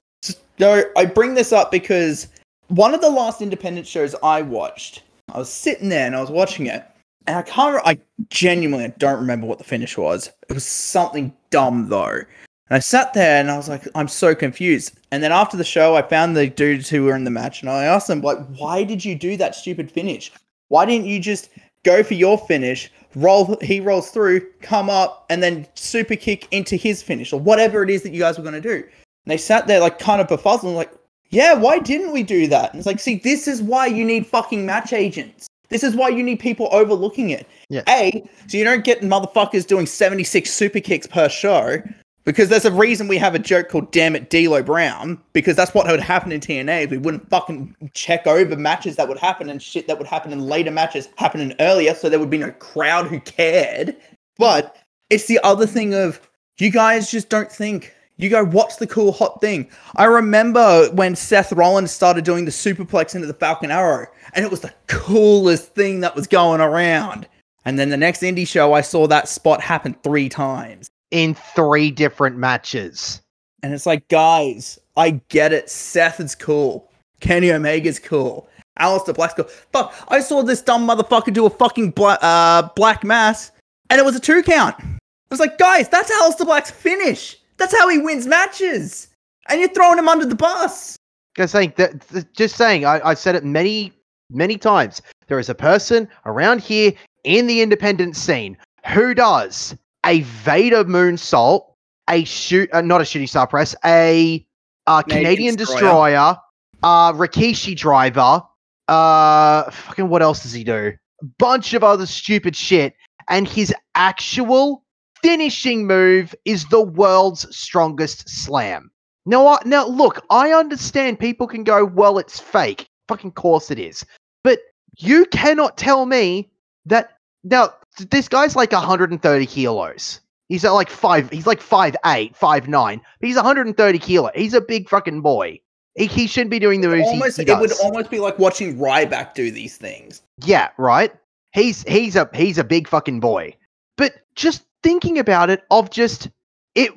So 0.58 0.84
I 0.98 1.06
bring 1.06 1.36
this 1.36 1.54
up 1.54 1.72
because 1.72 2.28
one 2.68 2.94
of 2.94 3.02
the 3.02 3.10
last 3.10 3.42
independent 3.42 3.88
shows 3.88 4.16
I 4.24 4.42
watched, 4.42 5.04
I 5.34 5.38
was 5.38 5.50
sitting 5.50 5.90
there 5.90 6.06
and 6.06 6.16
I 6.16 6.22
was 6.22 6.32
watching 6.32 6.68
it, 6.68 6.86
and 7.28 7.38
I 7.38 7.42
can't. 7.42 7.82
I 7.86 7.98
genuinely 8.30 8.94
don't 8.98 9.20
remember 9.20 9.48
what 9.48 9.58
the 9.58 9.64
finish 9.64 9.98
was. 9.98 10.32
It 10.50 10.54
was 10.54 10.66
something 10.66 11.34
dumb 11.50 11.90
though. 11.90 12.22
And 12.68 12.78
I 12.78 12.80
sat 12.80 13.14
there 13.14 13.40
and 13.40 13.52
I 13.52 13.58
was 13.58 13.70
like, 13.70 13.88
I'm 13.94 14.08
so 14.08 14.34
confused. 14.34 14.98
And 15.12 15.22
then 15.22 15.32
after 15.32 15.56
the 15.56 15.64
show, 15.64 15.96
I 15.96 16.02
found 16.02 16.36
the 16.36 16.48
dudes 16.48 16.90
who 16.90 17.04
were 17.04 17.16
in 17.16 17.24
the 17.24 17.30
match 17.30 17.62
and 17.62 17.70
I 17.70 17.84
asked 17.84 18.08
them, 18.08 18.22
like, 18.22 18.40
why 18.58 18.84
did 18.84 19.06
you 19.06 19.14
do 19.14 19.38
that 19.38 19.54
stupid 19.54 19.92
finish? 19.92 20.32
Why 20.70 20.86
didn't 20.86 21.06
you 21.06 21.20
just 21.20 21.50
go 21.84 22.02
for 22.02 22.16
your 22.16 22.40
finish, 22.40 22.92
roll, 23.14 23.56
he 23.62 23.80
rolls 23.80 24.10
through, 24.10 24.50
come 24.62 24.90
up, 24.90 25.28
and 25.30 25.44
then 25.44 25.68
super 25.76 26.16
kick 26.16 26.48
into 26.50 26.76
his 26.76 27.04
finish 27.04 27.32
or 27.32 27.40
whatever 27.40 27.84
it 27.84 27.92
is 27.92 28.02
that 28.02 28.14
you 28.14 28.20
guys 28.20 28.38
were 28.38 28.44
going 28.44 28.60
to 28.60 28.62
do? 28.62 28.78
And 28.78 29.32
they 29.32 29.38
sat 29.38 29.68
there, 29.68 29.80
like, 29.80 30.00
kind 30.00 30.20
of 30.20 30.28
befuddled, 30.28 30.76
like, 30.76 30.92
yeah, 31.30 31.54
why 31.54 31.80
didn't 31.80 32.12
we 32.12 32.24
do 32.24 32.48
that? 32.48 32.72
And 32.72 32.80
it's 32.80 32.86
like, 32.86 33.00
see, 33.00 33.16
this 33.16 33.48
is 33.48 33.62
why 33.62 33.88
you 33.88 34.06
need 34.06 34.26
fucking 34.26 34.66
match 34.66 34.94
agents. 34.94 35.48
This 35.70 35.84
is 35.84 35.96
why 35.96 36.10
you 36.10 36.24
need 36.24 36.40
people 36.40 36.70
overlooking 36.72 37.32
it. 37.32 37.48
Yeah. 37.70 37.82
A, 37.90 38.24
so 38.48 38.58
you 38.58 38.64
don't 38.64 38.84
get 38.84 39.02
motherfuckers 39.02 39.66
doing 39.66 39.86
76 39.86 40.52
super 40.52 40.80
kicks 40.80 41.08
per 41.08 41.28
show. 41.30 41.82
Because 42.24 42.50
there's 42.50 42.66
a 42.66 42.72
reason 42.72 43.08
we 43.08 43.20
have 43.20 43.36
a 43.36 43.40
joke 43.40 43.70
called 43.70 43.92
"Damn 43.92 44.16
it, 44.16 44.32
D'Lo 44.32 44.64
Brown," 44.64 45.22
because 45.34 45.56
that's 45.56 45.76
what 45.76 45.86
would 45.86 46.00
happen 46.00 46.32
in 46.32 46.40
TNA. 46.40 46.86
Is 46.86 46.90
we 46.90 46.98
wouldn't 46.98 47.30
fucking 47.30 47.76
check 47.94 48.26
over 48.26 48.56
matches 48.56 48.96
that 48.96 49.08
would 49.08 49.20
happen 49.20 49.48
and 49.48 49.62
shit 49.62 49.86
that 49.88 50.00
would 50.00 50.08
happen 50.08 50.34
in 50.34 50.40
later 50.40 50.72
matches 50.72 51.08
happening 51.18 51.54
earlier, 51.60 51.94
so 51.94 52.10
there 52.10 52.18
would 52.18 52.32
be 52.32 52.40
no 52.40 52.50
crowd 52.54 53.06
who 53.06 53.20
cared. 53.20 53.96
But 54.40 54.76
it's 55.12 55.28
the 55.28 55.40
other 55.44 55.68
thing 55.68 55.94
of 55.94 56.20
you 56.58 56.72
guys 56.72 57.12
just 57.12 57.30
don't 57.30 57.52
think. 57.52 57.94
You 58.18 58.30
go, 58.30 58.46
what's 58.46 58.78
the 58.78 58.88
cool 58.88 59.12
hot 59.12 59.42
thing? 59.42 59.70
I 59.98 60.06
remember 60.06 60.90
when 60.94 61.16
Seth 61.16 61.52
Rollins 61.52 61.92
started 61.92 62.24
doing 62.24 62.46
the 62.46 62.52
superplex 62.52 63.14
into 63.14 63.28
the 63.28 63.34
Falcon 63.34 63.72
Arrow, 63.72 64.08
and 64.34 64.46
it 64.46 64.52
was 64.52 64.62
the 64.62 64.74
coolest 64.88 65.76
thing 65.76 66.00
that 66.00 66.16
was 66.16 66.26
going 66.28 66.62
around. 66.62 67.28
And 67.66 67.78
then 67.78 67.90
the 67.90 67.98
next 67.98 68.22
indie 68.22 68.48
show, 68.48 68.74
I 68.74 68.82
saw 68.82 69.08
that 69.08 69.28
spot 69.28 69.60
happen 69.62 69.96
three 70.04 70.30
times. 70.30 70.90
in 71.12 71.34
three 71.56 71.92
different 71.92 72.38
matches. 72.38 73.22
And 73.64 73.74
it's 73.74 73.86
like, 73.86 74.08
guys, 74.10 74.78
I 74.98 75.22
get 75.30 75.54
it. 75.54 75.70
Seth 75.70 76.20
is 76.20 76.36
cool. 76.36 76.90
Kenny 77.20 77.52
Omega's 77.52 78.00
cool. 78.00 78.48
Aleister 78.80 79.16
Black's 79.16 79.34
cool. 79.34 79.46
Fuck, 79.72 79.94
I 80.10 80.20
saw 80.20 80.42
this 80.42 80.62
dumb 80.62 80.86
motherfucker 80.88 81.34
do 81.34 81.46
a 81.46 81.50
fucking 81.50 81.92
bla- 81.92 82.20
uh, 82.22 82.70
black 82.76 83.04
mass, 83.04 83.52
and 83.90 84.00
it 84.00 84.06
was 84.06 84.16
a 84.16 84.20
two 84.20 84.44
count. 84.44 84.76
I 84.80 84.98
was 85.30 85.40
like, 85.40 85.58
guys, 85.58 85.88
that's 85.90 86.12
Aleister 86.12 86.46
Black's 86.46 86.72
finish. 86.72 87.38
That's 87.58 87.78
how 87.78 87.88
he 87.90 87.98
wins 87.98 88.28
matches. 88.28 89.08
And 89.50 89.60
you're 89.60 89.70
throwing 89.70 90.00
him 90.00 90.10
under 90.10 90.26
the 90.26 90.36
bus. 90.36 90.98
Just 91.36 91.52
saying 91.52 91.74
that. 91.78 92.34
Just 92.34 92.56
saying. 92.56 92.86
I, 92.86 93.02
I've 93.08 93.20
said 93.20 93.36
it 93.36 93.44
many, 93.44 93.94
many 94.30 94.58
times. 94.58 95.02
There 95.28 95.40
is 95.40 95.50
a 95.50 95.56
person 95.56 96.08
around 96.26 96.62
here 96.62 96.94
in 97.24 97.48
the 97.48 97.62
independent 97.62 98.16
scene 98.16 98.58
who 98.88 99.14
does 99.14 99.76
a 100.06 100.22
Vader 100.22 100.86
moonsault, 100.86 101.66
a 102.10 102.24
shoot, 102.24 102.70
uh, 102.74 102.82
not 102.82 103.02
a 103.02 103.06
shooting 103.06 103.28
star 103.28 103.48
press, 103.48 103.76
a 103.84 104.46
uh, 104.88 105.02
Canadian 105.02 105.24
Canadian 105.24 105.56
destroyer. 105.56 105.80
destroyer, 105.80 106.38
uh, 106.84 107.14
Rikishi 107.14 107.76
driver. 107.76 108.42
Uh, 108.88 109.70
fucking 109.72 110.10
what 110.10 110.22
else 110.22 110.44
does 110.44 110.54
he 110.54 110.64
do? 110.64 110.94
Bunch 111.40 111.74
of 111.74 111.84
other 111.84 112.06
stupid 112.06 112.56
shit, 112.56 112.94
and 113.30 113.48
his 113.48 113.74
actual 113.96 114.84
finishing 115.26 115.88
move 115.88 116.36
is 116.46 116.66
the 116.66 116.82
world's 116.82 117.56
strongest 117.56 118.30
slam. 118.30 118.92
No, 119.26 119.48
I, 119.48 119.58
now 119.66 119.88
look, 119.88 120.24
I 120.30 120.52
understand 120.52 121.20
people 121.20 121.48
can 121.48 121.64
go, 121.64 121.84
well, 121.84 122.20
it's 122.20 122.40
fake. 122.40 122.88
Fucking 123.08 123.32
course 123.32 123.72
it 123.72 123.80
is. 123.80 124.06
But 124.44 124.60
you 124.98 125.26
cannot 125.26 125.78
tell 125.78 126.06
me 126.06 126.52
that 126.86 127.18
now 127.44 127.74
this 128.12 128.30
guy's 128.30 128.56
like 128.56 128.72
130 128.72 129.46
kilos. 129.48 130.22
He's 130.48 130.64
like 130.64 130.92
five. 130.92 131.28
He's 131.32 131.48
like 131.48 131.60
five 131.60 131.96
eight, 132.06 132.36
five 132.36 132.68
nine. 132.68 133.02
But 133.20 133.28
he's 133.28 133.36
130 133.36 133.98
kilo. 133.98 134.30
He's 134.36 134.54
a 134.54 134.62
big 134.62 134.88
fucking 134.88 135.22
boy. 135.22 135.60
He, 135.96 136.06
he 136.06 136.28
shouldn't 136.28 136.52
be 136.52 136.60
doing 136.60 136.82
the 136.82 136.90
moves 136.90 137.02
he- 137.02 137.08
almost, 137.08 137.38
he, 137.38 137.50
it 137.50 137.60
would 137.60 137.72
almost 137.84 138.12
be 138.12 138.20
like 138.20 138.38
watching 138.38 138.78
Ryback 138.78 139.34
do 139.34 139.50
these 139.50 139.76
things. 139.76 140.22
Yeah, 140.44 140.70
right. 140.78 141.12
He's 141.54 141.82
he's 141.84 142.16
a 142.16 142.30
he's 142.36 142.60
a 142.60 142.64
big 142.64 142.88
fucking 142.88 143.22
boy. 143.22 143.56
But 143.98 144.14
just 144.36 144.66
thinking 144.86 145.18
about 145.18 145.50
it, 145.50 145.64
of 145.72 145.90
just 145.90 146.30
it 146.76 146.92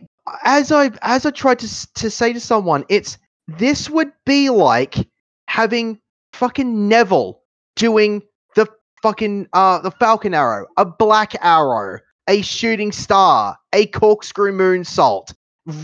as 0.44 0.70
I 0.70 0.90
as 1.00 1.24
I 1.24 1.30
tried 1.30 1.58
to 1.60 1.92
to 1.94 2.10
say 2.10 2.34
to 2.34 2.40
someone, 2.40 2.84
it's 2.90 3.16
this 3.48 3.88
would 3.88 4.12
be 4.26 4.50
like 4.50 5.08
having 5.46 5.98
fucking 6.34 6.86
Neville 6.86 7.40
doing 7.76 8.22
the 8.56 8.66
fucking 9.02 9.48
uh 9.54 9.78
the 9.78 9.90
Falcon 9.92 10.34
Arrow, 10.34 10.66
a 10.76 10.84
Black 10.84 11.32
Arrow, 11.40 11.98
a 12.28 12.42
Shooting 12.42 12.92
Star, 12.92 13.56
a 13.72 13.86
Corkscrew 13.86 14.52
Moonsault, 14.52 15.32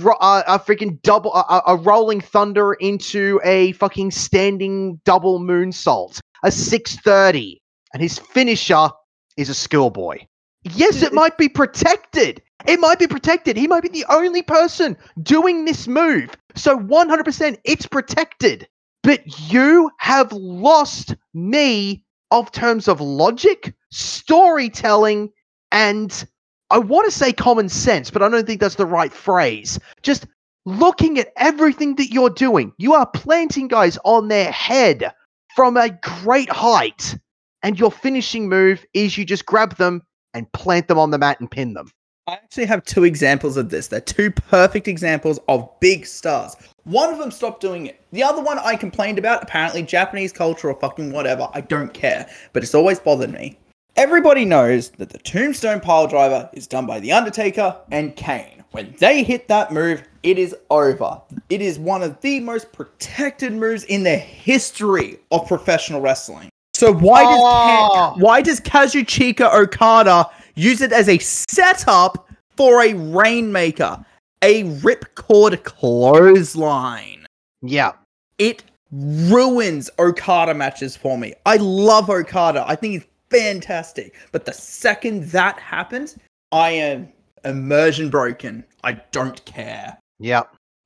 ro- 0.03 0.19
uh, 0.21 0.43
a 0.47 0.59
freaking 0.59 1.01
double 1.01 1.33
a, 1.35 1.75
Rolling 1.75 2.21
Thunder 2.21 2.75
into 2.75 3.41
a 3.45 3.73
fucking 3.73 4.11
standing 4.11 5.01
double 5.07 5.41
Moonsault, 5.41 6.21
a 6.43 6.51
630, 6.51 7.63
and 7.95 8.03
his 8.03 8.19
finisher 8.19 8.91
is 9.39 9.49
a 9.49 9.55
schoolboy. 9.55 10.19
Yes, 10.65 11.03
it 11.03 11.13
might 11.13 11.37
be 11.37 11.49
protected. 11.49 12.43
It 12.67 12.81
might 12.81 12.99
be 12.99 13.07
protected. 13.07 13.57
He 13.57 13.69
might 13.69 13.83
be 13.83 13.91
the 13.91 14.07
only 14.09 14.43
person 14.43 14.97
doing 15.23 15.65
this 15.65 15.87
move. 15.87 16.31
So 16.55 16.79
100% 16.79 17.59
it's 17.65 17.87
protected. 17.87 18.67
But 19.03 19.21
you 19.51 19.91
have 19.99 20.33
lost 20.33 21.15
me 21.35 22.05
of 22.31 22.51
terms 22.51 22.89
of 22.89 23.03
logic, 23.03 23.75
storytelling, 23.91 25.31
and 25.71 26.27
I 26.71 26.79
want 26.79 27.05
to 27.05 27.11
say 27.11 27.33
common 27.33 27.69
sense, 27.69 28.11
but 28.11 28.23
I 28.23 28.29
don't 28.31 28.47
think 28.47 28.61
that's 28.61 28.77
the 28.77 28.87
right 28.87 29.13
phrase. 29.13 29.79
Just 30.03 30.27
looking 30.65 31.19
at 31.19 31.33
everything 31.37 31.97
that 31.97 32.11
you're 32.11 32.31
doing, 32.31 32.73
you 32.79 32.95
are 32.95 33.07
planting 33.07 33.69
guys 33.69 33.99
on 34.05 34.29
their 34.29 34.51
head 34.51 35.13
from 35.55 35.77
a 35.77 35.91
great 35.91 36.51
height. 36.51 37.19
And 37.63 37.79
your 37.79 37.93
finishing 37.93 38.49
move 38.49 38.85
is 38.95 39.17
you 39.19 39.25
just 39.25 39.47
grab 39.47 39.77
them 39.77 40.03
and 40.35 40.51
plant 40.53 40.89
them 40.89 40.99
on 40.99 41.11
the 41.11 41.19
mat 41.19 41.41
and 41.41 41.51
pin 41.51 41.75
them. 41.75 41.91
I 42.27 42.35
actually 42.35 42.65
have 42.67 42.85
two 42.85 43.05
examples 43.05 43.57
of 43.57 43.69
this. 43.69 43.89
They're 43.89 44.01
two 44.01 44.31
perfect 44.31 44.89
examples 44.89 45.39
of 45.49 45.69
big 45.81 46.07
stars. 46.07 46.57
One 46.85 47.13
of 47.13 47.19
them 47.19 47.31
stopped 47.31 47.61
doing 47.61 47.87
it. 47.87 48.01
The 48.13 48.23
other 48.23 48.43
one 48.43 48.59
I 48.59 48.77
complained 48.77 49.19
about. 49.19 49.43
Apparently, 49.43 49.83
Japanese 49.83 50.33
culture 50.33 50.71
or 50.71 50.81
fucking 50.81 51.13
whatever. 51.13 51.49
I 51.53 51.61
don't 51.61 51.93
care. 51.93 52.29
But 52.55 52.63
it's 52.63 52.75
always 52.75 52.99
bothered 52.99 53.33
me. 53.33 53.59
Everybody 53.97 54.45
knows 54.45 54.91
that 54.93 55.11
the 55.11 55.19
Tombstone 55.19 55.81
Pile 55.81 56.09
Driver 56.09 56.49
is 56.55 56.67
done 56.67 56.87
by 56.87 56.99
The 56.99 57.13
Undertaker 57.13 57.77
and 57.93 58.17
Kane. 58.17 58.65
When 58.73 58.95
they 58.99 59.23
hit 59.23 59.47
that 59.49 59.71
move, 59.71 60.03
it 60.25 60.39
is 60.39 60.57
over. 60.71 61.21
It 61.49 61.61
is 61.61 61.79
one 61.79 62.03
of 62.03 62.21
the 62.23 62.41
most 62.41 62.73
protected 62.73 63.53
moves 63.53 63.85
in 63.85 64.03
the 64.03 64.17
history 64.17 65.21
of 65.31 65.47
professional 65.47 66.01
wrestling. 66.01 66.49
So 66.75 66.93
why 66.93 67.23
does 67.23 67.41
Oh. 67.43 68.15
why 68.19 68.43
does 68.43 68.61
Kazuchika 68.61 69.53
Okada 69.55 70.29
use 70.57 70.81
it 70.81 70.93
as 70.93 71.09
a 71.09 71.19
setup 71.19 72.29
for 72.57 72.83
a 72.83 72.95
rainmaker, 72.95 74.05
a 74.43 74.65
ripcord 74.81 75.63
clothesline? 75.65 77.27
Yeah. 77.63 77.93
It 78.39 78.65
ruins 78.91 79.91
Okada 79.99 80.55
matches 80.55 80.97
for 80.97 81.17
me. 81.19 81.35
I 81.47 81.57
love 81.57 82.11
Okada. 82.11 82.65
I 82.67 82.75
think 82.77 82.95
he's 82.95 83.07
fantastic. 83.31 84.15
But 84.33 84.45
the 84.45 84.53
second 84.53 85.25
that 85.31 85.59
happens, 85.59 86.17
I 86.53 86.71
am 86.71 87.09
immersion 87.45 88.09
broken. 88.11 88.65
I 88.83 88.93
don't 89.13 89.45
care. 89.45 89.97
Yeah. 90.19 90.43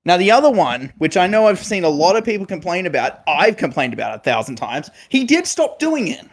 Now, 0.09 0.17
the 0.17 0.31
other 0.31 0.51
one, 0.51 0.91
which 0.97 1.19
I 1.19 1.27
know 1.27 1.49
I've 1.49 1.63
seen 1.63 1.85
a 1.85 1.89
lot 1.91 2.17
of 2.17 2.25
people 2.25 2.47
complain 2.47 2.87
about, 2.87 3.21
I've 3.29 3.59
complained 3.59 3.93
about 3.93 4.15
a 4.15 4.21
thousand 4.21 4.57
times, 4.57 4.89
he 5.11 5.23
did 5.23 5.47
stop 5.47 5.79
doing 5.79 6.09
it. 6.09 6.25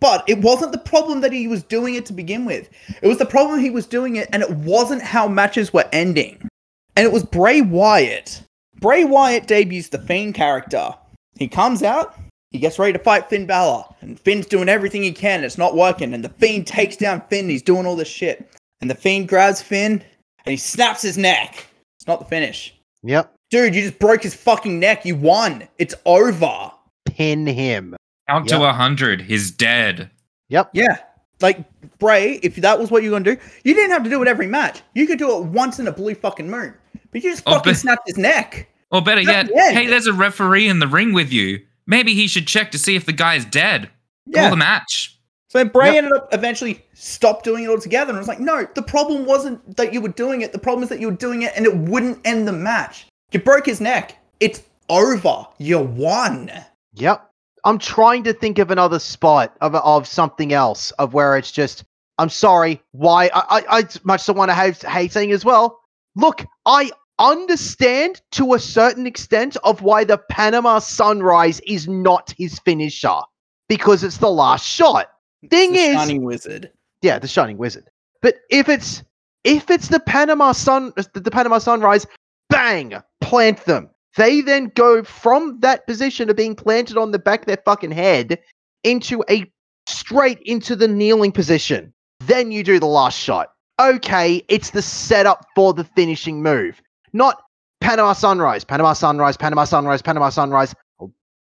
But 0.00 0.26
it 0.26 0.38
wasn't 0.38 0.72
the 0.72 0.78
problem 0.78 1.20
that 1.20 1.32
he 1.34 1.46
was 1.46 1.62
doing 1.62 1.94
it 1.94 2.06
to 2.06 2.14
begin 2.14 2.46
with. 2.46 2.70
It 3.02 3.06
was 3.06 3.18
the 3.18 3.26
problem 3.26 3.60
he 3.60 3.68
was 3.68 3.84
doing 3.84 4.16
it, 4.16 4.30
and 4.32 4.42
it 4.42 4.50
wasn't 4.52 5.02
how 5.02 5.28
matches 5.28 5.74
were 5.74 5.84
ending. 5.92 6.48
And 6.96 7.04
it 7.04 7.12
was 7.12 7.22
Bray 7.22 7.60
Wyatt. 7.60 8.42
Bray 8.80 9.04
Wyatt 9.04 9.46
debuts 9.46 9.90
the 9.90 9.98
Fiend 9.98 10.34
character. 10.34 10.94
He 11.36 11.48
comes 11.48 11.82
out, 11.82 12.18
he 12.50 12.58
gets 12.58 12.78
ready 12.78 12.94
to 12.94 12.98
fight 12.98 13.28
Finn 13.28 13.44
Balor, 13.44 13.84
and 14.00 14.18
Finn's 14.18 14.46
doing 14.46 14.70
everything 14.70 15.02
he 15.02 15.12
can, 15.12 15.44
it's 15.44 15.58
not 15.58 15.76
working, 15.76 16.14
and 16.14 16.24
the 16.24 16.30
Fiend 16.30 16.66
takes 16.66 16.96
down 16.96 17.20
Finn, 17.28 17.50
he's 17.50 17.60
doing 17.60 17.84
all 17.84 17.94
this 17.94 18.08
shit. 18.08 18.50
And 18.80 18.88
the 18.88 18.94
Fiend 18.94 19.28
grabs 19.28 19.60
Finn, 19.60 20.02
and 20.46 20.50
he 20.50 20.56
snaps 20.56 21.02
his 21.02 21.18
neck. 21.18 21.66
It's 21.98 22.06
not 22.06 22.20
the 22.20 22.24
finish. 22.24 22.74
Yep. 23.02 23.34
Dude, 23.50 23.74
you 23.74 23.82
just 23.82 23.98
broke 23.98 24.22
his 24.22 24.34
fucking 24.34 24.78
neck. 24.78 25.04
You 25.04 25.16
won. 25.16 25.66
It's 25.78 25.94
over. 26.04 26.70
Pin 27.06 27.46
him. 27.46 27.96
Count 28.28 28.48
to 28.48 28.62
a 28.64 28.72
hundred. 28.72 29.22
He's 29.22 29.50
dead. 29.50 30.10
Yep. 30.50 30.70
Yeah. 30.74 30.98
Like, 31.40 31.64
Bray, 31.98 32.34
if 32.42 32.56
that 32.56 32.78
was 32.78 32.90
what 32.90 33.02
you 33.02 33.10
were 33.10 33.14
going 33.20 33.24
to 33.24 33.36
do, 33.36 33.42
you 33.64 33.72
didn't 33.74 33.92
have 33.92 34.04
to 34.04 34.10
do 34.10 34.20
it 34.22 34.28
every 34.28 34.46
match. 34.48 34.82
You 34.94 35.06
could 35.06 35.18
do 35.18 35.38
it 35.38 35.44
once 35.44 35.78
in 35.78 35.86
a 35.86 35.92
blue 35.92 36.14
fucking 36.14 36.50
moon. 36.50 36.74
But 37.12 37.22
you 37.22 37.30
just 37.30 37.44
Oh, 37.46 37.52
fucking 37.54 37.72
but- 37.72 37.76
snapped 37.78 38.02
his 38.06 38.18
neck. 38.18 38.68
Or 38.90 39.02
better 39.02 39.22
Not 39.22 39.32
yet, 39.34 39.48
dead. 39.54 39.74
hey, 39.74 39.86
there's 39.86 40.06
a 40.06 40.12
referee 40.14 40.66
in 40.66 40.78
the 40.78 40.86
ring 40.88 41.12
with 41.12 41.30
you. 41.30 41.60
Maybe 41.86 42.14
he 42.14 42.26
should 42.26 42.46
check 42.46 42.70
to 42.72 42.78
see 42.78 42.96
if 42.96 43.04
the 43.06 43.12
guy's 43.12 43.44
dead. 43.44 43.90
Call 44.34 44.48
the 44.50 44.56
match. 44.56 45.17
So 45.48 45.64
Bray 45.64 45.86
Yep. 45.86 45.96
ended 45.96 46.12
up 46.12 46.28
eventually 46.32 46.84
stopped 46.92 47.44
doing 47.44 47.64
it 47.64 47.70
altogether. 47.70 48.10
And 48.10 48.18
I 48.18 48.20
was 48.20 48.28
like, 48.28 48.40
no, 48.40 48.66
the 48.74 48.82
problem 48.82 49.24
wasn't 49.24 49.76
that 49.76 49.94
you 49.94 50.00
were 50.00 50.10
doing 50.10 50.42
it. 50.42 50.52
The 50.52 50.58
problem 50.58 50.82
is 50.82 50.90
that 50.90 51.00
you 51.00 51.08
were 51.08 51.16
doing 51.16 51.42
it 51.42 51.52
and 51.56 51.64
it 51.64 51.74
wouldn't 51.74 52.20
end 52.24 52.46
the 52.46 52.52
match. 52.52 53.06
You 53.32 53.40
broke 53.40 53.66
his 53.66 53.80
neck. 53.80 54.18
It's 54.40 54.62
over. 54.90 55.46
You 55.58 55.80
won. 55.80 56.50
Yep. 56.94 57.24
I'm 57.64 57.78
trying 57.78 58.24
to 58.24 58.32
think 58.32 58.58
of 58.58 58.70
another 58.70 58.98
spot 58.98 59.56
of 59.60 59.74
of 59.74 60.06
something 60.06 60.52
else 60.52 60.90
of 60.92 61.14
where 61.14 61.36
it's 61.36 61.50
just. 61.50 61.84
I'm 62.18 62.28
sorry. 62.28 62.82
Why? 62.92 63.30
I 63.34 63.62
I, 63.70 63.78
I 63.78 63.84
much 64.04 64.22
so 64.22 64.32
want 64.32 64.50
to 64.50 64.54
have 64.54 64.80
hate 64.82 65.12
saying 65.12 65.32
as 65.32 65.44
well. 65.44 65.80
Look, 66.14 66.44
I 66.66 66.90
understand 67.18 68.20
to 68.32 68.54
a 68.54 68.58
certain 68.58 69.06
extent 69.06 69.56
of 69.64 69.82
why 69.82 70.04
the 70.04 70.18
Panama 70.30 70.78
Sunrise 70.78 71.60
is 71.66 71.88
not 71.88 72.34
his 72.36 72.58
finisher 72.60 73.20
because 73.68 74.04
it's 74.04 74.18
the 74.18 74.30
last 74.30 74.66
shot. 74.66 75.10
Thing 75.50 75.72
The 75.72 75.78
is, 75.78 75.94
Shining 75.94 76.22
Wizard. 76.22 76.70
yeah, 77.02 77.18
the 77.18 77.28
Shining 77.28 77.58
Wizard. 77.58 77.88
But 78.22 78.36
if 78.50 78.68
it's 78.68 79.02
if 79.44 79.70
it's 79.70 79.88
the 79.88 80.00
Panama 80.00 80.52
Sun, 80.52 80.92
uh, 80.96 81.04
the, 81.14 81.20
the 81.20 81.30
Panama 81.30 81.58
Sunrise, 81.58 82.06
bang, 82.50 82.94
plant 83.20 83.64
them. 83.64 83.90
They 84.16 84.40
then 84.40 84.72
go 84.74 85.04
from 85.04 85.60
that 85.60 85.86
position 85.86 86.28
of 86.28 86.36
being 86.36 86.56
planted 86.56 86.96
on 86.96 87.12
the 87.12 87.18
back 87.20 87.40
of 87.40 87.46
their 87.46 87.62
fucking 87.64 87.92
head 87.92 88.40
into 88.82 89.22
a 89.30 89.50
straight 89.86 90.40
into 90.42 90.74
the 90.74 90.88
kneeling 90.88 91.30
position. 91.32 91.92
Then 92.26 92.50
you 92.50 92.64
do 92.64 92.80
the 92.80 92.86
last 92.86 93.16
shot. 93.16 93.52
Okay, 93.80 94.42
it's 94.48 94.70
the 94.70 94.82
setup 94.82 95.46
for 95.54 95.72
the 95.72 95.84
finishing 95.84 96.42
move, 96.42 96.82
not 97.12 97.40
Panama 97.80 98.12
Sunrise, 98.12 98.64
Panama 98.64 98.92
Sunrise, 98.92 99.36
Panama 99.36 99.62
Sunrise, 99.64 100.02
Panama 100.02 100.30
Sunrise. 100.30 100.74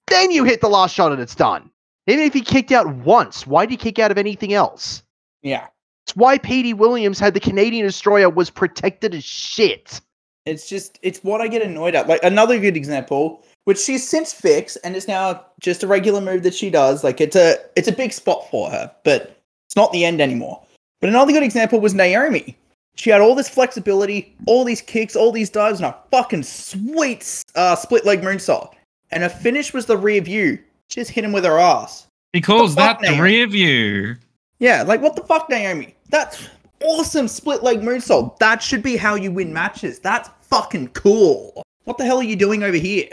Then 0.06 0.30
you 0.30 0.44
hit 0.44 0.62
the 0.62 0.68
last 0.68 0.94
shot 0.94 1.12
and 1.12 1.20
it's 1.20 1.34
done. 1.34 1.70
Even 2.06 2.24
if 2.24 2.32
he 2.32 2.40
kicked 2.40 2.72
out 2.72 2.92
once, 2.96 3.46
why 3.46 3.64
did 3.64 3.72
he 3.72 3.76
kick 3.76 3.98
out 3.98 4.10
of 4.10 4.18
anything 4.18 4.52
else? 4.52 5.02
Yeah. 5.42 5.66
It's 6.04 6.16
why 6.16 6.38
Petey 6.38 6.74
Williams 6.74 7.20
had 7.20 7.34
the 7.34 7.40
Canadian 7.40 7.86
Destroyer 7.86 8.28
was 8.28 8.50
protected 8.50 9.14
as 9.14 9.24
shit. 9.24 10.00
It's 10.44 10.68
just 10.68 10.98
it's 11.02 11.22
what 11.22 11.40
I 11.40 11.46
get 11.46 11.62
annoyed 11.62 11.94
at. 11.94 12.08
Like 12.08 12.22
another 12.24 12.58
good 12.58 12.76
example, 12.76 13.44
which 13.64 13.78
she's 13.78 14.08
since 14.08 14.32
fixed 14.32 14.78
and 14.82 14.96
is 14.96 15.06
now 15.06 15.44
just 15.60 15.84
a 15.84 15.86
regular 15.86 16.20
move 16.20 16.42
that 16.42 16.54
she 16.54 16.70
does. 16.70 17.04
Like 17.04 17.20
it's 17.20 17.36
a 17.36 17.56
it's 17.76 17.86
a 17.86 17.92
big 17.92 18.12
spot 18.12 18.50
for 18.50 18.68
her, 18.68 18.92
but 19.04 19.40
it's 19.66 19.76
not 19.76 19.92
the 19.92 20.04
end 20.04 20.20
anymore. 20.20 20.60
But 21.00 21.10
another 21.10 21.32
good 21.32 21.44
example 21.44 21.78
was 21.80 21.94
Naomi. 21.94 22.56
She 22.96 23.10
had 23.10 23.20
all 23.20 23.34
this 23.34 23.48
flexibility, 23.48 24.34
all 24.46 24.64
these 24.64 24.82
kicks, 24.82 25.16
all 25.16 25.32
these 25.32 25.48
dives, 25.48 25.80
and 25.80 25.86
a 25.86 25.96
fucking 26.10 26.42
sweet 26.42 27.42
uh, 27.54 27.76
split 27.76 28.04
leg 28.04 28.20
moonsault. 28.20 28.74
And 29.12 29.22
her 29.22 29.28
finish 29.28 29.72
was 29.72 29.86
the 29.86 29.96
rear 29.96 30.20
view. 30.20 30.58
She 30.92 31.00
just 31.00 31.10
hit 31.10 31.24
him 31.24 31.32
with 31.32 31.44
her 31.44 31.58
ass. 31.58 32.06
He 32.34 32.42
calls 32.42 32.74
fuck, 32.74 33.00
that 33.00 33.06
the 33.06 33.12
Naomi? 33.12 33.22
rear 33.22 33.46
view. 33.46 34.16
Yeah, 34.58 34.82
like 34.82 35.00
what 35.00 35.16
the 35.16 35.22
fuck, 35.22 35.48
Naomi? 35.48 35.94
That's 36.10 36.48
awesome 36.84 37.28
split 37.28 37.62
leg 37.62 37.80
moonsault. 37.80 38.36
That 38.38 38.62
should 38.62 38.82
be 38.82 38.96
how 38.98 39.14
you 39.14 39.30
win 39.32 39.54
matches. 39.54 39.98
That's 40.00 40.28
fucking 40.42 40.88
cool. 40.88 41.62
What 41.84 41.96
the 41.96 42.04
hell 42.04 42.18
are 42.18 42.22
you 42.22 42.36
doing 42.36 42.62
over 42.62 42.76
here? 42.76 43.08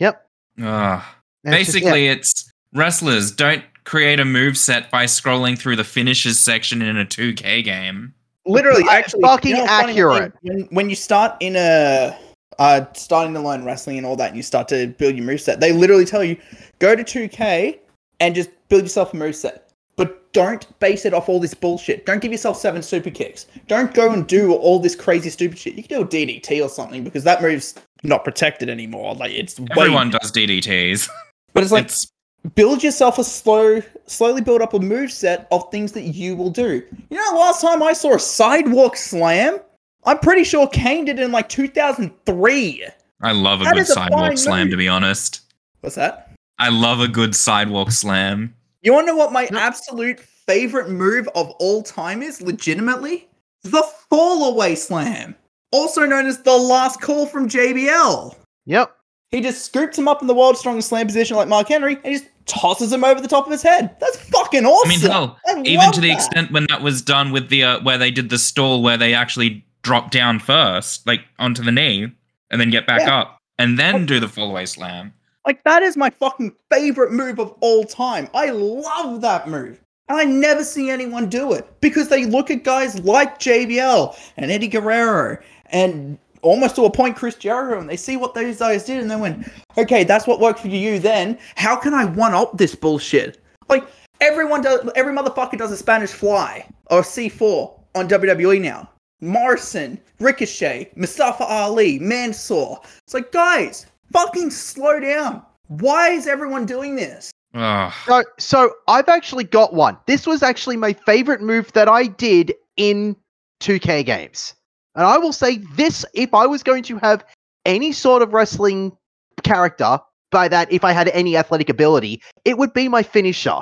Yep. 0.00 0.26
Ugh. 0.60 1.02
And 1.44 1.54
it's 1.54 1.66
just- 1.72 1.76
yeah. 1.78 1.80
Basically, 1.90 2.08
it's 2.08 2.50
wrestlers 2.74 3.30
don't 3.30 3.62
create 3.84 4.18
a 4.18 4.24
move 4.24 4.58
set 4.58 4.90
by 4.90 5.04
scrolling 5.04 5.56
through 5.56 5.76
the 5.76 5.84
finishes 5.84 6.36
section 6.38 6.82
in 6.82 6.96
a 6.96 7.04
2K 7.06 7.62
game. 7.64 8.12
Literally, 8.44 8.82
Uh, 8.88 8.92
actually, 8.92 9.22
fucking 9.22 9.56
what's 9.56 9.70
funny? 9.70 9.92
accurate. 9.92 10.32
When, 10.42 10.60
when 10.70 10.90
you 10.90 10.96
start 10.96 11.36
in 11.38 11.54
a 11.54 12.18
uh, 12.58 12.84
starting 12.94 13.34
to 13.34 13.40
learn 13.40 13.64
wrestling 13.64 13.96
and 13.98 14.06
all 14.06 14.16
that, 14.16 14.28
and 14.28 14.36
you 14.36 14.42
start 14.42 14.68
to 14.68 14.88
build 14.88 15.16
your 15.16 15.26
moveset, 15.26 15.60
they 15.60 15.72
literally 15.72 16.04
tell 16.04 16.24
you 16.24 16.36
go 16.78 16.94
to 16.96 17.02
2K 17.04 17.78
and 18.20 18.34
just 18.34 18.50
build 18.68 18.82
yourself 18.82 19.14
a 19.14 19.16
moveset. 19.16 19.60
But 19.96 20.32
don't 20.32 20.66
base 20.80 21.04
it 21.04 21.12
off 21.12 21.28
all 21.28 21.40
this 21.40 21.54
bullshit. 21.54 22.06
Don't 22.06 22.20
give 22.22 22.32
yourself 22.32 22.56
seven 22.56 22.82
super 22.82 23.10
kicks. 23.10 23.46
Don't 23.66 23.92
go 23.92 24.12
and 24.12 24.26
do 24.26 24.54
all 24.54 24.78
this 24.78 24.94
crazy 24.94 25.28
stupid 25.30 25.58
shit. 25.58 25.74
You 25.74 25.82
can 25.82 25.98
do 25.98 26.04
a 26.04 26.08
DDT 26.08 26.64
or 26.64 26.68
something 26.68 27.04
because 27.04 27.24
that 27.24 27.42
move's 27.42 27.74
not 28.02 28.24
protected 28.24 28.68
anymore. 28.70 29.14
Like 29.14 29.32
it's 29.32 29.58
way- 29.60 29.66
Everyone 29.72 30.10
does 30.10 30.32
DDTs. 30.32 31.08
but 31.52 31.62
it's 31.62 31.72
like 31.72 31.86
it's 31.86 32.10
build 32.54 32.82
yourself 32.82 33.18
a 33.18 33.24
slow, 33.24 33.82
slowly 34.06 34.40
build 34.40 34.62
up 34.62 34.72
a 34.72 34.78
move 34.78 35.12
set 35.12 35.46
of 35.50 35.70
things 35.70 35.92
that 35.92 36.02
you 36.02 36.34
will 36.36 36.50
do. 36.50 36.82
You 37.10 37.16
know, 37.18 37.38
last 37.38 37.60
time 37.60 37.82
I 37.82 37.92
saw 37.92 38.14
a 38.14 38.18
sidewalk 38.18 38.96
slam, 38.96 39.58
I'm 40.04 40.18
pretty 40.18 40.44
sure 40.44 40.66
Kane 40.68 41.04
did 41.04 41.18
it 41.18 41.22
in 41.22 41.32
like 41.32 41.48
2003. 41.48 42.86
I 43.22 43.32
love 43.32 43.60
a 43.60 43.64
That 43.64 43.74
good 43.74 43.82
is 43.82 43.90
a 43.90 43.94
sidewalk 43.94 44.38
slam, 44.38 44.66
move. 44.66 44.70
to 44.72 44.76
be 44.76 44.88
honest. 44.88 45.40
What's 45.80 45.96
that? 45.96 46.32
I 46.58 46.68
love 46.70 47.00
a 47.00 47.08
good 47.08 47.34
sidewalk 47.34 47.90
slam. 47.90 48.54
You 48.82 48.92
want 48.92 49.06
to 49.06 49.12
know 49.12 49.16
what 49.18 49.32
my 49.32 49.46
absolute 49.52 50.20
favorite 50.20 50.88
move 50.90 51.28
of 51.34 51.50
all 51.58 51.82
time 51.82 52.22
is? 52.22 52.40
Legitimately, 52.40 53.28
the 53.62 53.82
fall 54.08 54.52
away 54.52 54.74
slam, 54.74 55.34
also 55.70 56.06
known 56.06 56.26
as 56.26 56.42
the 56.42 56.56
last 56.56 57.00
call 57.00 57.26
from 57.26 57.48
JBL. 57.48 58.34
Yep. 58.66 58.96
He 59.30 59.40
just 59.42 59.64
scoops 59.64 59.96
him 59.98 60.08
up 60.08 60.22
in 60.22 60.26
the 60.28 60.34
world's 60.34 60.58
strongest 60.60 60.88
slam 60.88 61.06
position 61.06 61.36
like 61.36 61.46
Mark 61.48 61.68
Henry 61.68 61.98
and 62.04 62.14
just 62.14 62.26
tosses 62.46 62.92
him 62.92 63.04
over 63.04 63.20
the 63.20 63.28
top 63.28 63.44
of 63.46 63.52
his 63.52 63.62
head. 63.62 63.94
That's 64.00 64.16
fucking 64.16 64.64
awesome. 64.64 64.88
I 64.90 64.92
mean, 64.92 65.00
hell, 65.00 65.38
I 65.46 65.60
even 65.64 65.92
to 65.92 66.00
the 66.00 66.08
that. 66.08 66.14
extent 66.14 66.50
when 66.50 66.66
that 66.68 66.82
was 66.82 67.00
done 67.02 67.30
with 67.32 67.48
the 67.48 67.62
uh, 67.64 67.80
where 67.82 67.96
they 67.98 68.10
did 68.10 68.28
the 68.30 68.38
stall 68.38 68.82
where 68.82 68.96
they 68.96 69.14
actually 69.14 69.64
drop 69.82 70.10
down 70.10 70.38
first, 70.38 71.06
like 71.06 71.22
onto 71.38 71.62
the 71.62 71.72
knee, 71.72 72.12
and 72.50 72.60
then 72.60 72.70
get 72.70 72.86
back 72.86 73.00
Yeah. 73.02 73.20
up, 73.20 73.38
and 73.58 73.78
then 73.78 74.06
do 74.06 74.20
the 74.20 74.26
fallaway 74.26 74.66
slam. 74.68 75.12
Like 75.46 75.62
that 75.64 75.82
is 75.82 75.96
my 75.96 76.10
fucking 76.10 76.52
favorite 76.70 77.12
move 77.12 77.38
of 77.38 77.54
all 77.60 77.84
time. 77.84 78.28
I 78.34 78.50
love 78.50 79.20
that 79.22 79.48
move. 79.48 79.80
And 80.08 80.18
I 80.18 80.24
never 80.24 80.64
see 80.64 80.90
anyone 80.90 81.28
do 81.28 81.52
it 81.52 81.66
because 81.80 82.08
they 82.08 82.24
look 82.26 82.50
at 82.50 82.64
guys 82.64 82.98
like 83.00 83.38
JBL 83.38 84.16
and 84.36 84.50
Eddie 84.50 84.66
Guerrero 84.68 85.38
and 85.66 86.18
almost 86.42 86.74
to 86.76 86.84
a 86.84 86.90
point 86.90 87.16
Chris 87.16 87.36
Jericho 87.36 87.78
and 87.78 87.88
they 87.88 87.96
see 87.96 88.16
what 88.16 88.34
those 88.34 88.58
guys 88.58 88.84
did 88.84 89.00
and 89.00 89.10
they 89.10 89.14
went, 89.16 89.48
okay, 89.78 90.02
that's 90.02 90.26
what 90.26 90.40
worked 90.40 90.58
for 90.58 90.68
you 90.68 90.98
then. 90.98 91.38
How 91.54 91.76
can 91.76 91.94
I 91.94 92.06
one 92.06 92.34
up 92.34 92.58
this 92.58 92.74
bullshit? 92.74 93.38
Like 93.68 93.86
everyone 94.20 94.62
does, 94.62 94.90
every 94.96 95.14
motherfucker 95.14 95.56
does 95.56 95.70
a 95.70 95.76
Spanish 95.76 96.10
fly 96.10 96.68
or 96.90 97.02
C4 97.02 97.72
on 97.94 98.08
WWE 98.08 98.60
now. 98.60 98.89
Morrison, 99.20 100.00
Ricochet, 100.18 100.90
Mustafa 100.96 101.44
Ali, 101.44 101.98
Mansoor. 101.98 102.80
It's 103.04 103.14
like, 103.14 103.32
guys, 103.32 103.86
fucking 104.12 104.50
slow 104.50 105.00
down. 105.00 105.42
Why 105.68 106.10
is 106.10 106.26
everyone 106.26 106.66
doing 106.66 106.96
this? 106.96 107.30
Ugh. 107.54 107.92
So, 108.06 108.24
so 108.38 108.74
I've 108.88 109.08
actually 109.08 109.44
got 109.44 109.74
one. 109.74 109.96
This 110.06 110.26
was 110.26 110.42
actually 110.42 110.76
my 110.76 110.92
favorite 110.92 111.40
move 111.40 111.72
that 111.72 111.88
I 111.88 112.06
did 112.06 112.54
in 112.76 113.16
2K 113.60 114.04
games. 114.06 114.54
And 114.94 115.06
I 115.06 115.18
will 115.18 115.32
say 115.32 115.58
this 115.76 116.04
if 116.14 116.34
I 116.34 116.46
was 116.46 116.62
going 116.62 116.82
to 116.84 116.98
have 116.98 117.24
any 117.64 117.92
sort 117.92 118.22
of 118.22 118.32
wrestling 118.32 118.96
character, 119.42 119.98
by 120.30 120.48
that, 120.48 120.72
if 120.72 120.84
I 120.84 120.92
had 120.92 121.08
any 121.08 121.36
athletic 121.36 121.68
ability, 121.68 122.22
it 122.44 122.56
would 122.58 122.72
be 122.72 122.88
my 122.88 123.02
finisher. 123.02 123.60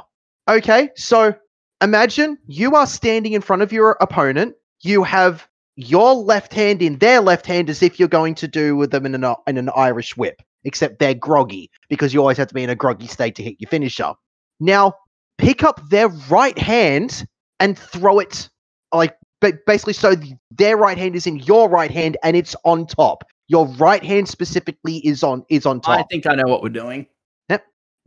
Okay, 0.49 0.91
so 0.97 1.35
imagine 1.83 2.39
you 2.47 2.75
are 2.75 2.87
standing 2.87 3.33
in 3.33 3.41
front 3.41 3.63
of 3.63 3.73
your 3.73 3.97
opponent. 4.01 4.55
You 4.83 5.03
have 5.05 5.47
your 5.77 6.15
left 6.15 6.53
hand 6.53 6.83
in 6.83 6.99
their 6.99 7.21
left 7.21 7.47
hand 7.47 7.71
as 7.71 7.83
if 7.83 7.99
you're 7.99 8.09
going 8.09 8.35
to 8.37 8.49
do 8.49 8.77
with 8.77 8.91
them 8.91 9.07
in 9.07 9.15
an, 9.15 9.35
in 9.47 9.59
an 9.59 9.71
Irish 9.75 10.17
whip, 10.17 10.43
except 10.65 10.99
they're 10.99 11.15
groggy 11.15 11.71
because 11.89 12.13
you 12.13 12.21
always 12.21 12.37
have 12.37 12.49
to 12.49 12.55
be 12.55 12.63
in 12.63 12.71
a 12.71 12.75
groggy 12.75 13.07
state 13.07 13.35
to 13.37 13.43
hit 13.43 13.57
your 13.59 13.69
finisher. 13.69 14.13
Now, 14.61 14.95
pick 15.39 15.63
up 15.63 15.81
their 15.89 16.09
right 16.09 16.59
hand 16.59 17.27
and 17.61 17.79
throw 17.79 18.19
it 18.19 18.49
like 18.93 19.17
ba- 19.41 19.59
basically 19.67 19.93
so 19.93 20.15
their 20.51 20.77
right 20.77 20.99
hand 20.99 21.15
is 21.15 21.27
in 21.27 21.37
your 21.39 21.69
right 21.69 21.91
hand 21.91 22.17
and 22.23 22.37
it's 22.37 22.57
on 22.65 22.87
top. 22.87 23.25
Your 23.47 23.67
right 23.67 24.05
hand 24.05 24.29
specifically 24.29 24.99
is 24.99 25.23
on 25.23 25.45
is 25.49 25.65
on 25.65 25.81
top. 25.81 26.01
I 26.01 26.03
think 26.05 26.27
I 26.27 26.35
know 26.35 26.49
what 26.49 26.63
we're 26.63 26.69
doing. 26.69 27.07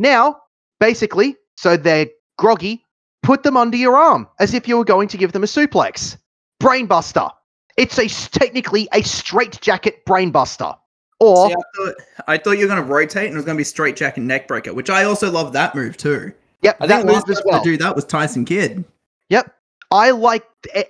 Now, 0.01 0.37
basically, 0.79 1.35
so 1.57 1.77
they're 1.77 2.07
groggy, 2.39 2.83
put 3.21 3.43
them 3.43 3.55
under 3.55 3.77
your 3.77 3.95
arm 3.95 4.27
as 4.39 4.55
if 4.55 4.67
you 4.67 4.77
were 4.77 4.83
going 4.83 5.07
to 5.09 5.17
give 5.17 5.31
them 5.31 5.43
a 5.43 5.47
suplex. 5.47 6.17
Brainbuster. 6.61 7.31
It's 7.77 7.97
a 7.97 8.07
technically 8.29 8.87
a 8.93 9.01
straight 9.01 9.59
jacket 9.61 10.05
brainbuster. 10.05 10.77
Or 11.19 11.49
See, 11.49 11.53
I, 11.53 11.57
thought, 11.77 11.95
I 12.27 12.37
thought 12.37 12.51
you 12.53 12.65
were 12.67 12.73
going 12.73 12.83
to 12.83 12.91
rotate 12.91 13.25
and 13.25 13.33
it 13.33 13.37
was 13.37 13.45
going 13.45 13.55
to 13.55 13.59
be 13.59 13.63
straight 13.63 13.95
jack 13.95 14.17
and 14.17 14.27
which 14.73 14.89
I 14.89 15.03
also 15.03 15.29
love 15.29 15.53
that 15.53 15.75
move 15.75 15.95
too. 15.95 16.33
yep, 16.63 16.77
I 16.79 16.87
that 16.87 16.95
think 16.95 17.07
the 17.07 17.13
move 17.13 17.27
last 17.27 17.29
as 17.29 17.43
well. 17.45 17.63
to 17.63 17.69
do 17.69 17.77
that 17.77 17.95
was 17.95 18.05
Tyson 18.05 18.43
Kidd. 18.43 18.83
Yep. 19.29 19.53
I 19.91 20.11
like 20.11 20.45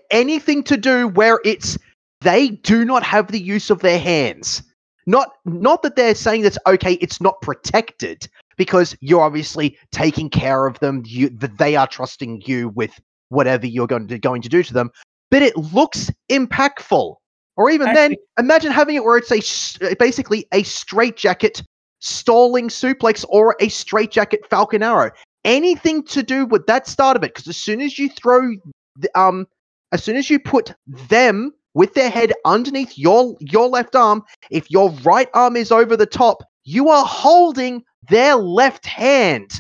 anything 0.10 0.64
to 0.64 0.78
do 0.78 1.08
where 1.10 1.42
it's 1.44 1.78
they 2.22 2.50
do 2.50 2.86
not 2.86 3.04
have 3.04 3.32
the 3.32 3.42
use 3.42 3.70
of 3.70 3.80
their 3.80 4.00
hands. 4.00 4.64
Not 5.06 5.34
not 5.46 5.82
that 5.84 5.96
they're 5.96 6.16
saying 6.16 6.44
that's 6.44 6.60
okay, 6.68 6.94
it's 6.94 7.20
not 7.20 7.42
protected 7.42 8.28
because 8.58 8.96
you're 9.02 9.22
obviously 9.22 9.78
taking 9.92 10.30
care 10.30 10.68
of 10.68 10.80
them. 10.80 11.04
You 11.06 11.30
that 11.30 11.58
they 11.58 11.76
are 11.76 11.88
trusting 11.88 12.44
you 12.46 12.70
with 12.70 13.00
whatever 13.30 13.66
you're 13.66 13.88
going 13.88 14.08
to 14.08 14.20
going 14.20 14.44
to 14.44 14.50
do 14.50 14.62
to 14.62 14.74
them, 14.74 14.92
but 15.32 15.42
it 15.42 15.58
looks 15.58 16.12
impactful. 16.30 17.16
Or 17.58 17.70
even 17.70 17.94
then, 17.94 18.16
imagine 18.40 18.72
having 18.72 18.96
it 18.96 19.04
where 19.04 19.18
it's 19.18 19.32
a 19.32 19.96
basically 19.96 20.46
a 20.54 20.64
straitjacket 20.64 21.64
stalling 22.00 22.68
suplex 22.68 23.26
or 23.30 23.56
a 23.60 23.70
straitjacket 23.70 24.48
falcon 24.50 24.84
arrow. 24.84 25.12
Anything 25.44 26.04
to 26.06 26.22
do 26.22 26.46
with 26.46 26.66
that 26.68 26.88
start 26.88 27.18
of 27.18 27.24
it 27.24 27.34
because 27.34 27.48
as 27.48 27.58
soon 27.58 27.82
as 27.82 27.98
you 27.98 28.10
throw 28.10 28.52
the, 28.98 29.20
um 29.20 29.48
as 29.92 30.04
soon 30.04 30.16
as 30.16 30.30
you 30.30 30.40
put 30.40 30.74
them 31.10 31.52
with 31.74 31.94
their 31.94 32.10
head 32.10 32.34
underneath 32.46 32.98
your 32.98 33.36
your 33.40 33.68
left 33.68 33.96
arm 33.96 34.24
if 34.50 34.70
your 34.70 34.92
right 35.04 35.30
arm 35.34 35.56
is 35.56 35.72
over 35.72 35.98
the 35.98 36.06
top 36.06 36.44
you 36.64 36.90
are 36.90 37.06
holding 37.06 37.84
their 38.10 38.36
left 38.36 38.86
hand. 38.86 39.52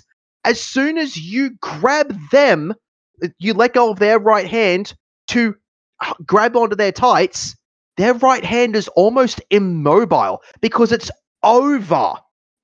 As 0.45 0.61
soon 0.61 0.97
as 0.97 1.17
you 1.17 1.51
grab 1.61 2.17
them 2.31 2.73
you 3.37 3.53
let 3.53 3.73
go 3.73 3.91
of 3.91 3.99
their 3.99 4.19
right 4.19 4.47
hand 4.47 4.93
to 5.27 5.55
grab 6.25 6.55
onto 6.55 6.75
their 6.75 6.91
tights 6.91 7.55
their 7.97 8.13
right 8.15 8.43
hand 8.43 8.75
is 8.75 8.87
almost 8.89 9.41
immobile 9.49 10.41
because 10.61 10.91
it's 10.91 11.11
over 11.43 12.13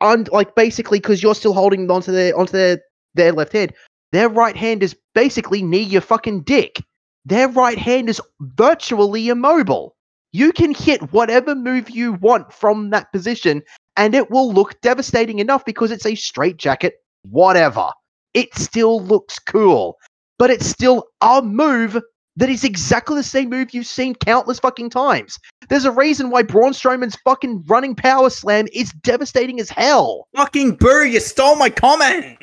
and 0.02 0.30
like 0.32 0.56
basically 0.56 1.00
because 1.00 1.22
you're 1.22 1.36
still 1.36 1.54
holding 1.54 1.90
onto 1.92 2.12
their 2.12 2.38
onto 2.38 2.54
their 2.54 2.80
their 3.14 3.34
left 3.34 3.54
hand. 3.54 3.74
Their 4.12 4.30
right 4.30 4.56
hand 4.56 4.84
is 4.84 4.96
basically 5.14 5.62
near 5.62 5.82
your 5.82 6.02
fucking 6.02 6.44
dick. 6.44 6.82
Their 7.26 7.50
right 7.50 7.78
hand 7.78 8.10
is 8.10 8.22
virtually 8.40 9.28
immobile. 9.28 9.96
You 10.32 10.54
can 10.54 10.74
hit 10.74 11.12
whatever 11.12 11.56
move 11.56 11.90
you 11.90 12.14
want 12.14 12.54
from 12.54 12.90
that 12.92 13.12
position, 13.12 13.64
and 13.98 14.16
it 14.16 14.32
will 14.32 14.52
look 14.52 14.80
devastating 14.82 15.40
enough 15.40 15.66
because 15.66 15.92
it's 15.92 16.06
a 16.06 16.16
straight 16.16 16.58
jacket, 16.58 16.96
whatever. 17.24 17.90
It 18.34 18.56
still 18.56 19.02
looks 19.04 19.40
cool, 19.40 19.98
but 20.38 20.50
it's 20.50 20.66
still 20.66 21.06
a 21.22 21.42
move 21.42 22.02
that 22.38 22.50
is 22.50 22.64
exactly 22.64 23.16
the 23.16 23.24
same 23.24 23.50
move 23.50 23.74
you've 23.74 23.88
seen 23.88 24.16
countless 24.16 24.60
fucking 24.60 24.90
times. 24.90 25.38
There's 25.70 25.86
a 25.86 25.92
reason 25.92 26.30
why 26.30 26.44
Braun 26.44 26.72
Strowman's 26.72 27.18
fucking 27.26 27.66
running 27.68 27.96
power 27.96 28.30
slam 28.30 28.68
is 28.74 28.92
devastating 29.02 29.60
as 29.60 29.70
hell. 29.70 30.28
Fucking 30.36 30.76
boo, 30.76 31.06
you 31.06 31.20
stole 31.20 31.56
my 31.56 31.70
comment. 31.70 32.38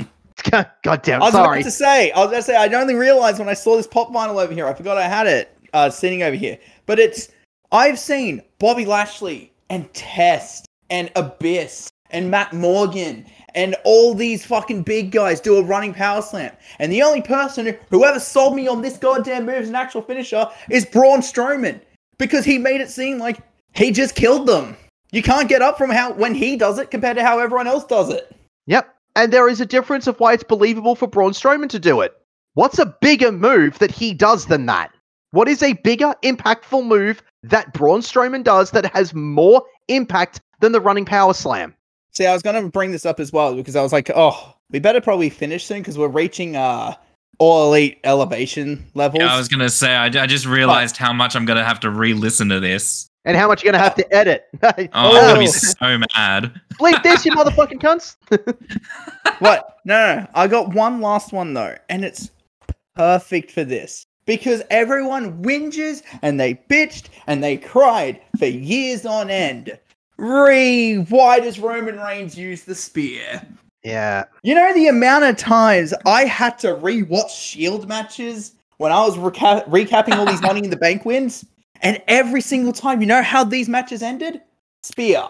God 0.50 1.02
damn, 1.02 1.22
I 1.22 1.26
was 1.26 1.32
sorry. 1.32 1.60
about 1.60 1.64
to 1.64 1.70
say, 1.70 2.10
I 2.10 2.18
was 2.18 2.28
about 2.28 2.36
to 2.36 2.42
say, 2.42 2.56
I 2.56 2.66
only 2.74 2.94
realized 2.94 3.38
when 3.38 3.48
I 3.48 3.54
saw 3.54 3.76
this 3.76 3.86
pop 3.86 4.12
vinyl 4.12 4.42
over 4.42 4.52
here, 4.52 4.66
I 4.66 4.74
forgot 4.74 4.98
I 4.98 5.08
had 5.08 5.26
it 5.26 5.56
uh, 5.72 5.88
sitting 5.88 6.22
over 6.22 6.36
here. 6.36 6.58
But 6.86 6.98
it's, 6.98 7.28
I've 7.70 7.98
seen 7.98 8.42
Bobby 8.58 8.84
Lashley 8.84 9.52
and 9.70 9.92
Test 9.94 10.66
and 10.90 11.10
Abyss 11.14 11.88
and 12.14 12.30
Matt 12.30 12.52
Morgan 12.52 13.26
and 13.54 13.76
all 13.84 14.14
these 14.14 14.46
fucking 14.46 14.82
big 14.82 15.10
guys 15.10 15.40
do 15.40 15.56
a 15.58 15.62
running 15.62 15.92
power 15.92 16.22
slam. 16.22 16.52
And 16.78 16.90
the 16.90 17.02
only 17.02 17.20
person 17.20 17.66
who, 17.66 17.74
whoever 17.90 18.18
sold 18.18 18.56
me 18.56 18.66
on 18.66 18.80
this 18.80 18.96
goddamn 18.96 19.46
move 19.46 19.56
as 19.56 19.68
an 19.68 19.74
actual 19.74 20.00
finisher 20.00 20.48
is 20.70 20.86
Braun 20.86 21.20
Strowman 21.20 21.80
because 22.18 22.44
he 22.44 22.56
made 22.56 22.80
it 22.80 22.88
seem 22.88 23.18
like 23.18 23.40
he 23.74 23.90
just 23.90 24.14
killed 24.14 24.46
them. 24.46 24.76
You 25.12 25.22
can't 25.22 25.48
get 25.48 25.60
up 25.60 25.76
from 25.76 25.90
how 25.90 26.12
when 26.12 26.34
he 26.34 26.56
does 26.56 26.78
it 26.78 26.90
compared 26.90 27.16
to 27.16 27.24
how 27.24 27.38
everyone 27.38 27.66
else 27.66 27.84
does 27.84 28.10
it. 28.10 28.34
Yep. 28.66 28.88
And 29.16 29.32
there 29.32 29.48
is 29.48 29.60
a 29.60 29.66
difference 29.66 30.06
of 30.06 30.18
why 30.18 30.32
it's 30.32 30.44
believable 30.44 30.96
for 30.96 31.06
Braun 31.06 31.32
Strowman 31.32 31.68
to 31.68 31.78
do 31.78 32.00
it. 32.00 32.14
What's 32.54 32.78
a 32.78 32.96
bigger 33.00 33.32
move 33.32 33.78
that 33.80 33.90
he 33.90 34.14
does 34.14 34.46
than 34.46 34.66
that? 34.66 34.92
What 35.32 35.48
is 35.48 35.62
a 35.62 35.72
bigger, 35.72 36.14
impactful 36.22 36.86
move 36.86 37.22
that 37.42 37.72
Braun 37.72 38.00
Strowman 38.00 38.44
does 38.44 38.70
that 38.70 38.86
has 38.92 39.12
more 39.14 39.64
impact 39.88 40.40
than 40.60 40.70
the 40.70 40.80
running 40.80 41.04
power 41.04 41.34
slam? 41.34 41.74
See, 42.16 42.26
I 42.26 42.32
was 42.32 42.42
gonna 42.42 42.68
bring 42.68 42.92
this 42.92 43.04
up 43.04 43.18
as 43.18 43.32
well 43.32 43.54
because 43.56 43.74
I 43.74 43.82
was 43.82 43.92
like, 43.92 44.10
oh, 44.14 44.54
we 44.70 44.78
better 44.78 45.00
probably 45.00 45.30
finish 45.30 45.66
soon 45.66 45.78
because 45.80 45.98
we're 45.98 46.08
reaching 46.08 46.54
uh 46.56 46.94
all 47.38 47.68
elite 47.68 47.98
elevation 48.04 48.84
levels. 48.94 49.20
Yeah, 49.20 49.34
I 49.34 49.36
was 49.36 49.48
gonna 49.48 49.68
say, 49.68 49.94
I, 49.94 50.06
I 50.06 50.26
just 50.26 50.46
realized 50.46 50.96
how 50.96 51.12
much 51.12 51.34
I'm 51.34 51.44
gonna 51.44 51.64
have 51.64 51.80
to 51.80 51.90
re-listen 51.90 52.48
to 52.50 52.60
this. 52.60 53.10
And 53.24 53.36
how 53.36 53.48
much 53.48 53.64
you're 53.64 53.72
gonna 53.72 53.82
have 53.82 53.96
to 53.96 54.14
edit? 54.14 54.46
Oh, 54.62 55.16
I'm 55.16 55.28
gonna 55.28 55.38
be 55.40 55.46
so 55.46 55.98
mad. 56.14 56.60
Bleep 56.74 57.02
this, 57.02 57.24
you 57.24 57.32
motherfucking 57.32 57.80
cunts. 57.80 58.16
What? 59.40 59.78
No, 59.84 59.94
no, 59.94 60.20
no. 60.20 60.26
I 60.34 60.46
got 60.46 60.72
one 60.72 61.00
last 61.00 61.32
one 61.32 61.54
though, 61.54 61.76
and 61.88 62.04
it's 62.04 62.30
perfect 62.94 63.50
for 63.50 63.64
this. 63.64 64.06
Because 64.26 64.62
everyone 64.70 65.42
whinges 65.42 66.02
and 66.22 66.38
they 66.38 66.54
bitched 66.54 67.08
and 67.26 67.42
they 67.42 67.56
cried 67.56 68.20
for 68.38 68.46
years 68.46 69.04
on 69.04 69.28
end. 69.28 69.76
Re, 70.16 70.96
why 71.08 71.40
does 71.40 71.58
Roman 71.58 71.98
Reigns 71.98 72.36
use 72.38 72.64
the 72.64 72.74
spear? 72.74 73.42
yeah. 73.82 74.24
You 74.42 74.54
know 74.54 74.72
the 74.72 74.88
amount 74.88 75.24
of 75.24 75.36
times 75.36 75.92
I 76.06 76.24
had 76.24 76.58
to 76.60 76.74
re-watch 76.74 77.34
Shield 77.36 77.86
matches 77.88 78.52
when 78.78 78.92
I 78.92 79.00
was 79.04 79.16
reca- 79.16 79.66
recapping 79.68 80.16
all 80.16 80.26
these 80.26 80.40
Money 80.48 80.64
in 80.64 80.70
the 80.70 80.76
Bank 80.76 81.04
wins, 81.04 81.44
and 81.82 82.00
every 82.08 82.40
single 82.40 82.72
time, 82.72 83.00
you 83.00 83.06
know 83.06 83.22
how 83.22 83.44
these 83.44 83.68
matches 83.68 84.02
ended? 84.02 84.40
Spear, 84.82 85.28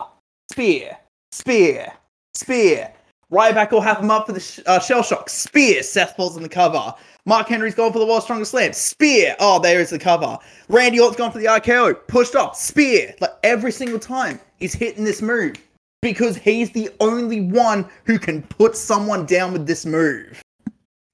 spear, 0.52 0.96
spear, 1.32 1.92
spear. 2.34 2.92
Ryback 3.32 3.72
will 3.72 3.80
have 3.80 3.98
him 3.98 4.10
up 4.10 4.26
for 4.26 4.32
the 4.32 4.40
sh- 4.40 4.60
uh, 4.66 4.78
shell 4.78 5.02
shock. 5.02 5.28
Spear. 5.28 5.82
Seth 5.82 6.14
falls 6.14 6.36
in 6.36 6.42
the 6.42 6.48
cover. 6.48 6.94
Mark 7.26 7.48
Henry's 7.48 7.74
gone 7.74 7.92
for 7.92 7.98
the 7.98 8.06
world's 8.06 8.24
strongest 8.24 8.50
slam. 8.50 8.72
Spear. 8.74 9.34
Oh, 9.40 9.58
there 9.58 9.80
is 9.80 9.90
the 9.90 9.98
cover. 9.98 10.36
Randy 10.68 11.00
Orton's 11.00 11.16
gone 11.16 11.32
for 11.32 11.38
the 11.38 11.46
RKO. 11.46 12.06
Pushed 12.06 12.36
off. 12.36 12.54
Spear. 12.54 13.14
Like 13.20 13.32
every 13.42 13.72
single 13.72 13.98
time 13.98 14.38
he's 14.58 14.74
hitting 14.74 15.04
this 15.04 15.22
move 15.22 15.56
because 16.02 16.36
he's 16.36 16.70
the 16.72 16.90
only 17.00 17.40
one 17.40 17.88
who 18.04 18.18
can 18.18 18.42
put 18.42 18.76
someone 18.76 19.24
down 19.24 19.54
with 19.54 19.66
this 19.66 19.86
move. 19.86 20.42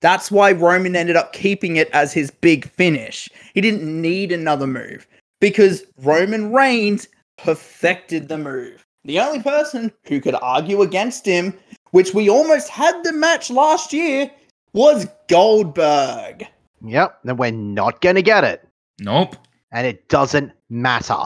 That's 0.00 0.32
why 0.32 0.50
Roman 0.50 0.96
ended 0.96 1.14
up 1.14 1.32
keeping 1.32 1.76
it 1.76 1.88
as 1.92 2.12
his 2.12 2.30
big 2.30 2.68
finish. 2.72 3.28
He 3.54 3.60
didn't 3.60 4.00
need 4.00 4.32
another 4.32 4.66
move 4.66 5.06
because 5.40 5.84
Roman 5.98 6.52
Reigns 6.52 7.06
perfected 7.38 8.28
the 8.28 8.38
move. 8.38 8.84
The 9.04 9.20
only 9.20 9.42
person 9.42 9.92
who 10.06 10.20
could 10.20 10.34
argue 10.42 10.82
against 10.82 11.24
him, 11.24 11.56
which 11.92 12.14
we 12.14 12.28
almost 12.28 12.68
had 12.68 13.02
the 13.04 13.12
match 13.12 13.50
last 13.50 13.92
year, 13.92 14.30
was 14.72 15.06
Goldberg. 15.28 16.46
Yep. 16.82 17.18
Then 17.24 17.36
we're 17.36 17.50
not 17.50 18.00
gonna 18.00 18.22
get 18.22 18.44
it. 18.44 18.66
Nope. 19.00 19.36
And 19.72 19.86
it 19.86 20.08
doesn't 20.08 20.52
matter. 20.68 21.18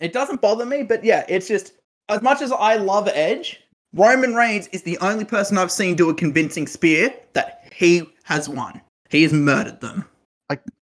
It 0.00 0.12
doesn't 0.12 0.40
bother 0.40 0.64
me, 0.64 0.82
but 0.82 1.04
yeah, 1.04 1.24
it's 1.28 1.48
just 1.48 1.72
as 2.08 2.22
much 2.22 2.40
as 2.40 2.52
I 2.52 2.76
love 2.76 3.08
Edge, 3.12 3.60
Roman 3.94 4.34
Reigns 4.34 4.68
is 4.68 4.82
the 4.82 4.98
only 4.98 5.24
person 5.24 5.58
I've 5.58 5.72
seen 5.72 5.96
do 5.96 6.10
a 6.10 6.14
convincing 6.14 6.66
spear 6.66 7.14
that 7.32 7.68
he 7.72 8.02
has 8.24 8.48
won. 8.48 8.80
He 9.10 9.22
has 9.22 9.32
murdered 9.32 9.80
them. 9.80 10.04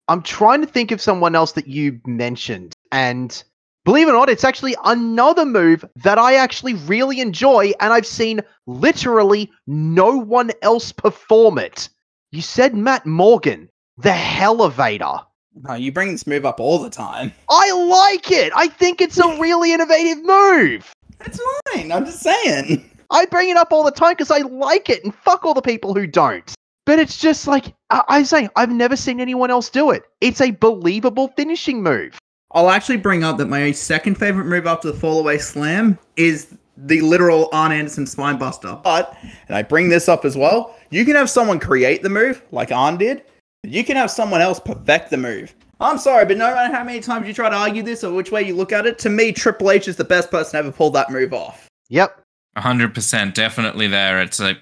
I'm 0.09 0.23
trying 0.23 0.61
to 0.61 0.67
think 0.67 0.91
of 0.91 1.01
someone 1.01 1.35
else 1.35 1.53
that 1.53 1.69
you 1.69 2.01
mentioned, 2.07 2.75
and 2.91 3.43
believe 3.85 4.09
it 4.09 4.13
or 4.13 4.15
not, 4.15 4.29
it's 4.29 4.45
actually 4.45 4.77
another 4.85 5.45
move 5.45 5.85
that 5.97 6.19
I 6.19 6.35
actually 6.35 6.75
really 6.75 7.21
enjoy, 7.21 7.73
and 7.81 7.93
I've 7.93 8.07
seen 8.07 8.41
literally 8.67 9.51
no 9.67 10.17
one 10.17 10.51
else 10.63 10.93
perform 10.93 11.59
it. 11.59 11.89
You 12.31 12.43
said 12.43 12.75
Matt 12.75 13.07
Morgan, 13.07 13.69
the 13.99 14.15
Elevator. 14.15 15.21
No, 15.55 15.75
you 15.75 15.93
bring 15.93 16.13
this 16.13 16.27
move 16.27 16.47
up 16.47 16.61
all 16.61 16.79
the 16.79 16.91
time. 16.91 17.33
I 17.51 17.73
like 17.73 18.31
it. 18.31 18.53
I 18.57 18.69
think 18.69 19.01
it's 19.01 19.19
a 19.19 19.39
really 19.39 19.73
innovative 19.73 20.25
move. 20.25 20.91
It's 21.25 21.41
fine. 21.73 21.93
I'm 21.93 22.07
just 22.07 22.21
saying. 22.21 22.89
I 23.11 23.27
bring 23.27 23.51
it 23.51 23.59
up 23.59 23.73
all 23.73 23.85
the 23.85 23.91
time 23.91 24.13
because 24.13 24.31
I 24.31 24.39
like 24.39 24.89
it, 24.89 25.05
and 25.05 25.15
fuck 25.15 25.45
all 25.45 25.55
the 25.55 25.61
people 25.61 25.93
who 25.93 26.07
don't. 26.07 26.55
But 26.87 26.99
it's 26.99 27.19
just 27.19 27.47
like 27.47 27.75
I, 27.91 28.03
I 28.09 28.23
say, 28.23 28.49
I've 28.57 28.73
never 28.73 28.97
seen 28.97 29.21
anyone 29.21 29.51
else 29.51 29.69
do 29.69 29.91
it. 29.91 30.05
It's 30.21 30.41
a 30.41 30.53
believable 30.53 31.29
finishing 31.37 31.83
move. 31.83 32.19
I'll 32.55 32.71
actually 32.71 32.99
bring 32.99 33.25
up 33.25 33.39
that 33.39 33.47
my 33.47 33.73
second 33.73 34.17
favorite 34.17 34.45
move 34.45 34.67
after 34.67 34.93
the 34.93 34.99
fallaway 34.99 35.41
slam 35.41 35.99
is 36.17 36.55
the 36.77 37.01
literal 37.01 37.49
Arn 37.53 37.73
Anderson 37.73 38.07
spine 38.07 38.39
buster. 38.39 38.79
But, 38.83 39.17
and 39.49 39.57
I 39.57 39.63
bring 39.63 39.89
this 39.89 40.09
up 40.09 40.25
as 40.25 40.37
well, 40.37 40.77
you 40.91 41.05
can 41.05 41.15
have 41.17 41.31
someone 41.31 41.59
create 41.59 42.03
the 42.03 42.09
move, 42.09 42.43
like 42.51 42.73
Arn 42.73 42.97
did. 42.97 43.25
You 43.63 43.85
can 43.85 43.97
have 43.97 44.11
someone 44.11 44.41
else 44.41 44.59
perfect 44.59 45.11
the 45.11 45.17
move. 45.17 45.55
I'm 45.81 45.99
sorry, 45.99 46.25
but 46.27 46.37
no 46.37 46.55
matter 46.55 46.73
how 46.73 46.85
many 46.85 47.01
times 47.01 47.27
you 47.27 47.35
try 47.35 47.49
to 47.49 47.57
argue 47.57 47.83
this 47.83 48.05
or 48.05 48.13
which 48.13 48.31
way 48.31 48.43
you 48.43 48.55
look 48.55 48.73
at 48.73 48.87
it, 48.87 48.99
to 49.01 49.11
me, 49.11 49.33
Triple 49.33 49.71
H 49.71 49.89
is 49.89 49.97
the 49.97 50.05
best 50.05 50.31
person 50.31 50.53
to 50.53 50.59
ever 50.59 50.73
pull 50.73 50.91
that 50.91 51.11
move 51.11 51.33
off. 51.33 51.69
Yep. 51.89 52.21
hundred 52.57 52.95
percent, 52.95 53.35
definitely 53.35 53.89
there. 53.89 54.23
It's 54.23 54.39
like 54.39 54.59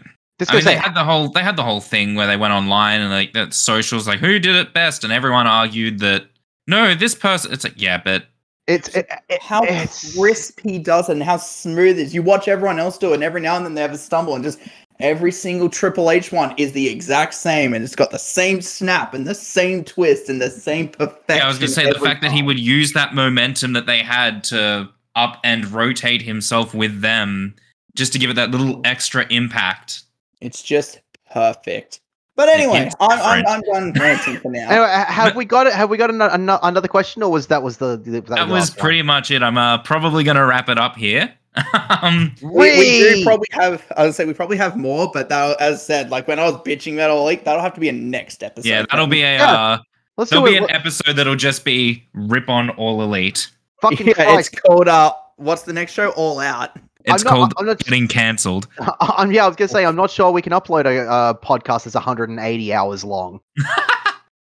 I 0.48 0.54
mean, 0.54 0.64
they 0.64 0.76
had 0.76 0.94
the 0.94 1.04
whole 1.04 1.28
they 1.28 1.42
had 1.42 1.56
the 1.56 1.62
whole 1.62 1.82
thing 1.82 2.14
where 2.14 2.26
they 2.26 2.38
went 2.38 2.54
online 2.54 3.02
and 3.02 3.10
like 3.10 3.34
that 3.34 3.52
socials 3.52 4.08
like 4.08 4.18
who 4.18 4.38
did 4.38 4.56
it 4.56 4.72
best, 4.72 5.04
and 5.04 5.12
everyone 5.12 5.46
argued 5.46 5.98
that 5.98 6.26
no, 6.66 6.94
this 6.94 7.14
person. 7.14 7.52
It's 7.52 7.64
like 7.64 7.80
yeah, 7.80 8.00
but 8.02 8.26
it's 8.66 8.88
it, 8.96 9.08
it- 9.28 9.42
How 9.42 9.62
it's- 9.62 10.16
crisp 10.16 10.60
he 10.60 10.78
does 10.78 11.08
it 11.08 11.12
and 11.12 11.22
how 11.22 11.36
smooth 11.36 11.98
it 11.98 12.02
is. 12.02 12.14
You 12.14 12.22
watch 12.22 12.48
everyone 12.48 12.78
else 12.78 12.98
do 12.98 13.10
it, 13.12 13.14
and 13.14 13.24
every 13.24 13.40
now 13.40 13.56
and 13.56 13.64
then 13.64 13.74
they 13.74 13.82
have 13.82 13.92
a 13.92 13.98
stumble, 13.98 14.34
and 14.34 14.44
just 14.44 14.58
every 15.00 15.32
single 15.32 15.68
Triple 15.68 16.10
H 16.10 16.30
one 16.30 16.54
is 16.58 16.72
the 16.72 16.88
exact 16.88 17.34
same, 17.34 17.72
and 17.74 17.82
it's 17.84 17.96
got 17.96 18.10
the 18.10 18.18
same 18.18 18.60
snap 18.60 19.14
and 19.14 19.26
the 19.26 19.34
same 19.34 19.82
twist 19.84 20.28
and 20.28 20.40
the 20.40 20.50
same 20.50 20.88
perfection. 20.88 21.36
yeah, 21.36 21.44
I 21.44 21.48
was 21.48 21.58
gonna 21.58 21.68
say 21.68 21.84
the 21.84 21.96
every 21.96 22.06
fact 22.08 22.22
that 22.22 22.32
he 22.32 22.42
would 22.42 22.58
use 22.58 22.92
that 22.92 23.14
momentum 23.14 23.72
that 23.72 23.86
they 23.86 23.98
had 23.98 24.44
to 24.44 24.88
up 25.16 25.40
and 25.42 25.66
rotate 25.72 26.22
himself 26.22 26.72
with 26.74 27.00
them 27.00 27.54
just 27.96 28.12
to 28.12 28.18
give 28.18 28.30
it 28.30 28.34
that 28.34 28.50
little 28.52 28.80
extra 28.84 29.26
impact. 29.30 30.02
It's 30.40 30.62
just 30.62 31.00
perfect. 31.32 31.99
But 32.40 32.48
anyway, 32.48 32.90
I'm, 33.00 33.18
I'm, 33.20 33.44
I'm 33.46 33.60
done 33.60 33.92
ranting 34.00 34.38
for 34.38 34.50
now. 34.50 34.66
Anyway, 34.70 35.04
have 35.08 35.36
we 35.36 35.44
got 35.44 35.66
it? 35.66 35.74
Have 35.74 35.90
we 35.90 35.98
got 35.98 36.08
an, 36.08 36.22
an, 36.22 36.48
another 36.48 36.88
question, 36.88 37.22
or 37.22 37.30
was 37.30 37.48
that 37.48 37.62
was 37.62 37.76
the, 37.76 37.98
the 37.98 38.12
that, 38.12 38.26
That 38.28 38.48
was 38.48 38.60
last 38.60 38.76
one? 38.78 38.82
pretty 38.82 39.02
much 39.02 39.30
it. 39.30 39.42
I'm 39.42 39.58
uh, 39.58 39.76
probably 39.82 40.24
gonna 40.24 40.46
wrap 40.46 40.70
it 40.70 40.78
up 40.78 40.96
here. 40.96 41.34
um, 42.00 42.34
we, 42.40 42.78
we 42.78 43.00
do 43.00 43.24
probably 43.24 43.48
have. 43.50 43.84
I 43.94 44.06
would 44.06 44.14
say 44.14 44.24
we 44.24 44.32
probably 44.32 44.56
have 44.56 44.74
more, 44.74 45.10
but 45.12 45.28
that, 45.28 45.60
as 45.60 45.84
said, 45.84 46.08
like 46.08 46.26
when 46.28 46.38
I 46.38 46.44
was 46.44 46.54
bitching 46.62 46.94
about 46.94 47.10
all 47.10 47.28
elite, 47.28 47.44
that'll 47.44 47.60
have 47.60 47.74
to 47.74 47.80
be 47.80 47.90
a 47.90 47.92
next 47.92 48.42
episode. 48.42 48.66
yeah, 48.66 48.86
that'll 48.90 49.06
be 49.06 49.20
a 49.20 49.34
Yeah. 49.34 49.52
uh, 49.52 49.78
Let's 50.16 50.30
there'll 50.30 50.46
be 50.46 50.56
an 50.56 50.70
episode 50.70 51.16
that'll 51.16 51.36
just 51.36 51.62
be 51.62 52.08
rip 52.14 52.48
on 52.48 52.70
all 52.70 53.02
elite. 53.02 53.50
Fucking 53.82 54.06
Yeah, 54.16 54.38
it's 54.38 54.48
called 54.48 54.88
uh, 54.88 55.12
what's 55.36 55.64
the 55.64 55.74
next 55.74 55.92
show? 55.92 56.08
All 56.12 56.40
Out. 56.40 56.70
It's 57.04 57.24
I'm 57.24 57.24
not- 57.24 57.30
called 57.30 57.54
I'm 57.58 57.66
not- 57.66 57.78
getting 57.78 58.08
cancelled. 58.08 58.68
I'm, 59.00 59.32
yeah, 59.32 59.44
I 59.44 59.48
was 59.48 59.56
gonna 59.56 59.68
say 59.68 59.84
I'm 59.84 59.96
not 59.96 60.10
sure 60.10 60.30
we 60.30 60.42
can 60.42 60.52
upload 60.52 60.84
a 60.86 61.08
uh, 61.08 61.34
podcast 61.34 61.84
that's 61.84 61.94
180 61.94 62.72
hours 62.72 63.04
long. 63.04 63.40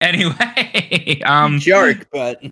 Anyway, 0.02 1.22
um, 1.26 1.58
Joke, 1.58 2.06
but 2.12 2.44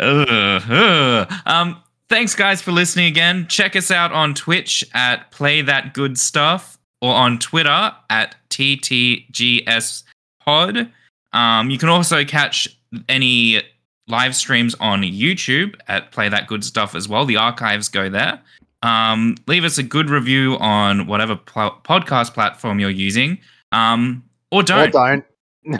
Ugh, 0.00 0.62
ugh. 0.68 1.32
Um, 1.46 1.82
thanks 2.08 2.34
guys 2.34 2.62
for 2.62 2.72
listening 2.72 3.06
again. 3.06 3.46
Check 3.48 3.76
us 3.76 3.90
out 3.90 4.12
on 4.12 4.34
Twitch 4.34 4.82
at 4.94 5.30
Play 5.30 5.60
That 5.62 5.92
Good 5.94 6.18
Stuff 6.18 6.78
or 7.02 7.12
on 7.14 7.38
Twitter 7.38 7.92
at 8.10 8.34
TTGS 8.50 10.04
Pod. 10.40 10.90
Um, 11.32 11.70
you 11.70 11.78
can 11.78 11.90
also 11.90 12.24
catch 12.24 12.66
any 13.08 13.60
live 14.08 14.34
streams 14.34 14.74
on 14.80 15.02
YouTube 15.02 15.74
at 15.86 16.10
Play 16.12 16.28
That 16.30 16.46
Good 16.48 16.64
Stuff 16.64 16.94
as 16.94 17.08
well. 17.08 17.26
The 17.26 17.36
archives 17.36 17.88
go 17.88 18.08
there. 18.08 18.40
Um, 18.82 19.34
leave 19.46 19.64
us 19.64 19.78
a 19.78 19.82
good 19.82 20.08
review 20.10 20.56
on 20.58 21.06
whatever 21.06 21.34
pl- 21.36 21.78
podcast 21.84 22.34
platform 22.34 22.78
you're 22.80 22.90
using. 22.90 23.38
Um, 23.72 24.24
or 24.50 24.60
Or 24.60 24.62
don't 24.62 24.92
don't. 24.92 25.24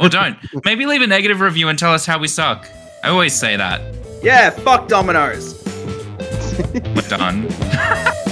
or 0.01 0.09
don't. 0.09 0.37
Maybe 0.65 0.85
leave 0.87 1.03
a 1.03 1.07
negative 1.07 1.41
review 1.41 1.69
and 1.69 1.79
tell 1.79 1.93
us 1.95 2.05
how 2.07 2.19
we 2.19 2.29
suck. 2.29 2.67
I 3.05 3.09
always 3.09 3.33
say 3.33 3.57
that. 3.57 3.81
yeah, 4.23 4.51
fuck 4.51 4.89
Dominoes. 4.89 5.55
We're 6.95 7.09
done. 7.09 7.49